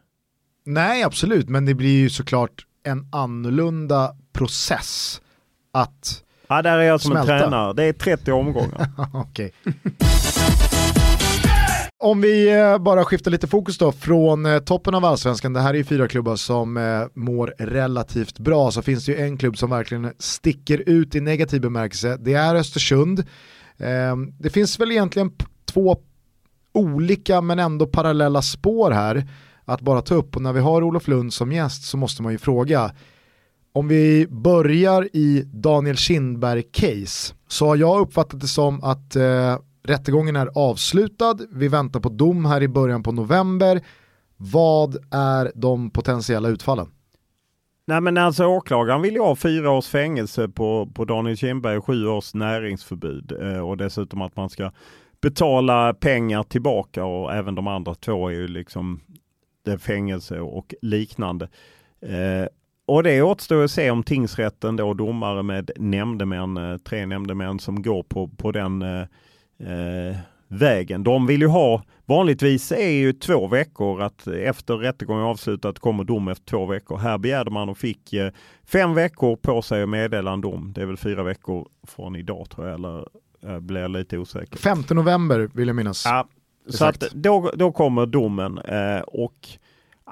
Nej, 0.65 1.03
absolut, 1.03 1.49
men 1.49 1.65
det 1.65 1.75
blir 1.75 2.01
ju 2.01 2.11
såklart 2.11 2.67
en 2.85 3.07
annorlunda 3.13 4.15
process 4.33 5.21
att 5.73 6.23
Ja, 6.49 6.63
där 6.63 6.79
är 6.79 6.83
jag 6.83 7.01
som 7.01 7.11
smälta. 7.11 7.35
en 7.35 7.41
tränare. 7.41 7.73
Det 7.73 7.85
är 7.85 7.93
30 7.93 8.33
omgångar. 8.33 8.89
Okej. 9.15 9.53
Om 11.99 12.21
vi 12.21 12.59
eh, 12.61 12.79
bara 12.79 13.05
skiftar 13.05 13.31
lite 13.31 13.47
fokus 13.47 13.79
då 13.79 13.93
från 13.93 14.47
eh, 14.47 14.59
toppen 14.59 14.95
av 14.95 15.05
allsvenskan, 15.05 15.53
det 15.53 15.61
här 15.61 15.71
är 15.71 15.79
ju 15.79 15.85
fyra 15.85 16.09
klubbar 16.09 16.37
som 16.37 16.77
eh, 16.77 17.03
mår 17.15 17.55
relativt 17.59 18.39
bra, 18.39 18.71
så 18.71 18.83
finns 18.83 19.05
det 19.07 19.13
ju 19.13 19.19
en 19.21 19.39
klubb 19.39 19.59
som 19.59 19.71
verkligen 19.71 20.13
sticker 20.19 20.83
ut 20.87 21.15
i 21.15 21.21
negativ 21.21 21.61
bemärkelse, 21.61 22.17
det 22.21 22.35
är 22.35 22.55
Östersund. 22.55 23.25
Ehm, 23.79 24.33
det 24.39 24.51
finns 24.51 24.81
väl 24.81 24.93
egentligen 24.93 25.31
två 25.73 25.97
olika 26.75 27.41
men 27.41 27.59
ändå 27.59 27.87
parallella 27.87 28.43
spår 28.43 28.91
här 28.91 29.29
att 29.65 29.81
bara 29.81 30.03
ta 30.03 30.15
upp 30.15 30.37
och 30.37 30.43
när 30.43 30.53
vi 30.53 30.61
har 30.61 30.83
Olof 30.83 31.09
Lund 31.09 31.33
som 31.33 31.53
gäst 31.53 31.85
så 31.85 31.97
måste 31.97 32.23
man 32.23 32.33
ju 32.33 32.39
fråga, 32.39 32.93
om 33.73 33.89
vi 33.89 34.27
börjar 34.31 35.09
i 35.13 35.43
Daniel 35.53 35.97
Kindberg-case 35.97 37.35
så 37.49 37.67
har 37.67 37.77
jag 37.77 38.01
uppfattat 38.01 38.41
det 38.41 38.49
som 38.49 38.85
att 38.85 39.17
eh, 39.17 39.57
Rättegången 39.85 40.37
är 40.37 40.51
avslutad, 40.55 41.39
vi 41.51 41.69
väntar 41.69 42.01
på 42.01 42.09
dom 42.09 42.45
här 42.45 42.63
i 42.63 42.69
början 42.69 43.03
på 43.03 43.13
november. 43.13 43.81
Vad 44.37 44.97
är 45.11 45.53
de 45.55 45.91
potentiella 45.91 46.49
utfallen? 46.49 46.87
Nej 47.87 48.01
men 48.01 48.19
alltså 48.19 48.47
åklagaren 48.47 49.03
vill 49.03 49.15
ju 49.15 49.21
ha 49.21 49.37
fyra 49.37 49.71
års 49.71 49.87
fängelse 49.87 50.49
på, 50.49 50.89
på 50.95 51.05
Daniel 51.05 51.37
Kindberg 51.37 51.77
och 51.77 51.87
sju 51.87 52.07
års 52.07 52.35
näringsförbud 52.35 53.33
eh, 53.41 53.69
och 53.69 53.77
dessutom 53.77 54.23
att 54.23 54.37
man 54.37 54.51
ska 54.51 54.71
betala 55.23 55.95
pengar 55.95 56.43
tillbaka 56.43 57.05
och 57.05 57.33
även 57.33 57.55
de 57.55 57.67
andra 57.67 57.95
två 57.95 58.29
är 58.29 58.33
ju 58.33 58.49
liksom 58.49 59.01
fängelse 59.79 60.41
och 60.41 60.75
liknande. 60.83 61.49
Eh, 62.07 62.47
och 62.87 63.03
det 63.03 63.23
återstår 63.23 63.65
att 63.65 63.71
se 63.71 63.91
om 63.91 64.03
tingsrätten 64.03 64.77
då 64.77 64.95
domare 64.95 65.43
med 65.43 65.71
nämndemän, 65.77 66.57
eh, 66.57 66.77
tre 66.77 67.07
nämndemän 67.07 67.59
som 67.59 67.83
går 67.83 68.03
på, 68.03 68.29
på 68.29 68.53
den 68.53 68.83
eh, 68.83 69.01
eh, 69.59 70.17
vägen. 70.49 71.05
De 71.05 71.27
vill 71.27 71.41
ju 71.41 71.47
ha, 71.47 71.83
vanligtvis 72.05 72.73
är 72.73 72.91
ju 72.91 73.13
två 73.13 73.47
veckor 73.47 74.03
att 74.03 74.27
efter 74.27 74.77
rättegången 74.77 75.25
avslutat 75.25 75.79
kommer 75.79 76.05
dom 76.05 76.29
efter 76.29 76.45
två 76.45 76.67
veckor. 76.67 76.97
Här 76.97 77.19
begärde 77.19 77.51
man 77.51 77.69
och 77.69 77.79
fick 77.79 78.13
eh, 78.13 78.33
fem 78.65 78.95
veckor 78.95 79.37
på 79.37 79.63
sig 79.63 79.83
att 79.83 79.89
meddela 79.89 80.33
en 80.33 80.41
dom. 80.41 80.73
Det 80.75 80.83
är 80.83 80.87
väl 80.87 80.97
fyra 80.97 81.23
veckor 81.23 81.69
från 81.87 82.17
idag 82.17 82.51
tror 82.51 82.67
jag, 82.67 82.75
eller 82.75 83.09
jag 83.41 83.63
blir 83.63 83.89
lite 83.89 84.19
osäker. 84.19 84.59
5 84.59 84.79
november 84.91 85.51
vill 85.55 85.69
jag 85.69 85.77
minnas. 85.77 86.05
Ja, 86.07 86.29
så 86.69 86.85
att 86.85 87.01
då, 87.01 87.51
då 87.55 87.73
kommer 87.73 88.07
domen 88.07 88.59
eh, 88.59 89.01
och 89.01 89.59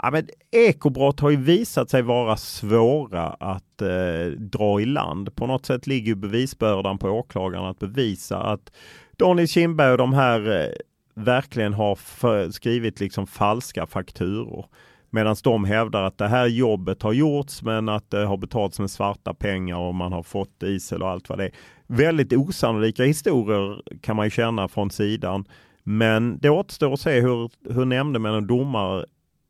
Ja, 0.03 0.11
men 0.11 0.29
ekobrott 0.51 1.21
har 1.21 1.31
ju 1.31 1.37
visat 1.37 1.91
sig 1.91 2.03
vara 2.03 2.37
svåra 2.37 3.27
att 3.27 3.83
eh, 3.83 4.33
dra 4.37 4.81
i 4.81 4.85
land. 4.87 5.37
På 5.37 5.47
något 5.47 5.67
sätt 5.67 5.87
ligger 5.87 6.15
bevisbördan 6.15 6.99
på 6.99 7.09
åklagaren 7.09 7.65
att 7.65 7.79
bevisa 7.79 8.39
att 8.39 8.73
Daniel 9.17 9.49
Kindberg 9.49 9.93
och 9.93 9.99
de 9.99 10.13
här 10.13 10.61
eh, 10.61 10.73
verkligen 11.15 11.75
har 11.75 11.95
för, 11.95 12.51
skrivit 12.51 13.01
liksom 13.01 13.27
falska 13.27 13.87
fakturor. 13.87 14.67
Medan 15.11 15.37
de 15.45 15.65
hävdar 15.65 16.03
att 16.03 16.19
det 16.19 16.29
här 16.29 16.47
jobbet 16.47 17.03
har 17.03 17.13
gjorts 17.13 17.63
men 17.63 17.89
att 17.89 18.11
det 18.11 18.25
har 18.25 18.37
betalats 18.37 18.81
med 18.81 18.91
svarta 18.91 19.35
pengar 19.35 19.77
och 19.77 19.95
man 19.95 20.13
har 20.13 20.23
fått 20.23 20.63
isel 20.63 21.03
och 21.03 21.09
allt 21.09 21.29
vad 21.29 21.39
det 21.39 21.45
är. 21.45 21.53
Väldigt 21.87 22.33
osannolika 22.33 23.05
historier 23.05 23.83
kan 24.01 24.17
man 24.17 24.27
ju 24.27 24.31
känna 24.31 24.69
från 24.69 24.91
sidan. 24.91 25.45
Men 25.91 26.39
det 26.39 26.51
återstår 26.51 26.93
att 26.93 27.01
se 27.01 27.21
hur, 27.21 27.51
hur 27.75 27.85
nämndemän 27.85 28.35
och 28.35 28.43
domare 28.43 29.05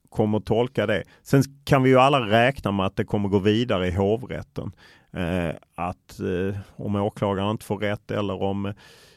kommer 0.09 0.39
att 0.39 0.47
tolka 0.47 0.87
det. 0.87 1.05
Sen 1.23 1.43
kan 1.65 1.83
vi 1.83 1.91
ju 1.91 1.99
alla 1.99 2.21
räkna 2.21 2.73
med 2.73 2.87
att 2.87 2.97
det 2.97 3.05
kommer 3.05 3.29
gå 3.29 3.39
vidare 3.39 3.89
i 3.89 3.91
hovrätten. 3.91 4.73
Eh, 5.13 5.55
att 5.75 6.21
eh, 6.21 6.61
om 6.77 6.97
åklagaren 6.97 7.51
inte 7.51 7.65
får 7.65 7.79
rätt 7.79 8.11
eller 8.11 8.43
om 8.43 8.73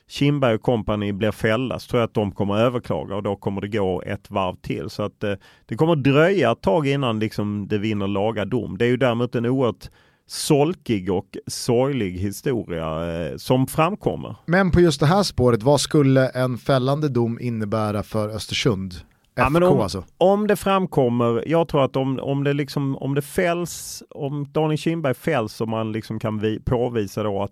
Kindberg 0.08 0.56
och 0.56 0.62
kompani 0.62 1.14
blir 1.14 1.32
fällda 1.32 1.80
så 1.80 1.90
tror 1.90 2.02
jag 2.02 2.08
att 2.08 2.14
de 2.14 2.32
kommer 2.32 2.58
överklaga 2.58 3.16
och 3.16 3.24
då 3.24 3.36
kommer 3.36 3.62
det 3.62 3.68
gå 3.68 4.02
ett 4.02 4.30
varv 4.32 4.56
till. 4.56 4.90
Så 4.90 5.04
att 5.04 5.24
eh, 5.24 5.34
det 5.66 5.76
kommer 5.76 5.96
dröja 5.96 6.52
ett 6.52 6.62
tag 6.62 6.88
innan 6.88 7.20
liksom, 7.20 7.68
det 7.68 7.78
vinner 7.78 8.08
laga 8.08 8.46
dom. 8.46 8.78
Det 8.78 8.86
är 8.86 8.90
ju 8.90 8.98
däremot 8.98 9.36
en 9.36 9.46
oerhört 9.46 9.90
solkig 10.28 11.12
och 11.12 11.38
sorglig 11.48 12.12
historia 12.12 13.16
eh, 13.16 13.38
som 13.38 13.68
framkommer. 13.68 14.36
Men 14.46 14.72
på 14.72 14.82
just 14.82 15.00
det 15.00 15.06
här 15.06 15.24
spåret, 15.24 15.64
vad 15.64 15.82
skulle 15.82 16.30
en 16.30 16.58
fällande 16.58 17.10
dom 17.10 17.40
innebära 17.42 18.04
för 18.04 18.30
Östersund? 18.30 18.94
FK 19.36 19.60
ja, 19.62 19.68
om, 19.68 19.80
alltså. 19.80 20.04
om 20.18 20.48
det 20.48 20.56
framkommer, 20.56 21.44
jag 21.48 21.68
tror 21.68 21.86
att 21.86 21.96
om, 21.96 22.20
om 22.20 22.44
det 22.44 22.54
liksom, 22.54 22.98
om 22.98 23.16
det 23.16 23.22
fälls, 23.22 24.04
om 24.10 24.52
Daniel 24.52 24.78
Kindberg 24.78 25.14
fälls 25.14 25.62
och 25.62 25.68
man 25.68 25.92
liksom 25.92 26.20
kan 26.20 26.40
vi, 26.40 26.60
påvisa 26.60 27.24
då 27.24 27.44
att 27.44 27.52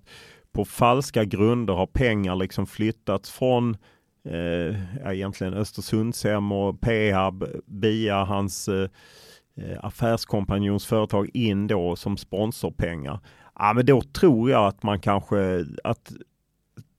på 0.53 0.65
falska 0.65 1.23
grunder 1.23 1.73
har 1.73 1.87
pengar 1.87 2.35
liksom 2.35 2.67
flyttats 2.67 3.31
från 3.31 3.77
eh, 4.29 5.11
egentligen 5.11 5.53
Östersundshem 5.53 6.51
och 6.51 6.81
Pehab 6.81 7.45
via 7.65 8.23
hans 8.23 8.67
eh, 8.67 8.89
Eh, 9.55 9.85
affärskompanjons 9.85 10.85
företag 10.85 11.29
in 11.33 11.67
då 11.67 11.95
som 11.95 12.17
sponsorpengar. 12.17 13.19
Ja, 13.55 13.73
men 13.75 13.85
då 13.85 14.01
tror 14.01 14.49
jag 14.49 14.67
att 14.67 14.83
man 14.83 14.99
kanske 14.99 15.65
att 15.83 16.11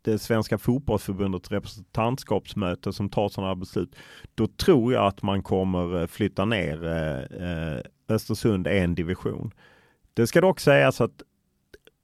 det 0.02 0.18
svenska 0.18 0.58
fotbollsförbundets 0.58 1.50
representantskapsmöte 1.50 2.92
som 2.92 3.08
tar 3.08 3.28
sådana 3.28 3.48
här 3.48 3.54
beslut. 3.54 3.96
Då 4.34 4.46
tror 4.46 4.92
jag 4.92 5.06
att 5.06 5.22
man 5.22 5.42
kommer 5.42 6.00
eh, 6.00 6.06
flytta 6.06 6.44
ner 6.44 6.86
eh, 6.86 8.14
Östersund 8.14 8.66
en 8.66 8.94
division. 8.94 9.52
Det 10.14 10.26
ska 10.26 10.40
dock 10.40 10.60
sägas 10.60 11.00
att 11.00 11.22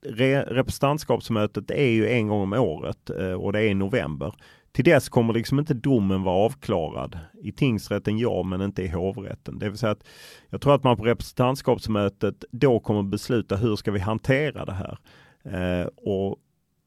representantskapsmötet 0.01 1.71
är 1.71 1.89
ju 1.89 2.09
en 2.09 2.27
gång 2.27 2.41
om 2.41 2.53
året 2.53 3.09
och 3.37 3.53
det 3.53 3.59
är 3.59 3.69
i 3.69 3.73
november. 3.73 4.33
Till 4.71 4.85
dess 4.85 5.09
kommer 5.09 5.33
liksom 5.33 5.59
inte 5.59 5.73
domen 5.73 6.23
vara 6.23 6.45
avklarad. 6.45 7.19
I 7.43 7.51
tingsrätten 7.51 8.17
ja, 8.17 8.43
men 8.43 8.61
inte 8.61 8.83
i 8.83 8.87
hovrätten. 8.87 9.59
Det 9.59 9.69
vill 9.69 9.77
säga 9.77 9.91
att 9.91 10.07
jag 10.49 10.61
tror 10.61 10.75
att 10.75 10.83
man 10.83 10.97
på 10.97 11.03
representantskapsmötet 11.03 12.43
då 12.51 12.79
kommer 12.79 13.03
besluta 13.03 13.55
hur 13.55 13.75
ska 13.75 13.91
vi 13.91 13.99
hantera 13.99 14.65
det 14.65 14.73
här. 14.73 14.97
Eh, 15.43 15.87
och 15.87 16.37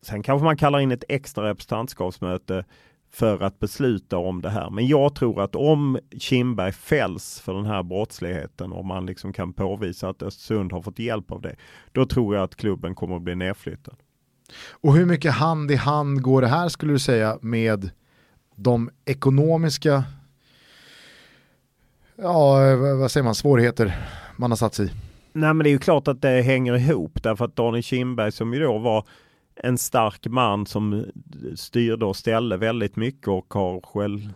Sen 0.02 0.22
kanske 0.22 0.44
man 0.44 0.56
kallar 0.56 0.80
in 0.80 0.92
ett 0.92 1.04
extra 1.08 1.48
representantskapsmöte 1.48 2.64
för 3.10 3.42
att 3.42 3.58
besluta 3.58 4.18
om 4.18 4.42
det 4.42 4.50
här. 4.50 4.70
Men 4.70 4.86
jag 4.86 5.14
tror 5.14 5.42
att 5.42 5.56
om 5.56 5.98
Kindberg 6.18 6.72
fälls 6.72 7.40
för 7.40 7.54
den 7.54 7.66
här 7.66 7.82
brottsligheten 7.82 8.72
och 8.72 8.84
man 8.84 9.06
liksom 9.06 9.32
kan 9.32 9.52
påvisa 9.52 10.08
att 10.08 10.22
Östersund 10.22 10.72
har 10.72 10.82
fått 10.82 10.98
hjälp 10.98 11.32
av 11.32 11.40
det, 11.40 11.56
då 11.92 12.06
tror 12.06 12.34
jag 12.34 12.44
att 12.44 12.56
klubben 12.56 12.94
kommer 12.94 13.16
att 13.16 13.22
bli 13.22 13.34
nedflyttad. 13.34 13.96
Och 14.70 14.94
hur 14.94 15.06
mycket 15.06 15.32
hand 15.32 15.70
i 15.70 15.76
hand 15.76 16.22
går 16.22 16.40
det 16.40 16.48
här 16.48 16.68
skulle 16.68 16.92
du 16.92 16.98
säga 16.98 17.38
med 17.40 17.90
de 18.56 18.90
ekonomiska 19.04 20.04
ja, 22.16 22.76
vad 23.00 23.10
säger 23.10 23.24
man, 23.24 23.34
svårigheter 23.34 24.08
man 24.36 24.50
har 24.50 24.56
satt 24.56 24.74
sig 24.74 24.86
i? 24.86 24.90
Nej 25.32 25.54
men 25.54 25.64
det 25.64 25.68
är 25.68 25.72
ju 25.72 25.78
klart 25.78 26.08
att 26.08 26.22
det 26.22 26.42
hänger 26.42 26.76
ihop 26.76 27.22
därför 27.22 27.44
att 27.44 27.56
Daniel 27.56 27.82
Kindberg 27.82 28.32
som 28.32 28.54
ju 28.54 28.60
då 28.60 28.78
var 28.78 29.06
en 29.56 29.78
stark 29.78 30.26
man 30.26 30.66
som 30.66 31.04
styrde 31.56 32.04
och 32.04 32.16
ställde 32.16 32.56
väldigt 32.56 32.96
mycket 32.96 33.28
och 33.28 33.54
har 33.54 33.80
själv, 33.80 34.32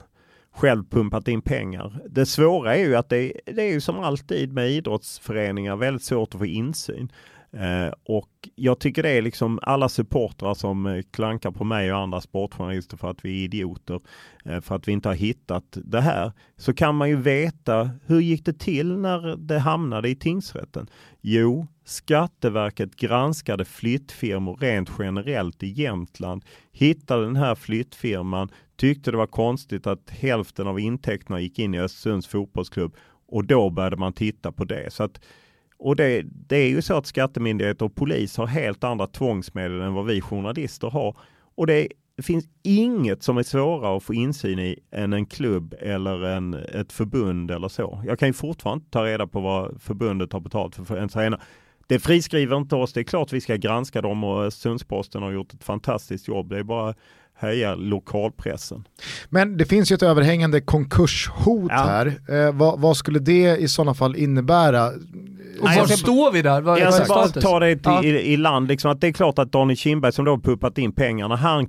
själv 0.55 0.85
pumpat 0.91 1.29
in 1.29 1.43
pengar. 1.43 2.01
Det 2.11 2.27
svåra 2.27 2.77
är 2.77 2.85
ju 2.85 2.97
att 2.97 3.09
det, 3.09 3.33
det 3.47 3.63
är 3.63 3.73
ju 3.73 3.81
som 3.81 4.01
alltid 4.01 4.53
med 4.53 4.71
idrottsföreningar 4.71 5.77
väldigt 5.77 6.05
svårt 6.05 6.35
att 6.35 6.39
få 6.39 6.47
insyn. 6.47 7.13
Eh, 7.57 7.93
och 8.05 8.49
jag 8.55 8.78
tycker 8.78 9.03
det 9.03 9.11
är 9.11 9.23
liksom 9.23 9.59
alla 9.62 9.89
supportrar 9.89 10.55
som 10.55 10.87
eh, 10.87 11.03
klankar 11.11 11.51
på 11.51 11.65
mig 11.65 11.93
och 11.93 11.99
andra 11.99 12.20
sportjournalister 12.20 12.97
för 12.97 13.11
att 13.11 13.24
vi 13.24 13.41
är 13.41 13.45
idioter, 13.45 14.01
eh, 14.45 14.61
för 14.61 14.77
att 14.77 14.89
vi 14.89 14.93
inte 14.93 15.09
har 15.09 15.15
hittat 15.15 15.78
det 15.85 16.01
här. 16.01 16.33
Så 16.57 16.74
kan 16.74 16.95
man 16.95 17.09
ju 17.09 17.16
veta 17.16 17.91
hur 18.07 18.20
gick 18.20 18.45
det 18.45 18.59
till 18.59 18.97
när 18.97 19.37
det 19.37 19.59
hamnade 19.59 20.09
i 20.09 20.15
tingsrätten? 20.15 20.87
Jo, 21.20 21.66
Skatteverket 21.85 22.97
granskade 22.97 23.65
flyttfirmor 23.65 24.57
rent 24.57 24.91
generellt 24.99 25.62
i 25.62 25.69
Jämtland, 25.69 26.45
hittade 26.73 27.24
den 27.24 27.37
här 27.37 27.55
flyttfirman, 27.55 28.49
tyckte 28.77 29.11
det 29.11 29.16
var 29.16 29.27
konstigt 29.27 29.87
att 29.87 30.11
hälften 30.11 30.66
av 30.66 30.81
intäkterna 30.81 31.41
gick 31.41 31.59
in 31.59 31.74
i 31.74 31.81
Östersunds 31.81 32.27
fotbollsklubb 32.27 32.97
och 33.28 33.45
då 33.45 33.70
började 33.70 33.97
man 33.97 34.12
titta 34.12 34.53
på 34.53 34.65
det. 34.65 34.93
Så 34.93 35.03
att 35.03 35.20
och 35.78 35.97
det, 35.97 36.23
det, 36.48 36.57
är 36.57 36.69
ju 36.69 36.82
så 36.82 36.94
att 36.97 37.07
skattemyndigheter 37.07 37.85
och 37.85 37.94
polis 37.94 38.36
har 38.36 38.47
helt 38.47 38.85
andra 38.85 39.07
tvångsmedel 39.07 39.81
än 39.81 39.94
vad 39.94 40.07
vi 40.07 40.20
journalister 40.20 40.90
har. 40.90 41.16
Och 41.55 41.66
det, 41.66 41.89
finns 42.23 42.48
inget 42.62 43.23
som 43.23 43.39
är 43.39 43.43
svårare 43.43 43.97
att 43.97 44.03
få 44.03 44.15
insyn 44.15 44.59
i 44.59 44.78
än 44.90 45.12
en 45.12 45.27
klubb 45.27 45.74
eller 45.81 46.24
en, 46.24 46.55
ett 46.55 46.93
förbund 46.93 47.51
eller 47.51 47.69
så. 47.69 48.03
Jag 48.07 48.19
kan 48.19 48.28
ju 48.28 48.32
fortfarande 48.32 48.82
inte 48.82 48.90
ta 48.90 49.05
reda 49.05 49.27
på 49.27 49.40
vad 49.40 49.82
förbundet 49.82 50.32
har 50.32 50.40
betalt 50.40 50.74
för 50.74 50.97
en 50.97 51.09
tränare. 51.09 51.40
Det 51.86 51.98
friskriver 51.98 52.57
inte 52.57 52.77
oss. 52.77 52.93
Det 52.93 53.01
är 53.01 53.05
klart 53.05 53.32
vi 53.32 53.40
ska 53.40 53.57
granska 53.57 54.03
dem 54.03 54.24
och 54.24 54.53
Sundsposten 54.53 55.23
har 55.23 55.32
gjort 55.32 55.55
ett 55.55 55.65
fantastiskt 55.65 56.28
jobb. 56.28 56.48
Det 56.48 56.59
är 56.59 56.62
bara 56.62 56.94
höja 57.39 57.75
lokalpressen. 57.75 58.85
Men 59.29 59.57
det 59.57 59.65
finns 59.65 59.93
ju 59.93 59.95
ett 59.95 60.03
överhängande 60.03 60.61
konkurshot 60.61 61.71
ja. 61.71 61.77
här. 61.77 62.07
Eh, 62.29 62.53
vad, 62.53 62.81
vad, 62.81 62.97
skulle 62.97 63.19
det 63.19 63.57
i 63.57 63.69
sådana 63.69 63.95
fall 63.95 64.17
innebära? 64.17 64.87
Och 65.61 65.69
var 65.77 65.87
står 65.87 66.33
vi 66.33 66.43
där? 66.43 66.61
Vad, 66.61 66.81
jag 66.81 66.95
ska 66.95 67.15
bara 67.15 67.29
ta 67.29 67.61
det 67.61 67.81
ja. 67.85 68.03
i, 68.05 68.09
i, 68.09 68.37
land, 68.37 68.69
liksom 68.69 68.91
att 68.91 69.01
det 69.01 69.07
är 69.07 69.13
klart 69.13 69.39
att 69.39 69.53
Daniel 69.53 69.77
Kindberg 69.77 70.13
som 70.13 70.25
då 70.25 70.31
har 70.31 70.39
puppat 70.39 70.79
in 70.79 70.93
pengarna, 70.93 71.37
han 71.37 71.69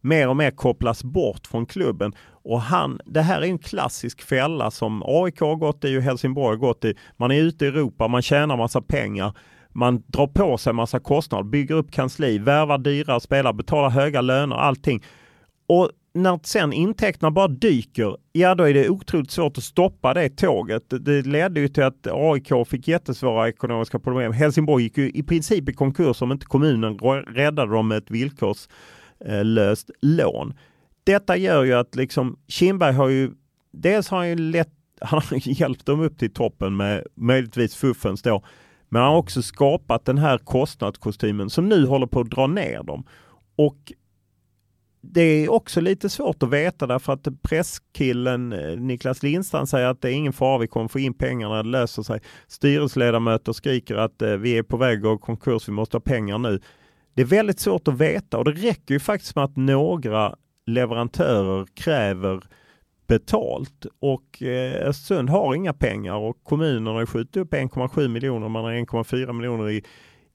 mer 0.00 0.28
och 0.28 0.36
mer 0.36 0.50
kopplas 0.50 1.04
bort 1.04 1.46
från 1.46 1.66
klubben. 1.66 2.12
Och 2.44 2.60
han, 2.60 3.00
det 3.04 3.22
här 3.22 3.42
är 3.42 3.46
en 3.46 3.58
klassisk 3.58 4.22
fälla 4.22 4.70
som 4.70 5.02
AIK 5.06 5.40
har 5.40 5.56
gått 5.56 5.84
i 5.84 5.98
och 5.98 6.02
Helsingborg 6.02 6.56
har 6.56 6.66
gått 6.66 6.84
i. 6.84 6.94
Man 7.16 7.30
är 7.30 7.40
ute 7.40 7.64
i 7.64 7.68
Europa, 7.68 8.08
man 8.08 8.22
tjänar 8.22 8.56
massa 8.56 8.82
pengar. 8.82 9.32
Man 9.76 10.02
drar 10.06 10.26
på 10.26 10.58
sig 10.58 10.72
massa 10.72 11.00
kostnader, 11.00 11.44
bygger 11.44 11.74
upp 11.74 11.90
kansli, 11.90 12.38
värvar 12.38 12.78
dyra 12.78 13.20
spelare, 13.20 13.54
betalar 13.54 13.90
höga 13.90 14.20
löner, 14.20 14.56
allting. 14.56 15.04
Och 15.66 15.90
när 16.14 16.40
sen 16.42 16.72
intäkterna 16.72 17.30
bara 17.30 17.48
dyker, 17.48 18.16
ja 18.32 18.54
då 18.54 18.64
är 18.64 18.74
det 18.74 18.88
otroligt 18.88 19.30
svårt 19.30 19.58
att 19.58 19.64
stoppa 19.64 20.14
det 20.14 20.28
tåget. 20.28 20.82
Det 20.88 21.22
ledde 21.26 21.60
ju 21.60 21.68
till 21.68 21.82
att 21.82 22.06
AIK 22.10 22.68
fick 22.68 22.88
jättesvåra 22.88 23.48
ekonomiska 23.48 23.98
problem. 23.98 24.32
Helsingborg 24.32 24.84
gick 24.84 24.98
ju 24.98 25.10
i 25.10 25.22
princip 25.22 25.68
i 25.68 25.72
konkurs 25.72 26.22
om 26.22 26.32
inte 26.32 26.46
kommunen 26.46 26.98
räddade 27.26 27.72
dem 27.72 27.88
med 27.88 27.98
ett 27.98 28.10
villkorslöst 28.10 29.90
eh, 29.90 29.96
lån. 30.00 30.54
Detta 31.04 31.36
gör 31.36 31.64
ju 31.64 31.72
att 31.72 31.94
liksom 31.94 32.38
Kindberg 32.48 32.94
har 32.94 33.08
ju, 33.08 33.30
dels 33.72 34.08
har 34.08 34.18
han 34.18 34.28
ju 34.28 34.36
lätt, 34.36 34.72
han 35.00 35.22
har 35.30 35.48
hjälpt 35.60 35.86
dem 35.86 36.00
upp 36.00 36.18
till 36.18 36.32
toppen 36.32 36.76
med 36.76 37.04
möjligtvis 37.14 37.76
fuffens 37.76 38.22
då, 38.22 38.42
men 38.88 39.02
han 39.02 39.10
har 39.10 39.18
också 39.18 39.42
skapat 39.42 40.04
den 40.04 40.18
här 40.18 40.38
kostnadskostymen 40.38 41.50
som 41.50 41.68
nu 41.68 41.86
håller 41.86 42.06
på 42.06 42.20
att 42.20 42.30
dra 42.30 42.46
ner 42.46 42.82
dem. 42.82 43.04
Och 43.56 43.92
det 45.12 45.22
är 45.22 45.50
också 45.50 45.80
lite 45.80 46.08
svårt 46.08 46.42
att 46.42 46.50
veta 46.50 46.86
därför 46.86 47.12
att 47.12 47.42
presskillen 47.42 48.52
eh, 48.52 48.76
Niklas 48.76 49.22
Lindstrand 49.22 49.68
säger 49.68 49.86
att 49.86 50.02
det 50.02 50.10
är 50.10 50.12
ingen 50.12 50.32
fara, 50.32 50.58
vi 50.58 50.66
kommer 50.66 50.88
få 50.88 50.98
in 50.98 51.14
pengarna, 51.14 51.62
det 51.62 51.68
löser 51.68 52.02
sig. 52.02 52.20
Styrelseledamöter 52.46 53.52
skriker 53.52 53.94
att 53.94 54.22
eh, 54.22 54.30
vi 54.30 54.58
är 54.58 54.62
på 54.62 54.76
väg 54.76 54.96
att 54.96 55.02
gå 55.02 55.18
konkurs, 55.18 55.68
vi 55.68 55.72
måste 55.72 55.96
ha 55.96 56.00
pengar 56.00 56.38
nu. 56.38 56.60
Det 57.14 57.22
är 57.22 57.26
väldigt 57.26 57.60
svårt 57.60 57.88
att 57.88 58.00
veta 58.00 58.38
och 58.38 58.44
det 58.44 58.50
räcker 58.50 58.94
ju 58.94 59.00
faktiskt 59.00 59.36
med 59.36 59.44
att 59.44 59.56
några 59.56 60.34
leverantörer 60.66 61.66
kräver 61.74 62.42
betalt 63.06 63.86
och 64.00 64.42
eh, 64.42 64.88
Östersund 64.88 65.30
har 65.30 65.54
inga 65.54 65.72
pengar 65.72 66.14
och 66.14 66.36
kommunerna 66.42 66.90
har 66.90 67.06
skjutit 67.06 67.36
upp 67.36 67.52
1,7 67.52 68.08
miljoner, 68.08 68.48
man 68.48 68.64
har 68.64 68.72
1,4 68.72 69.32
miljoner 69.32 69.70
i 69.70 69.82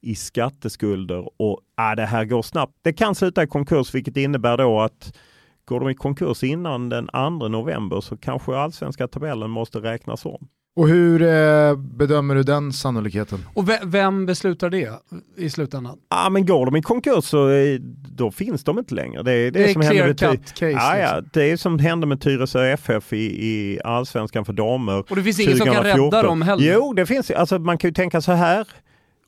i 0.02 0.16
skatteskulder 0.16 1.30
och 1.42 1.60
ah, 1.76 1.96
det 1.96 2.06
här 2.06 2.26
går 2.26 2.42
snabbt. 2.42 2.74
Det 2.82 2.94
kan 2.94 3.16
sluta 3.16 3.44
i 3.44 3.48
konkurs 3.48 3.96
vilket 3.96 4.18
innebär 4.18 4.58
då 4.58 4.82
att 4.82 5.18
går 5.66 5.80
de 5.80 5.90
i 5.90 5.96
konkurs 5.96 6.44
innan 6.44 6.90
den 6.90 7.08
2 7.40 7.48
november 7.48 8.02
så 8.02 8.18
kanske 8.18 8.58
allsvenska 8.58 9.08
tabellen 9.08 9.50
måste 9.50 9.80
räknas 9.80 10.26
om. 10.26 10.48
Och 10.76 10.88
hur 10.88 11.22
eh, 11.22 11.76
bedömer 11.76 12.36
du 12.36 12.44
den 12.44 12.74
sannolikheten? 12.74 13.46
Och 13.54 13.70
vem 13.84 14.26
beslutar 14.26 14.70
det 14.70 15.00
i 15.38 15.50
slutändan? 15.50 15.98
Ja 16.10 16.30
men 16.30 16.46
går 16.46 16.66
de 16.66 16.76
i 16.76 16.82
konkurs 16.82 17.24
så 17.26 17.50
eh, 17.50 17.80
då 18.16 18.32
finns 18.32 18.64
de 18.64 18.80
inte 18.80 18.96
längre. 18.96 19.24
Det 19.24 19.32
är 19.32 19.52
det, 19.52 19.60
det 19.60 19.70
är 19.70 19.74
som 19.74 19.82
clear 19.82 20.08
hände 20.08 20.28
med 20.28 20.46
case. 20.46 20.72
Ja, 20.72 20.98
ja, 20.98 21.16
liksom. 21.16 21.30
det 21.34 21.52
är 21.52 21.58
som 21.58 21.80
hände 21.80 22.08
med 22.08 22.22
Tyresö 22.22 22.66
FF 22.66 23.14
i, 23.14 23.18
i 23.18 23.80
allsvenskan 23.84 24.46
för 24.46 24.54
damer. 24.54 25.00
Och 25.10 25.16
det 25.16 25.24
finns 25.24 25.40
ingen 25.40 25.58
som 25.58 25.68
kan 25.68 25.84
rädda 25.84 26.24
dem 26.24 26.42
heller? 26.42 26.74
Jo, 26.74 26.94
det 26.94 27.06
finns 27.06 27.32
alltså 27.32 27.60
man 27.60 27.78
kan 27.78 27.88
ju 27.88 27.94
tänka 27.94 28.22
så 28.22 28.32
här 28.32 28.68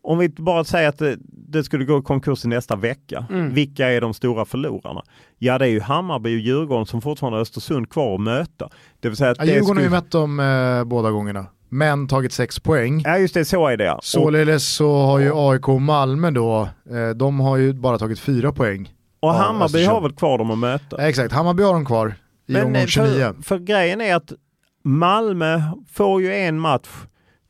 om 0.03 0.17
vi 0.17 0.30
bara 0.30 0.63
säger 0.63 0.89
att 0.89 0.97
det, 0.97 1.17
det 1.27 1.63
skulle 1.63 1.85
gå 1.85 1.99
i 1.99 2.01
konkurs 2.01 2.45
i 2.45 2.47
nästa 2.47 2.75
vecka, 2.75 3.25
mm. 3.30 3.53
vilka 3.53 3.89
är 3.89 4.01
de 4.01 4.13
stora 4.13 4.45
förlorarna? 4.45 5.03
Ja, 5.39 5.57
det 5.57 5.65
är 5.65 5.69
ju 5.69 5.80
Hammarby 5.80 6.35
och 6.35 6.39
Djurgården 6.39 6.85
som 6.85 7.01
fortfarande 7.01 7.38
har 7.38 7.41
Östersund 7.41 7.89
kvar 7.89 8.15
att 8.15 8.21
möta. 8.21 8.69
Det 8.99 9.07
vill 9.09 9.17
säga 9.17 9.31
att 9.31 9.38
ja, 9.38 9.45
Djurgården 9.45 9.65
skulle... 9.65 9.80
har 9.80 9.84
ju 9.84 9.89
mött 9.89 10.11
dem 10.11 10.39
eh, 10.39 10.84
båda 10.84 11.11
gångerna, 11.11 11.45
men 11.69 12.07
tagit 12.07 12.34
sex 12.34 12.59
poäng. 12.59 13.01
Ja, 13.05 13.17
just 13.17 13.34
det, 13.34 13.45
så 13.45 13.67
är 13.67 13.77
det 13.77 13.84
ja. 13.84 13.99
Således 14.03 14.75
så 14.75 14.95
har 14.95 15.19
ju 15.19 15.31
AIK 15.35 15.69
och 15.69 15.81
Malmö 15.81 16.31
då, 16.31 16.69
eh, 16.89 17.09
de 17.09 17.39
har 17.39 17.57
ju 17.57 17.73
bara 17.73 17.97
tagit 17.97 18.19
fyra 18.19 18.51
poäng. 18.51 18.93
Och 19.19 19.34
Hammarby 19.34 19.85
har 19.85 20.01
väl 20.01 20.11
kvar 20.11 20.38
dem 20.38 20.51
att 20.51 20.57
möta? 20.57 21.01
Ja, 21.01 21.07
exakt, 21.07 21.34
Hammarby 21.34 21.63
har 21.63 21.73
de 21.73 21.85
kvar 21.85 22.13
i 22.47 22.55
omgång 22.55 22.88
29. 22.88 23.34
För, 23.35 23.43
för 23.43 23.59
grejen 23.59 24.01
är 24.01 24.15
att 24.15 24.34
Malmö 24.84 25.61
får 25.93 26.21
ju 26.21 26.35
en 26.35 26.59
match 26.59 26.89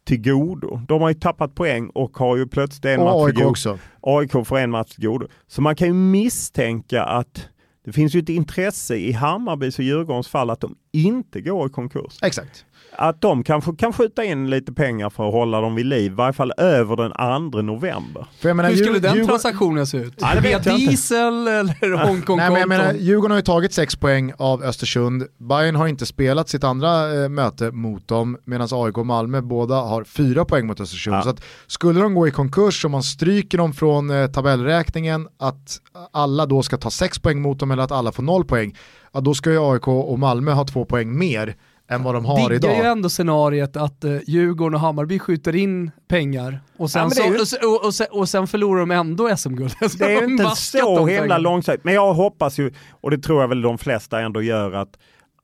till 0.03 0.21
godo. 0.21 0.81
De 0.87 1.01
har 1.01 1.09
ju 1.09 1.15
tappat 1.15 1.55
poäng 1.55 1.89
och 1.89 2.17
har 2.17 2.37
ju 2.37 2.47
plötsligt 2.47 2.85
en 2.85 2.99
och 2.99 3.05
match 3.05 3.25
AIK 3.25 3.35
till 3.35 3.43
godo. 3.43 3.49
också. 3.51 3.79
AIK 4.01 4.31
får 4.47 4.57
en 4.57 4.69
match 4.69 4.95
till 4.95 5.05
godo. 5.05 5.27
Så 5.47 5.61
man 5.61 5.75
kan 5.75 5.87
ju 5.87 5.93
misstänka 5.93 7.03
att 7.03 7.49
det 7.85 7.91
finns 7.91 8.15
ju 8.15 8.19
ett 8.19 8.29
intresse 8.29 8.95
i 8.95 9.11
Hammarbys 9.11 9.79
och 9.79 9.85
Djurgårdens 9.85 10.27
fall 10.27 10.49
att 10.49 10.59
de 10.59 10.75
inte 10.91 11.41
går 11.41 11.67
i 11.67 11.69
konkurs. 11.69 12.19
Exakt 12.21 12.65
att 12.97 13.21
de 13.21 13.43
kanske 13.43 13.75
kan 13.75 13.93
skjuta 13.93 14.23
in 14.23 14.49
lite 14.49 14.73
pengar 14.73 15.09
för 15.09 15.27
att 15.27 15.33
hålla 15.33 15.61
dem 15.61 15.75
vid 15.75 15.85
liv, 15.85 16.11
i 16.11 16.15
varje 16.15 16.33
fall 16.33 16.53
över 16.57 16.95
den 16.95 17.51
2 17.51 17.61
november. 17.61 18.27
Menar, 18.41 18.69
Hur 18.69 18.75
skulle 18.75 18.99
den 18.99 19.27
transaktionen 19.27 19.87
se 19.87 19.97
ut? 19.97 20.13
Ja, 20.17 20.27
Via 20.41 20.59
diesel 20.59 21.47
eller 21.47 22.05
Hongkong 22.05 22.37
Nej, 22.37 22.49
men 22.49 22.59
jag 22.59 22.69
menar, 22.69 22.93
Djurgården 22.93 23.31
har 23.31 23.37
ju 23.37 23.43
tagit 23.43 23.73
6 23.73 23.95
poäng 23.95 24.33
av 24.37 24.63
Östersund, 24.63 25.23
Bayern 25.37 25.75
har 25.75 25.87
inte 25.87 26.05
spelat 26.05 26.49
sitt 26.49 26.63
andra 26.63 27.23
eh, 27.23 27.29
möte 27.29 27.71
mot 27.71 28.07
dem, 28.07 28.37
medan 28.45 28.67
AIK 28.71 28.97
och 28.97 29.05
Malmö 29.05 29.41
båda 29.41 29.75
har 29.75 30.03
4 30.03 30.45
poäng 30.45 30.67
mot 30.67 30.79
Östersund. 30.79 31.15
Ja. 31.15 31.21
Så 31.21 31.29
att, 31.29 31.43
skulle 31.67 32.01
de 32.01 32.13
gå 32.13 32.27
i 32.27 32.31
konkurs 32.31 32.85
och 32.85 32.91
man 32.91 33.03
stryker 33.03 33.57
dem 33.57 33.73
från 33.73 34.09
eh, 34.09 34.27
tabellräkningen, 34.27 35.27
att 35.39 35.77
alla 36.11 36.45
då 36.45 36.63
ska 36.63 36.77
ta 36.77 36.89
6 36.89 37.19
poäng 37.19 37.41
mot 37.41 37.59
dem 37.59 37.71
eller 37.71 37.83
att 37.83 37.91
alla 37.91 38.11
får 38.11 38.23
0 38.23 38.45
poäng, 38.45 38.77
ja, 39.13 39.21
då 39.21 39.33
ska 39.33 39.51
ju 39.51 39.73
AIK 39.73 39.87
och 39.87 40.19
Malmö 40.19 40.51
ha 40.51 40.65
2 40.65 40.85
poäng 40.85 41.17
mer 41.17 41.55
än 41.89 42.03
vad 42.03 42.15
de 42.15 42.25
har 42.25 42.35
Diggar 42.35 42.53
idag. 42.53 42.69
Det 42.69 42.75
är 42.75 42.83
ju 42.83 42.89
ändå 42.89 43.09
scenariet 43.09 43.77
att 43.77 44.05
uh, 44.05 44.19
Djurgården 44.27 44.75
och 44.75 44.79
Hammarby 44.79 45.19
skjuter 45.19 45.55
in 45.55 45.91
pengar 46.07 46.59
och 46.77 46.91
sen, 46.91 47.11
ja, 47.15 47.25
ju... 47.25 47.45
så, 47.45 47.57
och, 47.67 47.85
och, 47.85 47.93
sen, 47.93 48.07
och 48.11 48.29
sen 48.29 48.47
förlorar 48.47 48.79
de 48.79 48.91
ändå 48.91 49.37
SM-guld. 49.37 49.73
Det 49.97 50.13
är 50.13 50.23
inte 50.23 50.49
så 50.55 51.05
himla 51.05 51.37
långsiktigt, 51.37 51.83
men 51.83 51.93
jag 51.93 52.13
hoppas 52.13 52.59
ju, 52.59 52.73
och 52.91 53.11
det 53.11 53.17
tror 53.17 53.41
jag 53.41 53.47
väl 53.47 53.61
de 53.61 53.77
flesta 53.77 54.21
ändå 54.21 54.41
gör, 54.41 54.71
att 54.71 54.97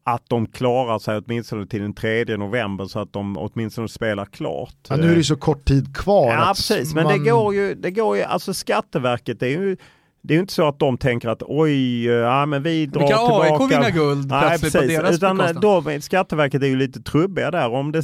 att 0.03 0.30
de 0.30 0.48
klarar 0.48 0.99
sig 0.99 1.18
åtminstone 1.18 1.68
till 1.68 1.82
den 1.82 1.94
3 1.94 2.38
november 2.38 2.86
så 2.86 2.99
att 2.99 3.14
de 3.14 3.38
åtminstone 3.38 3.88
spelar 3.88 4.26
klart. 4.26 4.76
Ja, 4.90 4.95
nu 4.95 5.11
är 5.11 5.16
det 5.16 5.24
så 5.24 5.36
kort 5.36 5.66
tid 5.66 5.95
kvar. 5.95 6.34
Ja, 6.34 6.53
precis, 6.56 6.94
men 6.94 7.07
det 7.07 7.18
går 7.18 7.56
ju, 7.56 7.76
det 7.76 7.91
går 7.91 8.18
ju, 8.18 8.24
alltså 8.24 8.53
Skatteverket, 8.53 9.40
det 9.40 9.48
är 9.48 9.60
ju 9.60 9.78
det 10.22 10.34
är 10.34 10.36
ju 10.36 10.41
inte 10.41 10.54
så 10.54 10.68
att 10.68 10.80
de 10.80 10.98
tänker 10.98 11.30
att 11.30 11.44
oj, 11.46 12.06
ja 12.06 12.46
men 12.46 12.64
vi 12.64 12.86
drar 12.86 13.08
kan 13.08 13.08
tillbaka. 13.08 13.64
AIK 13.64 13.72
vinna 13.72 13.90
guld 13.90 14.28
Nej, 14.30 14.41
plötsligt 14.41 14.74
på 14.74 14.80
precis. 14.80 14.98
deras 14.98 15.16
Utan 15.16 15.38
bekostnad? 15.38 15.62
då, 15.62 16.02
Skatteverket 16.02 16.64
är 16.64 16.68
ju 16.68 16.76
lite 16.76 17.02
trubbiga 17.02 17.52
där. 17.52 17.70
Om 17.70 17.91
det, 17.91 18.04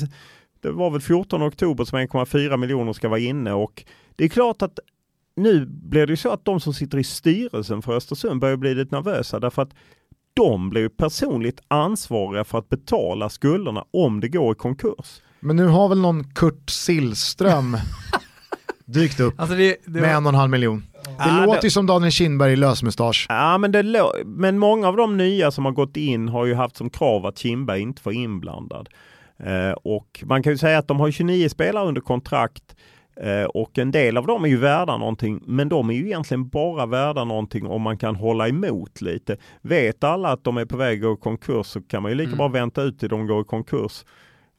det 0.62 0.72
var 0.72 0.90
väl 0.90 1.02
14 1.02 1.44
oktober 1.44 1.86
som 1.86 2.00
1,4 2.00 2.58
miljoner 2.58 2.94
ska 2.94 3.10
vara 3.10 3.20
inne 3.20 3.54
och 3.54 3.84
det 4.16 4.24
är 4.24 4.30
klart 4.30 4.62
att 4.62 4.80
nu 5.36 5.66
blir 5.66 6.08
det 6.08 6.12
ju 6.14 6.18
så 6.18 6.30
att 6.30 6.46
de 6.46 6.60
som 6.60 6.74
sitter 6.74 6.98
i 6.98 7.04
styrelsen 7.04 7.82
för 7.82 7.96
Östersund 7.96 8.42
börjar 8.42 8.58
bli 8.58 8.76
lite 8.76 8.96
nervösa 8.96 9.40
därför 9.40 9.62
att 9.62 9.74
de 10.34 10.70
blir 10.70 10.82
ju 10.82 10.90
personligt 10.90 11.62
ansvariga 11.68 12.44
för 12.44 12.58
att 12.58 12.70
betala 12.70 13.30
skulderna 13.30 13.86
om 13.92 14.20
det 14.20 14.28
går 14.28 14.52
i 14.52 14.56
konkurs. 14.56 15.22
Men 15.40 15.56
nu 15.56 15.68
har 15.68 15.90
väl 15.90 16.02
någon 16.02 16.24
Kurt 16.34 16.70
Sillström 16.70 17.78
dykt 18.86 19.20
upp 19.20 19.34
Alltså 19.40 19.56
det, 19.56 19.78
det 19.86 19.91
med 19.91 20.02
var, 20.02 20.10
en 20.10 20.26
och 20.26 20.30
en 20.30 20.36
halv 20.40 20.52
miljon. 20.52 20.86
Det 21.03 21.12
Ja, 21.20 21.45
låter 21.45 21.62
det- 21.62 21.68
ju 21.68 21.72
som 21.72 21.86
Daniel 21.86 22.12
Kindberg 22.12 22.53
i 22.53 22.56
lösmustasch. 22.56 23.26
Ja, 23.30 23.57
men, 23.57 23.72
det, 23.72 23.82
lå- 23.84 24.24
men 24.26 24.60
många 24.60 24.88
av 24.88 24.98
de 24.98 25.18
nya 25.18 25.52
som 25.52 25.66
har 25.66 25.72
gått 25.72 25.98
in 25.98 26.30
har 26.30 26.45
ju 26.45 26.53
haft 26.53 26.78
som 26.78 26.90
krav 26.90 27.26
att 27.26 27.38
Kindberg 27.38 27.82
inte 27.82 28.02
får 28.02 28.14
inblandad. 28.14 28.90
Eh, 29.40 29.72
och 29.72 30.24
man 30.26 30.44
kan 30.44 30.52
ju 30.53 30.57
säga 30.57 30.78
att 30.78 30.88
de 30.88 30.99
har 30.99 31.12
29 31.12 31.49
spelare 31.49 31.88
under 31.88 32.02
kontrakt 32.02 32.76
eh, 33.22 33.44
och 33.44 33.78
en 33.78 33.91
del 33.91 34.18
av 34.18 34.28
dem 34.28 34.44
är 34.45 34.49
ju 34.49 34.57
värda 34.57 34.98
någonting, 34.98 35.41
men 35.45 35.70
de 35.70 35.90
är 35.90 35.94
ju 35.94 36.06
egentligen 36.06 36.48
bara 36.49 36.86
värda 36.86 37.24
någonting 37.24 37.68
om 37.68 37.82
man 37.82 37.98
kan 37.98 38.16
hålla 38.16 38.48
emot 38.48 39.02
lite. 39.02 39.38
Vet 39.62 40.03
alla 40.03 40.30
att 40.30 40.44
de 40.44 40.57
är 40.57 40.66
på 40.66 40.78
väg 40.78 40.98
att 40.98 41.02
gå 41.02 41.14
i 41.14 41.18
konkurs 41.18 41.66
så 41.68 41.82
kan 41.82 42.02
man 42.02 42.12
ju 42.12 42.18
lika 42.18 42.28
Mm. 42.28 42.38
bra 42.38 42.48
vänta 42.48 42.82
ut 42.82 42.99
till 42.99 43.10
de 43.10 43.28
går 43.28 43.41
i 43.41 43.45
konkurs 43.45 44.06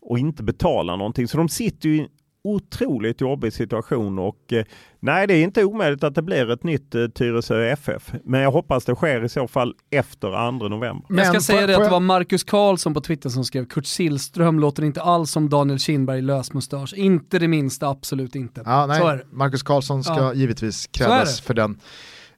och 0.01 0.19
inte 0.19 0.43
betala 0.43 0.97
någonting. 0.97 1.29
Så 1.29 1.37
de 1.39 1.49
sitter 1.49 1.89
ju 1.89 2.07
otroligt 2.55 3.21
jobbig 3.21 3.53
situation 3.53 4.19
och 4.19 4.53
eh, 4.53 4.65
nej, 5.01 5.27
det 5.27 5.35
är 5.35 5.43
inte 5.43 5.65
omöjligt 5.65 6.05
att 6.05 6.15
det 6.15 6.23
blir 6.23 6.51
ett 6.51 6.65
nytt 6.65 6.95
eh, 6.95 7.07
Tyresö 7.07 7.65
FF. 7.67 8.13
Men 8.25 8.41
jag 8.41 8.51
hoppas 8.51 8.85
det 8.85 8.95
sker 8.95 9.25
i 9.25 9.29
så 9.29 9.49
fall 9.49 9.75
efter 9.91 10.59
2 10.59 10.69
november. 10.69 11.07
jag 11.09 11.25
ska 11.27 11.33
Men 11.33 11.43
säga 11.43 11.67
det 11.67 11.77
att 11.77 11.85
det 11.85 11.91
var 11.91 12.01
Marcus 12.01 12.45
Karlsson 12.45 12.95
på 12.95 13.01
Twitter 13.01 13.29
som 13.31 13.45
skrev 13.45 13.67
Kurt 13.67 13.87
Sillström 13.87 14.61
låter 14.61 14.85
inte 14.85 15.03
alls 15.03 15.31
som 15.31 15.49
Daniel 15.49 15.79
Kindberg 15.79 16.23
lösmustasch. 16.23 16.95
Inte 16.95 17.39
det 17.39 17.49
minsta, 17.49 17.89
absolut 17.89 18.35
inte. 18.35 18.63
Ja, 18.65 18.87
nej, 18.87 19.01
Så 19.01 19.07
är 19.09 19.17
det. 19.17 19.25
Marcus 19.33 19.63
Karlsson 19.63 20.05
ska 20.05 20.15
Ja. 20.15 20.35
givetvis 20.35 20.87
krävas 20.87 21.41
för 21.41 21.55
den, 21.55 21.81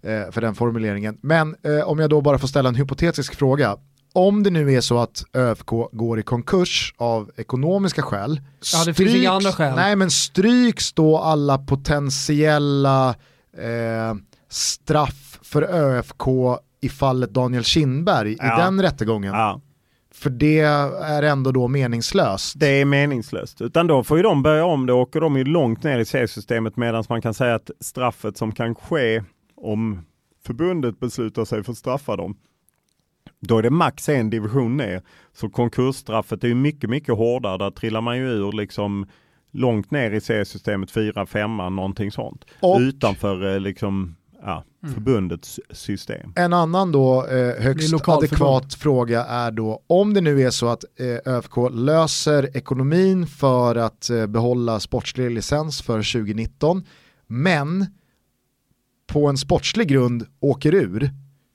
eh, 0.03 0.31
för 0.33 0.41
den 0.41 0.55
formuleringen. 0.55 1.19
Men 1.23 1.57
eh, 1.63 1.89
om 1.89 1.99
jag 1.99 2.11
då 2.11 2.21
bara 2.21 2.39
får 2.39 2.49
ställa 2.49 2.69
en 2.69 2.75
hypotetisk 2.75 3.35
fråga. 3.35 3.77
Om 4.13 4.43
det 4.43 4.51
nu 4.51 4.73
är 4.73 4.81
så 4.81 4.99
att 4.99 5.25
ÖFK 5.35 5.71
går 5.93 6.19
i 6.19 6.23
konkurs 6.23 6.95
av 6.97 7.31
ekonomiska 7.37 8.03
skäl, 8.03 8.41
Ja, 8.73 8.85
det 8.85 8.95
finns 8.95 9.15
inga 9.15 9.31
andra 9.31 9.53
skäl. 9.53 9.77
Nej, 9.77 9.97
men 9.97 10.11
stryks 10.11 10.93
då 10.93 11.19
alla 11.19 11.59
potentiella 11.59 13.09
eh, 13.59 14.15
straff 14.49 15.39
för 15.43 15.63
ÖFK 15.63 16.23
i 16.81 16.89
fallet 16.89 17.31
Daniel 17.31 17.65
Kindberg 17.65 18.37
Ja. 18.39 18.59
i 18.59 18.61
den 18.63 18.83
rättegången? 18.83 19.35
Ja, 19.35 19.61
För 20.15 20.31
det 20.31 20.59
är 20.61 21.23
ändå 21.23 21.53
då 21.53 21.69
meningslöst. 21.69 22.55
det 22.61 22.67
är 22.81 22.85
meningslöst. 22.85 23.61
Utan 23.61 23.87
då 23.87 24.05
får 24.05 24.17
ju 24.17 24.23
de 24.23 24.43
börja 24.43 24.65
om 24.65 24.87
det 24.87 24.93
och 24.93 24.99
åker 25.01 25.21
de 25.21 25.37
ju 25.37 25.45
långt 25.45 25.83
ner 25.83 25.99
i 25.99 26.05
seriesystemet 26.05 26.77
medan 26.77 27.05
man 27.09 27.23
kan 27.23 27.35
säga 27.35 27.55
att 27.55 27.71
straffet 27.81 28.37
som 28.37 28.53
kan 28.53 28.75
ske 28.75 29.23
om 29.57 30.05
förbundet 30.47 31.01
beslutar 31.01 31.45
sig 31.45 31.65
för 31.65 31.73
att 31.73 31.79
straffa 31.79 32.17
dem 32.17 32.37
då 33.41 33.59
är 33.59 33.63
det 33.63 33.71
max 33.71 34.09
en 34.09 34.31
division 34.31 34.77
ner. 34.77 35.03
Så 35.33 35.49
konkursstraffet 35.49 36.45
är 36.45 36.49
ju 36.49 36.55
mycket, 36.55 36.91
mycket 36.91 37.15
hårdare. 37.17 37.59
Där 37.59 37.71
trillar 37.71 38.01
man 38.01 38.17
ju 38.19 38.25
ur 38.29 38.53
liksom 38.53 39.07
långt 39.53 39.91
ner 39.91 40.11
i 40.11 40.21
seriesystemet, 40.21 40.91
4, 40.91 41.27
5, 41.27 41.57
någonting 41.57 42.11
sånt. 42.13 42.45
Och- 42.61 42.79
Utanför 42.81 43.55
eh, 43.55 43.61
liksom, 43.61 44.17
ja, 44.43 44.65
förbundets 44.95 45.61
system. 45.71 46.33
En 46.37 46.53
annan 46.53 46.93
då 46.93 47.27
eh, 47.27 47.63
högst 47.63 48.09
adekvat 48.09 48.75
fråga 48.75 49.25
är 49.25 49.51
då 49.51 49.83
om 49.87 50.15
det 50.15 50.21
nu 50.21 50.43
är 50.43 50.51
så 50.51 50.69
att 50.69 50.85
eh, 51.01 51.33
ÖFK 51.35 51.57
löser 51.73 52.57
ekonomin 52.57 53.27
för 53.27 53.77
att 53.77 54.11
eh, 54.11 54.27
behålla 54.27 54.81
sportslig 54.81 55.31
licens 55.31 55.83
för 55.83 56.13
2019 56.13 56.85
men 57.27 57.87
på 59.07 59.27
en 59.27 59.37
sportslig 59.39 59.89
grund 59.89 60.27
åker 60.41 60.75
ur. 60.75 61.11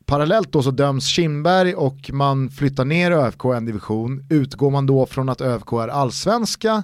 Parallellt 0.06 0.52
då 0.52 0.64
så 0.64 0.72
döms 0.72 1.08
Kindberg 1.08 1.76
och 1.76 2.10
man 2.14 2.50
flyttar 2.50 2.86
ner 2.86 3.12
ÖFK 3.12 3.46
en 3.46 3.66
division. 3.66 4.26
Utgår 4.30 4.72
man 4.72 4.86
då 4.86 5.06
från 5.06 5.30
att 5.30 5.42
ÖFK 5.42 5.74
är 5.74 5.88
allsvenska 5.88 6.84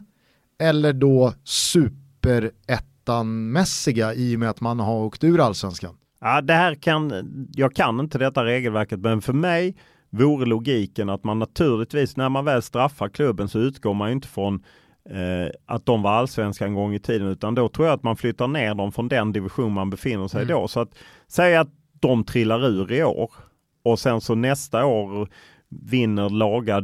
eller 0.61 0.93
då 0.93 1.33
superettan-mässiga 1.43 4.13
i 4.13 4.35
och 4.35 4.39
med 4.39 4.49
att 4.49 4.61
man 4.61 4.79
har 4.79 4.95
åkt 4.95 5.23
ur 5.23 5.39
allsvenskan? 5.39 5.95
Ja, 6.21 6.41
det 6.41 6.53
här 6.53 6.75
kan, 6.75 7.11
jag 7.53 7.75
kan 7.75 7.99
inte 7.99 8.17
detta 8.17 8.45
regelverket, 8.45 8.99
men 8.99 9.21
för 9.21 9.33
mig 9.33 9.75
vore 10.09 10.45
logiken 10.45 11.09
att 11.09 11.23
man 11.23 11.39
naturligtvis, 11.39 12.17
när 12.17 12.29
man 12.29 12.45
väl 12.45 12.61
straffar 12.61 13.09
klubben 13.09 13.49
så 13.49 13.59
utgår 13.59 13.93
man 13.93 14.07
ju 14.09 14.13
inte 14.13 14.27
från 14.27 14.55
eh, 15.09 15.47
att 15.65 15.85
de 15.85 16.01
var 16.01 16.11
allsvenska 16.11 16.65
en 16.65 16.73
gång 16.73 16.93
i 16.93 16.99
tiden, 16.99 17.27
utan 17.27 17.55
då 17.55 17.69
tror 17.69 17.87
jag 17.87 17.95
att 17.95 18.03
man 18.03 18.17
flyttar 18.17 18.47
ner 18.47 18.75
dem 18.75 18.91
från 18.91 19.07
den 19.07 19.31
division 19.31 19.73
man 19.73 19.89
befinner 19.89 20.27
sig 20.27 20.41
Mm. 20.43 20.55
då. 20.55 20.67
Så 20.67 20.79
att 20.79 20.95
säga 21.27 21.61
att 21.61 21.69
de 22.01 22.23
trillar 22.23 22.65
ur 22.65 22.91
i 22.91 23.03
år 23.03 23.31
och 23.84 23.99
sen 23.99 24.21
så 24.21 24.35
nästa 24.35 24.85
år 24.85 25.30
vinner 25.69 26.30
laga, 26.30 26.81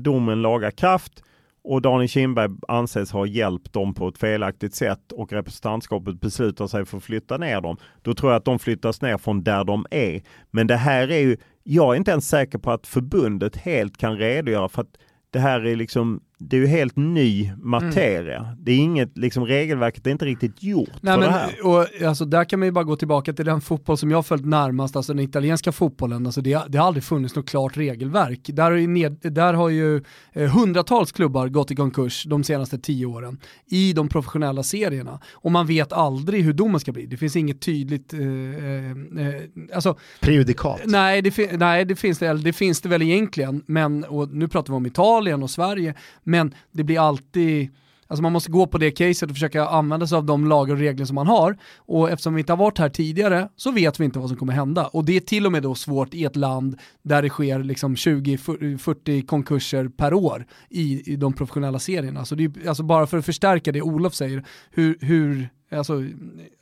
domen 0.00 0.42
laga 0.42 0.70
kraft 0.70 1.22
och 1.64 1.82
Daniel 1.82 2.08
Kindberg 2.08 2.50
anses 2.68 3.12
ha 3.12 3.26
hjälpt 3.26 3.72
dem 3.72 3.94
på 3.94 4.08
ett 4.08 4.18
felaktigt 4.18 4.74
sätt 4.74 5.12
och 5.12 5.32
representantskapet 5.32 6.20
beslutar 6.20 6.66
sig 6.66 6.84
för 6.84 6.96
att 6.96 7.02
flytta 7.02 7.36
ner 7.36 7.60
dem. 7.60 7.76
Då 8.02 8.14
tror 8.14 8.32
jag 8.32 8.38
att 8.38 8.44
de 8.44 8.58
flyttas 8.58 9.02
ner 9.02 9.18
från 9.18 9.42
där 9.42 9.64
de 9.64 9.86
är. 9.90 10.22
Men 10.50 10.66
det 10.66 10.76
här 10.76 11.10
är 11.10 11.18
ju, 11.18 11.36
jag 11.62 11.94
är 11.94 11.96
inte 11.96 12.10
ens 12.10 12.28
säker 12.28 12.58
på 12.58 12.70
att 12.70 12.86
förbundet 12.86 13.56
helt 13.56 13.96
kan 13.96 14.16
redogöra 14.16 14.68
för 14.68 14.82
att 14.82 14.98
det 15.30 15.38
här 15.38 15.66
är 15.66 15.76
liksom, 15.76 16.20
det 16.40 16.56
är 16.56 16.60
ju 16.60 16.66
helt 16.66 16.96
ny 16.96 17.52
materia. 17.62 18.56
Det 18.58 18.72
är 18.72 18.76
inget, 18.76 19.18
liksom 19.18 19.46
regelverket 19.46 20.06
är 20.06 20.10
inte 20.10 20.24
riktigt 20.24 20.62
gjort 20.62 20.88
Nej, 21.00 21.14
för 21.14 21.20
men, 21.20 21.32
det 21.32 21.38
här. 21.38 21.66
och, 21.66 22.08
alltså, 22.08 22.24
där 22.24 22.44
kan 22.44 22.58
man 22.58 22.68
ju 22.68 22.72
bara 22.72 22.84
gå 22.84 22.96
tillbaka 22.96 23.32
till 23.32 23.44
den 23.44 23.60
fotboll 23.60 23.98
som 23.98 24.10
jag 24.10 24.18
har 24.18 24.22
följt 24.22 24.46
närmast, 24.46 24.96
alltså 24.96 25.14
den 25.14 25.24
italienska 25.24 25.72
fotbollen. 25.72 26.26
Alltså, 26.26 26.40
det, 26.40 26.62
det 26.68 26.78
har 26.78 26.86
aldrig 26.86 27.04
funnits 27.04 27.36
något 27.36 27.48
klart 27.48 27.76
regelverk. 27.76 28.40
Där 28.44 28.70
har 28.70 28.78
ju, 28.78 28.86
ned, 28.86 29.18
där 29.20 29.54
har 29.54 29.68
ju 29.68 30.02
eh, 30.32 30.50
hundratals 30.50 31.12
klubbar 31.12 31.48
gått 31.48 31.70
i 31.70 31.76
konkurs 31.76 32.24
de 32.24 32.44
senaste 32.44 32.78
tio 32.78 33.06
åren 33.06 33.38
i 33.66 33.92
de 33.92 34.08
professionella 34.08 34.62
serierna. 34.62 35.20
Och 35.32 35.52
man 35.52 35.66
vet 35.66 35.92
aldrig 35.92 36.44
hur 36.44 36.52
domen 36.52 36.80
ska 36.80 36.92
bli. 36.92 37.06
Det 37.06 37.16
finns 37.16 37.36
inget 37.36 37.60
tydligt... 37.60 38.12
Eh, 38.12 38.20
eh, 38.20 38.90
eh, 39.26 39.42
alltså, 39.74 39.98
Prejudikat. 40.20 40.80
Nej, 40.84 41.22
det, 41.22 41.58
nej 41.58 41.84
det, 41.84 41.96
finns 41.96 42.18
det, 42.18 42.34
det 42.34 42.52
finns 42.52 42.80
det 42.80 42.88
väl 42.88 43.02
egentligen, 43.02 43.62
men 43.66 44.04
och 44.04 44.28
nu 44.28 44.48
pratar 44.48 44.72
vi 44.72 44.76
om 44.76 44.86
Italien 44.86 45.42
och 45.42 45.50
Sverige, 45.50 45.94
men 46.28 46.54
det 46.72 46.84
blir 46.84 47.00
alltid 47.08 47.70
Alltså 48.10 48.22
man 48.22 48.32
måste 48.32 48.50
gå 48.50 48.66
på 48.66 48.78
det 48.78 48.90
caset 48.90 49.30
och 49.30 49.36
försöka 49.36 49.66
använda 49.66 50.06
sig 50.06 50.16
av 50.16 50.24
de 50.24 50.46
lagar 50.46 50.74
och 50.74 50.80
regler 50.80 51.04
som 51.04 51.14
man 51.14 51.26
har. 51.26 51.56
Och 51.76 52.10
eftersom 52.10 52.34
vi 52.34 52.40
inte 52.40 52.52
har 52.52 52.56
varit 52.56 52.78
här 52.78 52.88
tidigare 52.88 53.48
så 53.56 53.70
vet 53.70 54.00
vi 54.00 54.04
inte 54.04 54.18
vad 54.18 54.28
som 54.28 54.38
kommer 54.38 54.52
hända. 54.52 54.86
Och 54.86 55.04
det 55.04 55.16
är 55.16 55.20
till 55.20 55.46
och 55.46 55.52
med 55.52 55.62
då 55.62 55.74
svårt 55.74 56.14
i 56.14 56.24
ett 56.24 56.36
land 56.36 56.78
där 57.02 57.22
det 57.22 57.28
sker 57.28 57.58
liksom 57.58 57.94
20-40 57.94 59.26
konkurser 59.26 59.88
per 59.88 60.14
år 60.14 60.46
i, 60.70 61.12
i 61.12 61.16
de 61.16 61.32
professionella 61.32 61.78
serierna. 61.78 62.24
Så 62.24 62.34
det 62.34 62.44
är, 62.44 62.68
alltså 62.68 62.82
bara 62.82 63.06
för 63.06 63.18
att 63.18 63.24
förstärka 63.24 63.72
det 63.72 63.82
Olof 63.82 64.14
säger, 64.14 64.44
hur, 64.70 64.98
hur, 65.00 65.48
alltså, 65.72 66.04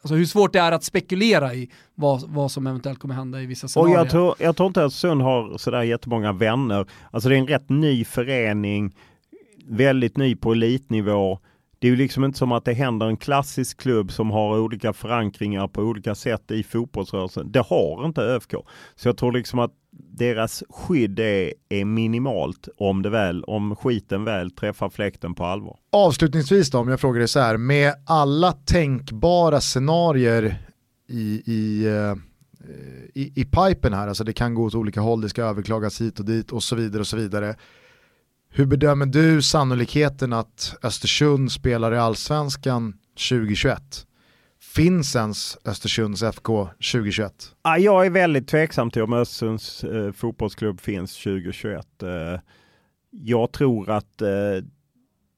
alltså 0.03 0.15
hur 0.15 0.25
svårt 0.25 0.53
det 0.53 0.59
är 0.59 0.73
att 0.73 0.85
spekulera 0.85 1.55
i 1.55 1.71
vad, 1.95 2.23
vad 2.29 2.51
som 2.51 2.67
eventuellt 2.67 2.99
kommer 2.99 3.15
hända 3.15 3.43
i 3.43 3.47
vissa 3.47 3.65
Och 3.65 3.71
scenarier. 3.71 3.97
jag 3.97 4.11
tror, 4.11 4.35
jag 4.39 4.57
tror 4.57 4.67
inte 4.67 4.81
att 4.81 4.87
Östersund 4.87 5.23
har 5.23 5.59
sådär 5.59 5.83
jättemånga 5.83 6.33
vänner. 6.33 6.87
Alltså 7.11 7.29
det 7.29 7.35
är 7.37 7.39
en 7.39 7.47
rätt 7.47 7.69
ny 7.69 8.05
förening, 8.05 8.93
väldigt 9.69 10.17
ny 10.17 10.37
på 10.37 10.53
elitnivå. 10.53 11.39
Det 11.79 11.87
är 11.87 11.91
ju 11.91 11.97
liksom 11.97 12.25
inte 12.25 12.39
som 12.39 12.53
att 12.53 12.65
det 12.65 12.73
händer 12.73 13.07
en 13.07 13.17
klassisk 13.17 13.81
klubb 13.81 14.13
som 14.13 14.31
har 14.31 14.59
olika 14.59 14.93
förankringar 14.93 15.69
på 15.69 15.83
olika 15.83 16.15
sätt 16.15 16.51
i 16.51 16.63
fotbollsrörelsen. 16.63 17.53
Det 17.53 17.61
har 17.61 18.07
inte 18.07 18.21
ÖFK. 18.21 18.55
Så 18.95 19.09
jag 19.09 19.17
tror 19.17 19.33
liksom 19.33 19.59
att 19.59 19.73
deras 20.19 20.63
skydd 20.69 21.19
är, 21.19 21.53
är 21.69 21.85
minimalt 21.85 22.69
om 22.77 23.03
det 23.03 23.11
väl, 23.11 23.45
om 23.45 23.77
skiten 23.77 24.25
väl 24.25 24.51
träffar 24.51 24.91
fläkten 24.91 25.35
på 25.35 25.45
allvar. 25.45 25.79
Avslutningsvis 25.93 26.71
då, 26.71 26.79
om 26.79 26.89
jag 26.89 27.01
frågar 27.01 27.19
dig 27.19 27.29
så 27.29 27.41
här, 27.41 27.57
med 27.57 27.95
alla 28.07 28.53
tänkbara 28.53 29.61
scenarier 29.61 30.59
i, 31.09 31.43
i, 31.47 31.87
eh, 31.87 32.15
i, 33.15 33.33
i 33.41 33.45
pipen 33.45 33.93
här, 33.93 34.09
alltså 34.09 34.25
det 34.25 34.33
kan 34.33 34.55
gå 34.55 34.65
åt 34.65 34.75
olika 34.75 35.01
håll, 35.01 35.21
det 35.21 35.29
ska 35.29 35.43
överklagas 35.43 36.01
hit 36.01 36.19
och 36.19 36.27
dit 36.27 36.53
och 36.53 36.63
så 36.63 36.77
vidare 36.77 37.01
och 37.01 37.07
så 37.07 37.17
vidare. 37.17 37.55
Hur 38.59 38.67
bedömer 38.67 39.07
du 39.07 39.43
sannolikheten 39.43 40.33
att 40.33 40.77
Östersund 40.83 41.53
spelar 41.53 41.95
i 41.95 41.99
allsvenskan 41.99 42.95
2021? 43.31 44.07
Finns 44.61 45.17
ens 45.17 45.59
Östersunds 45.65 46.23
FK 46.23 46.65
2021? 46.67 47.33
Ja, 47.63 47.79
jag 47.79 48.07
är 48.07 48.11
väldigt 48.11 48.49
tveksam 48.49 48.91
till 48.91 49.03
om 49.03 49.13
Östersunds 49.13 49.85
eh, 49.85 50.13
fotbollsklubb 50.13 50.81
finns 50.81 51.23
2021. 51.23 52.03
Eh, 52.03 52.09
jag 53.11 53.53
tror 53.53 53.91
att 53.91 54.23
eh, 54.23 54.29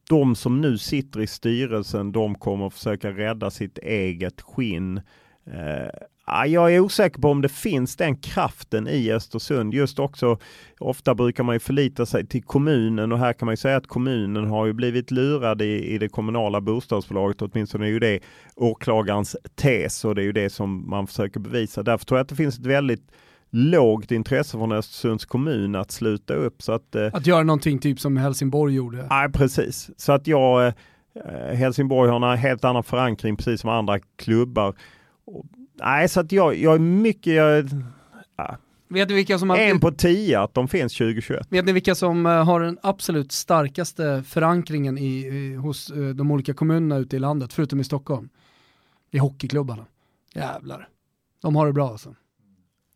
de 0.08 0.34
som 0.34 0.60
nu 0.60 0.78
sitter 0.78 1.20
i 1.20 1.26
styrelsen, 1.26 2.12
de 2.12 2.34
kommer 2.34 2.70
försöka 2.70 3.10
rädda 3.10 3.50
sitt 3.50 3.78
eget 3.78 4.40
skinn. 4.40 4.96
Eh, 5.46 5.88
Ja, 6.30 6.46
Jag 6.46 6.74
är 6.74 6.80
osäker 6.80 7.20
på 7.20 7.28
om 7.28 7.42
det 7.42 7.48
finns 7.48 7.96
den 7.96 8.16
kraften 8.16 8.88
i 8.88 9.12
Östersund. 9.12 9.74
Just 9.74 9.98
också, 9.98 10.38
ofta 10.78 11.14
brukar 11.14 11.44
man 11.44 11.54
ju 11.54 11.58
förlita 11.58 12.06
sig 12.06 12.26
till 12.26 12.42
kommunen 12.42 13.12
och 13.12 13.18
här 13.18 13.32
kan 13.32 13.46
man 13.46 13.52
ju 13.52 13.56
säga 13.56 13.76
att 13.76 13.86
kommunen 13.86 14.46
har 14.46 14.66
ju 14.66 14.72
blivit 14.72 15.10
lurad 15.10 15.62
i, 15.62 15.94
i 15.94 15.98
det 15.98 16.08
kommunala 16.08 16.60
bostadsbolaget. 16.60 17.42
Åtminstone 17.42 17.86
är 17.86 17.90
ju 17.90 17.98
det 17.98 18.20
åklagarens 18.56 19.36
tes 19.54 20.04
och 20.04 20.14
det 20.14 20.22
är 20.22 20.24
ju 20.24 20.32
det 20.32 20.50
som 20.50 20.90
man 20.90 21.06
försöker 21.06 21.40
bevisa. 21.40 21.82
Därför 21.82 22.06
tror 22.06 22.18
jag 22.18 22.22
att 22.22 22.28
det 22.28 22.36
finns 22.36 22.58
ett 22.58 22.66
väldigt 22.66 23.12
lågt 23.50 24.10
intresse 24.10 24.50
från 24.50 24.72
Östersunds 24.72 25.24
kommun 25.24 25.74
att 25.74 25.90
sluta 25.90 26.34
upp. 26.34 26.62
Så 26.62 26.72
att, 26.72 26.94
eh, 26.94 27.06
Att 27.12 27.26
göra 27.26 27.42
någonting 27.42 27.78
typ 27.78 28.00
som 28.00 28.16
Helsingborg 28.16 28.74
gjorde. 28.74 29.06
Nej, 29.10 29.32
precis. 29.32 29.90
Så 29.96 30.12
att 30.12 30.26
jag, 30.26 30.66
eh, 30.66 31.54
Helsingborg 31.54 32.10
har 32.10 32.32
en 32.32 32.38
helt 32.38 32.64
annan 32.64 32.84
förankring 32.84 33.36
precis 33.36 33.60
som 33.60 33.70
andra 33.70 33.98
klubbar. 34.16 34.74
Nej, 35.80 36.08
så 36.08 36.20
att 36.20 36.32
jag, 36.32 36.56
jag 36.56 36.74
är 36.74 36.78
mycket, 36.78 37.32
jag, 37.34 37.68
ja, 38.36 38.56
Vet 38.88 39.08
ni 39.08 39.14
vilka 39.14 39.38
som 39.38 39.50
har... 39.50 39.58
en 39.58 39.80
på 39.80 39.90
tio 39.92 40.40
att 40.40 40.54
de 40.54 40.68
finns 40.68 40.92
2021. 40.92 41.46
Vet 41.50 41.64
ni 41.64 41.72
vilka 41.72 41.94
som 41.94 42.26
eh, 42.26 42.44
har 42.44 42.60
den 42.60 42.78
absolut 42.82 43.32
starkaste 43.32 44.22
förankringen 44.26 44.98
i, 44.98 45.26
i, 45.26 45.54
hos 45.54 45.90
eh, 45.90 45.96
de 46.08 46.30
olika 46.30 46.54
kommunerna 46.54 46.96
ute 46.96 47.16
i 47.16 47.18
landet, 47.18 47.52
förutom 47.52 47.80
i 47.80 47.84
Stockholm? 47.84 48.28
I 49.10 49.18
hockeyklubbarna. 49.18 49.86
Jävlar. 50.34 50.88
De 51.42 51.56
har 51.56 51.66
det 51.66 51.72
bra 51.72 51.88
alltså. 51.88 52.14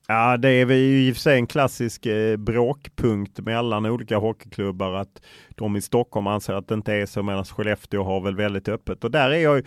Ja, 0.09 0.36
det 0.36 0.48
är 0.50 0.64
väl 0.64 0.76
i 0.76 1.10
och 1.12 1.16
för 1.16 1.20
sig 1.22 1.34
en 1.38 1.46
klassisk 1.46 2.06
eh, 2.06 2.36
bråkpunkt 2.36 3.40
mellan 3.40 3.86
olika 3.86 4.16
hockeyklubbar 4.18 4.92
att 4.94 5.22
de 5.50 5.76
i 5.76 5.82
Stockholm 5.82 6.26
anser 6.26 6.52
att 6.54 6.68
det 6.68 6.74
inte 6.74 6.94
är 6.94 7.06
så 7.06 7.22
medan 7.22 7.44
Skellefteå 7.44 8.04
har 8.04 8.20
väl 8.20 8.36
väldigt 8.36 8.68
öppet. 8.68 9.04
Och 9.04 9.10
där 9.10 9.30
är 9.30 9.38
jag 9.38 9.56
ju- 9.56 9.64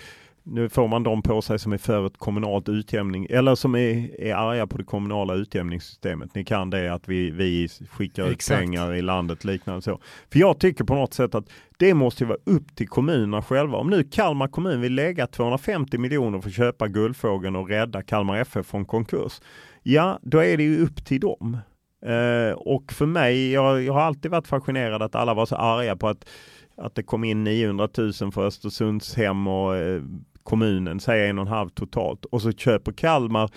nu 0.47 0.69
får 0.69 0.87
man 0.87 1.03
de 1.03 1.21
på 1.21 1.41
sig 1.41 1.59
som 1.59 1.73
är 1.73 1.77
för 1.77 2.05
ett 2.05 2.17
kommunalt 2.17 2.69
utjämning 2.69 3.27
eller 3.29 3.55
som 3.55 3.75
är, 3.75 4.21
är 4.21 4.35
arga 4.35 4.67
på 4.67 4.77
det 4.77 4.83
kommunala 4.83 5.33
utjämningssystemet. 5.33 6.35
Ni 6.35 6.45
kan 6.45 6.69
det 6.69 6.93
att 6.93 7.07
vi, 7.09 7.31
vi 7.31 7.67
skickar 7.89 8.25
ut 8.25 8.33
Exakt. 8.33 8.59
pengar 8.59 8.93
i 8.93 9.01
landet 9.01 9.45
liknande 9.45 9.81
så. 9.81 9.99
För 10.31 10.39
jag 10.39 10.59
tycker 10.59 10.83
på 10.83 10.95
något 10.95 11.13
sätt 11.13 11.35
att 11.35 11.49
det 11.77 11.93
måste 11.93 12.23
ju 12.23 12.27
vara 12.27 12.37
upp 12.43 12.75
till 12.75 12.87
kommunerna 12.87 13.41
själva. 13.41 13.77
Om 13.77 13.89
nu 13.89 14.03
Kalmar 14.03 14.47
kommun 14.47 14.81
vill 14.81 14.95
lägga 14.95 15.27
250 15.27 15.97
miljoner 15.97 16.41
för 16.41 16.49
att 16.49 16.55
köpa 16.55 16.87
Guldfågeln 16.87 17.55
och 17.55 17.69
rädda 17.69 18.01
Kalmar 18.01 18.37
FF 18.37 18.65
från 18.65 18.85
konkurs. 18.85 19.41
Ja, 19.83 20.19
då 20.21 20.43
är 20.43 20.57
det 20.57 20.63
ju 20.63 20.83
upp 20.83 21.05
till 21.05 21.19
dem. 21.19 21.57
Eh, 22.05 22.53
och 22.55 22.91
för 22.91 23.05
mig, 23.05 23.51
jag, 23.51 23.81
jag 23.83 23.93
har 23.93 24.01
alltid 24.01 24.31
varit 24.31 24.47
fascinerad 24.47 25.01
att 25.01 25.15
alla 25.15 25.33
var 25.33 25.45
så 25.45 25.55
arga 25.55 25.95
på 25.95 26.07
att, 26.07 26.29
att 26.77 26.95
det 26.95 27.03
kom 27.03 27.23
in 27.23 27.43
900 27.43 27.89
000 27.97 28.13
för 28.13 28.45
Östersunds 28.45 29.15
hem 29.15 29.47
och 29.47 29.75
eh, 29.75 30.01
kommunen 30.45 30.99
säger 30.99 31.29
en 31.29 31.39
och 31.39 31.45
en 31.45 31.53
halv 31.53 31.69
totalt. 31.69 32.25
Och 32.25 32.41
så 32.41 32.51
köper 32.51 32.91
Kalmar 32.91 33.49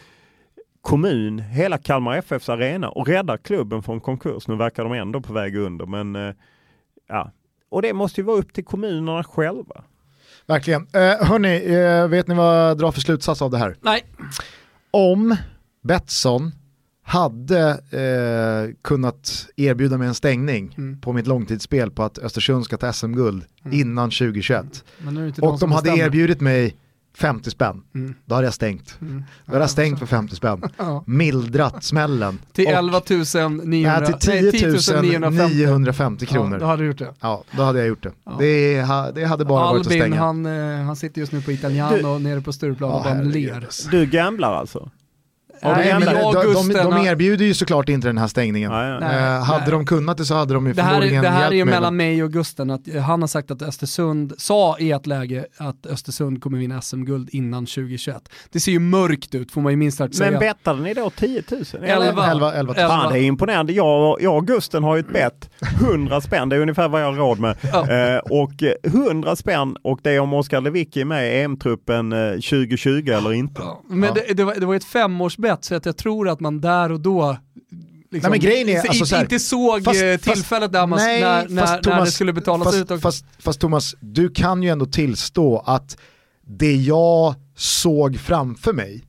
kommun 0.80 1.38
hela 1.38 1.78
Kalmar 1.78 2.16
FFs 2.16 2.48
arena 2.48 2.88
och 2.88 3.08
räddar 3.08 3.36
klubben 3.36 3.82
från 3.82 4.00
konkurs. 4.00 4.48
Nu 4.48 4.56
verkar 4.56 4.84
de 4.84 4.92
ändå 4.92 5.20
på 5.20 5.32
väg 5.32 5.56
under 5.56 5.86
men 5.86 6.16
eh, 6.16 6.34
ja. 7.08 7.32
Och 7.70 7.82
det 7.82 7.92
måste 7.92 8.20
ju 8.20 8.24
vara 8.24 8.38
upp 8.38 8.52
till 8.52 8.64
kommunerna 8.64 9.24
själva. 9.24 9.84
Verkligen. 10.46 10.82
Eh, 10.82 11.26
hörni, 11.26 11.74
eh, 11.74 12.08
vet 12.08 12.28
ni 12.28 12.34
vad 12.34 12.70
jag 12.70 12.78
drar 12.78 12.92
för 12.92 13.00
slutsats 13.00 13.42
av 13.42 13.50
det 13.50 13.58
här? 13.58 13.76
Nej. 13.80 14.04
Om 14.90 15.36
Betsson 15.82 16.52
hade 17.08 17.68
eh, 17.90 18.74
kunnat 18.82 19.46
erbjuda 19.56 19.98
mig 19.98 20.08
en 20.08 20.14
stängning 20.14 20.74
Mm. 20.78 21.00
på 21.00 21.12
mitt 21.12 21.26
långtidsspel 21.26 21.90
på 21.90 22.02
att 22.02 22.18
Östersund 22.18 22.64
ska 22.64 22.76
ta 22.76 22.92
SM-guld 22.92 23.44
innan 23.70 24.10
2021 24.10 24.84
Men 24.98 25.14
nu 25.14 25.20
är 25.20 25.24
det 25.24 25.28
inte 25.28 25.40
och 25.42 25.58
de 25.58 25.72
hade 25.72 25.82
bestämmer. 25.82 26.04
erbjudit 26.04 26.40
mig 26.40 26.76
50 27.16 27.50
spänn, 27.50 27.82
Mm. 27.94 28.14
då 28.24 28.34
hade 28.34 28.46
jag 28.46 28.54
stängt. 28.54 28.98
Mm. 29.00 29.24
Då 29.46 29.52
hade 29.52 29.62
jag 29.62 29.70
stängt 29.70 29.98
för 29.98 30.06
50 30.06 30.36
spänn. 30.36 30.62
Ja. 30.76 31.04
Mildrat 31.06 31.84
smällen. 31.84 32.38
Till 32.52 32.66
Och- 32.66 32.72
11 32.72 33.00
900, 33.64 34.00
Nej, 34.00 34.18
till 34.18 34.50
10 34.52 35.00
950 35.00 35.54
950 35.56 36.26
kronor. 36.26 36.52
Ja, 36.52 36.58
då 36.58 36.66
hade 36.66 36.82
du 36.82 36.86
gjort 36.86 36.98
det. 36.98 37.14
Ja, 37.20 37.44
då 37.56 37.62
hade 37.62 37.78
jag 37.78 37.88
gjort 37.88 38.02
det. 38.02 38.12
Det, 38.38 38.82
ha, 38.82 39.10
det 39.10 39.24
hade 39.24 39.44
bara 39.44 39.60
varit 39.64 39.80
att 39.80 39.86
Albin, 39.86 40.00
stänga. 40.00 40.20
han, 40.20 40.46
eh, 40.46 40.84
han 40.84 40.96
sitter 40.96 41.20
just 41.20 41.32
nu 41.32 41.42
på 41.42 41.52
Italiano 41.52 42.18
nere 42.18 42.40
på 42.40 42.52
Stureplan 42.52 42.90
och 42.90 43.00
Ja, 43.06 43.14
bara 43.14 43.22
ler. 43.22 43.52
herregud. 43.52 43.68
Du 43.90 44.06
gamblar 44.06 44.52
alltså? 44.54 44.90
Ja, 45.62 45.76
Nej, 45.76 45.92
men 45.92 46.02
de, 46.14 46.34
de, 46.54 46.72
de, 46.72 47.06
erbjuder 47.06 47.44
ju 47.44 47.54
såklart 47.54 47.88
inte 47.88 48.08
den 48.08 48.18
här 48.18 48.26
stängningen. 48.28 48.72
Ja. 48.72 48.98
Nej, 49.00 49.16
Eh, 49.18 49.42
hade 49.44 49.60
nej. 49.60 49.70
de 49.70 49.86
kunnat 49.86 50.16
det 50.18 50.24
så 50.24 50.34
hade 50.34 50.54
de 50.54 50.66
ju 50.66 50.72
Det 50.72 50.82
här, 50.82 50.88
är- 50.90 50.94
förmodligen 50.94 51.22
det 51.22 51.28
här 51.28 51.48
är 51.50 51.54
ju 51.54 51.64
mellan 51.64 51.96
mig 51.96 52.22
och 52.22 52.32
Gusten, 52.32 52.70
att 52.70 52.88
eh, 52.88 53.02
han 53.02 53.20
har 53.20 53.28
sagt 53.28 53.50
att 53.50 53.62
Östersund, 53.62 54.32
sa 54.38 54.76
i 54.78 54.92
ett 54.92 55.06
läge 55.06 55.46
att 55.56 55.86
Östersund 55.86 56.42
kommer 56.42 56.58
vinna 56.58 56.80
SM-guld 56.82 57.28
innan 57.32 57.66
2021. 57.66 58.28
Det 58.52 58.60
ser 58.60 58.72
ju 58.72 58.78
mörkt 58.78 59.34
ut 59.34 59.52
får 59.52 59.60
man 59.60 59.72
ju 59.72 59.76
minst 59.76 59.98
sagt 59.98 60.14
säga. 60.14 60.30
Men 60.30 60.40
bettade 60.40 60.82
ni 60.82 60.94
då 60.94 61.10
10 61.10 61.42
000? 61.50 61.62
Elva. 61.84 62.06
Elva, 62.06 62.26
elva, 62.30 62.54
Elva. 62.54 62.74
Fan, 62.74 63.12
det 63.12 63.18
är 63.18 63.22
imponerande. 63.22 63.72
Jag, 63.72 64.16
jag 64.22 64.36
och 64.36 64.46
Gusten 64.46 64.82
har 64.82 64.96
ju 64.96 65.00
ett 65.00 65.12
bett. 65.12 65.50
100 65.80 66.20
spänn, 66.20 66.48
det 66.48 66.56
är 66.56 66.60
ungefär 66.60 66.88
vad 66.88 67.02
jag 67.02 67.06
har 67.06 67.18
råd 67.18 67.38
med. 67.38 67.56
Ja. 67.72 67.90
Eh, 67.90 68.18
och 68.18 68.62
eh, 68.62 68.72
100 68.82 69.36
spänn 69.36 69.76
och 69.82 70.00
det 70.02 70.10
är 70.10 70.20
om 70.20 70.32
Oskar 70.34 70.60
Lewicki 70.60 71.00
är 71.00 71.04
med 71.04 71.26
i 71.34 71.40
EM-truppen 71.42 72.12
eh, 72.12 72.30
2020 72.32 73.08
eller 73.10 73.32
inte. 73.32 73.60
Ja, 73.64 73.82
Men 73.88 74.14
det, 74.14 74.34
det, 74.34 74.44
var, 74.44 74.54
det 74.54 74.66
var 74.66 74.74
ett 74.74 74.84
femårsbett 74.84 75.47
så 75.56 75.74
att 75.74 75.86
jag 75.86 75.96
tror 75.96 76.28
att 76.28 76.40
man 76.40 76.60
där 76.60 76.92
och 76.92 77.00
då 77.00 77.36
liksom, 78.10 78.30
Nej, 78.30 78.40
men 78.40 78.50
grejen 78.50 78.68
är, 78.68 78.76
inte- 78.76 78.88
alltså, 78.88 79.06
så 79.06 79.14
här, 79.16 79.22
inte 79.22 79.38
såg 79.38 79.84
fast- 79.84 80.02
eh, 80.02 80.12
fast- 80.12 80.24
tillfället 80.24 80.72
där 80.72 80.86
man, 80.86 80.98
Nej, 80.98 81.20
när, 81.20 81.48
när, 81.48 81.54
när 81.54 81.82
Thomas- 81.82 82.04
det 82.04 82.10
skulle 82.10 82.32
betalas 82.32 82.64
fast, 82.68 82.78
ut. 82.78 82.90
Och, 82.90 83.00
Fast, 83.00 83.24
fast 83.38 83.60
Thomas, 83.60 83.94
du 84.00 84.30
kan 84.30 84.62
ju 84.62 84.68
ändå 84.68 84.86
tillstå 84.86 85.58
att 85.66 85.96
det 86.46 86.74
jag 86.76 87.34
såg 87.56 88.18
framför 88.18 88.72
mig, 88.72 89.04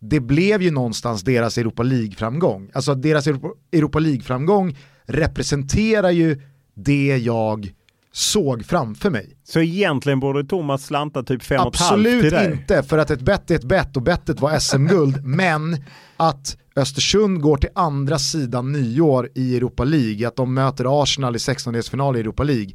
det 0.00 0.20
blev 0.20 0.62
ju 0.62 0.70
någonstans 0.70 1.22
deras 1.22 1.58
Europa 1.58 1.82
League-framgång. 1.82 2.70
Alltså 2.74 2.94
deras 2.94 3.26
Europa, 3.26 3.48
Europa 3.72 3.98
League-framgång 3.98 4.76
representerar 5.06 6.10
ju 6.10 6.40
det 6.74 7.16
jag 7.18 7.72
såg 8.12 8.64
framför 8.66 9.10
mig. 9.10 9.36
Så 9.44 9.60
egentligen 9.60 10.20
borde 10.20 10.44
Thomas 10.44 10.84
slanta 10.86 11.22
typ 11.22 11.42
5 11.42 11.60
Absolut 11.60 12.22
till 12.22 12.30
dig. 12.30 12.52
inte, 12.52 12.82
för 12.82 12.98
att 12.98 13.10
ett 13.10 13.20
bett 13.20 13.50
är 13.50 13.54
ett 13.54 13.64
bett 13.64 13.96
och 13.96 14.02
bettet 14.02 14.40
var 14.40 14.58
SM-guld, 14.58 15.20
men 15.24 15.84
att 16.16 16.56
Östersund 16.76 17.40
går 17.40 17.56
till 17.56 17.70
andra 17.74 18.18
sidan 18.18 18.72
nyår 18.72 19.28
i 19.34 19.56
Europa 19.56 19.84
League, 19.84 20.28
att 20.28 20.36
de 20.36 20.54
möter 20.54 21.02
Arsenal 21.02 21.36
i 21.36 21.38
16-delsfinal 21.38 22.16
i 22.16 22.20
Europa 22.20 22.42
League. 22.42 22.72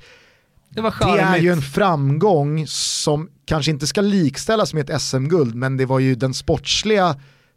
det 0.69 0.81
var 0.81 0.93
Det 0.99 1.21
är 1.21 1.37
ju 1.37 1.51
en 1.51 1.61
framgång 1.61 2.67
som 2.67 3.29
kanske 3.45 3.71
inte 3.71 3.87
ska 3.87 4.01
likställas 4.01 4.73
med 4.73 4.89
ett 4.89 5.01
SM-guld, 5.01 5.55
men 5.55 5.77
det 5.77 5.85
var 5.85 5.99
ju 5.99 6.15
den 6.15 6.33
sportsliga 6.33 7.15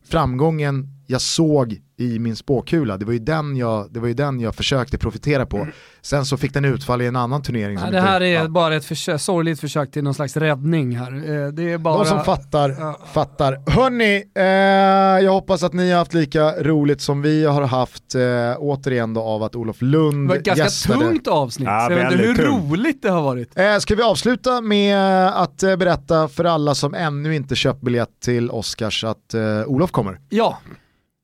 framgången 0.09 0.96
jag 1.07 1.21
såg 1.21 1.81
i 1.99 2.19
min 2.19 2.37
spåkula. 2.37 2.97
Det 2.97 3.05
var 3.05 3.13
ju 3.13 3.19
den 3.19 3.57
jag, 3.57 3.87
det 3.93 4.01
var 4.01 4.09
ju 4.09 4.15
den 4.15 4.41
jag 4.41 4.55
försökte 4.55 4.99
profitera 4.99 5.47
på. 5.47 5.67
Sen 6.03 6.27
så 6.27 6.37
fick 6.37 6.55
den 6.55 6.65
utfall 6.65 7.03
i 7.03 7.07
en 7.07 7.17
annan 7.17 7.43
turnering. 7.43 7.75
Nej, 7.75 7.85
som 7.85 7.93
det 7.93 7.99
inte- 7.99 8.11
här 8.11 8.21
är 8.21 8.35
ja. 8.35 8.49
bara 8.49 8.77
ett 8.77 8.85
försök, 8.85 9.21
sorgligt 9.21 9.61
försök 9.61 9.91
till 9.91 10.03
någon 10.05 10.15
slags 10.15 10.37
räddning 10.37 10.97
här. 10.97 11.13
Eh, 11.45 11.49
Det 11.53 11.73
är 11.73 11.79
bara... 11.79 11.99
De 11.99 12.05
som 12.05 12.25
fattar, 12.25 12.77
Ja. 12.79 12.99
fattar. 13.13 13.71
Hörni, 13.71 14.25
eh, 14.35 15.25
jag 15.25 15.33
hoppas 15.33 15.63
att 15.63 15.73
ni 15.73 15.91
har 15.91 15.99
haft 15.99 16.15
lika 16.15 16.63
roligt 16.63 17.01
som 17.01 17.23
vi 17.23 17.45
har 17.45 17.63
haft, 17.63 18.15
eh, 18.15 18.21
återigen 18.59 19.15
då 19.15 19.21
av 19.23 19.43
att 19.43 19.57
Olof 19.57 19.77
Det 19.79 19.85
Lund 19.85 20.29
var 20.29 20.37
ett 20.37 20.43
ganska 20.45 20.65
gästade. 20.65 20.99
tungt 21.01 21.27
avsnitt, 21.29 21.69
Ja, 21.69 21.91
jag 21.91 21.97
vet 21.97 22.13
inte 22.13 22.25
hur 22.25 22.35
tungt. 22.35 22.49
roligt 22.73 23.03
det 23.03 23.11
har 23.11 23.23
varit. 23.23 23.59
Eh, 23.59 23.77
ska 23.79 23.95
vi 23.95 24.03
avsluta 24.03 24.61
med 24.61 25.29
att 25.29 25.63
eh, 25.63 25.77
berätta 25.77 26.29
för 26.29 26.45
alla 26.45 26.75
som 26.75 26.95
ännu 26.95 27.35
inte 27.37 27.55
köpt 27.55 27.81
biljett 27.81 28.21
till 28.25 28.51
Oscars 28.51 29.05
att 29.05 29.35
eh, 29.35 29.63
Olof 29.67 29.91
kommer? 29.91 30.21
Ja, 30.29 30.59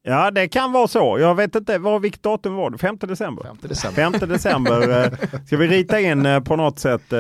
Ja, 0.04 0.30
det 0.30 0.48
kan 0.48 0.72
vara 0.72 0.88
så. 0.88 1.18
Jag 1.20 1.34
vet 1.34 1.54
inte, 1.54 1.78
vad, 1.78 2.02
vilket 2.02 2.22
datum 2.22 2.54
var 2.54 2.70
det? 2.70 2.78
5 2.78 2.96
december? 3.00 3.42
5 3.44 3.56
december. 3.60 4.18
5 4.18 4.28
december. 4.28 5.04
eh, 5.04 5.12
Ska 5.46 5.56
vi 5.56 5.66
rita 5.68 6.00
in 6.00 6.26
eh, 6.26 6.40
på 6.40 6.56
något 6.56 6.78
sätt? 6.78 7.12
eh, 7.12 7.18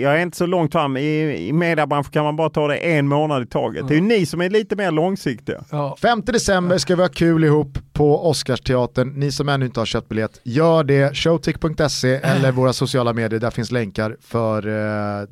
Jag 0.00 0.16
är 0.16 0.18
inte 0.18 0.36
så 0.36 0.46
långt 0.46 0.72
fram. 0.72 0.96
I, 0.96 1.36
i 1.48 1.52
mediebranschen 1.52 2.12
kan 2.12 2.24
man 2.24 2.36
bara 2.36 2.50
ta 2.50 2.68
det 2.68 2.76
en 2.76 3.08
månad 3.08 3.42
i 3.42 3.46
taget. 3.46 3.88
Det 3.88 3.94
är 3.94 3.96
ju 3.96 4.00
ni 4.02 4.26
som 4.26 4.40
är 4.40 4.50
lite 4.50 4.76
mer 4.76 4.90
långsiktiga. 4.90 5.64
ja. 5.70 5.96
5 6.02 6.22
december 6.24 6.78
ska 6.78 6.96
vi 6.96 7.02
ha 7.02 7.08
kul 7.08 7.44
ihop 7.44 7.78
på 7.92 8.28
Oscarsteatern. 8.30 9.08
Ni 9.16 9.32
som 9.32 9.48
ännu 9.48 9.66
inte 9.66 9.80
har 9.80 9.86
köpt 9.86 10.08
biljett, 10.08 10.40
gör 10.44 10.84
det. 10.84 11.16
Showtick.se 11.16 12.14
eller 12.22 12.52
våra 12.52 12.72
sociala 12.72 13.12
medier, 13.12 13.40
där 13.40 13.50
finns 13.50 13.70
länkar 13.70 14.16
för 14.20 14.62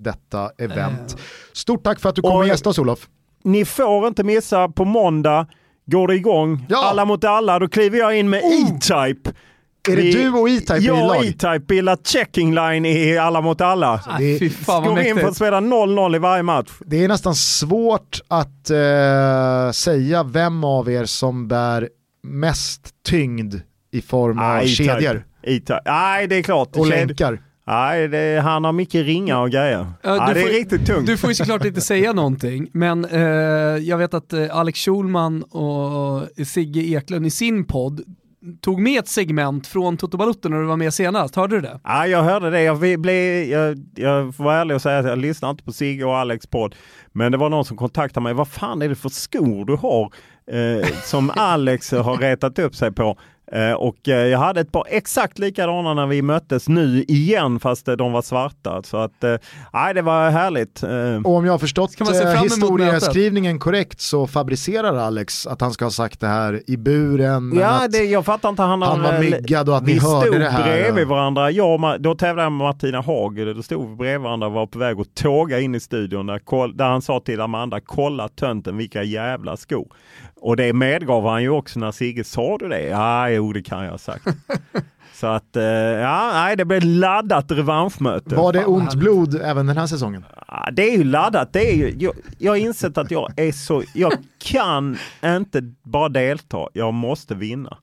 detta 0.03 0.51
event. 0.59 1.17
Stort 1.53 1.85
tack 1.85 2.01
för 2.01 2.09
att 2.09 2.15
du 2.15 2.23
kom 2.23 2.33
och 2.33 2.39
Och- 2.39 2.47
gästade 2.49 2.71
oss 2.71 2.79
Olof. 2.79 3.09
Ni 3.45 3.65
får 3.65 4.07
inte 4.09 4.25
missa 4.25 4.69
på 4.69 4.85
måndag 4.85 5.47
går 5.87 6.09
det 6.09 6.15
igång. 6.15 6.67
Ja. 6.69 6.85
Alla 6.85 7.05
mot 7.05 7.25
alla. 7.25 7.59
Då 7.59 7.69
kliver 7.69 7.99
jag 7.99 8.19
in 8.19 8.31
med 8.31 8.43
Oh. 8.43 8.53
E-Type. 8.77 9.33
Är 9.91 9.97
det 9.97 10.03
Vi- 10.03 10.13
du 10.13 10.31
och 10.31 10.49
E-Type 10.49 10.77
i 10.79 10.85
Jag 10.87 11.03
och 11.03 11.07
lag? 11.09 11.25
E-Type 11.25 11.59
bildar 11.59 11.99
checking 12.05 12.55
line 12.55 12.87
i 12.87 13.19
Alla 13.19 13.41
mot 13.41 13.61
alla. 13.61 13.99
Fan 13.99 14.19
vad 14.67 14.85
Går 14.85 15.01
in 15.01 15.17
för 15.17 15.29
att 15.29 15.37
spela 15.37 15.61
0-0 15.61 16.17
i 16.17 16.19
varje 16.19 16.43
match. 16.43 16.71
Det 16.87 17.05
är 17.05 17.09
nästan 17.09 17.35
svårt 17.35 18.21
att 18.29 18.71
eh, 18.71 19.71
säga 19.73 20.23
vem 20.23 20.65
av 20.65 20.91
er 20.91 21.05
som 21.05 21.49
bär 21.49 21.89
mest 22.23 22.81
tyngd 23.07 23.55
i 23.93 24.03
form 24.03 24.39
av 24.39 24.45
Ah, 24.45 24.59
E-Type. 24.61 24.85
kedjor 24.85 25.25
E-Type. 25.43 25.81
Nej, 25.85 26.27
det 26.27 26.37
är 26.37 26.43
klart. 26.43 26.77
och 26.77 26.87
länkar. 26.87 27.39
Nej, 27.67 28.09
det, 28.09 28.41
han 28.45 28.65
har 28.65 28.73
mycket 28.73 29.07
ringar 29.07 29.41
och 29.41 29.51
grejer. 29.51 29.87
Ja, 30.03 30.27
du 30.29 30.35
det 30.35 30.41
är 30.41 30.45
får- 30.47 30.53
riktigt 30.53 30.87
tungt. 30.87 31.07
Du 31.07 31.17
får 31.17 31.29
ju 31.31 31.35
såklart 31.35 31.65
inte 31.65 31.81
säga 31.81 32.13
någonting, 32.13 32.69
men 32.73 33.05
eh, 33.05 33.21
jag 33.83 33.99
vet 33.99 34.15
att 34.15 34.33
eh, 34.33 34.57
Alex 34.57 34.79
Schulman 34.81 35.43
och 35.43 36.47
Sigge 36.47 36.81
Eklund 36.81 37.27
i 37.27 37.31
sin 37.31 37.65
podd 37.65 38.01
tog 38.61 38.81
med 38.81 38.99
ett 38.99 39.09
segment 39.09 39.67
från 39.67 39.97
Toto 39.97 40.17
Balotto 40.17 40.49
när 40.49 40.59
du 40.61 40.67
var 40.67 40.77
med 40.77 40.95
senast. 40.95 41.37
Hörde 41.37 41.57
du 41.57 41.61
det? 41.61 41.81
Ja, 41.85 42.07
jag 42.07 42.23
hörde 42.23 42.51
det. 42.51 42.63
Jag, 42.63 42.79
blev, 43.01 43.45
jag, 43.45 43.79
jag 43.95 44.35
får 44.35 44.45
vara 44.45 44.57
ärlig 44.61 44.75
och 44.75 44.83
säga 44.83 44.99
att 44.99 45.07
jag 45.07 45.19
lyssnar 45.19 45.51
inte 45.51 45.65
på 45.65 45.73
Sigge 45.73 46.05
och 46.05 46.17
Alex 46.19 46.47
podd. 46.47 46.75
Men 47.13 47.33
det 47.33 47.39
var 47.39 47.51
någon 47.51 47.65
som 47.65 47.77
kontaktade 47.77 48.25
mig. 48.25 48.35
Vad 48.35 48.49
fan 48.49 48.83
är 48.83 48.89
det 48.89 48.95
för 48.95 49.09
skor 49.09 49.65
du 49.65 49.77
har 49.77 50.13
eh, 50.81 50.87
som 51.05 51.31
Alex 51.37 51.93
har 51.93 52.17
retat 52.17 52.59
upp 52.59 52.75
sig 52.75 52.93
på? 52.93 53.19
Eh, 53.55 53.73
och 53.73 54.09
eh, 54.09 54.27
jag 54.27 54.39
hade 54.39 54.61
ett 54.61 54.73
par 54.73 54.85
exakt 54.89 55.39
likadana 55.39 55.95
när 55.95 56.07
vi 56.07 56.23
möttes 56.23 56.69
nu 56.69 57.05
igen 57.09 57.61
fast 57.61 57.89
eh, 57.89 57.95
de 57.95 58.13
var 58.13 58.23
svarta. 58.23 58.83
Så 58.83 58.97
att, 58.97 59.25
nej 59.73 59.95
det 59.95 60.03
var 60.03 60.31
härligt. 60.31 60.83
Och 61.25 61.37
om 61.37 61.45
jag 61.45 61.53
har 61.53 61.59
förstått 61.59 61.91
historieskrivningen 62.45 63.59
korrekt 63.59 64.01
så 64.01 64.27
fabricerar 64.27 64.97
Alex 64.97 65.47
att 65.47 65.61
han 65.61 65.73
ska 65.73 65.85
ha 65.85 65.91
sagt 65.91 66.21
det 66.21 66.27
här 66.27 66.63
i 66.67 66.77
buren. 66.77 67.53
Ja, 67.59 67.89
det, 67.89 67.99
jag 67.99 68.25
fattar 68.25 68.49
inte. 68.49 68.63
Han, 68.63 68.83
han 68.83 69.03
var 69.03 69.19
myggad 69.19 69.69
och 69.69 69.77
att 69.77 69.87
ni 69.87 69.93
vi 69.93 69.99
hörde 69.99 70.27
stod 70.27 70.41
det 70.41 70.51
här. 70.51 70.63
bredvid 70.63 71.07
varandra. 71.07 71.51
Jag, 71.51 71.97
då 72.01 72.15
tävlade 72.15 72.47
jag 72.47 72.53
med 72.53 72.67
Martina 72.67 73.01
Hager. 73.01 73.55
Då 73.55 73.63
stod 73.63 73.91
vi 73.91 73.97
bredvid 73.97 74.21
varandra 74.21 74.47
och 74.47 74.53
var 74.53 74.67
på 74.67 74.79
väg 74.79 75.01
att 75.01 75.15
tåga 75.15 75.61
in 75.61 75.75
i 75.75 75.81
studion 75.81 76.27
där, 76.27 76.73
där 76.77 76.85
han 76.85 77.03
sa 77.03 77.21
till 77.21 77.41
Amanda, 77.41 77.81
kolla 77.81 78.29
tönten 78.29 78.77
vilka 78.77 79.03
jävla 79.03 79.57
skor. 79.57 79.89
Och 80.45 80.57
det 80.57 80.73
medgav 80.73 81.27
han 81.27 81.43
ju 81.43 81.49
också 81.49 81.81
när 81.81 81.93
Sigge 81.93 82.25
sa 82.25 82.59
du 82.59 82.69
det? 82.69 82.83
Ja, 82.83 83.29
jo 83.29 83.53
det 83.53 83.63
kan 83.63 83.85
jag 83.85 83.91
ha 83.91 83.99
sagt. 83.99 84.27
Så 85.15 85.27
att, 85.27 85.57
eh, 85.57 85.63
ja, 85.63 86.31
nej 86.35 86.57
det 86.57 86.65
blev 86.65 86.85
laddat 86.85 87.51
revanschmöte. 87.51 88.35
Var 88.35 88.53
det 88.53 88.65
ont 88.65 88.85
härligt. 88.85 88.99
blod 88.99 89.41
även 89.43 89.67
den 89.67 89.77
här 89.77 89.87
säsongen? 89.87 90.25
Ja, 90.49 90.69
det 90.73 90.93
är 90.93 90.97
ju 90.99 91.05
laddat. 91.05 91.53
Det 91.53 91.73
är 91.73 91.77
ju, 91.77 91.97
jag, 91.99 92.15
jag 92.39 92.53
har 92.53 92.57
insett 92.57 92.99
att 92.99 93.11
jag 93.11 93.33
är 93.37 93.53
så, 93.53 93.83
jag 93.95 94.13
kan 94.39 94.99
inte 95.25 95.73
bara 95.83 96.09
delta, 96.09 96.69
jag 96.73 96.95
måste 96.95 97.35
vinna. 97.35 97.79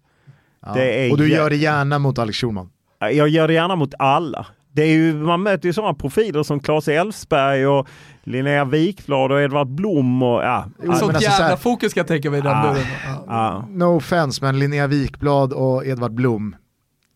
Ja. 0.66 0.74
Det 0.74 1.06
är 1.08 1.12
och 1.12 1.18
du 1.18 1.30
gör 1.30 1.50
det 1.50 1.56
gärna 1.56 2.00
mot 2.00 2.20
Alex 2.20 2.38
Schulman. 2.38 2.70
Jag 3.00 3.28
gör 3.28 3.48
det 3.48 3.54
gärna 3.54 3.76
mot 3.76 3.94
alla. 4.00 4.46
Det 4.74 4.82
är 4.82 4.88
ju, 4.88 5.14
man 5.14 5.44
möter 5.44 5.68
ju 5.70 5.74
sådana 5.74 5.94
profiler 5.94 6.44
som 6.44 6.60
Claes 6.60 6.88
Elfsberg 6.88 7.68
och 7.68 7.88
Linnea 8.24 8.66
Wikblad 8.66 9.32
och 9.32 9.42
Edvard 9.42 9.68
Blom 9.68 10.24
och 10.24 10.44
ja. 10.44 10.66
Sånt 10.78 10.90
alltså 10.90 11.06
jävla 11.06 11.38
så 11.38 11.44
här- 11.44 11.56
fokus 11.56 11.94
kan 11.94 12.02
jag 12.02 12.08
tänka 12.08 12.30
mig 12.32 12.40
i 12.40 12.42
den 12.42 12.52
Ah. 12.58 12.62
buren. 12.74 12.86
Ja. 13.28 13.66
No 13.70 13.84
offense, 13.98 14.46
men 14.46 14.60
Linnea 14.60 14.88
Wikblad 14.88 15.54
och 15.54 15.86
Edvard 15.86 16.14
Blom. 16.14 16.56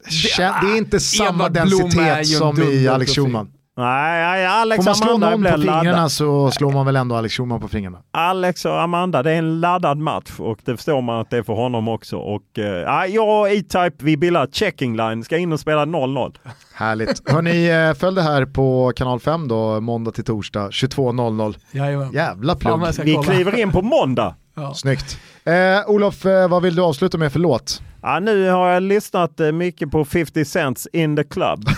Kän- 0.10 0.54
Det 0.62 0.72
är 0.74 0.78
inte 0.78 1.00
samma 1.00 1.30
Edvard 1.30 1.52
densitet 1.52 2.18
en 2.18 2.26
som 2.26 2.62
i 2.62 2.88
Alex. 2.88 3.12
Schulman. 3.16 3.52
Nej, 3.78 4.22
nej, 4.24 4.46
Alex 4.46 4.78
Får 4.78 4.86
man 4.86 4.96
slå 4.96 5.08
Amanda 5.16 5.30
någon 5.30 5.44
på 5.44 5.50
fingrarna 5.62 5.84
laddad. 5.92 6.12
så 6.12 6.52
slår 6.52 6.72
man 6.72 6.86
väl 6.86 6.96
ändå 6.96 7.16
Alex 7.16 7.34
Schulman 7.38 7.60
på 7.62 7.68
fingrarna. 7.68 7.98
Alex 8.12 8.66
och 8.66 8.82
Amanda, 8.82 9.24
det 9.24 9.32
är 9.32 9.36
en 9.38 9.60
laddad 9.60 9.98
match 9.98 10.32
och 10.40 10.60
det 10.66 10.76
förstår 10.78 11.02
man 11.02 11.20
att 11.20 11.30
det 11.30 11.38
är 11.38 11.44
för 11.44 11.54
honom 11.54 11.88
också. 11.88 12.18
Och, 12.18 12.60
eh, 12.60 12.66
ja, 12.66 13.08
jag 13.08 13.40
och 13.42 13.50
E-Type, 13.50 13.92
vi 14.00 14.18
bildar 14.18 14.48
checking 14.52 14.98
line, 14.98 15.24
ska 15.24 15.38
in 15.38 15.54
och 15.54 15.60
spela 15.60 15.86
0-0. 15.86 16.38
Härligt. 16.78 17.30
Hörni, 17.30 17.70
eh, 17.70 17.94
följ 17.94 18.16
det 18.16 18.22
här 18.22 18.46
på 18.46 18.92
kanal 18.96 19.20
5 19.20 19.48
då, 19.48 19.82
måndag 19.82 20.12
till 20.12 20.24
torsdag, 20.24 20.70
22.00. 20.72 21.58
Jajamän. 21.72 22.12
Jävla 22.12 22.56
plugg. 22.56 22.94
ska 22.94 23.04
Vi 23.04 23.16
kliver 23.16 23.60
in 23.60 23.72
på 23.72 23.82
måndag. 23.82 24.36
Ja. 24.56 24.74
Snyggt. 24.74 25.20
Eh, 25.44 25.54
Olof, 25.90 26.26
eh, 26.26 26.48
vad 26.50 26.62
vill 26.62 26.76
du 26.76 26.82
avsluta 26.82 27.18
med 27.18 27.32
för 27.32 27.40
låt? 27.40 27.82
Ja, 28.02 28.20
nu 28.20 28.50
har 28.50 28.70
jag 28.70 28.84
lyssnat 28.84 29.40
eh, 29.40 29.52
mycket 29.52 29.92
på 29.92 30.06
50 30.06 30.46
Cents 30.46 30.88
In 30.94 31.16
the 31.16 31.24
Club. 31.24 31.66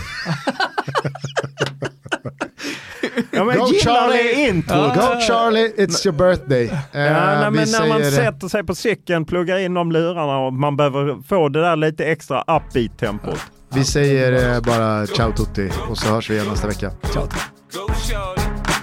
ja, 3.30 3.44
men 3.44 3.58
Go 3.58 3.66
Charlie! 3.84 4.22
det 4.22 4.48
intro. 4.48 4.76
Go 4.76 5.20
Charlie, 5.20 5.72
it's 5.76 6.06
your 6.06 6.18
birthday. 6.18 6.64
Ja, 6.66 6.78
nej, 6.92 7.50
men 7.50 7.52
när 7.52 7.88
man 7.88 7.98
säger- 7.98 8.10
sätter 8.10 8.48
sig 8.48 8.64
på 8.64 8.74
cykeln, 8.74 9.24
pluggar 9.24 9.58
in 9.58 9.74
de 9.74 9.92
lurarna 9.92 10.38
och 10.38 10.52
man 10.52 10.76
behöver 10.76 11.22
få 11.28 11.48
det 11.48 11.60
där 11.60 11.76
lite 11.76 12.04
extra 12.04 12.42
upbeat-tempot. 12.42 13.38
Vi 13.70 13.84
säger 13.84 14.54
eh, 14.54 14.60
bara 14.60 15.06
ciao 15.06 15.32
tutti 15.32 15.70
och 15.90 15.98
så 15.98 16.06
hörs 16.08 16.30
vi 16.30 16.34
igen 16.34 16.46
nästa 16.48 16.66
vecka. 16.66 16.90
Ciao. 17.12 17.28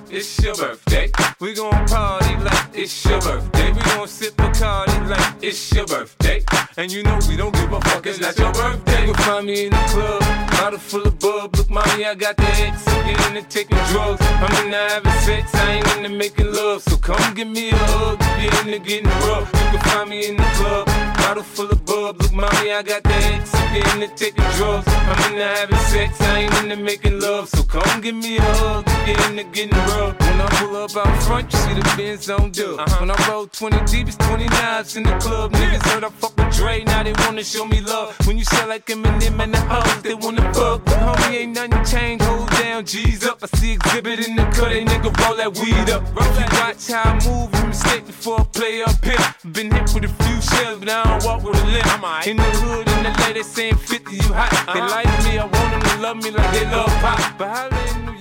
It's 0.10 0.42
your 0.46 0.56
birthday. 0.56 1.12
We 1.42 1.54
gon' 1.54 1.86
party 1.88 2.36
like 2.44 2.70
it's 2.74 3.10
your 3.10 3.20
birthday. 3.20 3.74
We 3.74 3.82
gon' 3.82 4.08
sip 4.08 4.40
a 4.40 4.44
Bacardi 4.44 5.10
like 5.10 5.44
it's 5.44 5.76
your 5.76 5.86
birthday. 5.88 6.42
And 6.78 6.90
you 6.92 7.04
know 7.04 7.20
we 7.28 7.36
don't 7.36 7.54
give 7.54 7.74
a 7.74 7.82
fuck, 7.82 8.06
it's 8.06 8.22
not 8.22 8.38
your 8.40 8.54
birthday. 8.54 9.08
You 9.08 9.14
can 9.14 9.24
find 9.24 9.46
me 9.46 9.66
in 9.66 9.72
the 9.72 9.84
club, 9.90 10.22
bottle 10.52 10.80
full 10.80 11.02
of 11.02 11.20
bub. 11.20 11.56
Look, 11.58 11.70
mommy, 11.70 12.06
I 12.06 12.16
got 12.16 12.38
the 12.38 12.44
X. 12.44 12.86
Get 12.86 13.28
into 13.28 13.44
taking 13.50 13.78
drugs. 13.92 14.22
I'm 14.22 14.66
into 14.66 14.78
having 14.78 15.20
sex, 15.26 15.54
I 15.56 15.72
ain't 15.72 15.98
into 15.98 16.10
making 16.10 16.54
love. 16.54 16.82
So 16.84 16.96
come 16.96 17.34
give 17.34 17.50
me 17.50 17.72
a 17.72 17.76
hug, 17.76 18.20
get 18.20 18.66
into 18.66 18.80
getting 18.80 19.10
rough. 19.28 19.52
You 19.54 19.78
can 19.78 19.80
find 19.90 20.10
me 20.10 20.28
in 20.30 20.38
the 20.38 20.50
club, 20.56 20.86
bottle 21.18 21.44
full 21.44 21.70
of 21.70 21.84
bub. 21.86 22.22
Look, 22.22 22.32
mommy, 22.32 22.72
I 22.72 22.84
got 22.84 23.04
the 23.04 23.14
X. 23.14 23.65
Get 23.76 23.94
into 23.96 24.08
taking 24.16 24.50
drugs. 24.56 24.88
I'm 24.88 25.34
into 25.34 25.44
having 25.44 25.78
sex, 25.92 26.22
I 26.22 26.40
ain't 26.40 26.64
into 26.64 26.78
making 26.78 27.20
love. 27.20 27.50
So 27.50 27.62
come 27.64 28.00
give 28.00 28.16
me 28.16 28.38
a 28.38 28.42
hug, 28.42 28.86
get 29.06 29.20
into 29.30 29.44
getting 29.52 29.72
rough. 29.72 30.18
When 30.18 30.40
I 30.40 30.48
pull 30.52 30.76
up 30.78 30.96
out 30.96 31.24
front, 31.24 31.52
you 31.52 31.60
see 31.60 31.74
the 31.74 31.94
Benz 31.98 32.30
on 32.30 32.52
dub. 32.52 32.80
When 33.02 33.12
I 33.12 33.28
roll 33.30 33.48
20 33.48 33.78
deep, 33.92 34.08
it's 34.08 34.16
29s 34.16 34.96
in 34.96 35.04
the 35.04 35.18
club. 35.18 35.52
Niggas 35.52 35.84
heard 35.90 36.06
I 36.06 36.10
fuck 36.10 36.38
with 36.38 36.56
Dre, 36.56 36.86
now 36.86 37.04
they 37.04 37.12
wanna 37.26 37.44
show 37.44 37.66
me 37.66 37.82
love. 37.82 38.16
When 38.26 38.38
you 38.38 38.46
sell 38.46 38.70
like 38.70 38.86
Eminem 38.86 39.44
and 39.44 39.54
the 39.54 39.60
hoes, 39.60 40.02
they 40.04 40.14
wanna 40.14 40.54
fuck. 40.54 40.86
But 40.86 40.96
homie, 40.96 41.36
ain't 41.42 41.56
nothing 41.56 41.84
changed, 41.84 42.24
hold 42.24 42.50
down, 42.52 42.86
G's 42.86 43.26
up. 43.26 43.40
I 43.44 43.48
see 43.58 43.74
exhibit 43.74 44.26
in 44.26 44.38
the 44.38 44.44
cut, 44.56 44.70
they 44.70 44.86
nigga 44.86 45.12
roll 45.20 45.36
that 45.36 45.52
weed 45.60 45.90
up. 45.90 46.04
If 46.16 46.40
you 46.40 46.48
watch 46.60 46.88
how 46.88 47.12
I 47.12 47.14
move, 47.28 47.54
you 47.54 47.68
mistake 47.68 48.08
before 48.08 48.40
I 48.40 48.44
play 48.46 48.84
up 48.84 49.04
here. 49.04 49.52
Been 49.52 49.70
hit 49.70 49.94
with 49.94 50.06
a 50.06 50.24
few 50.24 50.40
shells, 50.40 50.80
but 50.80 50.88
I 50.88 51.04
don't 51.04 51.26
walk 51.26 51.44
with 51.44 51.62
a 51.62 51.66
limp. 51.66 51.86
In 52.26 52.38
the 52.38 52.44
hood, 52.44 52.88
in 52.88 53.04
the 53.04 53.12
lady 53.26 53.44
saying 53.66 53.78
50, 53.78 54.16
you 54.16 54.22
hot. 54.34 54.52
They 54.74 54.80
uh-huh. 54.80 54.96
like 54.96 55.24
me, 55.26 55.40
I 55.40 55.46
want 55.46 55.72
them 55.72 55.82
to 55.82 56.02
love 56.02 56.18
me 56.18 56.32
like 56.32 56.52
they 56.52 56.66
love 56.66 56.88
pop. 57.02 57.38
But 57.38 57.48
how 57.50 57.70
they 57.70 58.15